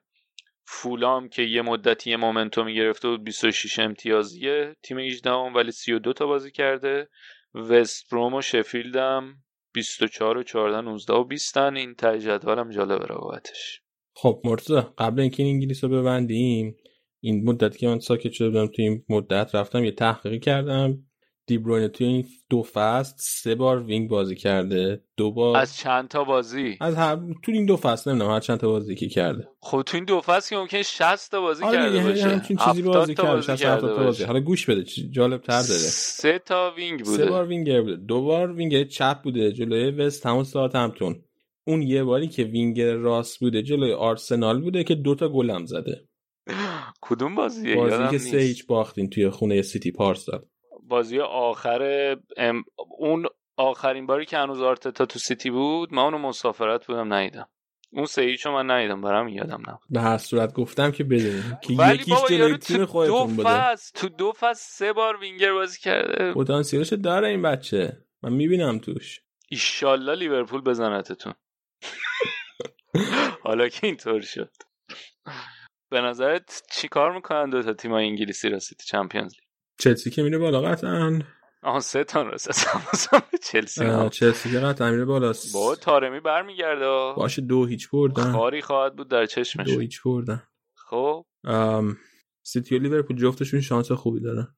[0.68, 4.76] فولام که یه مدتی یه مومنتومی گرفته بود 26 امتیازیه.
[4.82, 7.08] تیم 18 هم ولی 32 تا بازی کرده.
[7.54, 9.34] وست بروم و شفیلد هم
[9.74, 13.80] 24 و 14 19 و 20 این ته جدول هم جالب رقابتش.
[14.14, 16.76] خب مرتضی قبل اینکه این انگلیس رو ببندیم
[17.20, 20.98] این مدت که من ساکت شده بودم تو این مدت رفتم یه تحقیقی کردم.
[21.48, 26.24] دیبروینه توی این دو فصل سه بار wing بازی کرده دو بار از چند تا
[26.24, 29.48] بازی؟ از هر تو این دو فصل نمی‌دونم هر چند تا بازی که کرده.
[29.60, 32.28] خب تو این دو فصل که ممکن 60 تا بازی آره کرده باشه.
[32.28, 34.24] همچین چیزی بازی کرده 60 تا بازی.
[34.24, 35.78] حالا گوش بده جالب تر داره.
[35.78, 37.16] سه تا wing بوده.
[37.16, 37.96] سه بار وینگر بوده.
[37.96, 41.22] دو بار وینگر چپ بوده جلوی وست هم و ساوت همپتون
[41.66, 46.04] اون یه باری که وینگر راست بوده جلوی آرسنال بوده که دوتا گلم زده.
[47.00, 50.46] کدوم بازیه؟ بازی که سه هیچ باختین توی خونه سیتی پارسال
[50.88, 52.64] بازی آخر ام...
[52.98, 57.48] اون آخرین باری که هنوز آرتتا تو سیتی بود من اونو مسافرت بودم ندیدم.
[57.92, 59.80] اون سه هیچو من ندیدم برام یادم نبود.
[59.90, 63.74] به هر صورت گفتم که بدونیم که یکیش جلوی تیم خودتون بوده.
[63.94, 66.32] تو دو فصل سه بار وینگر بازی کرده.
[66.32, 68.02] پتانسیلش داره این بچه.
[68.22, 69.20] من می‌بینم توش.
[69.50, 71.32] ایشالله لیورپول بزنتتون.
[73.44, 74.50] حالا که اینطور شد.
[75.90, 79.42] به نظرت چیکار می‌کنن دو تا تیم انگلیسی راستی چمپیونز لیگ؟
[79.78, 81.20] چلسی که میره بالا قطعا.
[81.62, 82.52] آها سه تا رسه
[83.42, 85.32] چلسی چلسی که قطعا میره بالا.
[85.54, 87.14] با تارمی برمیگرده.
[87.16, 88.32] باشه دو هیچ بردن.
[88.32, 89.66] خاری خواهد بود در چشمش.
[89.66, 90.42] دو هیچ بردن.
[90.74, 91.26] خب.
[92.42, 94.48] سیتی و لیورپول جفتشون شانس خوبی دارن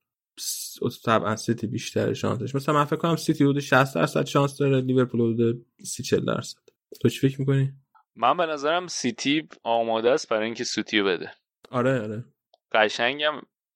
[1.04, 2.54] طبعا سیتی بیشتر شانسش.
[2.54, 6.58] مثلا من فکر کنم سیتی حدود 60 درصد شانس داره لیورپول حدود 30 40 درصد.
[7.00, 7.72] تو چی فکر می‌کنی؟
[8.18, 11.30] من به نظرم سیتی آماده است برای اینکه سوتیو بده.
[11.70, 12.24] آره آره.
[12.72, 13.32] قشنگم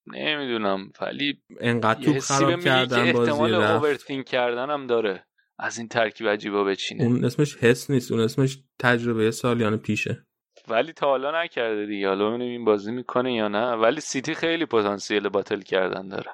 [0.07, 5.27] نمی‌دونم ولی انقدر تو خراب کردن بازی احتمال overthink کردن هم داره.
[5.59, 7.05] از این ترکیب عجیبا بچینه.
[7.05, 10.27] اون اسمش حس نیست اون اسمش تجربه سالیان پیشه.
[10.69, 12.09] ولی تا حالا نکرده دیگه.
[12.09, 13.73] حالا ببینیم این بازی می‌کنه یا نه.
[13.73, 16.31] ولی سیتی خیلی پتانسیل bottle کردن داره.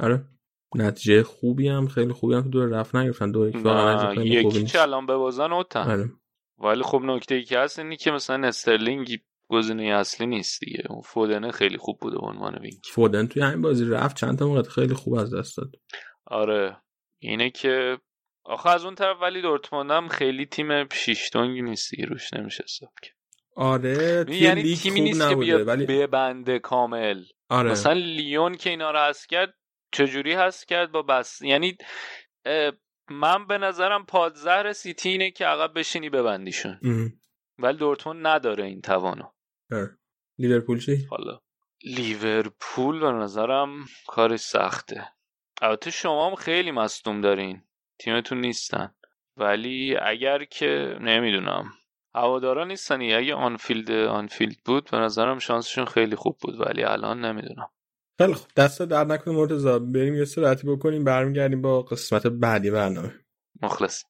[0.00, 0.24] آره.
[0.74, 3.30] نتیجه خوبی هم خیلی خوبی هم دور رفت نگرفتن.
[3.30, 5.90] دو یک واقعا یکی الان ببازن out ن.
[5.90, 6.10] آره.
[6.62, 10.82] ولی خب نکته ای که هست اینی که مثلا استرلینگ گزینه اصلی نیست دیگه.
[10.90, 14.46] اون فودن خیلی خوب بوده به عنوان wing فودن توی همین بازی رفت چند تا
[14.46, 15.70] موقع خیلی خوب از دست داد.
[16.26, 16.76] آره.
[17.18, 17.98] اینه که
[18.44, 22.92] آخه از اون طرف ولی دورتموند هم خیلی تیم پیشتونگی نیست دیگه روش نمیشه حساب
[23.02, 23.16] کرد.
[23.56, 27.24] آره یعنی لیگ تیمی خوب نیست که نبوده بیاد ولی به بنده کامل.
[27.48, 27.70] آره.
[27.70, 29.54] مثلا لیون که اینا رو هست کرد
[29.92, 31.76] چجوری هست کرد با بس یعنی
[33.12, 36.78] من به نظرم پادزهر سیتی اینه که عقب بشینی ببندیشون.
[37.58, 39.24] ولی دورتموند نداره این توانو.
[40.38, 41.40] لیورپول چی؟ حالا.
[41.84, 45.08] لیورپول به نظرم کارش سخته.
[45.62, 47.62] البته شما هم خیلی مصدوم دارین.
[47.98, 48.94] تیمتون نیستن.
[49.36, 51.72] ولی اگر که نمی‌دونم.
[52.14, 53.00] هوادارا نیستن.
[53.00, 56.60] اگه آنفیلد آنفیلد بود به نظرم شانسشون خیلی خوب بود.
[56.60, 57.70] ولی الان نمی‌دونم.
[58.22, 63.12] خیلی خب دست در نکنه مرتضی بریم یه سرعتی بکنیم برمیگردیم با قسمت بعدی برنامه.
[63.62, 64.02] مخلص.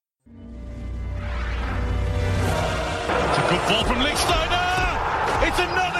[5.44, 5.91] It's another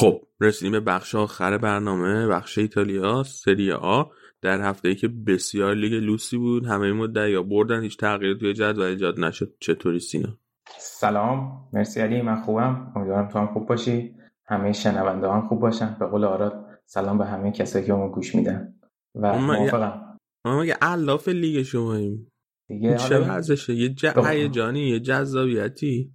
[0.00, 4.02] خب رسیدیم به بخش آخر برنامه بخش ایتالیا سری آ.
[4.42, 8.82] در هفته ای که بسیار لیگ لوسی بود همه مدعیا بردن هیچ تغییر توی جدول
[8.84, 9.54] ایجاد نشد.
[9.60, 10.38] چطوری سینا؟
[10.78, 11.68] سلام.
[11.72, 12.92] مرسی علی من خوبم.
[12.96, 14.14] امیدوارم تو هم خوب باشی.
[14.46, 15.96] همه شنونده هم خوب باشن.
[16.00, 18.74] به قول آراد سلام به همه کسایی که اون گوش میدن.
[19.14, 20.18] و موافقم.
[20.44, 22.32] ما مگه الاف لیگ شماییم؟
[22.68, 24.26] دیگه چه ورزشه؟ یه ج- خب.
[24.26, 26.14] هیجانی یه جذابیتی.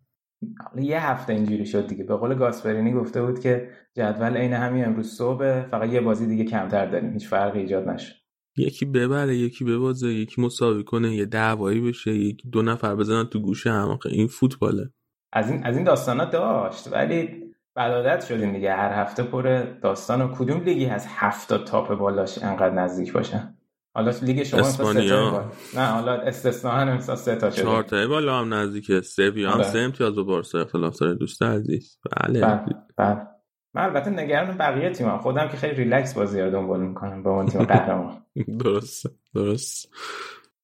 [0.76, 2.04] یه هفته اینجوری شد دیگه.
[2.04, 6.44] به قول گاسپرینی گفته بود که جدول عین همین امروز صبح فقط یه بازی دیگه
[6.44, 7.14] کمتر داریم.
[7.14, 8.16] هیچ فرقی ایجاد نشد
[8.58, 13.40] یکی ببره یکی ببازه یکی مساوی کنه یه دعوایی بشه یکی دو نفر بزنن تو
[13.40, 14.90] گوشه هم این فوتباله.
[15.34, 18.74] از این از این داستانا داشت ولی بلادت شدیم دیگه.
[18.74, 23.55] هر هفته پر داستان و کدوم لیگی هست هفت تاپ بالاش انقدر نزدیک باشن؟
[23.96, 25.52] حالا لیگ شما تا اسپانیا.
[25.76, 27.62] نه حالا استثنا امسال سه تا شده.
[27.62, 29.70] چهار تای بالا هم نزدیکه سویا هم آره.
[29.70, 31.98] سه امتیاز با بارسا اختلاف داره دوست عزیز.
[32.18, 32.42] بله.
[32.42, 32.66] بله
[32.98, 33.28] بله.
[33.74, 35.18] من البته نگران بقیه تیمم.
[35.18, 38.26] خودم که خیلی ریلکس بازی رو دنبال می‌کنم به عنوان تیم قهرمان.
[38.64, 39.90] درست درست.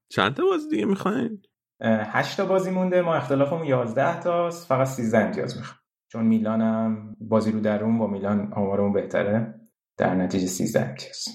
[0.10, 1.42] چند تا بازی دیگه می‌خواین؟
[1.84, 3.02] هشت تا بازی مونده.
[3.02, 4.68] ما اختلافمون 11 تاست.
[4.68, 5.80] فقط 13 امتیاز می‌خوام.
[6.12, 9.62] چون میلانم بازی رو درون با میلان آمارمون بهتره.
[9.98, 11.26] در نتیجه 13 امتیاز.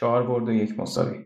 [0.00, 1.24] چهار برد و یک مساوی.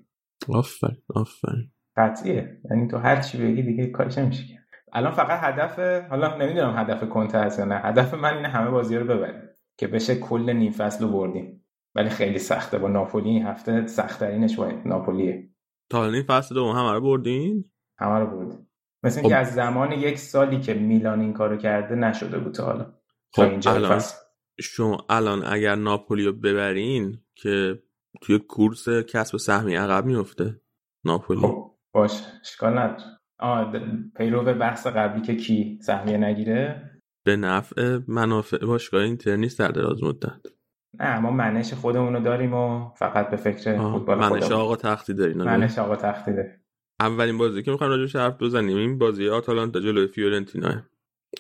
[0.49, 1.73] آفرین آفرین.
[1.97, 2.61] قطعیه.
[2.71, 4.65] یعنی تو هر چی بگی دیگه کارش نمیشه کرد.
[4.93, 5.79] الان فقط هدف
[6.11, 7.81] حالا نمی‌دونم هدف کنته هست یا نه.
[7.85, 9.43] هدف من اینه همه بازی رو ببریم
[9.79, 11.67] که بشه کل نیم فصل رو بردیم.
[11.95, 13.29] ولی خیلی سخته با ناپولی.
[13.29, 15.51] این هفته سختترینش با ناپولیه.
[15.91, 18.71] تا این فصل دوم همه رو بردین؟ همه رو بردیم.
[19.03, 19.27] مثل خب.
[19.27, 22.85] اینکه از زمان یک سالی که میلان این کارو کرده نشده بود تا حالا.
[22.85, 24.17] تا خب اینجا الان فصل.
[24.61, 27.83] شما الان اگر ناپولی رو ببرین که
[28.23, 30.61] توی کورس کسب سهمی عقب میفته
[31.05, 31.41] ناپولی.
[31.41, 32.23] خب باش.
[32.41, 33.19] اشکال نداره.
[33.39, 36.91] آه د- پیرو بحث قبلی که کی سهمیه نگیره؟
[37.27, 40.47] به نفع منافع باشگاه اینتر نیست در دراز مدت.
[41.01, 44.53] نه ما منش خودمون رو داریم و فقط به فکر فوتبال منش خودمون.
[44.53, 46.61] آقا تختی دارین منش آقا تختیده.
[47.01, 50.83] اولین بازی که می‌خوایم راجعش حرف بزنیم این بازی آتالانتا جلوی فیورنتینا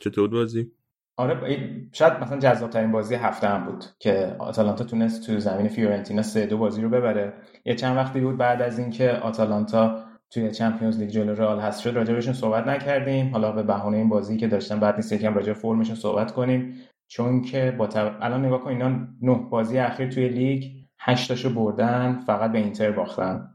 [0.01, 0.73] چطور بازی؟
[1.21, 1.61] آره
[1.93, 6.47] شاید مثلا جذاب ترین بازی هفته هم بود که آتالانتا تونست تو زمین فیورنتینا سه
[6.47, 7.33] دو بازی رو ببره.
[7.65, 11.91] یه چند وقتی بود بعد از اینکه آتالانتا توی چمپیونز لیگ جلو رئال هست شد
[11.91, 13.33] راجبشون صحبت نکردیم.
[13.33, 16.75] حالا به بهونه این بازی که داشتن بعد نیست یکم راجع فرمشون صحبت کنیم.
[17.09, 18.89] چون که با تو- الان نگاه کن اینا
[19.23, 20.65] نه بازی اخیر توی لیگ
[21.01, 23.51] هشتاشو بردن فقط به اینتر باختن.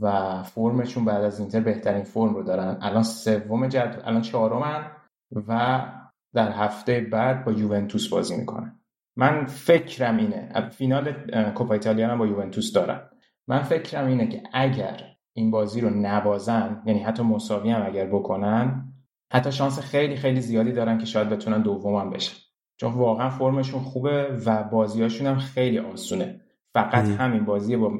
[0.00, 2.78] و فرمشون بعد از اینتر بهترین فرم رو دارن.
[2.82, 4.86] الان سوم جدول الان چهارمن
[5.48, 5.82] و
[6.34, 8.80] در هفته بعد با یوونتوس بازی می‌کنن
[9.16, 11.12] من فکرم اینه فینال
[11.54, 13.00] کوپا ایتالیا با یوونتوس دارن
[13.48, 18.92] من فکرم اینه که اگر این بازی رو نبازن یعنی حتی مساوی هم اگر بکنن
[19.32, 22.36] حتی شانس خیلی خیلی زیادی دارن که شاید بتونن دوم هم بشن.
[22.76, 26.40] چون واقعا فرمشون خوبه و بازیاشون هم خیلی آسونه.
[26.74, 27.16] فقط مم.
[27.16, 27.92] همین بازی با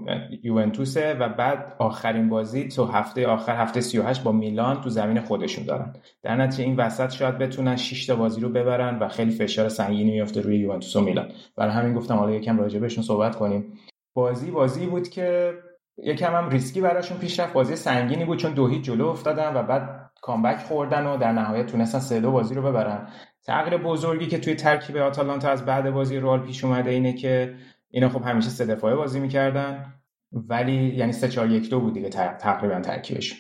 [0.42, 5.65] یوونتوسه و بعد آخرین بازی تو هفته آخر هفته 38 با میلان تو زمین خودشون
[5.65, 5.92] دارن.
[6.23, 10.10] در نتیجه این وسط شاید بتونن 6 تا بازی رو ببرن و خیلی فشار سنگینی
[10.10, 11.33] میفته روی یوونتوس و میلان.
[11.57, 13.73] برای همین گفتم حالا یکم راجع بهشون صحبت کنیم.
[14.15, 15.52] بازی بازی بود که
[15.97, 17.52] یکم هم ریسکی براشون پیش رفت.
[17.52, 21.67] بازی سنگینی بود چون دو هیچ جلو افتادن و بعد کامبک خوردن و در نهایت
[21.67, 23.09] تونستن سه دو بازی رو ببرن.
[23.47, 27.55] تغییر بزرگی که توی ترکیب آتالانتا از بعد بازی رئال پیش اومده اینه که
[27.93, 29.95] اینا خب همیشه سه دفاعه بازی می‌کردن
[30.33, 33.35] ولی یعنی سه چهار یک دو بود دیگه تق- تقریبا ترکیبش.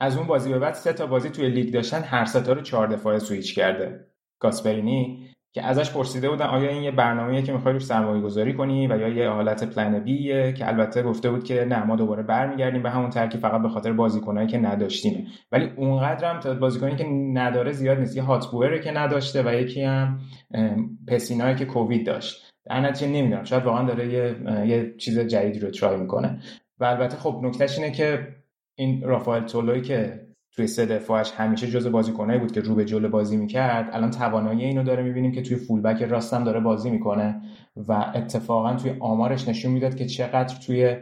[0.00, 2.60] از اون بازی به بعد سه تا بازی توی لیگ داشتن هر سه تا رو
[2.60, 4.06] چهار دفاعه سویچ کرده.
[4.40, 8.86] گاسپرینی که ازش پرسیده بودن آیا این یه برنامه‌ایه که می‌خوای روش سرمایه گذاری کنی
[8.86, 12.82] و یا یه حالت پلن بیه که البته گفته بود که نه ما دوباره برمیگردیم
[12.82, 15.26] به همون ترکیب فقط به خاطر بازیکنایی که نداشتیم.
[15.52, 18.16] ولی اونقدر هم تعداد بازیکنی که نداره زیاد نیست.
[18.16, 20.20] یه هاتبوئره که نداشته و یکی هم
[21.08, 22.45] پسینایی که کووید داشت.
[22.66, 23.44] در نتیجه نمی‌دونم.
[23.44, 24.36] شاید واقعا داره یه,
[24.68, 26.38] یه چیز جدیدی رو ترای می‌کنه.
[26.80, 28.28] و البته خب نکتهش اینه که
[28.78, 33.08] این رافائل تولوی که توی سه دفاعش همیشه جز بازیکنایی بود که رو به جلو
[33.08, 36.90] بازی می‌کرد الان توانایی اینو داره می‌بینیم که توی full back راست هم داره بازی
[36.90, 37.40] می‌کنه
[37.88, 40.96] و اتفاقا توی آمارش نشون می‌داد که چقدر توی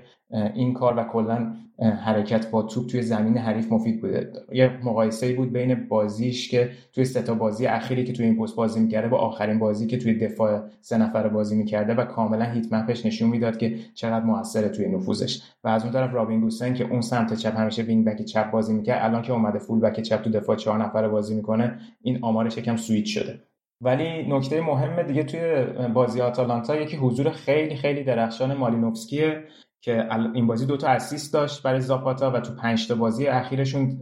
[0.54, 4.32] این کار و کلا حرکت با توپ توی زمین حریف مفید بوده.
[4.52, 8.56] یه مقایسه بود بین بازیش که توی سه تا بازی اخیری که توی این پست
[8.56, 12.72] بازی می‌کرده با آخرین بازی که توی دفاع سه نفره بازی می‌کرده و کاملا heat
[12.72, 15.42] map ش نشون می‌داد که چقدر موثره توی نفوذش.
[15.64, 18.72] و از اون طرف رابین گوسنز که اون سمت چپ همیشه wing back چپ بازی
[18.74, 22.58] می‌کرد الان که اومده full back چپ تو دفاع چهار نفره بازی می‌کنه این آمارش
[22.58, 23.40] یکم سویت شده.
[23.80, 29.44] ولی نکته مهم دیگه توی بازی آتالانتا یکی حضور خیلی خیلی درخشان مالینوفسکیه.
[29.84, 33.98] که این بازی دوتا اسیست داشت برای زاپاتا و تو پنج تا بازی اخیرشون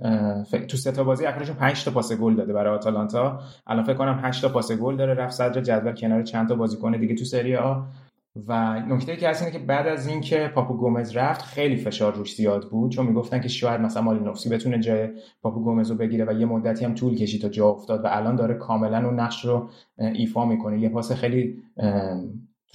[0.69, 3.41] تو سه تا بازی اخیرشون پنج تا پاس گل داده برای آتالانتا.
[3.67, 6.93] الان فکر کنم 8 تا پاس گل داره رفت صدر جدول کنار چند تا بازیکن
[7.01, 7.83] دیگه تو سری آ.
[8.49, 12.35] و نکته که هست اینه که بعد از اینکه پاپو گومز رفت خیلی فشار روش
[12.35, 15.09] زیاد بود چون می‌گفتن که شاید مثلا مالینوفسکی بتونه جای
[15.43, 18.36] پاپو گومز رو بگیره و یه مدتی هم طول کشید تا جا افتاد و الان
[18.36, 20.81] داره کاملا اون نقش رو ایفا می‌کنه.
[20.81, 21.62] یه پاس خیلی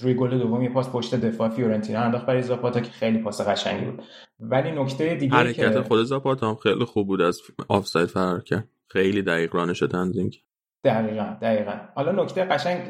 [0.00, 3.84] روی گل دوم یه پاس پشت دفاع فیورنتینا انداخت برای زاپاتا که خیلی پاس قشنگی
[3.84, 4.02] بود.
[4.40, 8.68] ولی نکته دیگه حرکت که خود زاپاتا هم خیلی خوب بود از آفساید فرار کرد.
[8.88, 10.42] خیلی دقیق run ش تنظیم کرد.
[10.84, 11.72] دقیقا دقیقا.
[11.94, 12.80] حالا نکته قشنگ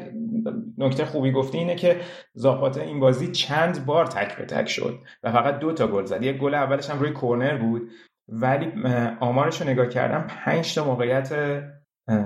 [0.77, 2.01] نکته خوبی گفتی اینه که
[2.33, 6.23] زاپاتا این بازی چند بار تک به تک شد و فقط دو تا گل زد.
[6.23, 7.89] یه گل اولش هم روی کورنر بود
[8.27, 8.71] ولی
[9.19, 11.33] آمارش رو نگاه کردم پنج تا موقعیت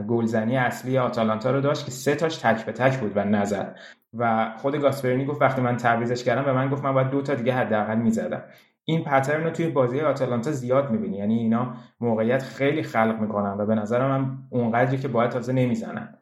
[0.07, 3.79] گلزنی اصلی آتالانتا رو داشت که سه تاش تک به تک بود و نزد.
[4.17, 7.35] و خود گاسپرینی گفت وقتی من تعویزش کردم به من گفت من باید دو تا
[7.35, 8.43] دیگه حداقل می‌زدم.
[8.85, 11.17] این پترن رو توی بازی آتالانتا زیاد می‌بینی.
[11.17, 16.16] یعنی اینا موقعیت خیلی خلق می‌کنن و به نظر من اونقدری که باید تازه نمی‌زنن.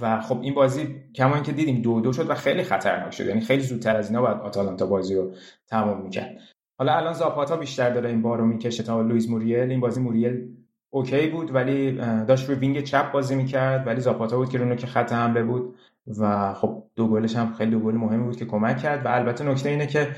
[0.00, 3.26] و خب این بازی کما که دیدیم دو دو شد و خیلی خطرناک شد.
[3.26, 5.32] یعنی خیلی زودتر از اینا باید آتالانتا بازی رو
[5.66, 6.36] تمام می‌کرد.
[6.78, 9.70] حالا الان زاپاتا بیشتر داره این بارو می‌کشه تا لوئیس موریل.
[9.70, 10.56] این بازی موریل
[10.90, 11.92] OK بود ولی
[12.24, 15.74] داشت روی wing چپ بازی می‌کرد ولی زاپاتا بود که رو نوک خط حمله بود.
[16.20, 19.44] و خب دو گلش هم خیلی دو گل مهمی بود که کمک کرد و البته
[19.44, 20.08] نکته اینه که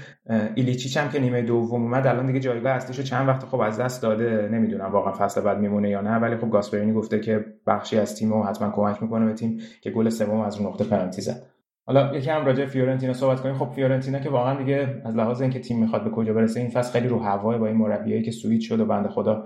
[0.54, 4.02] ایلیچیچ هم که نیمه دوم اومد الان دیگه جایگاه اصلیشو چند وقت خب از دست
[4.02, 8.16] داده نمی‌دونم واقعا فصل بعد میمونه یا نه ولی خب گاسپرینی گفته که بخشی از
[8.16, 11.42] تیم حتما کمک می‌کنه به تیم که گل سوم از اون نقطه پنالتی زد.
[11.86, 13.54] حالا یکی هم راجع فیورنتینا صحبت کنیم.
[13.54, 16.92] خب فیورنتینا که واقعا دیگه از لحاظ اینکه تیم می‌خواد به کجا برسه این فصل
[16.92, 19.44] خیلی رو هواست با این مربیایی که سویت شد و بنده خدا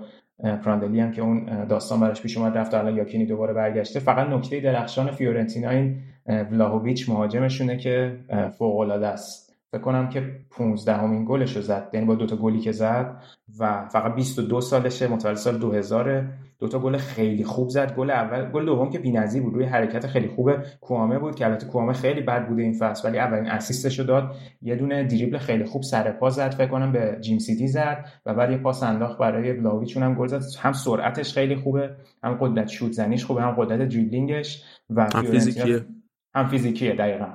[0.63, 3.99] پراندلی هم که اون داستان براش پیش اومد رفت الان یاکینی دوباره برگشته.
[3.99, 5.95] فقط نکته درخشان فیورنتینا این
[6.27, 8.19] ولاهویچ مهاجمشونه که
[8.57, 9.53] فوق العاده است.
[9.71, 13.23] فکر کنم که 15 همین گلش رو زد یعنی با دوتا گلی که زد
[13.59, 16.23] و فقط 22 سالشه متولد سال 2000
[16.59, 17.95] دوتا گل خیلی خوب زد.
[17.95, 21.67] گل اول گل دوم که بی‌نظیر بود روی حرکت خیلی خوب کوامه بود که البته
[21.67, 24.35] کوامه خیلی بد بوده این فصل ولی اولین اسیستش رو داد.
[24.61, 28.33] یه دونه دریبل خیلی خوب سر پا زد فکر کنم به جیم سیتی زد و
[28.33, 30.41] بعد یه پاس انداخت برای ولاویچ هم گل زد.
[30.59, 31.89] هم سرعتش خیلی خوبه
[32.23, 35.85] هم قدرت شوت زنیش خوبه هم قدرت دریبلینگش و هم فیزیکیه.
[36.35, 37.27] هم فیزیکیه دقیقا.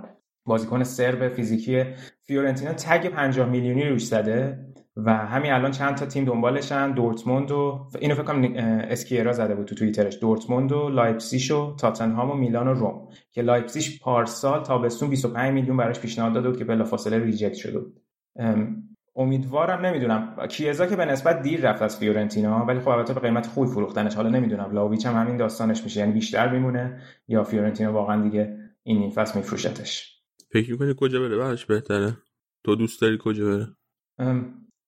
[0.47, 1.85] بازیکن سرب فیزیکی
[2.23, 4.65] فیورنتینا تگ 50 میلیونی روش زده
[4.97, 8.53] و همین الان چند تا تیم دنبالشن؟ دورتموند و اینو فکر کنم
[8.91, 10.19] اسکیرا زده بود تو توییترش.
[10.21, 13.09] دورتموند و لایپزیگ و تاتنهام و میلان و روم.
[13.33, 18.01] که لایپزیگ پارسال تابستون 25 میلیون براش پیشنهاد داده بود که بلافاصله reject شده بود.
[19.17, 20.37] امیدوارم نمی‌دونم.
[20.49, 24.15] کیزا که به نسبت دیر رفت از فیورنتینا ولی خب البته به قیمت خوبی فروختنش.
[24.15, 24.73] حالا نمی‌دونم.
[24.73, 26.01] ولاهویچ هم همین داستانش میشه.
[26.01, 28.57] یعنی بیشتر میمونه یا فیورنتینا واقعا دیگه
[28.89, 30.23] این این فصل میفروشتش.
[30.53, 32.17] فکر می‌کنی کجا بره؟ براش بهتره.
[32.65, 33.67] تو دوست داری کجا بره؟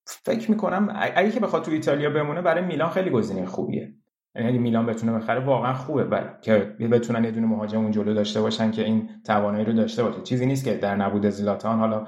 [0.06, 3.94] فکر می‌کنم اگه که بخواد تو ایتالیا بمونه برای میلان خیلی گزینه خوبیه.
[4.34, 6.04] یعنی اگه میلان بتونه بخره واقعا خوبه.
[6.04, 6.54] بر که
[6.90, 10.22] بتونن یه دونه مهاجم اون جلو داشته باشن که این توانایی رو داشته باشه.
[10.22, 12.06] چیزی نیست که در نبود زلاتان حالا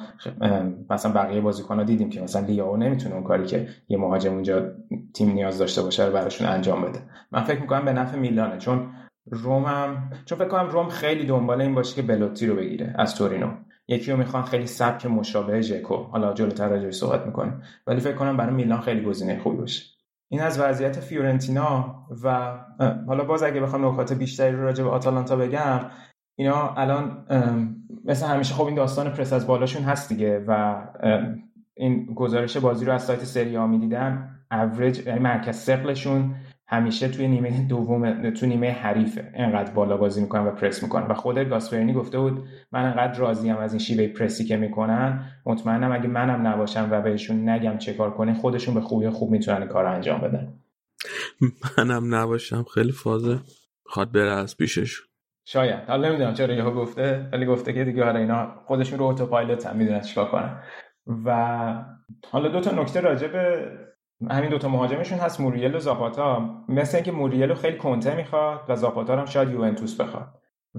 [0.91, 4.73] مثلا بقیه بازیکن‌ها دیدیم که مثلا لیاو نمی‌تونه اون کاری که یه مهاجم اونجا
[5.15, 7.03] تیم نیاز داشته باشه رو براشون انجام بده.
[7.33, 8.95] من فکر می‌کنم به نفع میلانه چون
[9.31, 13.15] روم هم چون فکر کنم روم خیلی دنبال این باشه که بلوتی رو بگیره از
[13.15, 13.51] تورینو.
[13.89, 15.97] یکی رو می‌خوان خیلی سبک مشابه ژکو.
[15.97, 17.63] حالا جلوتر راجعش صحبت می‌کنیم.
[17.87, 19.85] ولی فکر کنم برای میلان خیلی گزینه خوبی باشه.
[20.29, 21.95] این از وضعیت فیورنتینا
[22.25, 22.59] و
[23.07, 25.81] حالا باز اگه بخوام نکات بیشتری رو راجع به آتالانتا بگم
[26.39, 27.27] اینا الان
[28.05, 30.83] مثل همیشه خب این داستان پرس از بالاشون هست دیگه و
[31.75, 36.35] این گزارش بازی رو از سایت سری آ می‌دیدم اوریج یعنی مرکز ثقلشون
[36.67, 39.33] همیشه توی نیمه دوم تو نیمه حریفه.
[39.35, 41.07] انقدر بالا بازی می‌کنن و پرس می‌کنن.
[41.07, 45.25] و خود گاسپرینی گفته بود من انقدر راضیم از این شیوه پرسی که می‌کنن.
[45.47, 49.67] مطمئنم اگه منم نباشم و بهشون نگم چه کار کنه خودشون به خوبی خوب می‌تونن
[49.67, 50.53] کار انجام بدن.
[51.79, 52.65] منم نباشم.
[52.75, 53.39] خیلی فازه
[53.87, 55.01] خواد بره از پیشش.
[55.45, 55.81] شاید.
[55.89, 59.77] حالا نمی‌دونم چرا یهو گفته ولی گفته که دیگه حالا اینا خودشون رو اتوپایلوت هم
[59.77, 60.63] می‌دونن چیکار کنن.
[61.25, 61.85] و
[62.31, 63.69] حالا دو تا نکته راجع به
[64.31, 65.41] همین دوتا مهاجمشون هست.
[65.41, 66.65] موریل و زاپاتا.
[66.69, 70.35] مثل اینکه موریل رو خیلی کنته می‌خواد و زاپاتا هم شاید یوونتوس بخواد.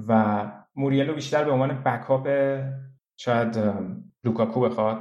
[0.07, 0.41] و
[0.75, 2.27] موریل رو بیشتر به عنوان backup
[3.17, 3.57] شاید
[4.23, 4.99] لوکاکو بخواد.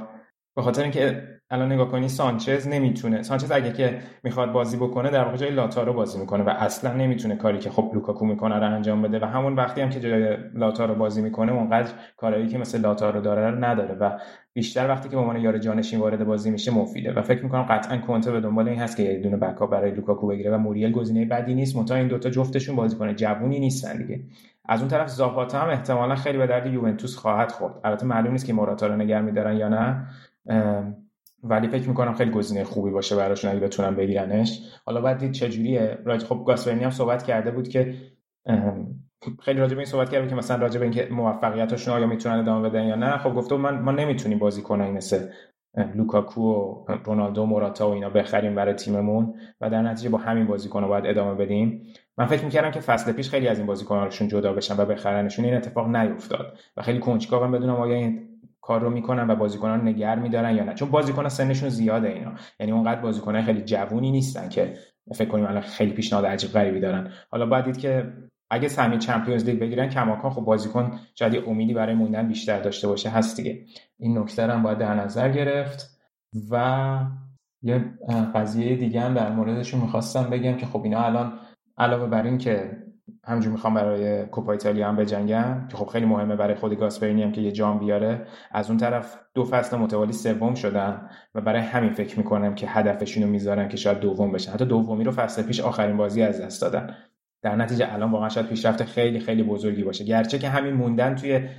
[0.55, 5.23] به خاطر اینکه الان نگاه کنی سانچز نمی‌تونه سانچز اگه که می‌خواد بازی بکنه در
[5.23, 9.01] واقع جای لاتارو بازی می‌کنه و اصلا نمی‌تونه کاری که خب لوکاکو می‌کنه رو انجام
[9.01, 13.21] بده و همون وقتی هم که جای لاتارو بازی می‌کنه اونقدر کارایی که مثل لاتارو
[13.21, 14.19] داره رو نداره و
[14.53, 17.97] بیشتر وقتی که به عنوان یار جانشین وارد بازی میشه مفیده و فکر می‌کنم قطعا
[17.97, 21.25] کونته به دنبال این هست که یه دونه backup برای لوکاکو بگیره و موریل گزینه
[21.25, 24.19] بدی نیست منتها این دوتا جفتشون بازی کنه جوونی نیستن دیگه.
[24.65, 27.73] از اون طرف زاپاتا هم احتمالا خیلی به درد یوونتوس خواهد خورد.
[27.83, 30.07] البته معلوم نیست که موراتا رو نگه میدارن یا نه.
[31.43, 34.61] ولی فکر می‌کنم خیلی گزینه خوبی باشه براشون اگه بتونن بگیرنش.
[34.85, 35.97] حالا بعد دید چجوریه.
[36.05, 37.95] راج خب گاسپرینی هم صحبت کرده بود که
[39.39, 42.69] خیلی راجع به این صحبت کرده که مثلا راجع به اینکه موفقیتاشون آیا می‌تونن ادامه
[42.69, 43.17] بدن یا نه.
[43.17, 45.27] خب گفته من ما نمی‌تونیم بازی کنیم مثل
[45.95, 50.87] لوکاکو و رونالدو موراتا و اینا بخریم برای تیممون و در نتیجه با همین بازیکن
[50.87, 51.83] باید ادامه بدیم.
[52.17, 55.45] من فکر می‌کردم که فصل پیش خیلی از این بازیکنانشون جدا بشن و بخرنشون.
[55.45, 58.32] این اتفاق نیفتاد و خیلی کنجکاوم بدونم آیا این
[58.63, 60.73] کار رو می‌کنن و بازیکنان نگر میدارن یا نه.
[60.73, 62.31] چون بازیکن سنشون زیاده اینا.
[62.59, 64.73] یعنی اونقدر بازیکن خیلی جوونی نیستن که
[65.15, 67.11] فکر کنیم الان خیلی پیشنهاد عجیب غریبی دارن.
[67.31, 68.13] حالا باید دید که
[68.49, 73.09] اگه سهمیه چمپیونز لیگ بگیرن کماکان خب بازیکن شاید امیدی برای موندن بیشتر داشته باشه
[73.09, 73.65] هست دیگه.
[73.99, 75.99] این نکته هم باید در نظر گرفت.
[76.51, 76.99] و
[77.61, 77.93] یه
[78.35, 81.39] قضیه دیگه هم در موردشون می‌خواستم بگم که خب اینا الان
[81.77, 82.82] علاوه بر این که
[83.25, 87.31] همجور می‌خوام برای کوپا ایتالیا هم بجنگم که خب خیلی مهمه برای خود گاسپرینی هم
[87.31, 88.27] که یه جام بیاره.
[88.51, 93.23] از اون طرف دو فصل متوالی سوم شدن و برای همین فکر می‌کنم که هدفشون
[93.23, 94.51] رو می‌ذارن که شاید دوم بشن.
[94.51, 96.95] حتی دومی رو فصل پیش آخرین بازی از دست دادن.
[97.41, 100.03] در نتیجه الان واقعا شاید پیشرفت خیلی خیلی بزرگی باشه.
[100.03, 101.49] گرچه که همین موندن توی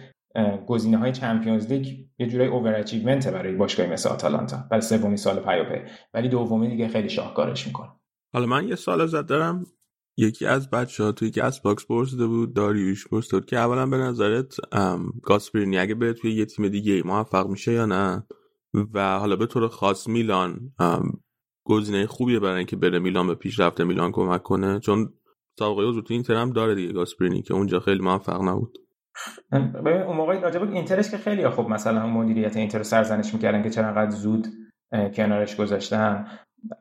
[0.66, 1.86] گزینه های چمپیونز لیگ
[2.18, 4.56] یه جورای overachievement برای باشگاهی مثل آتالانتا.
[4.70, 5.80] برای سومی سال پیاپی
[6.14, 7.88] ولی دومی دیگه خیلی شاهکارش می‌کنه.
[8.32, 9.64] حالا من یه سوال ازت دارم.
[10.16, 14.56] یکی از بچه ها توی Castbox پرسیده بود داریوش پرسیده که اولا به نظرت
[15.22, 18.26] گاسپرینی اگه بره توی یه تیم دیگه موفق میشه یا نه؟
[18.94, 20.72] و حالا به طور خاص میلان
[21.64, 25.12] گزینه خوبیه برای اینکه بره میلان به پیشرفت میلان کمک کنه؟ چون
[25.58, 28.78] سابقه حضور تو اینتر هم داره دیگه گاسپرینی که اونجا خیلی موفق نبود.
[29.52, 33.70] ببین اون موقع راجع به اینترش که خیلی خوب مثلا مدیریت اینتر سرزنش می‌کردن که
[33.70, 34.46] چرا انقدر زود
[35.14, 36.26] کنارش گذاشتن.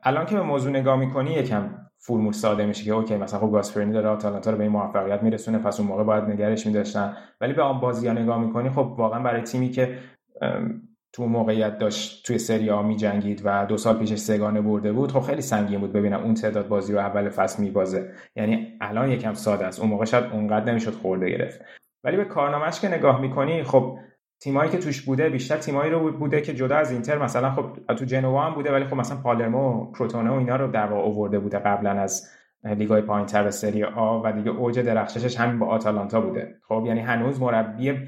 [0.04, 3.94] الان که به موضوع نگاه می‌کنی یکم فرمول ساده میشه که اوکی مثلا خب گاسپرینی
[3.94, 7.18] داره آتالانتا رو به این موفقیت میرسونه پس اون موقع باید نگرش میداشتن.
[7.42, 9.98] ولی به آن بازی ها نگاه می‌کنی خب واقعا برای تیمی که
[11.14, 15.12] تو موقعیت داشت توی سری آ می جنگید و دو سال پیش سگانه برده بود
[15.12, 18.12] خب خیلی سنگین بود ببینم اون تعداد بازی رو اول فصل میبازه.
[18.36, 19.80] یعنی الان یکم ساده است.
[19.80, 21.62] اون موقع شاید اونقدر نمی‌شد خورده گرفت.
[22.04, 23.98] ولی به کارنامهش که نگاه می‌کنی خب
[24.44, 27.18] تیمایی که توش بوده بیشتر تیمایی رو بوده که جدا از اینتر.
[27.18, 30.86] مثلا خب تو جنوا هم بوده ولی خب مثلا پالرمو کروتونه و اینا رو در
[30.86, 32.30] واقع آورده بوده قبلا از
[32.64, 36.56] لیگای پایینتر به سری آ و دیگه اوج درخششش همین با آتالانتا بوده.
[36.68, 38.00] خب یعنی هنوز مربی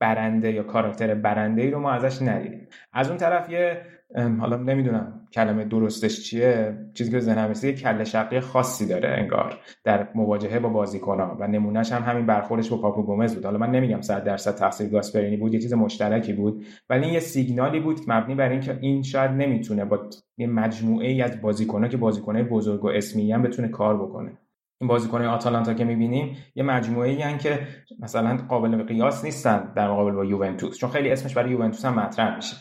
[0.00, 2.68] برنده یا کاراکتر برنده ای رو ما ازش ندیدیم.
[2.92, 3.82] از اون طرف یه
[4.16, 6.78] حالا نمی‌دونم کلمه درستش چیه.
[6.94, 11.92] چیزی که ذهنم یه کله شقی خاصی داره انگار در مواجهه با بازیکن‌ها و نمونهش
[11.92, 13.44] هم همین برخوردش با پاپو گومز بود.
[13.44, 17.20] حالا من نمیگم 100 درصد تقصیر گاسپرینی بود یه چیز مشترکی بود ولی این یه
[17.20, 19.98] سیگنالی بود مبنی بر اینکه این شاید نمی‌تونه با
[20.38, 24.38] یه مجموعه ای از بازیکن‌ها که بازیکن‌های بزرگ و اسمی هم بتونه کار بکنه.
[24.80, 27.58] این بازیکن آتالانتا که می‌بینیم یه مجموعه ای که
[28.00, 32.36] مثلا قابل قیاس نیستن در مقابل با یوونتوس چون خیلی اسمش برای یوونتوس هم مطرح
[32.36, 32.56] میشه.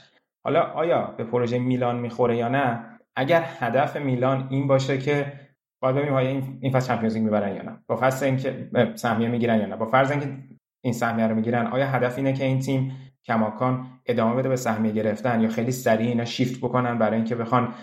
[0.45, 2.85] حالا آیا به پروژه میلان می‌خوره یا نه؟
[3.15, 5.33] اگر هدف میلان این باشه که
[5.81, 6.29] باید ببینیم آیا
[6.61, 7.83] این فصل چمپیونز لیگ می‌برن یا نه.
[7.87, 9.75] با فرض اینکه سهمیه می‌گیرن یا نه.
[9.75, 10.27] با فرض اینکه
[10.83, 12.91] این سهمیه رو می‌گیرن آیا هدف اینه که این تیم
[13.25, 17.73] کماکان ادامه بده به سهمیه گرفتن یا خیلی سریع اینا شیفت بکنن برای اینکه بخوان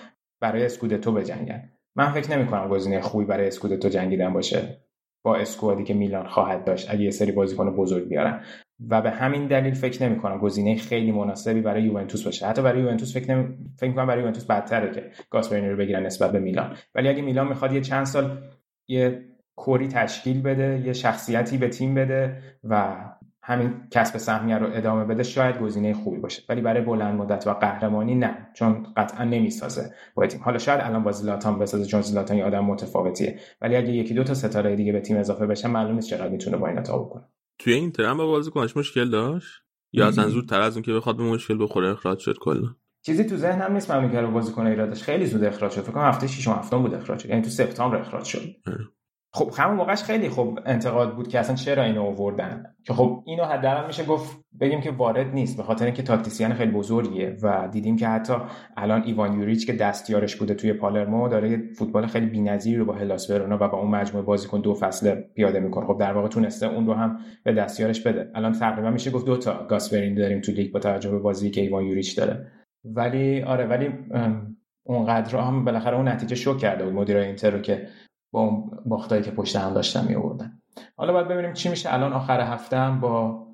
[0.40, 4.85] برای اسکودتو بجنگن؟ من فکر نمی کنم گزینه خوبی برای اسکودتو جنگیدن باشه.
[5.26, 8.40] با اسکوادی که میلان خواهد داشت اگه یه سری بازیکن بزرگ بیارن.
[8.90, 12.46] و به همین دلیل فکر نمی کنم گزینه خیلی مناسبی برای یوونتوس باشه.
[12.46, 13.55] حتی برای یوونتوس فکر نمی...
[13.78, 16.76] فکر کنم برای یوونتوس بدتره که گاسپرینی رو بگیرن نسبت به میلان.
[16.94, 18.38] ولی اگه میلان می‌خواد یه چند سال
[18.88, 19.24] یه
[19.56, 22.96] کوری تشکیل بده یه شخصیتی به تیم بده و
[23.49, 26.42] همین کسب سهمیه رو ادامه بده شاید گزینه خوبی باشه.
[26.49, 30.41] ولی برای بلند مدت و قهرمانی نه چون قطعا نمی‌سازه با تیم.
[30.42, 33.39] حالا شاید الان با زلاتان بسازه چون زلاتان یه آدم متفاوتیه.
[33.60, 36.57] ولی اگه یکی دو تا ستاره دیگه به تیم اضافه بشه معلوم نیست چقدر می‌تونه
[36.57, 37.25] با اینا تا بکنه
[37.58, 41.23] توی این ترم با بازیکنش مشکل داشت؟ یا اصلا زودتر از اون که بخواد به
[41.23, 42.68] مشکل بخوره اخراج شد کلا؟
[43.02, 45.81] چیزی تو ذهنم نیست ممنون که بازیکن ایرادش خیلی زود اخراج شد.
[45.81, 47.31] فکر کنم هفته 6 و هفتم بود اخراج شد.
[47.31, 48.57] یعنی تو سپتامبر اخراج شد.
[49.36, 53.44] خب همون موقعش خیلی خوب انتقاد بود که اصلا چرا اینو آوردن؟ که خب اینو
[53.44, 57.97] حداقل میشه گفت بگیم که وارد نیست به خاطر اینکه تاکتیسیان خیلی بزرگیه و دیدیم
[57.97, 58.34] که حتی
[58.76, 63.31] الان ایوان یوریچ که دستیارش بوده توی پالرمو داره فوتبال خیلی بی‌نظیری رو با هلاس
[63.31, 65.86] ورونا و با اون مجموعه بازیکن دو فصله پیاده می‌کنه.
[65.86, 68.31] خب در واقع تونسته اون رو هم به دستیارش بده.
[68.34, 71.60] الان تقریبا میشه گفت دو تا گاسپرین داریم تو لیگ با توجه به بازی که
[71.60, 72.47] ایوان یوریچ داره.
[72.84, 73.90] ولی آره ولی
[74.86, 77.89] اونقدر هم بالاخره اون نتیجه شوک کرده بود مدیر اینتر رو که
[78.32, 80.58] با اون باختایی که پشت هم داشتن می آوردن
[80.96, 81.94] حالا باید ببینیم چی میشه.
[81.94, 83.46] الان آخر هفته هم با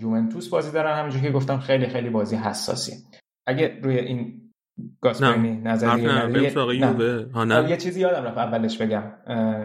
[0.00, 0.98] یوونتوس بازی دارن.
[0.98, 2.92] همونجوری که گفتم خیلی خیلی بازی حساسی.
[3.46, 4.40] اگه روی این
[5.00, 6.02] گاسپرینی نظری
[7.44, 7.70] نه.
[7.70, 9.02] یه چیزی یادم رفت اولش بگم.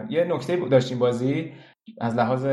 [0.08, 1.52] یه نکته داشتیم بازی.
[2.00, 2.46] از لحاظ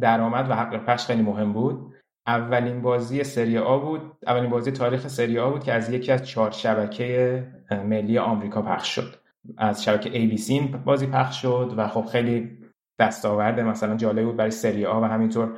[0.00, 1.94] درآمد و حق پخش خیلی مهم بود.
[2.26, 4.00] اولین بازی سری آ بود.
[4.26, 8.94] اولین بازی تاریخ سری آ بود که از یکی از چهار شبکه ملی آمریکا پخش
[8.94, 9.14] شد.
[9.56, 12.58] از شبکه ABC بازی پخش شد و خب خیلی
[12.98, 15.56] دستاورد مثلا جالب بود برای سری آ و همینطور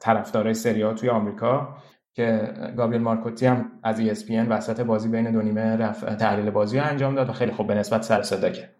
[0.00, 1.76] طرفدارای سری آ توی آمریکا
[2.14, 6.84] که گابریل مارکوتی هم از ESPN وسط بازی بین دو نیمه رفت تحلیل بازی رو
[6.84, 8.76] انجام داد و خیلی خوب به نسبت سر صدا کرد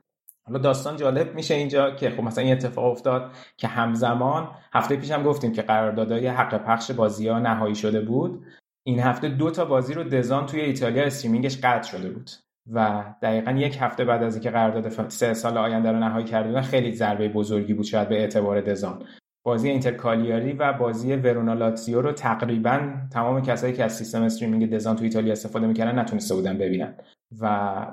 [0.46, 5.10] حالا داستان جالب میشه اینجا که خب مثلا این اتفاق افتاد که همزمان هفته پیش
[5.10, 8.44] هم گفتیم که قراردادهای حق پخش بازی ها نهایی شده بود.
[8.86, 12.30] این هفته دو تا بازی رو DAZN توی ایتالیا streaming ش قطع شده بود.
[12.72, 16.62] و دقیقا یک هفته بعد از اینکه قرارداد سه سال آینده رو نهایی کرده بودن
[16.62, 19.02] خیلی ضربه بزرگی بود شاید به اعتبار DAZN.
[19.44, 24.70] بازی اینتر کالیاری و بازی ورونا لاتزیو رو تقریبا تمام کسایی که از سیستم streaming
[24.70, 26.94] DAZN تو ایتالیا استفاده می‌کردن نتونسته بودن ببینن.
[27.40, 27.86] و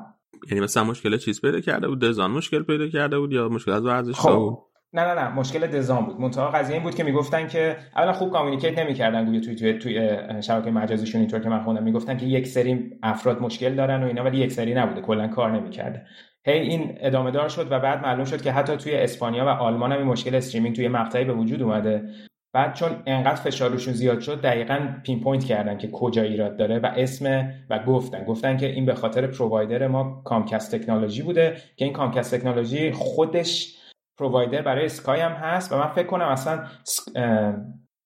[0.52, 3.86] یعنی مثلا مشکل چیز پیدا کرده بود؟ DAZN مشکل پیدا کرده بود یا مشکل از
[3.86, 4.36] ورزش خب.
[4.36, 4.58] بود؟
[4.94, 6.20] نه نه نه مشکل DAZN بود.
[6.20, 10.18] منتها قضیه این بود که می‌گفتن که اولا خوب communicate نمی‌کردن گویا توی توی توی
[10.42, 11.84] شبکه مجازیشون اینطور که من خوندم.
[11.84, 15.52] می‌گفتن که یک سری افراد مشکل دارن و اینا ولی یک سری نبوده کلا کار
[15.52, 16.06] نمی‌کرده.
[16.46, 19.92] هی این ادامه دار شد و بعد معلوم شد که حتی توی اسپانیا و آلمان
[19.92, 22.10] هم این مشکل streaming توی مقطعی به وجود اومده.
[22.54, 27.54] بعد چون انقدر فشارشون زیاد شد دقیقا pinpoint کردن که کجا ایراد داره و اسم
[27.70, 28.24] و گفتن.
[28.24, 33.78] گفتن که این به خاطر provider ما Comcast Technology بوده که این Comcast Technology خودش
[34.18, 36.64] provider برای Sky هم هست و من فکر کنم اصلا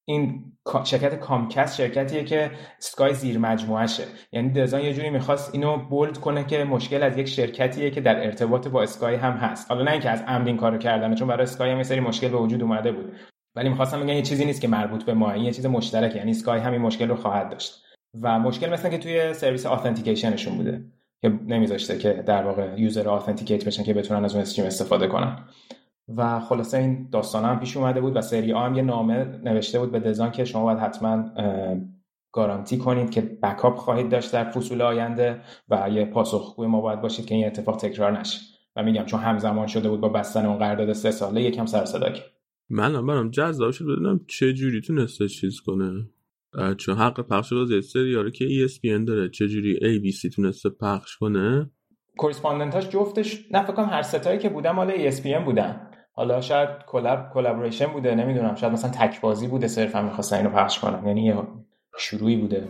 [0.06, 6.18] این شرکت Comcast شرکتیه که Sky زیر مجموعشه یعنی DAZN یه جوری می‌خواست اینو bold
[6.18, 9.72] کنه که مشکل از یک شرکتیه که در ارتباط با Sky هم هست.
[9.72, 12.38] حالا نه اینکه از عمد کارو کردن چون برای Sky هم یه سری مشکل به
[12.38, 13.14] وجود اومده بود.
[13.56, 16.60] ولی می‌خواستم بگم یه چیزی نیست که مربوط به ما یه چیز مشترک یعنی Sky
[16.60, 17.84] همین مشکل رو خواهد داشت.
[18.22, 20.86] و مشکل مثلا که توی سرویس authentication شون بوده.
[21.22, 25.46] که نمیذاشته که در واقع user authenticate بشن که بتونن از اون stream استفاده کنن.
[26.18, 29.80] و خلاصه این داستان هم پیش اومده بود و سری آ هم یه نامه نوشته
[29.80, 31.32] بود به DAZN که شما باید حتما
[32.32, 37.26] گارانتی کنید که backup خواهید داشت در فصول آینده و یه پاسخگوی ما باید باشید
[37.26, 38.40] که این اتفاق تکرار نشه.
[38.76, 42.10] و میگم چون همزمان شده بود با بستن اون قرارداد سه ساله یکم سر صدا
[42.10, 42.26] کرد.
[42.70, 43.86] من برام جذاب شد.
[43.86, 46.10] بدونم چه جوری تونسته چیز کنه.
[46.78, 49.30] چون حق پخش بازی سری آ رو که ESPN داره.
[49.30, 51.72] چه جوری ABC تونسته پخش کنه؟
[52.18, 55.91] correspondent اش جفتش نه فکر هر سه تایی که بودن مال ESPN بودن.
[56.14, 58.56] حالا شاید collab collaboration بوده نمی‌دونم.
[58.56, 61.08] شاید مثلا تک بازی بوده صرفا می‌خواستن اینو پخش کنن.
[61.08, 61.38] یعنی یه
[61.98, 62.68] شروعی بوده.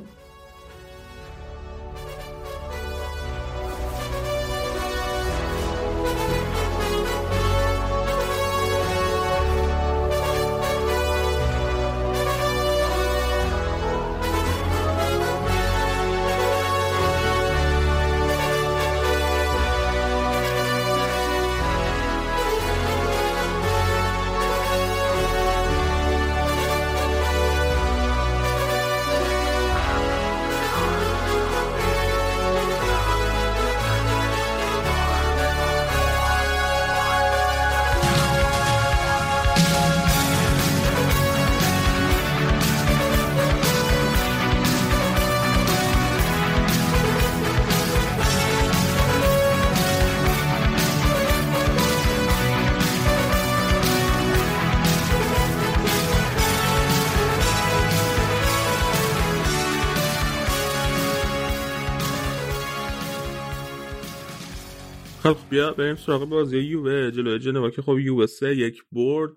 [65.34, 67.12] خب بیا بریم سراغ بازی یووه.
[67.12, 69.32] جلوی جنوا که خب یووه سه یک برد.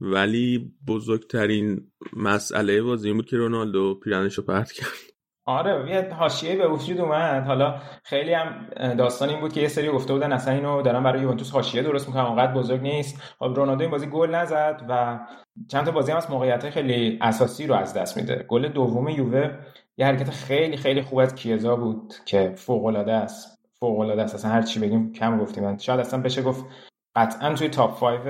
[0.00, 4.88] ولی بزرگترین مسئله بازی این بود که رونالدو پیرنش رو پرت کرد.
[5.44, 7.46] آره یه حاشیه به وجود اومد.
[7.46, 11.22] حالا خیلی هم داستان این بود که یه سری گفته بودن اصلا اینو دارن برای
[11.22, 13.22] یوونتوس حاشیه درست می‌کنن اونقدر بزرگ نیست.
[13.38, 15.18] خب رونالدو این بازی گل نزد و
[15.68, 18.44] چند تا بازی هم از موقعیت خیلی اساسی رو از دست میده.
[18.48, 19.58] گل دوم یووه
[19.96, 23.59] یه حرکت خیلی خیلی خوب از کیزا بود که فوق العاده است.
[23.80, 24.34] فوق العاده است.
[24.34, 25.78] اصلا هر چی بگیم کم گفتیم.
[25.78, 26.64] شاید اصلا بشه گفت
[27.16, 28.20] قطعا توی تاپ 5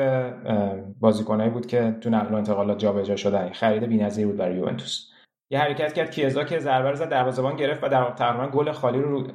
[1.01, 3.53] بازیکنایی بود که تو نقل و انتقالات جابجا شدن.
[3.53, 5.10] خرید بی‌نظیر بود برای یوونتوس.
[5.53, 9.27] یه حرکت کرد کیزا که ضربه زد دروازه‌بان گرفت و در تقریبا گل خالی رو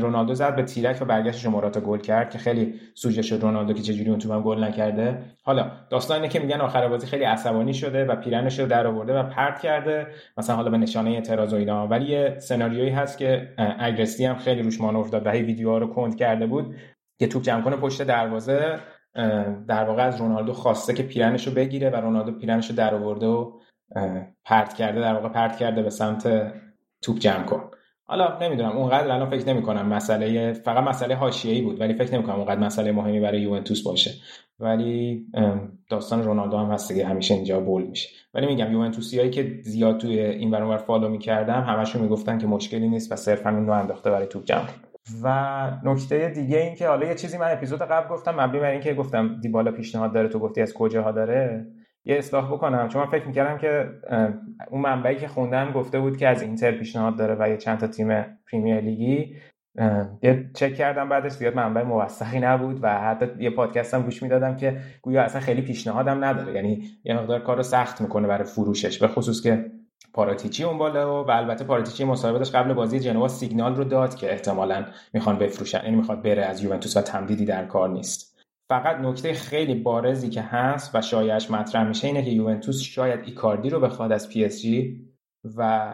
[0.00, 3.82] رونالدو زد به تیرک و برگشت موراتا گل کرد که خیلی سوژه شد رونالدو که
[3.82, 5.18] چجوری اون تو هم گل نکرده.
[5.42, 9.18] حالا داستان اینه که میگن آخر بازی خیلی عصبانی شده و پیرنش رو در آورده
[9.18, 10.06] و پرت کرده
[10.36, 11.86] مثلا حالا به نشانه اعتراض و اینا.
[11.86, 13.48] ولی یه سناریویی هست که
[13.78, 16.76] اگرسی هم خیلی روش مانور داد و هی ویدیوها رو کند کرده بود
[17.18, 18.78] که توپ جمع کنه پشت دروازه
[19.68, 23.26] در واقع از رونالدو خواسته که پیرنش رو بگیره و رونالدو پیرنش رو در آورده
[23.26, 23.52] و
[24.44, 26.52] پرت کرده در واقع پرت کرده به سمت
[27.02, 27.70] توپ جمع کن.
[28.04, 32.22] حالا نمی‌دونم اونقدر الان فکر نمی کنم مسئله فقط مسئله حاشیه‌ای بود ولی فکر نمی
[32.22, 34.10] کنم اونقدر مسئله مهمی برای یوونتوس باشه.
[34.60, 35.26] ولی
[35.90, 38.08] داستان رونالدو هم هست که همیشه اینجا بول میشه.
[38.34, 43.12] ولی میگم یوونتوسیایی که زیاد توی این برنامه فالو می‌کردم همشون می‌گفتن که مشکلی نیست
[43.12, 44.68] و صرفا اون رو انداخته برای توپ جمع
[45.22, 48.94] و نکته دیگه این که حالا یه چیزی من اپیزود قبل گفتم مبنی بر اینکه
[48.94, 51.66] گفتم دیبالا پیشنهاد داره تو گفتی از کجاها داره.
[52.04, 52.88] یه اصلاح بکنم.
[52.88, 53.88] چون من فکر می‌کردم که
[54.70, 57.86] اون منبعی که خوندم گفته بود که از اینتر پیشنهاد داره و یه چند تا
[57.86, 59.36] تیم پریمیر لیگی
[60.22, 64.56] یه چک کردم بعدش زیاد منبع موثقی نبود و حتی یه پادکست هم گوش می‌دادم
[64.56, 66.54] که گویا اصلا خیلی پیشنهادم نداره.
[66.54, 68.98] یعنی یه مقدار کار رو سخت می‌کنه برای فروشش.
[68.98, 69.70] به خصوص که
[70.14, 74.84] پاراتیچی اون بالا و, البته پاراتیچی مصاحبه قبل بازی جنوا سیگنال رو داد که احتمالا
[75.12, 75.84] می‌خوان بفروشن.
[75.84, 78.31] یعنی می‌خواد بره از یوونتوس و تمدیدی در کار نیست.
[78.68, 83.70] فقط نکته خیلی بارزی که هست و شایعش مطرح میشه اینه که یوونتوس شاید ایکاردی
[83.70, 85.08] رو بخواد از پی اس جی
[85.56, 85.92] و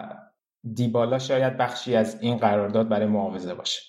[0.75, 3.81] دیبالا شاید بخشی از این قرارداد برای معاوضه باشه.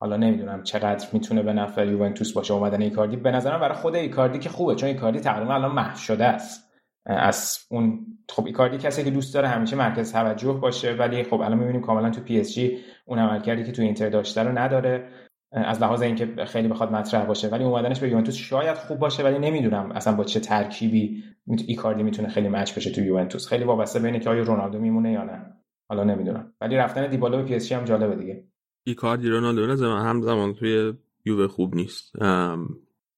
[0.00, 3.16] حالا نمی‌دونم چقدر می‌تونه به نفع یوونتوس باشه اومدن ایکاردی.
[3.16, 6.68] به نظرم برای خود ایکاردی که خوبه چون ایکاردی تقریبا الان محو شده است.
[7.06, 11.58] از اون خب ایکاردی کسی که دوست داره همیشه مرکز توجه باشه ولی خب الان
[11.58, 15.08] می‌بینیم کاملا تو پی اس جی اون عملکردی که تو اینتر داشته رو نداره.
[15.52, 17.48] از لحاظ اینکه خیلی بخواد مطرح باشه.
[17.48, 21.24] ولی اومدنش به یوونتوس شاید خوب باشه ولی نمی‌دونم اصلا با چه ترکیبی
[21.66, 23.48] ایکاردی می‌تونه خیلی match بشه تو یوونتوس.
[23.48, 25.54] خیلی وابسته به اینه که آیا رونالدو میمونه یا نه.
[25.88, 26.52] حالا نمی‌دونم.
[26.60, 28.44] ولی رفتن دیبالا به پی اس جی هم جالبه دیگه.
[28.86, 30.92] ایکاردی رونالدو نه زمان هم زمان توی
[31.24, 32.12] یووه خوب نیست.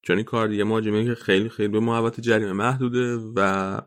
[0.03, 3.81] چون ایکاردی یه مهاجمه که خیلی خیلی به محوط جریمه محدوده و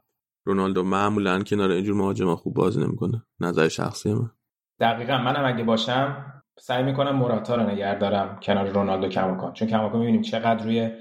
[0.46, 3.24] رونالدو معمولا کنار اینجور مهاجما خوب بازی نمی‌کنه.
[3.40, 4.32] نظر شخصی من.
[4.80, 5.18] دقیقا.
[5.18, 9.54] منم اگه باشم سعی می‌کنم موراتا رو نگه دارم کنار رونالدو کماکان.
[9.54, 10.92] چون کماکان می‌بینیم چقدر روی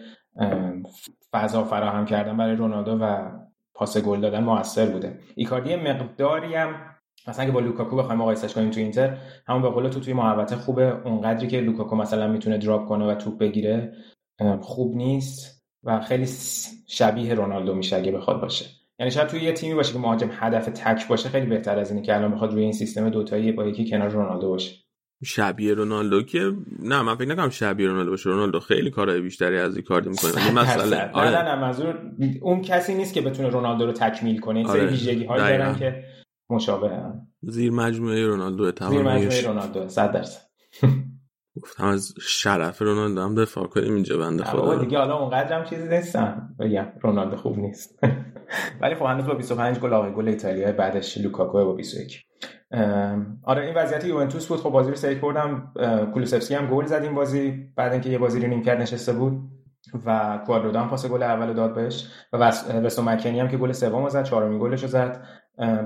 [1.32, 3.30] فضا فراهم کردن برای رونالدو و
[3.74, 5.18] پاس گل دادن موثر بوده.
[5.34, 6.74] ایکاردی مقداری هم
[7.28, 9.16] مثلا که با لوکاکو بخوایم مقایسش کنیم تو اینتر
[9.46, 10.96] همون به قول تو توی محوطه خوبه.
[11.04, 13.92] اونقدری که لوکاکو مثلا می‌تونه drop کنه و توپ بگیره
[14.60, 16.26] خوب نیست و خیلی
[16.88, 18.66] شبیه رونالدو میشه اگه بخواد باشه.
[18.98, 22.02] یعنی شاید توی یه تیمی باشه که مهاجم هدف تک باشه خیلی بهتر از اینه
[22.02, 24.76] که الان بخواد روی این سیستم دوتایی با یکی کنار رونالدو باشه.
[25.24, 28.30] شبیه رونالدو که نه من فکر نکنم شبیه رونالدو باشه.
[28.30, 30.32] رونالدو خیلی کارهای بیشتری از این کار می‌کنه.
[30.32, 31.30] ولی مسئله آره.
[31.30, 31.98] نه نه منظور
[32.40, 34.58] اون کسی نیست که بتونه رونالدو رو تکمیل کنه.
[34.58, 34.86] این آره.
[34.86, 36.04] ویژگی هایی دارن که
[36.50, 37.26] مشابه هم.
[37.42, 40.40] زیر مجموعه رونالدو تمام زیر مجموعه رونالدو 100 درصد.
[41.62, 44.78] گفتم از شرف رونالدو هم دفاع کنیم اینجا بنده خدا.
[44.78, 47.98] دیگه حالا اونقدر هم چیزی نیستم بگم رونالدو خوب نیست.
[48.80, 52.24] ولی خب هنوز با 25 گل آقای گل ایتالیا بعدش لوکاکو با 21
[53.42, 54.58] آره این وضعیت یوونتوس بود.
[54.58, 55.72] خب بازی رو سه یک بردن
[56.14, 59.40] کولوسفسکی هم گل زد این بازی بعد اینکه یه بازی رو نیمکت نشسته بود
[60.06, 64.08] و کوادرودو هم پاس گل اول داد بهش و وستو مکنی هم که گل سوم
[64.08, 65.24] زد چهارمین گلش رو زد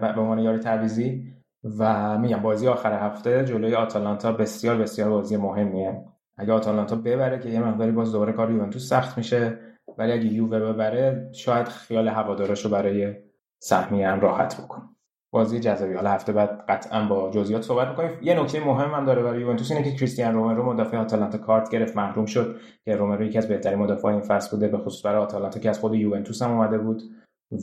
[0.01, 1.33] به عنوان یاری تعویضی.
[1.79, 6.05] و میگم بازی آخر هفته جلوی آتالانتا بسیار بسیار بازی مهمیه.
[6.37, 9.59] اگه آتالانتا ببره که یه مقداری باز دوباره کار یوونتوس سخت میشه.
[9.99, 13.15] ولی اگه یووه ببره شاید خیال هوادارش رو برای
[13.59, 14.83] سهمیه هم راحت بکنه
[15.31, 15.95] بازی جذابی.
[15.95, 18.11] حالا هفته بعد قطعا با جزئیات صحبت می‌کنیم.
[18.23, 21.97] یه نکته مهم هم داره برای یوونتوس اینه که کریستیان رومرو مدافع آتالانتا کارت گرفت.
[21.97, 24.69] محروم شد که رومرو یکی از بهترین مدافع این فصل بوده.
[24.69, 27.03] به خصوص برای آتالانتا که از خود یوونتوس هم اومده بود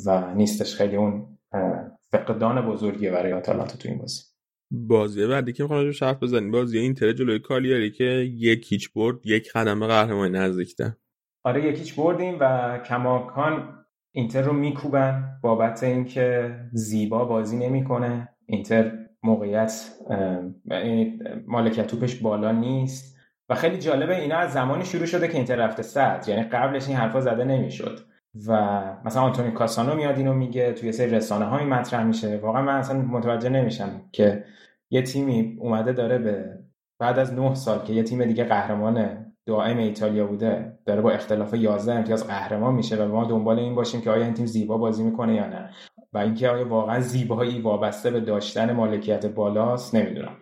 [0.06, 1.38] و نیستش خیلی اون
[2.12, 4.24] فقدان بزرگی برای آتالانتا تو این بازی.
[4.72, 6.52] بازی بعدی که می‌خوام حرف بزنیم.
[6.52, 8.04] بازی اینتر جلوی کالیاری که
[8.38, 10.92] یک هیچ برد یک قدم به قهرمانی نزدیکتر.
[11.44, 18.30] آره یکیچ بردیم و کماکان اینتر رو میکوبن بابت اینکه زیبا بازی نمی‌کنه.
[18.46, 18.92] اینتر
[19.24, 19.90] موقعیت
[20.66, 23.18] یعنی مالکیت توپش بالا نیست.
[23.50, 26.98] و خیلی جالبه اینا از زمانی شروع شده که اینتر رفته صد یعنی قبلش این
[26.98, 28.00] حرفا زده نمی‌شد.
[28.48, 32.38] و مثلا آنتونی کاسانو میاد اینو میگه توی سری رسانه های مطرح میشه.
[32.38, 34.44] واقعا من اصلا متوجه نمیشم که
[34.90, 36.60] یه تیمی اومده داره به
[37.00, 41.54] بعد از نه سال که یه تیم دیگه قهرمان دائم ایتالیا بوده داره با اختلاف
[41.54, 45.04] 11 امتیاز قهرمان میشه و ما دنبال این باشیم که آیا این تیم زیبا بازی
[45.04, 45.70] می‌کنه یا نه.
[46.14, 50.38] و اینکه آیا واقعا زیبایی وابسته به داشتن مالکیت بالاست نمی‌دونم.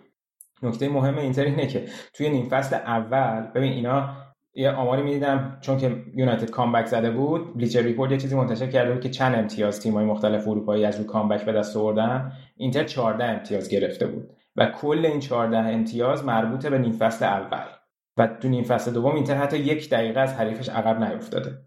[0.63, 4.09] نکته مهم اینتر اینه که توی نیم فصل اول ببین اینا
[4.53, 8.93] یه آماری می‌دیدم چون که یونایتد comeback زده بود Bleacher Report یه چیزی منتشر کرده
[8.93, 13.23] بود که چند امتیاز تیم‌های مختلف اروپایی از رو comeback به دست آوردن اینتر 14
[13.23, 14.29] امتیاز گرفته بود.
[14.55, 17.80] و کل این 14 امتیاز مربوط به نیم فصل اول.
[18.17, 21.57] و تو نیم فصل دوم اینتر حتی یک دقیقه از حریفش عقب نیفتاده.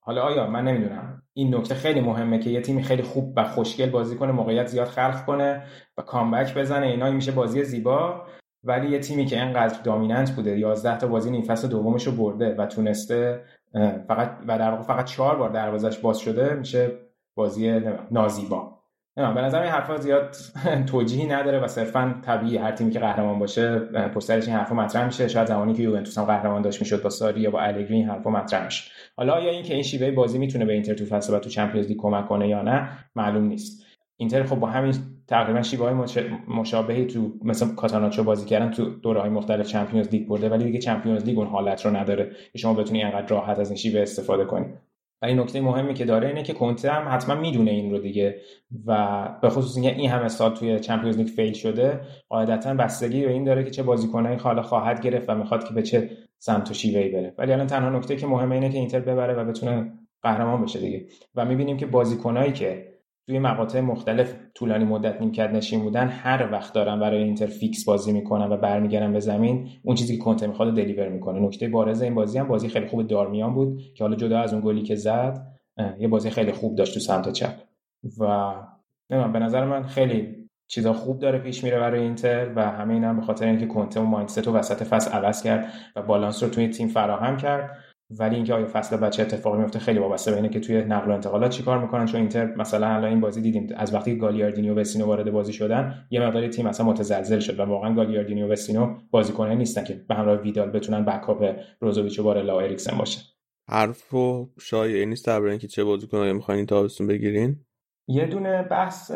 [0.00, 1.22] حالا آیا من نمی‌دونم.
[1.32, 4.88] این نکته خیلی مهمه که یه تیمی خیلی خوب و خوشگل بازی کنه موقعیت زیاد
[4.88, 5.62] خلق کنه
[5.98, 6.86] و comeback بزنه.
[6.86, 8.26] اینا میشه بازی زیبا.
[8.64, 12.54] ولی یه تیمی که انقدر دامیننت بوده 11 تا بازی نیم فصل دومش رو برده
[12.54, 13.44] و تونسته
[14.08, 16.90] فقط و در واقع فقط چهار بار دروازش باز شده میشه
[17.34, 18.79] بازی نازیبا.
[19.16, 20.36] به نظر این حرفا زیاد
[20.90, 23.78] توجیهی نداره و صرفا طبیعی هر تیمی که قهرمان باشه
[24.14, 25.28] پشت این حرفا مطرح میشه.
[25.28, 28.30] شاید زمانی که یوونتوس هم قهرمان داشت می‌شد با ساری یا با الگری این حرفا
[28.30, 31.50] مطرح میشه حالا یا اینکه این شیوه بازی می‌تونه به اینتر تو فصل و تو
[31.50, 33.86] چمپیونز لیگ کمک کنه یا نه معلوم نیست.
[34.16, 34.94] اینتر خب با همین
[35.28, 40.28] تقریبا شیوه های مشابهی تو مثل کاتناچو بازی کردن تو دوره های مختلف Champions League
[40.28, 43.70] برده ولی دیگه Champions League اون حالت رو نداره که شما بتونی انقدر راحت از
[43.70, 44.66] این شیوه استفاده کنی.
[45.22, 48.40] ولی نکته مهمی که داره اینه که کنته هم حتما می‌دونه این رو دیگه.
[48.86, 53.32] و به خصوص اینکه این همه سال توی Champions League fail شده قاعدتا بستگی به
[53.32, 56.74] این داره که چه بازیکنایی حالا خواهد گرفت و می‌خواد که به چه سمت و
[56.74, 57.34] شیوه‌ای بره.
[57.38, 59.92] ولی الان تنها نکته که مهمه اینه که اینتر ببره و بتونه
[60.22, 61.04] قهرمان بشه دیگه.
[61.34, 62.89] و می‌بینیم که بازیکنایی که
[63.30, 68.12] توی مقاطع مختلف طولانی مدت نیمکت نشین بودن هر وقت دارن برای اینتر فیکس بازی
[68.12, 71.40] می‌کنن و برمیگردن به زمین اون چیزی که کنته می‌خواد دلیور می‌کنه.
[71.40, 74.62] نکته بارز این بازی هم بازی خیلی خوب دارمیان بود که حالا جدا از اون
[74.64, 75.46] گلی که زد
[75.98, 77.54] یه بازی خیلی خوب داشت تو سمت چپ.
[78.18, 78.54] و
[79.10, 83.08] نمی‌دونم به نظر من خیلی چیزا خوب داره پیش میره برای اینتر و همه اینا
[83.08, 86.68] هم به خاطر اینکه کنته و مایندست وسط فصل عوض کرد و بالانس رو توی
[86.68, 87.70] تیم فراهم کرد.
[88.18, 91.10] ولی اینکه آیا فصل بعد چه اتفاقی میفته خیلی وابسته به اینه که توی نقل
[91.10, 94.74] و انتقالات چیکار می‌کنن چون اینتر مثلا الان این بازی دیدیم از وقتی گالیاردینی و
[94.74, 98.94] وسینو وارد بازی شدن یه مقداری تیم اصلا متزلزل شد و واقعا گالیاردینی و وسینو
[99.10, 103.20] بازیکنه نیستن که به همراه ویدال بتونن بکاپ روزوویچ و بارلا و اریکسن باشه
[103.68, 107.56] حرف و شایعه نیست در اینکه چه بازیکنایی می‌خواین تابستون بگیرین.
[108.10, 109.10] یه دونه بحث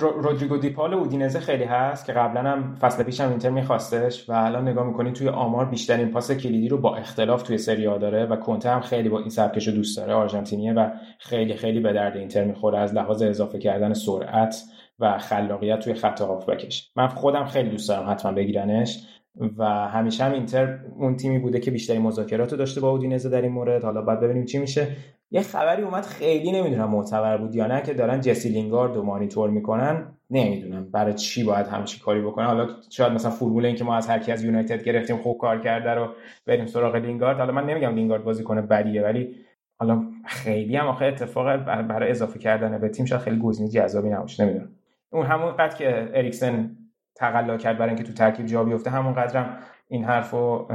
[0.00, 4.68] رودریگو دیپال اودینزه خیلی هست که قبلا هم فصل پیش هم اینتر میخواستش و الان
[4.68, 8.36] نگاه می‌کنی توی آمار بیشترین پاس کلیدی رو با اختلاف توی سری ها داره و
[8.36, 12.16] کنته هم خیلی با این سبکش رو دوست داره آرژانتینیه و خیلی خیلی به درد
[12.16, 14.62] اینتر می‌خوره از لحاظ اضافه کردن سرعت
[14.98, 19.06] و خلاقیت توی خط بکش من خودم خیلی دوست دارم حتما بگیرنش
[19.56, 23.52] و همیشه هم اینتر اون تیمی بوده که بیشتری مذاکرات داشته با اودینزه در این
[23.52, 23.84] مورد.
[23.84, 24.96] حالا بعد ببینیم چی میشه.
[25.32, 29.50] یه خبری اومد خیلی نمی‌دونم معتبر بود یا نه که دارن جسی لینگارد رو مانیتور
[29.50, 30.06] می‌کنن.
[30.30, 32.46] نمی‌دونم برای چی باید همچی کاری بکنن.
[32.46, 35.60] حالا شاید مثلا فرمول این که ما از هر کی از یونایتد گرفتیم خوب کار
[35.60, 36.08] کرده رو
[36.46, 37.38] بریم سراغ لینگارد.
[37.38, 39.36] حالا من نمیگم لینگارد بازی کنه بدیه ولی
[39.80, 44.44] حالا خیلی هم آخه اتفاق برای اضافه کردن به تیم شاید خیلی گزینه جذابی نباشه
[44.44, 44.68] نمی‌دونم.
[45.12, 46.76] اون همون قد که اریکسن
[47.16, 49.58] تقلا کرد برای اینکه تو ترکیب جا بیفته همون قدرم
[49.92, 50.66] این حرفو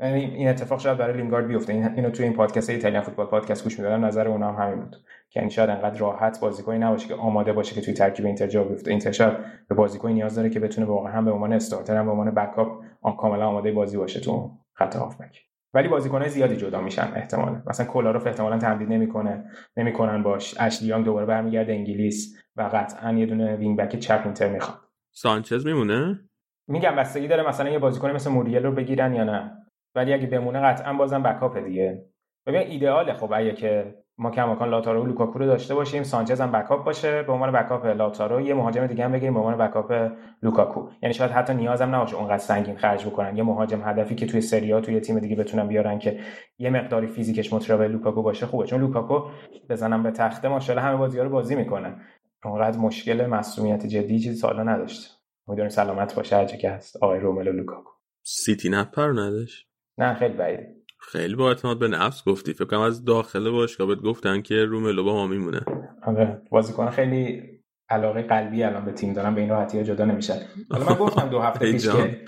[0.00, 1.72] یعنی این اتفاق شاید برای لینگارد بیفته.
[1.72, 4.96] این اینو توی این پادکست ایتالیان فوتبال پادکست گوش می‌دادم نظر اونها هم همین بود.
[5.30, 8.64] که یعنی شاید انقدر راحت بازیکنی نباشه که آماده باشه که توی ترکیب اینتر جا
[8.64, 8.90] بیفته.
[8.90, 9.36] اینتر شاید
[9.68, 12.84] به بازیکنی نیاز داره که بتونه واقعا هم به عنوان استارتر هم به عنوان بکاپ
[13.02, 15.42] آن کاملا آماده بازی باشه تو خط هافبک.
[15.74, 17.62] ولی بازیکنای زیادی جدا میشن احتمالا.
[17.66, 19.44] مثلا کلاروف احتمالا تمدید نمی‌کنه.
[19.76, 20.54] نمی‌کنن باش.
[20.60, 24.78] اشلی یانگ دوباره برمیگرده انگلیس و قطعا یه دونه wing back چپ اینتر می‌خواد.
[25.10, 26.20] سانچز میمونه؟
[26.68, 29.66] میگم بستگی داره مثلا یه بازیکن مثل موریل رو بگیرن یا نه.
[29.94, 32.04] ولی اگه بمونه قطعا بازم backup دیگه.
[32.46, 36.52] ببین ایدئاله خب اگه که ما کماکان لاتارو و لوکاکو رو داشته باشیم سانچز هم
[36.52, 40.88] backup باشه به عنوان backup لاتارو یه مهاجم دیگه هم بگیریم به عنوان backup لوکاکو.
[41.02, 43.36] یعنی شاید حتی نیازم نباشه اونقدر سنگین خرج بکنن.
[43.36, 46.20] یه مهاجم هدفی که توی سری آ توی تیم دیگه بتونن بیارن که
[46.58, 48.66] یه مقداری فیزیکش متشابه لوکاکو باشه خوبه.
[48.66, 49.28] چون لوکاکو
[49.68, 51.96] بزنم به تخته ماشاءالله همه بازی‌ها رو بازی می‌کنه.
[52.44, 55.21] اونقدر مشکل مصدومیت جدی چیزی اصلا نداشته.
[55.48, 56.96] امیدواریم سلامت باشه هر که هست.
[56.96, 57.90] آقای روملو لوکاکو.
[58.22, 62.52] سیتی نپر نداشت؟ نه خیلی بعیده خیلی با اعتماد به نفس گفتی.
[62.52, 65.60] فکر کنم از داخل باشگاه بهت گفتن که روملو با ما میمونه.
[66.02, 67.42] آره بازیکن خیلی
[67.88, 70.38] علاقه قلبی الان به تیم دارن به این راحتی جدا نمیشن.
[70.70, 72.24] حالا من گفتم دو هفته پیش که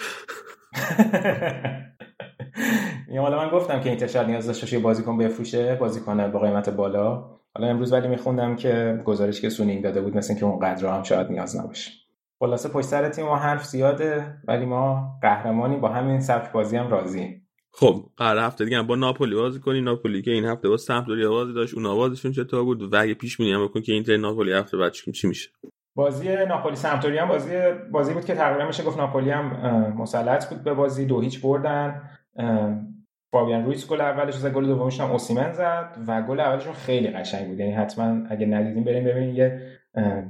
[3.21, 7.31] حالا من گفتم که این شاید نیاز داشته یه بازیکن بفروشه بازیکن با قیمت بالا.
[7.55, 11.03] حالا امروز ولی میخوندم که گزارش که سونینگ داده بود مثل اینکه اون قدر هم
[11.03, 12.04] شاید نیاز نباشه.
[12.45, 16.89] خلاصه پشت سر تیم ما حرف زیاده ولی ما قهرمانی با همین سبک بازی هم
[16.89, 19.81] راضییم خب قرار هفته دیگه با ناپولی بازی کنی.
[19.81, 23.37] ناپولی که این هفته با سمپدوریا بازی داشت اون آوازشون چطور بود؟ و اگه پیش
[23.37, 25.51] بینی هم بکن که اینتر ناپولی هفته بعد چی میشه؟
[25.95, 27.51] بازی ناپولی سمپدوریا هم بازی
[27.93, 29.47] بازی بود که تقریبا میشه گفت ناپولی هم
[29.99, 31.07] مسلط بود به بازی.
[31.07, 32.03] دو هیچ بردن.
[33.33, 37.49] فابیان روئیز گل اولش زد گل دومش هم اوسیمن زد و گل اولشون خیلی قشنگ
[37.49, 37.61] بود.
[37.61, 39.61] یعنی حتما اگه ندیدین بریم ببینید یه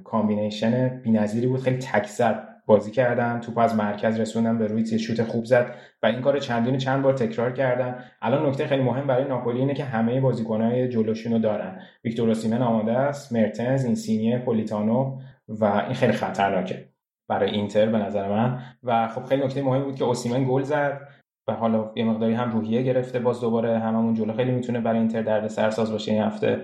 [0.04, 1.60] combination بی‌نظیری بود.
[1.60, 6.20] خیلی تک‌ضرب بازی کردن توپ از مرکز رسوندن به روی شوت خوب زد و این
[6.20, 8.04] کار چندین چند بار تکرار کردن.
[8.22, 11.80] الان نکته خیلی مهم برای ناپولی اینه که همه بازیکنهای جلوشون رو دارن.
[12.04, 15.18] ویکتور اوسیمن آماده است مرتنز اینسینیه پولیتانو
[15.48, 16.88] و این خیلی خطرناکه
[17.28, 18.58] برای اینتر به نظر من.
[18.82, 21.00] و خب خیلی نکته مهمی بود که اوسیمن گل زد
[21.48, 23.18] و حالا یه مقداری هم روحیه گرفته.
[23.18, 24.32] باز دوباره هممون جلو.
[24.32, 26.60] خیلی می‌تونه برای اینتر درد سرساز باشه این هفته.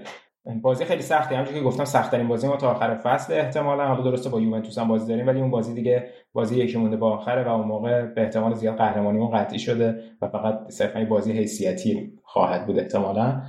[0.63, 3.87] بازی خیلی سختی همونجوری که گفتم سخت ترین بازی ما تا آخر فصل احتمالا.
[3.89, 7.13] حالا درسته با یوونتوس هم بازی داریم ولی اون بازی دیگه بازی یکی مونده با
[7.13, 12.13] آخره و اون موقع به احتمال زیاد قهرمانیمون قطعی شده و فقط صرفا بازی حیثیتی
[12.23, 13.43] خواهد بود احتمالا.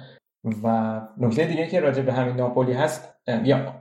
[0.63, 3.73] و نکته دیگه که راجع به همین ناپولی هست یه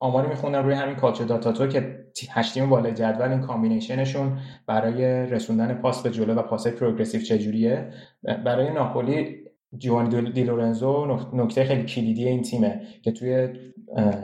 [0.00, 5.26] آماری میخوندم روی همین کالچو داتا که هشت تیم بالای جدول این combination شون برای
[5.26, 11.82] رسوندن پاس به جلو و پاس progressive چجوریه؟ برای ناپولی جوانی دی لورنزو نکته خیلی
[11.82, 13.48] کلیدی این تیمه که توی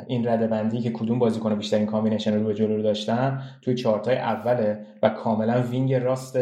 [0.07, 4.17] این رده بندی که کدوم بازیکن بیشترین combination رو به جلو رو داشتن توی چهارتای
[4.17, 6.39] اوله و کاملا wing راست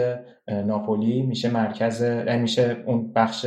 [0.48, 2.02] ناپولی میشه مرکز
[2.40, 3.46] میشه اون بخش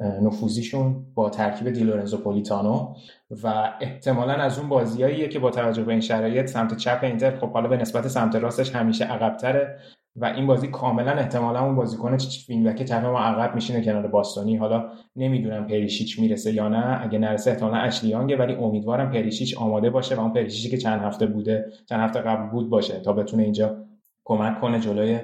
[0.00, 2.94] نفوذیشون با ترکیب دیلورنزو پولیتانو
[3.42, 7.52] و احتمالا از اون بازیاییه که با توجه به این شرایط سمت چپ اینتر خب
[7.52, 9.78] حالا به نسبت سمت راستش همیشه عقبتره.
[10.16, 12.16] و این بازی کاملا احتمالا اون بازیکن
[12.48, 17.02] wing چپ ما عقب میشینه کنار باستونی حالا نمی‌دونم پریشیچ می‌رسه یا نه.
[17.02, 21.00] اگه نرسه احتمالا اشلی یانگه ولی امیدوارم پریشیچ آماده باشه و اون پریشیچی که چند
[21.00, 23.84] هفته بوده چند هفته قبل بود باشه تا بتونه اینجا
[24.24, 25.18] کمک کنه جلوی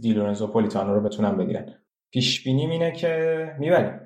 [0.00, 1.74] دیلورنزو پولیتانو رو بتونن بگیرن.
[2.12, 4.00] پیش بینی اینه که می‌بریم.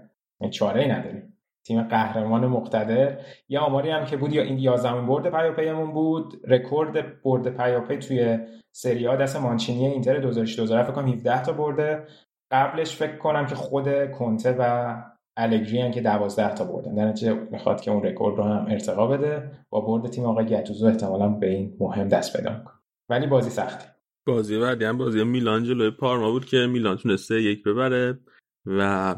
[0.51, 1.34] چاره ای نداریم.
[1.67, 3.19] تیم قهرمان مقتدر.
[3.49, 6.41] یه آماری هم که بود یا این 11 برد پیاپیمون بود.
[6.49, 8.39] رکورد برد پیاپی توی
[8.73, 12.07] سری آ دست مانچینی اینتر 2002 فکر کنم 17 تا برده
[12.51, 14.95] قبلش فکر کنم که خود کنته و
[15.37, 16.95] الگری که 12 تا بردن.
[16.95, 19.51] در نتیجه می‌خواد که اون رکورد رو هم ارتقا بده.
[19.71, 22.75] با برد تیم آقای گتوزو احتمالا به این مهم دست پیدا می‌کنه.
[23.09, 23.89] ولی بازی سختی
[24.27, 28.19] بازی بعدی هم بازی میلان جلوی پارما بود که میلان تونسته یک ببره
[28.67, 29.15] و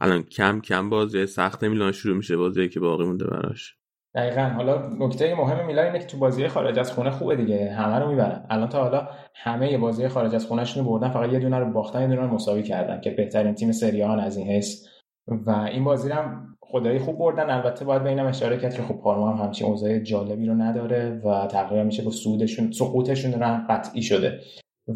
[0.00, 3.76] الان کم کم بازی سخت میلان شروع میشه بازی که باقی مونده براش.
[4.14, 4.42] دقیقا.
[4.42, 8.10] حالا نکته مهم میلان اینه که تو بازی خارج از خونه خوبه دیگه همه رو
[8.10, 8.46] می‌برن.
[8.50, 12.06] الان تا حالا همه بازی خارج از خونهشون بردن فقط یه دونه رو باختن یه
[12.06, 14.86] دونه رو مساوی کردن که بهترین تیم سری از این حیث.
[15.28, 17.50] و این بازی هم خدایی خوب بردن.
[17.50, 21.20] البته باید به اینم اشاره کرد که خب پارما هم همچین اوضاع جالبی رو نداره
[21.24, 24.40] و تقریبا میشه با سودشون سقوطشون رو قطعی شده.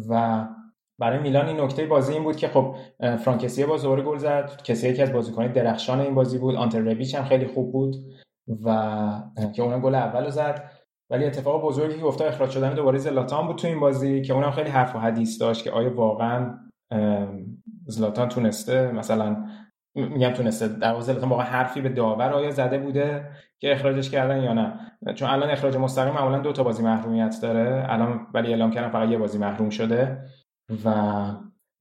[0.09, 0.45] و
[1.01, 4.61] برای میلان این نکته بازی این بود که خب فرانکسی باز دوباره گل زد.
[4.63, 6.55] کسی یکی از بازیکنان درخشان این بازی بود.
[6.55, 7.95] آنتر ربیچ هم خیلی خوب بود
[8.65, 8.69] و
[9.55, 10.71] که اونم گل اول زد.
[11.09, 14.51] ولی اتفاق بزرگی که گفته اخراج شدن دوباره زلاتان بود تو این بازی که اونم
[14.51, 16.57] خیلی حرف و حدیث داشت که آیا واقعا
[17.85, 19.45] زلاتان تونسته مثلا
[19.95, 24.53] میگم تونسته در زلاتان واقعا حرفی به داور آیا زده بوده که اخراجش کردن یا
[24.53, 24.79] نه؟
[25.15, 27.85] چون الان اخراج مستقیم معمولا دو تا بازی محرومیت داره.
[27.89, 30.17] الان ولی اعلام کردن فقط یه بازی محروم شده.
[30.85, 31.25] و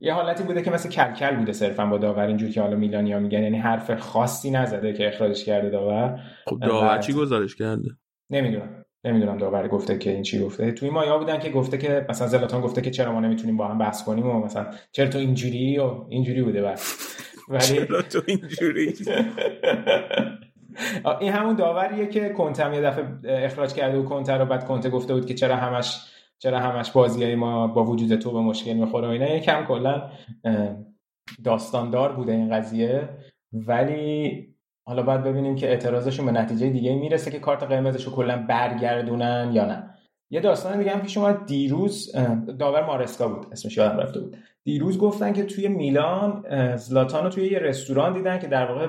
[0.00, 3.42] یه حالتی بوده که مثل کلکل بوده صرفا با داور اینجور که حالا میلانیا میگن
[3.42, 6.20] یعنی حرف خاصی نزده که اخراجش کرده داور.
[6.46, 7.88] خب داور چی گزارش کرده؟
[8.30, 8.84] نمی‌دونم.
[9.04, 10.72] نمی‌دونم داور گفته که این چی گفته.
[10.72, 13.78] توی مایا بودن که گفته که مثلا زلاتان گفته که چرا ما نمی‌تونیم با هم
[13.78, 17.16] بحث کنیم و مثلا چرا تو اینجوری و اینجوری بوده بس
[17.48, 18.94] ولی چرا تو اینجوری؟
[21.20, 25.14] این همون داوریه که کنته یه دفعه اخراج کرده و کنته رو بعد کنته گفته
[25.14, 26.00] بود که چرا همش
[26.42, 30.10] چرا همش بازی ما با وجود تو به مشکل می‌خوره و اینا؟ یکم کلا
[31.44, 33.08] داستاندار بوده این قضیه.
[33.52, 34.46] ولی
[34.86, 39.50] حالا باید ببینیم که اعتراضشون به نتیجه دیگه می‌رسه که کارت قرمزش رو کلا برگردونن
[39.52, 39.90] یا نه.
[40.30, 41.46] یه داستان دیگه هم پیش اومد.
[41.46, 42.16] دیروز
[42.58, 44.36] داور مارسکا بود اسمش یادم رفته بود.
[44.64, 46.44] دیروز گفتن که توی میلان
[46.76, 48.88] زلاتان رو توی یه رستوران دیدن که در واقع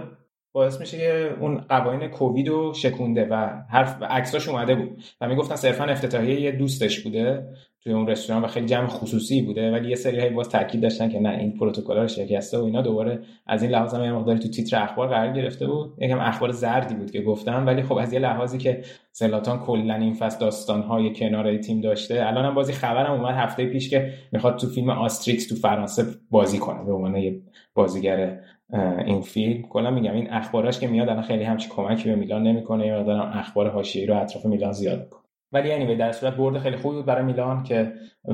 [0.54, 3.36] باعث میشه که اون قوانین کووید رو شکونده و
[3.70, 5.04] حرف عکساش اومده بود.
[5.22, 7.48] و می‌گفتن صرفا افتتاحیه یه دوستش بوده
[7.84, 11.20] توی اون رستوران و خیلی جمع خصوصی بوده ولی یه سری باز تاکید داشتن که
[11.20, 14.50] نه این پروتکل رو شکسته و اینا دوباره از این لحاظ هم یه مقداری تو
[14.50, 15.94] تیتر اخبار قرار گرفته بود.
[15.98, 20.14] یکم اخبار زردی بود که گفتم ولی خب از یه لحاظی که سلاتان کلا این
[20.14, 24.58] فصل داستان های کنار تیم داشته الان هم بازی خبرم اومد هفته پیش که می‌خواد
[24.58, 27.42] تو فیلم آستریکس تو فرانسه بازی کنه به عنوان یه
[27.74, 28.40] بازیگر
[29.06, 29.61] این فیلم.
[29.61, 33.32] کلا میگم این اخباراش که میاد الان خیلی همچی کمکی به میلان نمی‌کنه یا دارم
[33.33, 35.22] اخبار حاشیه‌ای رو اطراف میلان زیاد می‌کنه.
[35.53, 37.93] ولی anyway در صورت برد خیلی خوبی بود برای میلان که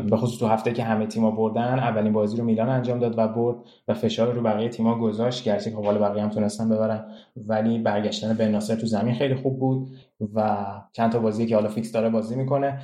[0.09, 3.27] به خصوص تو هفته که همه تیم‌ها بردن اولین بازی رو میلان انجام داد و
[3.27, 3.55] برد
[3.87, 7.05] و فشار رو بقیه تیم‌ها گذاشت گرچه که حالا بقیه هم تونستن ببرن.
[7.35, 9.87] ولی برگشتن به ناصر تو زمین خیلی خوب بود
[10.33, 12.79] و چند تا بازی که حالا فیکس داره بازی می‌کنه.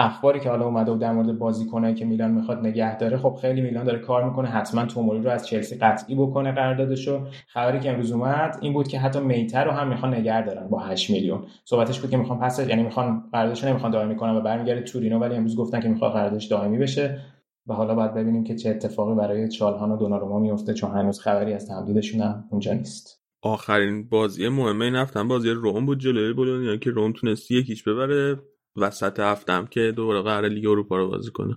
[0.00, 3.60] اخباری که حالا اومده و در مورد بازیکنایی که میلان می‌خواد نگه داره خب خیلی
[3.60, 4.48] میلان داره کار می‌کنه.
[4.48, 8.98] حتما توموری رو از چلسی قطعی بکنه قراردادشو خبری که امروز اومد این بود که
[8.98, 11.42] حتی میتر رو هم می‌خوان نگه دارن با 8 میلیون.
[11.64, 15.34] صحبتش بود که می‌خوان پس یعنی می‌خوان قراردادش نمی‌خوان دائمی کنن و برمیگرده تورینو ولی
[15.34, 17.20] امروز گفتن که می‌خواد قراردادش دائمی بشه.
[17.66, 20.74] و حالا باید ببینیم که چه اتفاقی برای چالهان و دوناروما میفته.
[20.74, 23.22] چون هنوز خبری از تمدیدشون اونجا نیست.
[23.42, 28.36] آخرین بازی مهمه این هفتم بازی روم بود جلوی بولونیا که روم تونست یکیش ببره.
[28.76, 31.56] وسط هفته هم که دوباره قرار لیگ اروپا رو بازی کنه.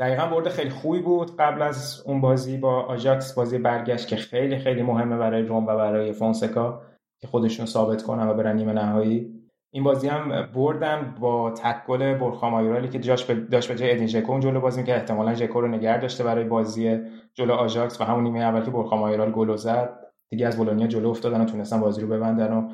[0.00, 1.36] دقیقا برد خیلی خوبی بود.
[1.36, 5.76] قبل از اون بازی با آژاکس بازی برگشت که خیلی خیلی مهمه برای روم و
[5.76, 6.82] برای فونسکا
[7.20, 9.40] که خودشون ثابت کنن و برن نیمه نهایی.
[9.72, 13.90] این بازی هم بردن با تک گل بورخا مایورالی که جاش به داشت به جای
[13.90, 16.98] ادین اون جلو بازی که احتمالا ژکو رو نگه داشته برای بازی
[17.34, 20.00] جلو آژاکس و همون نیمه اول که بورخا مایورال گل زد.
[20.30, 22.68] دیگه از بولونیا جلو افتادن و تونستن بازی رو ببندن و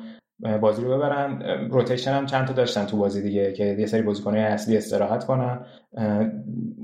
[0.61, 1.41] بازی رو ببرن.
[1.71, 5.65] rotation هم چند تا داشتن تو بازی دیگه که یه سری بازیکن‌های اصلی استراحت کنن.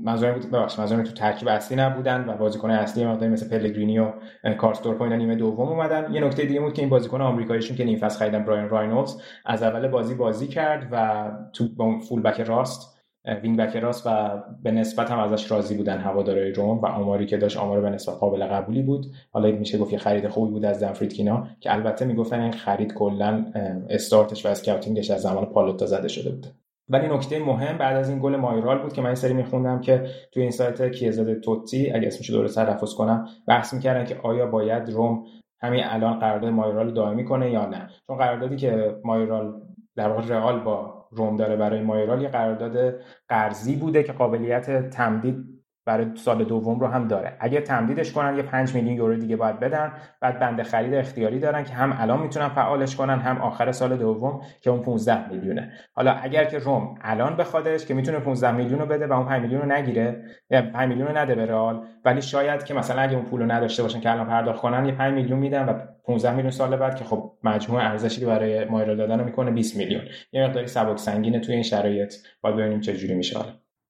[0.04, 4.12] منظورم بود ببخشید منظورم تو ترکیب اصلی نبودن و بازیکن اصلی مقداری مثل پلگرینی و
[4.58, 6.12] کارسدورپ اینا نیمه دوم اومدن.
[6.12, 9.62] یه نکته دیگه بود که این بازیکن آمریکاییشون که نیم فصل خریدن برایان رینولدز از
[9.62, 12.93] اول بازی بازی کرد و تو با full back راست
[13.42, 17.36] wing back راست و به نسبت هم ازش راضی بودن هوادارهای روم و آماری که
[17.36, 19.06] داشت آمار به نسبت قابل قبولی بود.
[19.30, 22.52] حالا میشه گفت یه خرید خوبی بود از دن فریدکین اینا که البته می‌گفتن این
[22.52, 23.44] خرید کلا
[23.90, 26.46] استارتش و اسکاوتینگش از زمان پالوتا زده شده بود.
[26.88, 30.06] ولی نکته مهم بعد از این گل مایرال بود که من این سری میخوندم که
[30.32, 34.88] توی این سایت کیزاد توتی اگه اسمش درست تلفظ کنم بحث می‌کردن که آیا باید
[34.90, 35.24] روم
[35.60, 37.88] همین الان قرارداد مایرال دائمی کنه یا نه.
[38.06, 39.54] چون قراردادی که مایرال
[39.96, 42.94] در واقع رئال با روم داره برای مایرال یه قرارداد
[43.28, 45.53] قرضی بوده که قابلیت تمدید
[45.86, 47.36] برای سال دوم رو هم داره.
[47.40, 49.92] اگر تمدیدش کنن یه 5 میلیون یورو دیگه باید بدن.
[50.20, 54.40] بعد بند خرید اختیاری دارن که هم الان می‌تونن فعالش کنن هم آخر سال دوم
[54.60, 55.72] که اون 15 میلیونه.
[55.92, 59.42] حالا اگر که روم الان بخوادش که می‌تونه 15 میلیون رو بده و اون 5
[59.42, 63.16] میلیون رو نگیره یا 5 میلیون رو نده به رئال ولی شاید که مثلا اگه
[63.16, 65.72] اون پول رو نداشته باشن که الان پرداخت کنن یه 5 میلیون میدن و
[66.04, 69.76] 15 میلیون سال بعد که خب مجموع ارزشی که برای مایرال دادن رو می‌کنه 20
[69.76, 70.02] میلیون.
[70.32, 72.14] یه مقداری سبک سنگینه توی این شرایط.
[72.40, 73.38] باید ببینیم چه جوری میشه.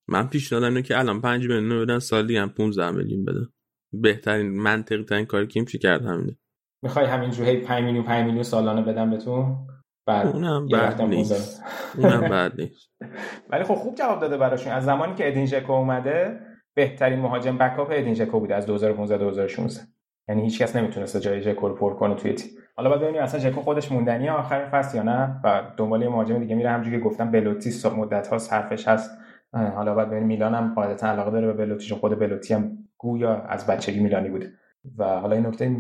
[0.09, 3.47] من پیشنهادم اینه که الان 5 میلیون بدن سال دیگه هم 15 میلیون بدن
[3.93, 6.37] بهترین منطقی ترین کاری که میشه کرد همینه؟
[6.83, 9.67] می‌خوای همینجوری 5 میلیون 5 میلیون سالانه بدم بهتون؟
[10.07, 11.63] بعد اونم بعد نیست.
[11.97, 12.91] اونم بعد نیست.
[13.51, 14.73] ولی خب خوب جواب داده براشون.
[14.73, 16.41] از زمانی که ادین ژکو اومده
[16.75, 19.83] بهترین مهاجم بکاپ ادین ژکو بوده از 2015 2016
[20.29, 22.51] یعنی هیچ کس نمی‌تونسته جای ژکو رو پر کنه توی تیم.
[22.77, 26.55] حالا بعد ببینیم اصلا ژکو خودش موندنی آخر فصل یا نه و دنبال مهاجم دیگه
[26.55, 26.71] میره.
[26.71, 29.11] همونجوری که گفتم بلوتی مدت ها حرفش هست.
[29.55, 33.67] حالا بعد ببینیم میلان هم قاعدتا علاقه داره به بلوتی خود بلوتی هم گویا از
[33.67, 34.51] بچگی میلانی بوده
[34.99, 35.77] و حالا این نکته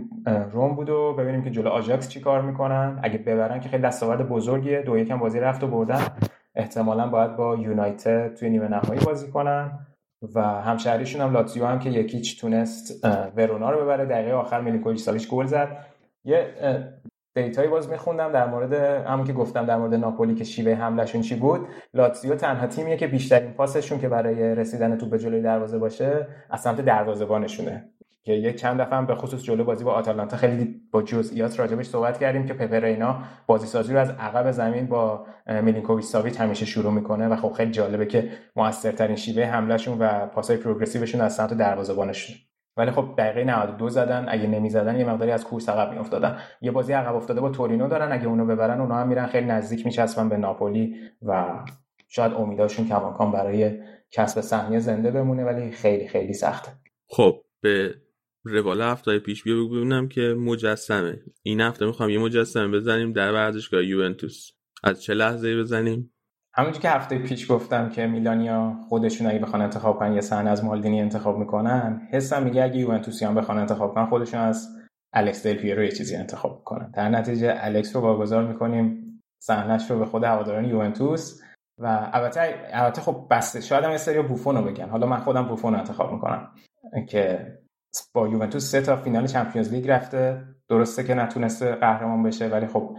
[0.52, 3.00] روم بود و ببینیم که جلو آژاکس چی کار می‌کنن.
[3.02, 4.82] اگه ببرن که خیلی دستاورد بزرگیه.
[4.82, 6.00] دو یکم بازی رفت و بردن.
[6.54, 9.86] احتمالا باید با یونایتد توی نیمه نهایی بازی کنن.
[10.34, 14.04] و همشهریشون هم لاتزیو هم که یک هیچ تونست ورونا رو ببره.
[14.04, 15.68] دقیقه آخر میلینکوویچ ساویچ گل زد.
[16.24, 16.46] یه
[17.34, 18.72] data یی باز میخوندم در مورد
[19.06, 21.66] همون که گفتم در مورد ناپولی که شیوه حملهشون چی بود.
[21.94, 26.60] لاتزیو تنها تیمیه که بیشترین پاسشون که برای رسیدن توپ به جلوی دروازه باشه از
[26.60, 27.88] سمت دروازه‌بانشونه.
[28.22, 31.86] که یک چند دفعه هم به خصوص جلو بازی با آتالانتا خیلی با جزئیات راجبش
[31.86, 36.92] صحبت کردیم که پپرینا بازی سازی رو از عقب زمین با میلینکوویچ ساویچ همیشه شروع
[36.92, 42.36] می‌کنه و خب خیلی جالبه که موثرترین شیوه حملهشون و پاسای پروگرسیوشون از سمت دروازه‌بانشون.
[42.76, 46.92] ولی خب دقیقه 92 زدن اگه نمی‌زدن یه مقداری از کورس عقب میافتادن یه بازی
[46.92, 50.36] عقب افتاده با تورینو دارن اگه اونو ببرن اونا هم میرن خیلی نزدیک میچسبن به
[50.36, 51.64] ناپولی و
[52.08, 53.78] شاید امیداشون کماکان برای
[54.10, 56.72] کسب سهمیه زنده بمونه ولی خیلی خیلی سخته.
[57.08, 57.94] خب به
[58.44, 61.18] روال هفته پیش بیا ببینم که مجسمه.
[61.42, 64.50] این هفته می‌خوام یه مجسمه بزنیم در ورزشگاه یوونتوس.
[64.84, 66.13] از چه لحظه بزنیم؟
[66.56, 70.64] همونجور که هفته پیش گفتم که میلانیا خودشون اگه بخوان انتخاب کنن یه صحنه از
[70.64, 74.68] مالدینی انتخاب می‌کنن حسم میگه اگه یوونتوسیان بخوان انتخاب کنن خودشون از
[75.12, 76.90] الکس دل پیرو یه چیزی انتخاب کنن.
[76.90, 81.40] در نتیجه الکس رو واگذار می‌کنیم صحنهش رو به خود هواداران یوونتوس
[81.78, 82.40] و البته
[82.72, 84.88] البته خب بسته شاید هم یه سری بوفون رو بگن.
[84.88, 86.50] حالا من خودم بوفون رو انتخاب می‌کنم
[87.08, 87.52] که
[88.14, 90.42] با یوونتوس سه تا فینال چمپیونز لیگ رفته.
[90.68, 92.96] درسته که نتونسته قهرمان بشه ولی خب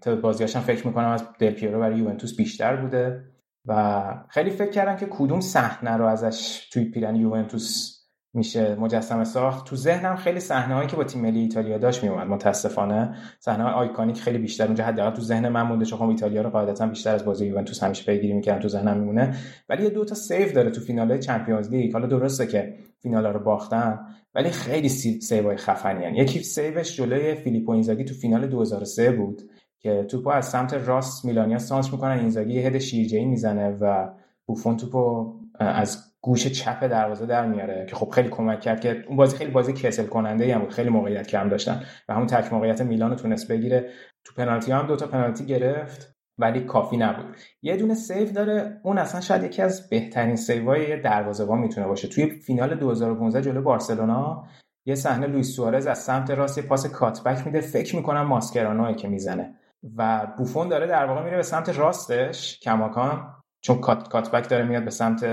[0.00, 3.24] تعداد بازیاشم فکر می‌کنم از دل پیرو برای یوونتوس بیشتر بوده.
[3.66, 7.93] و خیلی فکر کردم که کدوم صحنه رو ازش توی پیرن یوونتوس
[8.34, 9.66] میشه مجسمه ساخت.
[9.66, 13.72] تو ذهنم خیلی صحنه هایی که با تیم ملی ایتالیا داشت میومد متاسفانه صحنه های
[13.72, 17.14] iconic خیلی بیشتر اونجا حداقل تو ذهن من مونده چون خب ایتالیا رو قاعدتا بیشتر
[17.14, 19.36] از بازی یوونتوس همیشه پیگیری می‌کردم تو ذهنم میمونه.
[19.68, 21.92] ولی یه دو تا save داره تو فینال Champions League.
[21.92, 23.98] حالا درسته که فینال رو باختن
[24.34, 26.14] ولی خیلی save های خفنی هن.
[26.14, 29.42] یکی save ش جلوی فیلیپو اینزاگی تو فینال 2003 بود
[29.78, 32.18] که توپو از سمت راست میلانیا سانتر می‌کنن.
[32.18, 34.08] اینزاگی هد شیرجه‌ای می‌زنه و
[34.46, 39.16] بوفون توپو از گوشه چپ دروازه در میاره که خب خیلی کمک کرد که اون
[39.16, 42.80] بازی خیلی بازی کسل کننده هم بود خیلی موقعیت کم داشتن و همون تک موقعیت
[42.80, 43.90] میلان رو تونست بگیره.
[44.24, 47.36] تو پنالتی هم دوتا پنالتی گرفت ولی کافی نبود.
[47.62, 51.86] یه دونه save داره اون اصلا شاید یکی از بهترین save های یه دروازه‌بان می‌تونه
[51.86, 52.08] باشه.
[52.08, 54.44] توی فینال 2015 جلو بارسلونا
[54.86, 57.60] یه صحنه لوئیس سوارز از سمت راست یه پاس cutback میده.
[57.60, 59.54] فکر می‌کنم ماسکرانوی که می‌زنه.
[59.96, 62.60] و بوفون داره در واقع میره به سمت راستش.
[62.60, 65.24] کماکان چون cut cutback داره میاد به سمت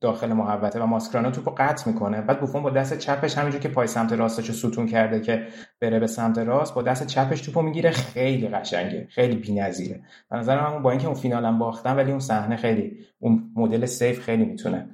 [0.00, 2.20] داخل محوطه و ماسکرانو توپو قطع می‌کنه.
[2.20, 5.46] بعد بوفون با دست چپش همینجور که پای سمت راستش ستون کرده که
[5.80, 7.90] بره به سمت راست با دست چپش توپو می‌گیره.
[7.90, 9.08] خیلی قشنگه.
[9.10, 10.02] خیلی بی‌نظیره.
[10.30, 14.20] به نظر من با اینکه اون فینالم باختن ولی اون صحنه خیلی اون مدل سیف
[14.20, 14.90] خیلی می‌تونه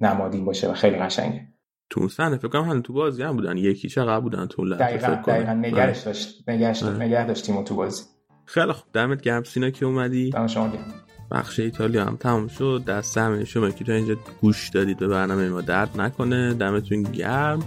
[0.00, 1.48] نمادین باشه و خیلی قشنگه.
[1.90, 3.56] تو صحنه فکر کنم تو بازی هم بودن.
[3.56, 5.52] یکی چقدر بودن تو لحظه دقیقاً دقیقاً.
[5.52, 8.02] نگرش داشت نگرش نگه داشتیم تو بازی.
[8.44, 8.92] خیلی خوب.
[8.92, 9.42] دمت گرم.
[9.42, 10.94] سینا که اومدی؟ دم شما گرم.
[11.30, 12.84] بخش ایتالیا هم تموم شد.
[12.86, 16.54] دست همه شما که تا اینجا گوش دادید به برنامه ما درد نکنه.
[16.54, 17.62] دمتون گرم.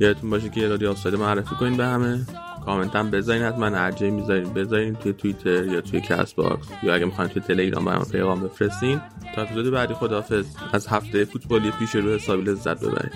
[0.00, 2.26] یادتون باشه که رادیو آفساید معرفی کنین به همه.
[2.64, 3.66] کامنت هم بذارین حتما.
[3.66, 6.66] هر می‌ذارین بذارین توی توییتر یا توی Castbox.
[6.82, 9.00] یا اگه می‌خواین توی تلگرام برام پیغام بفرستین.
[9.34, 10.46] تا اپیزود بعدی خداحافظ.
[10.72, 13.12] از هفته فوتبالی پیش رو حسابی لذت ببرید.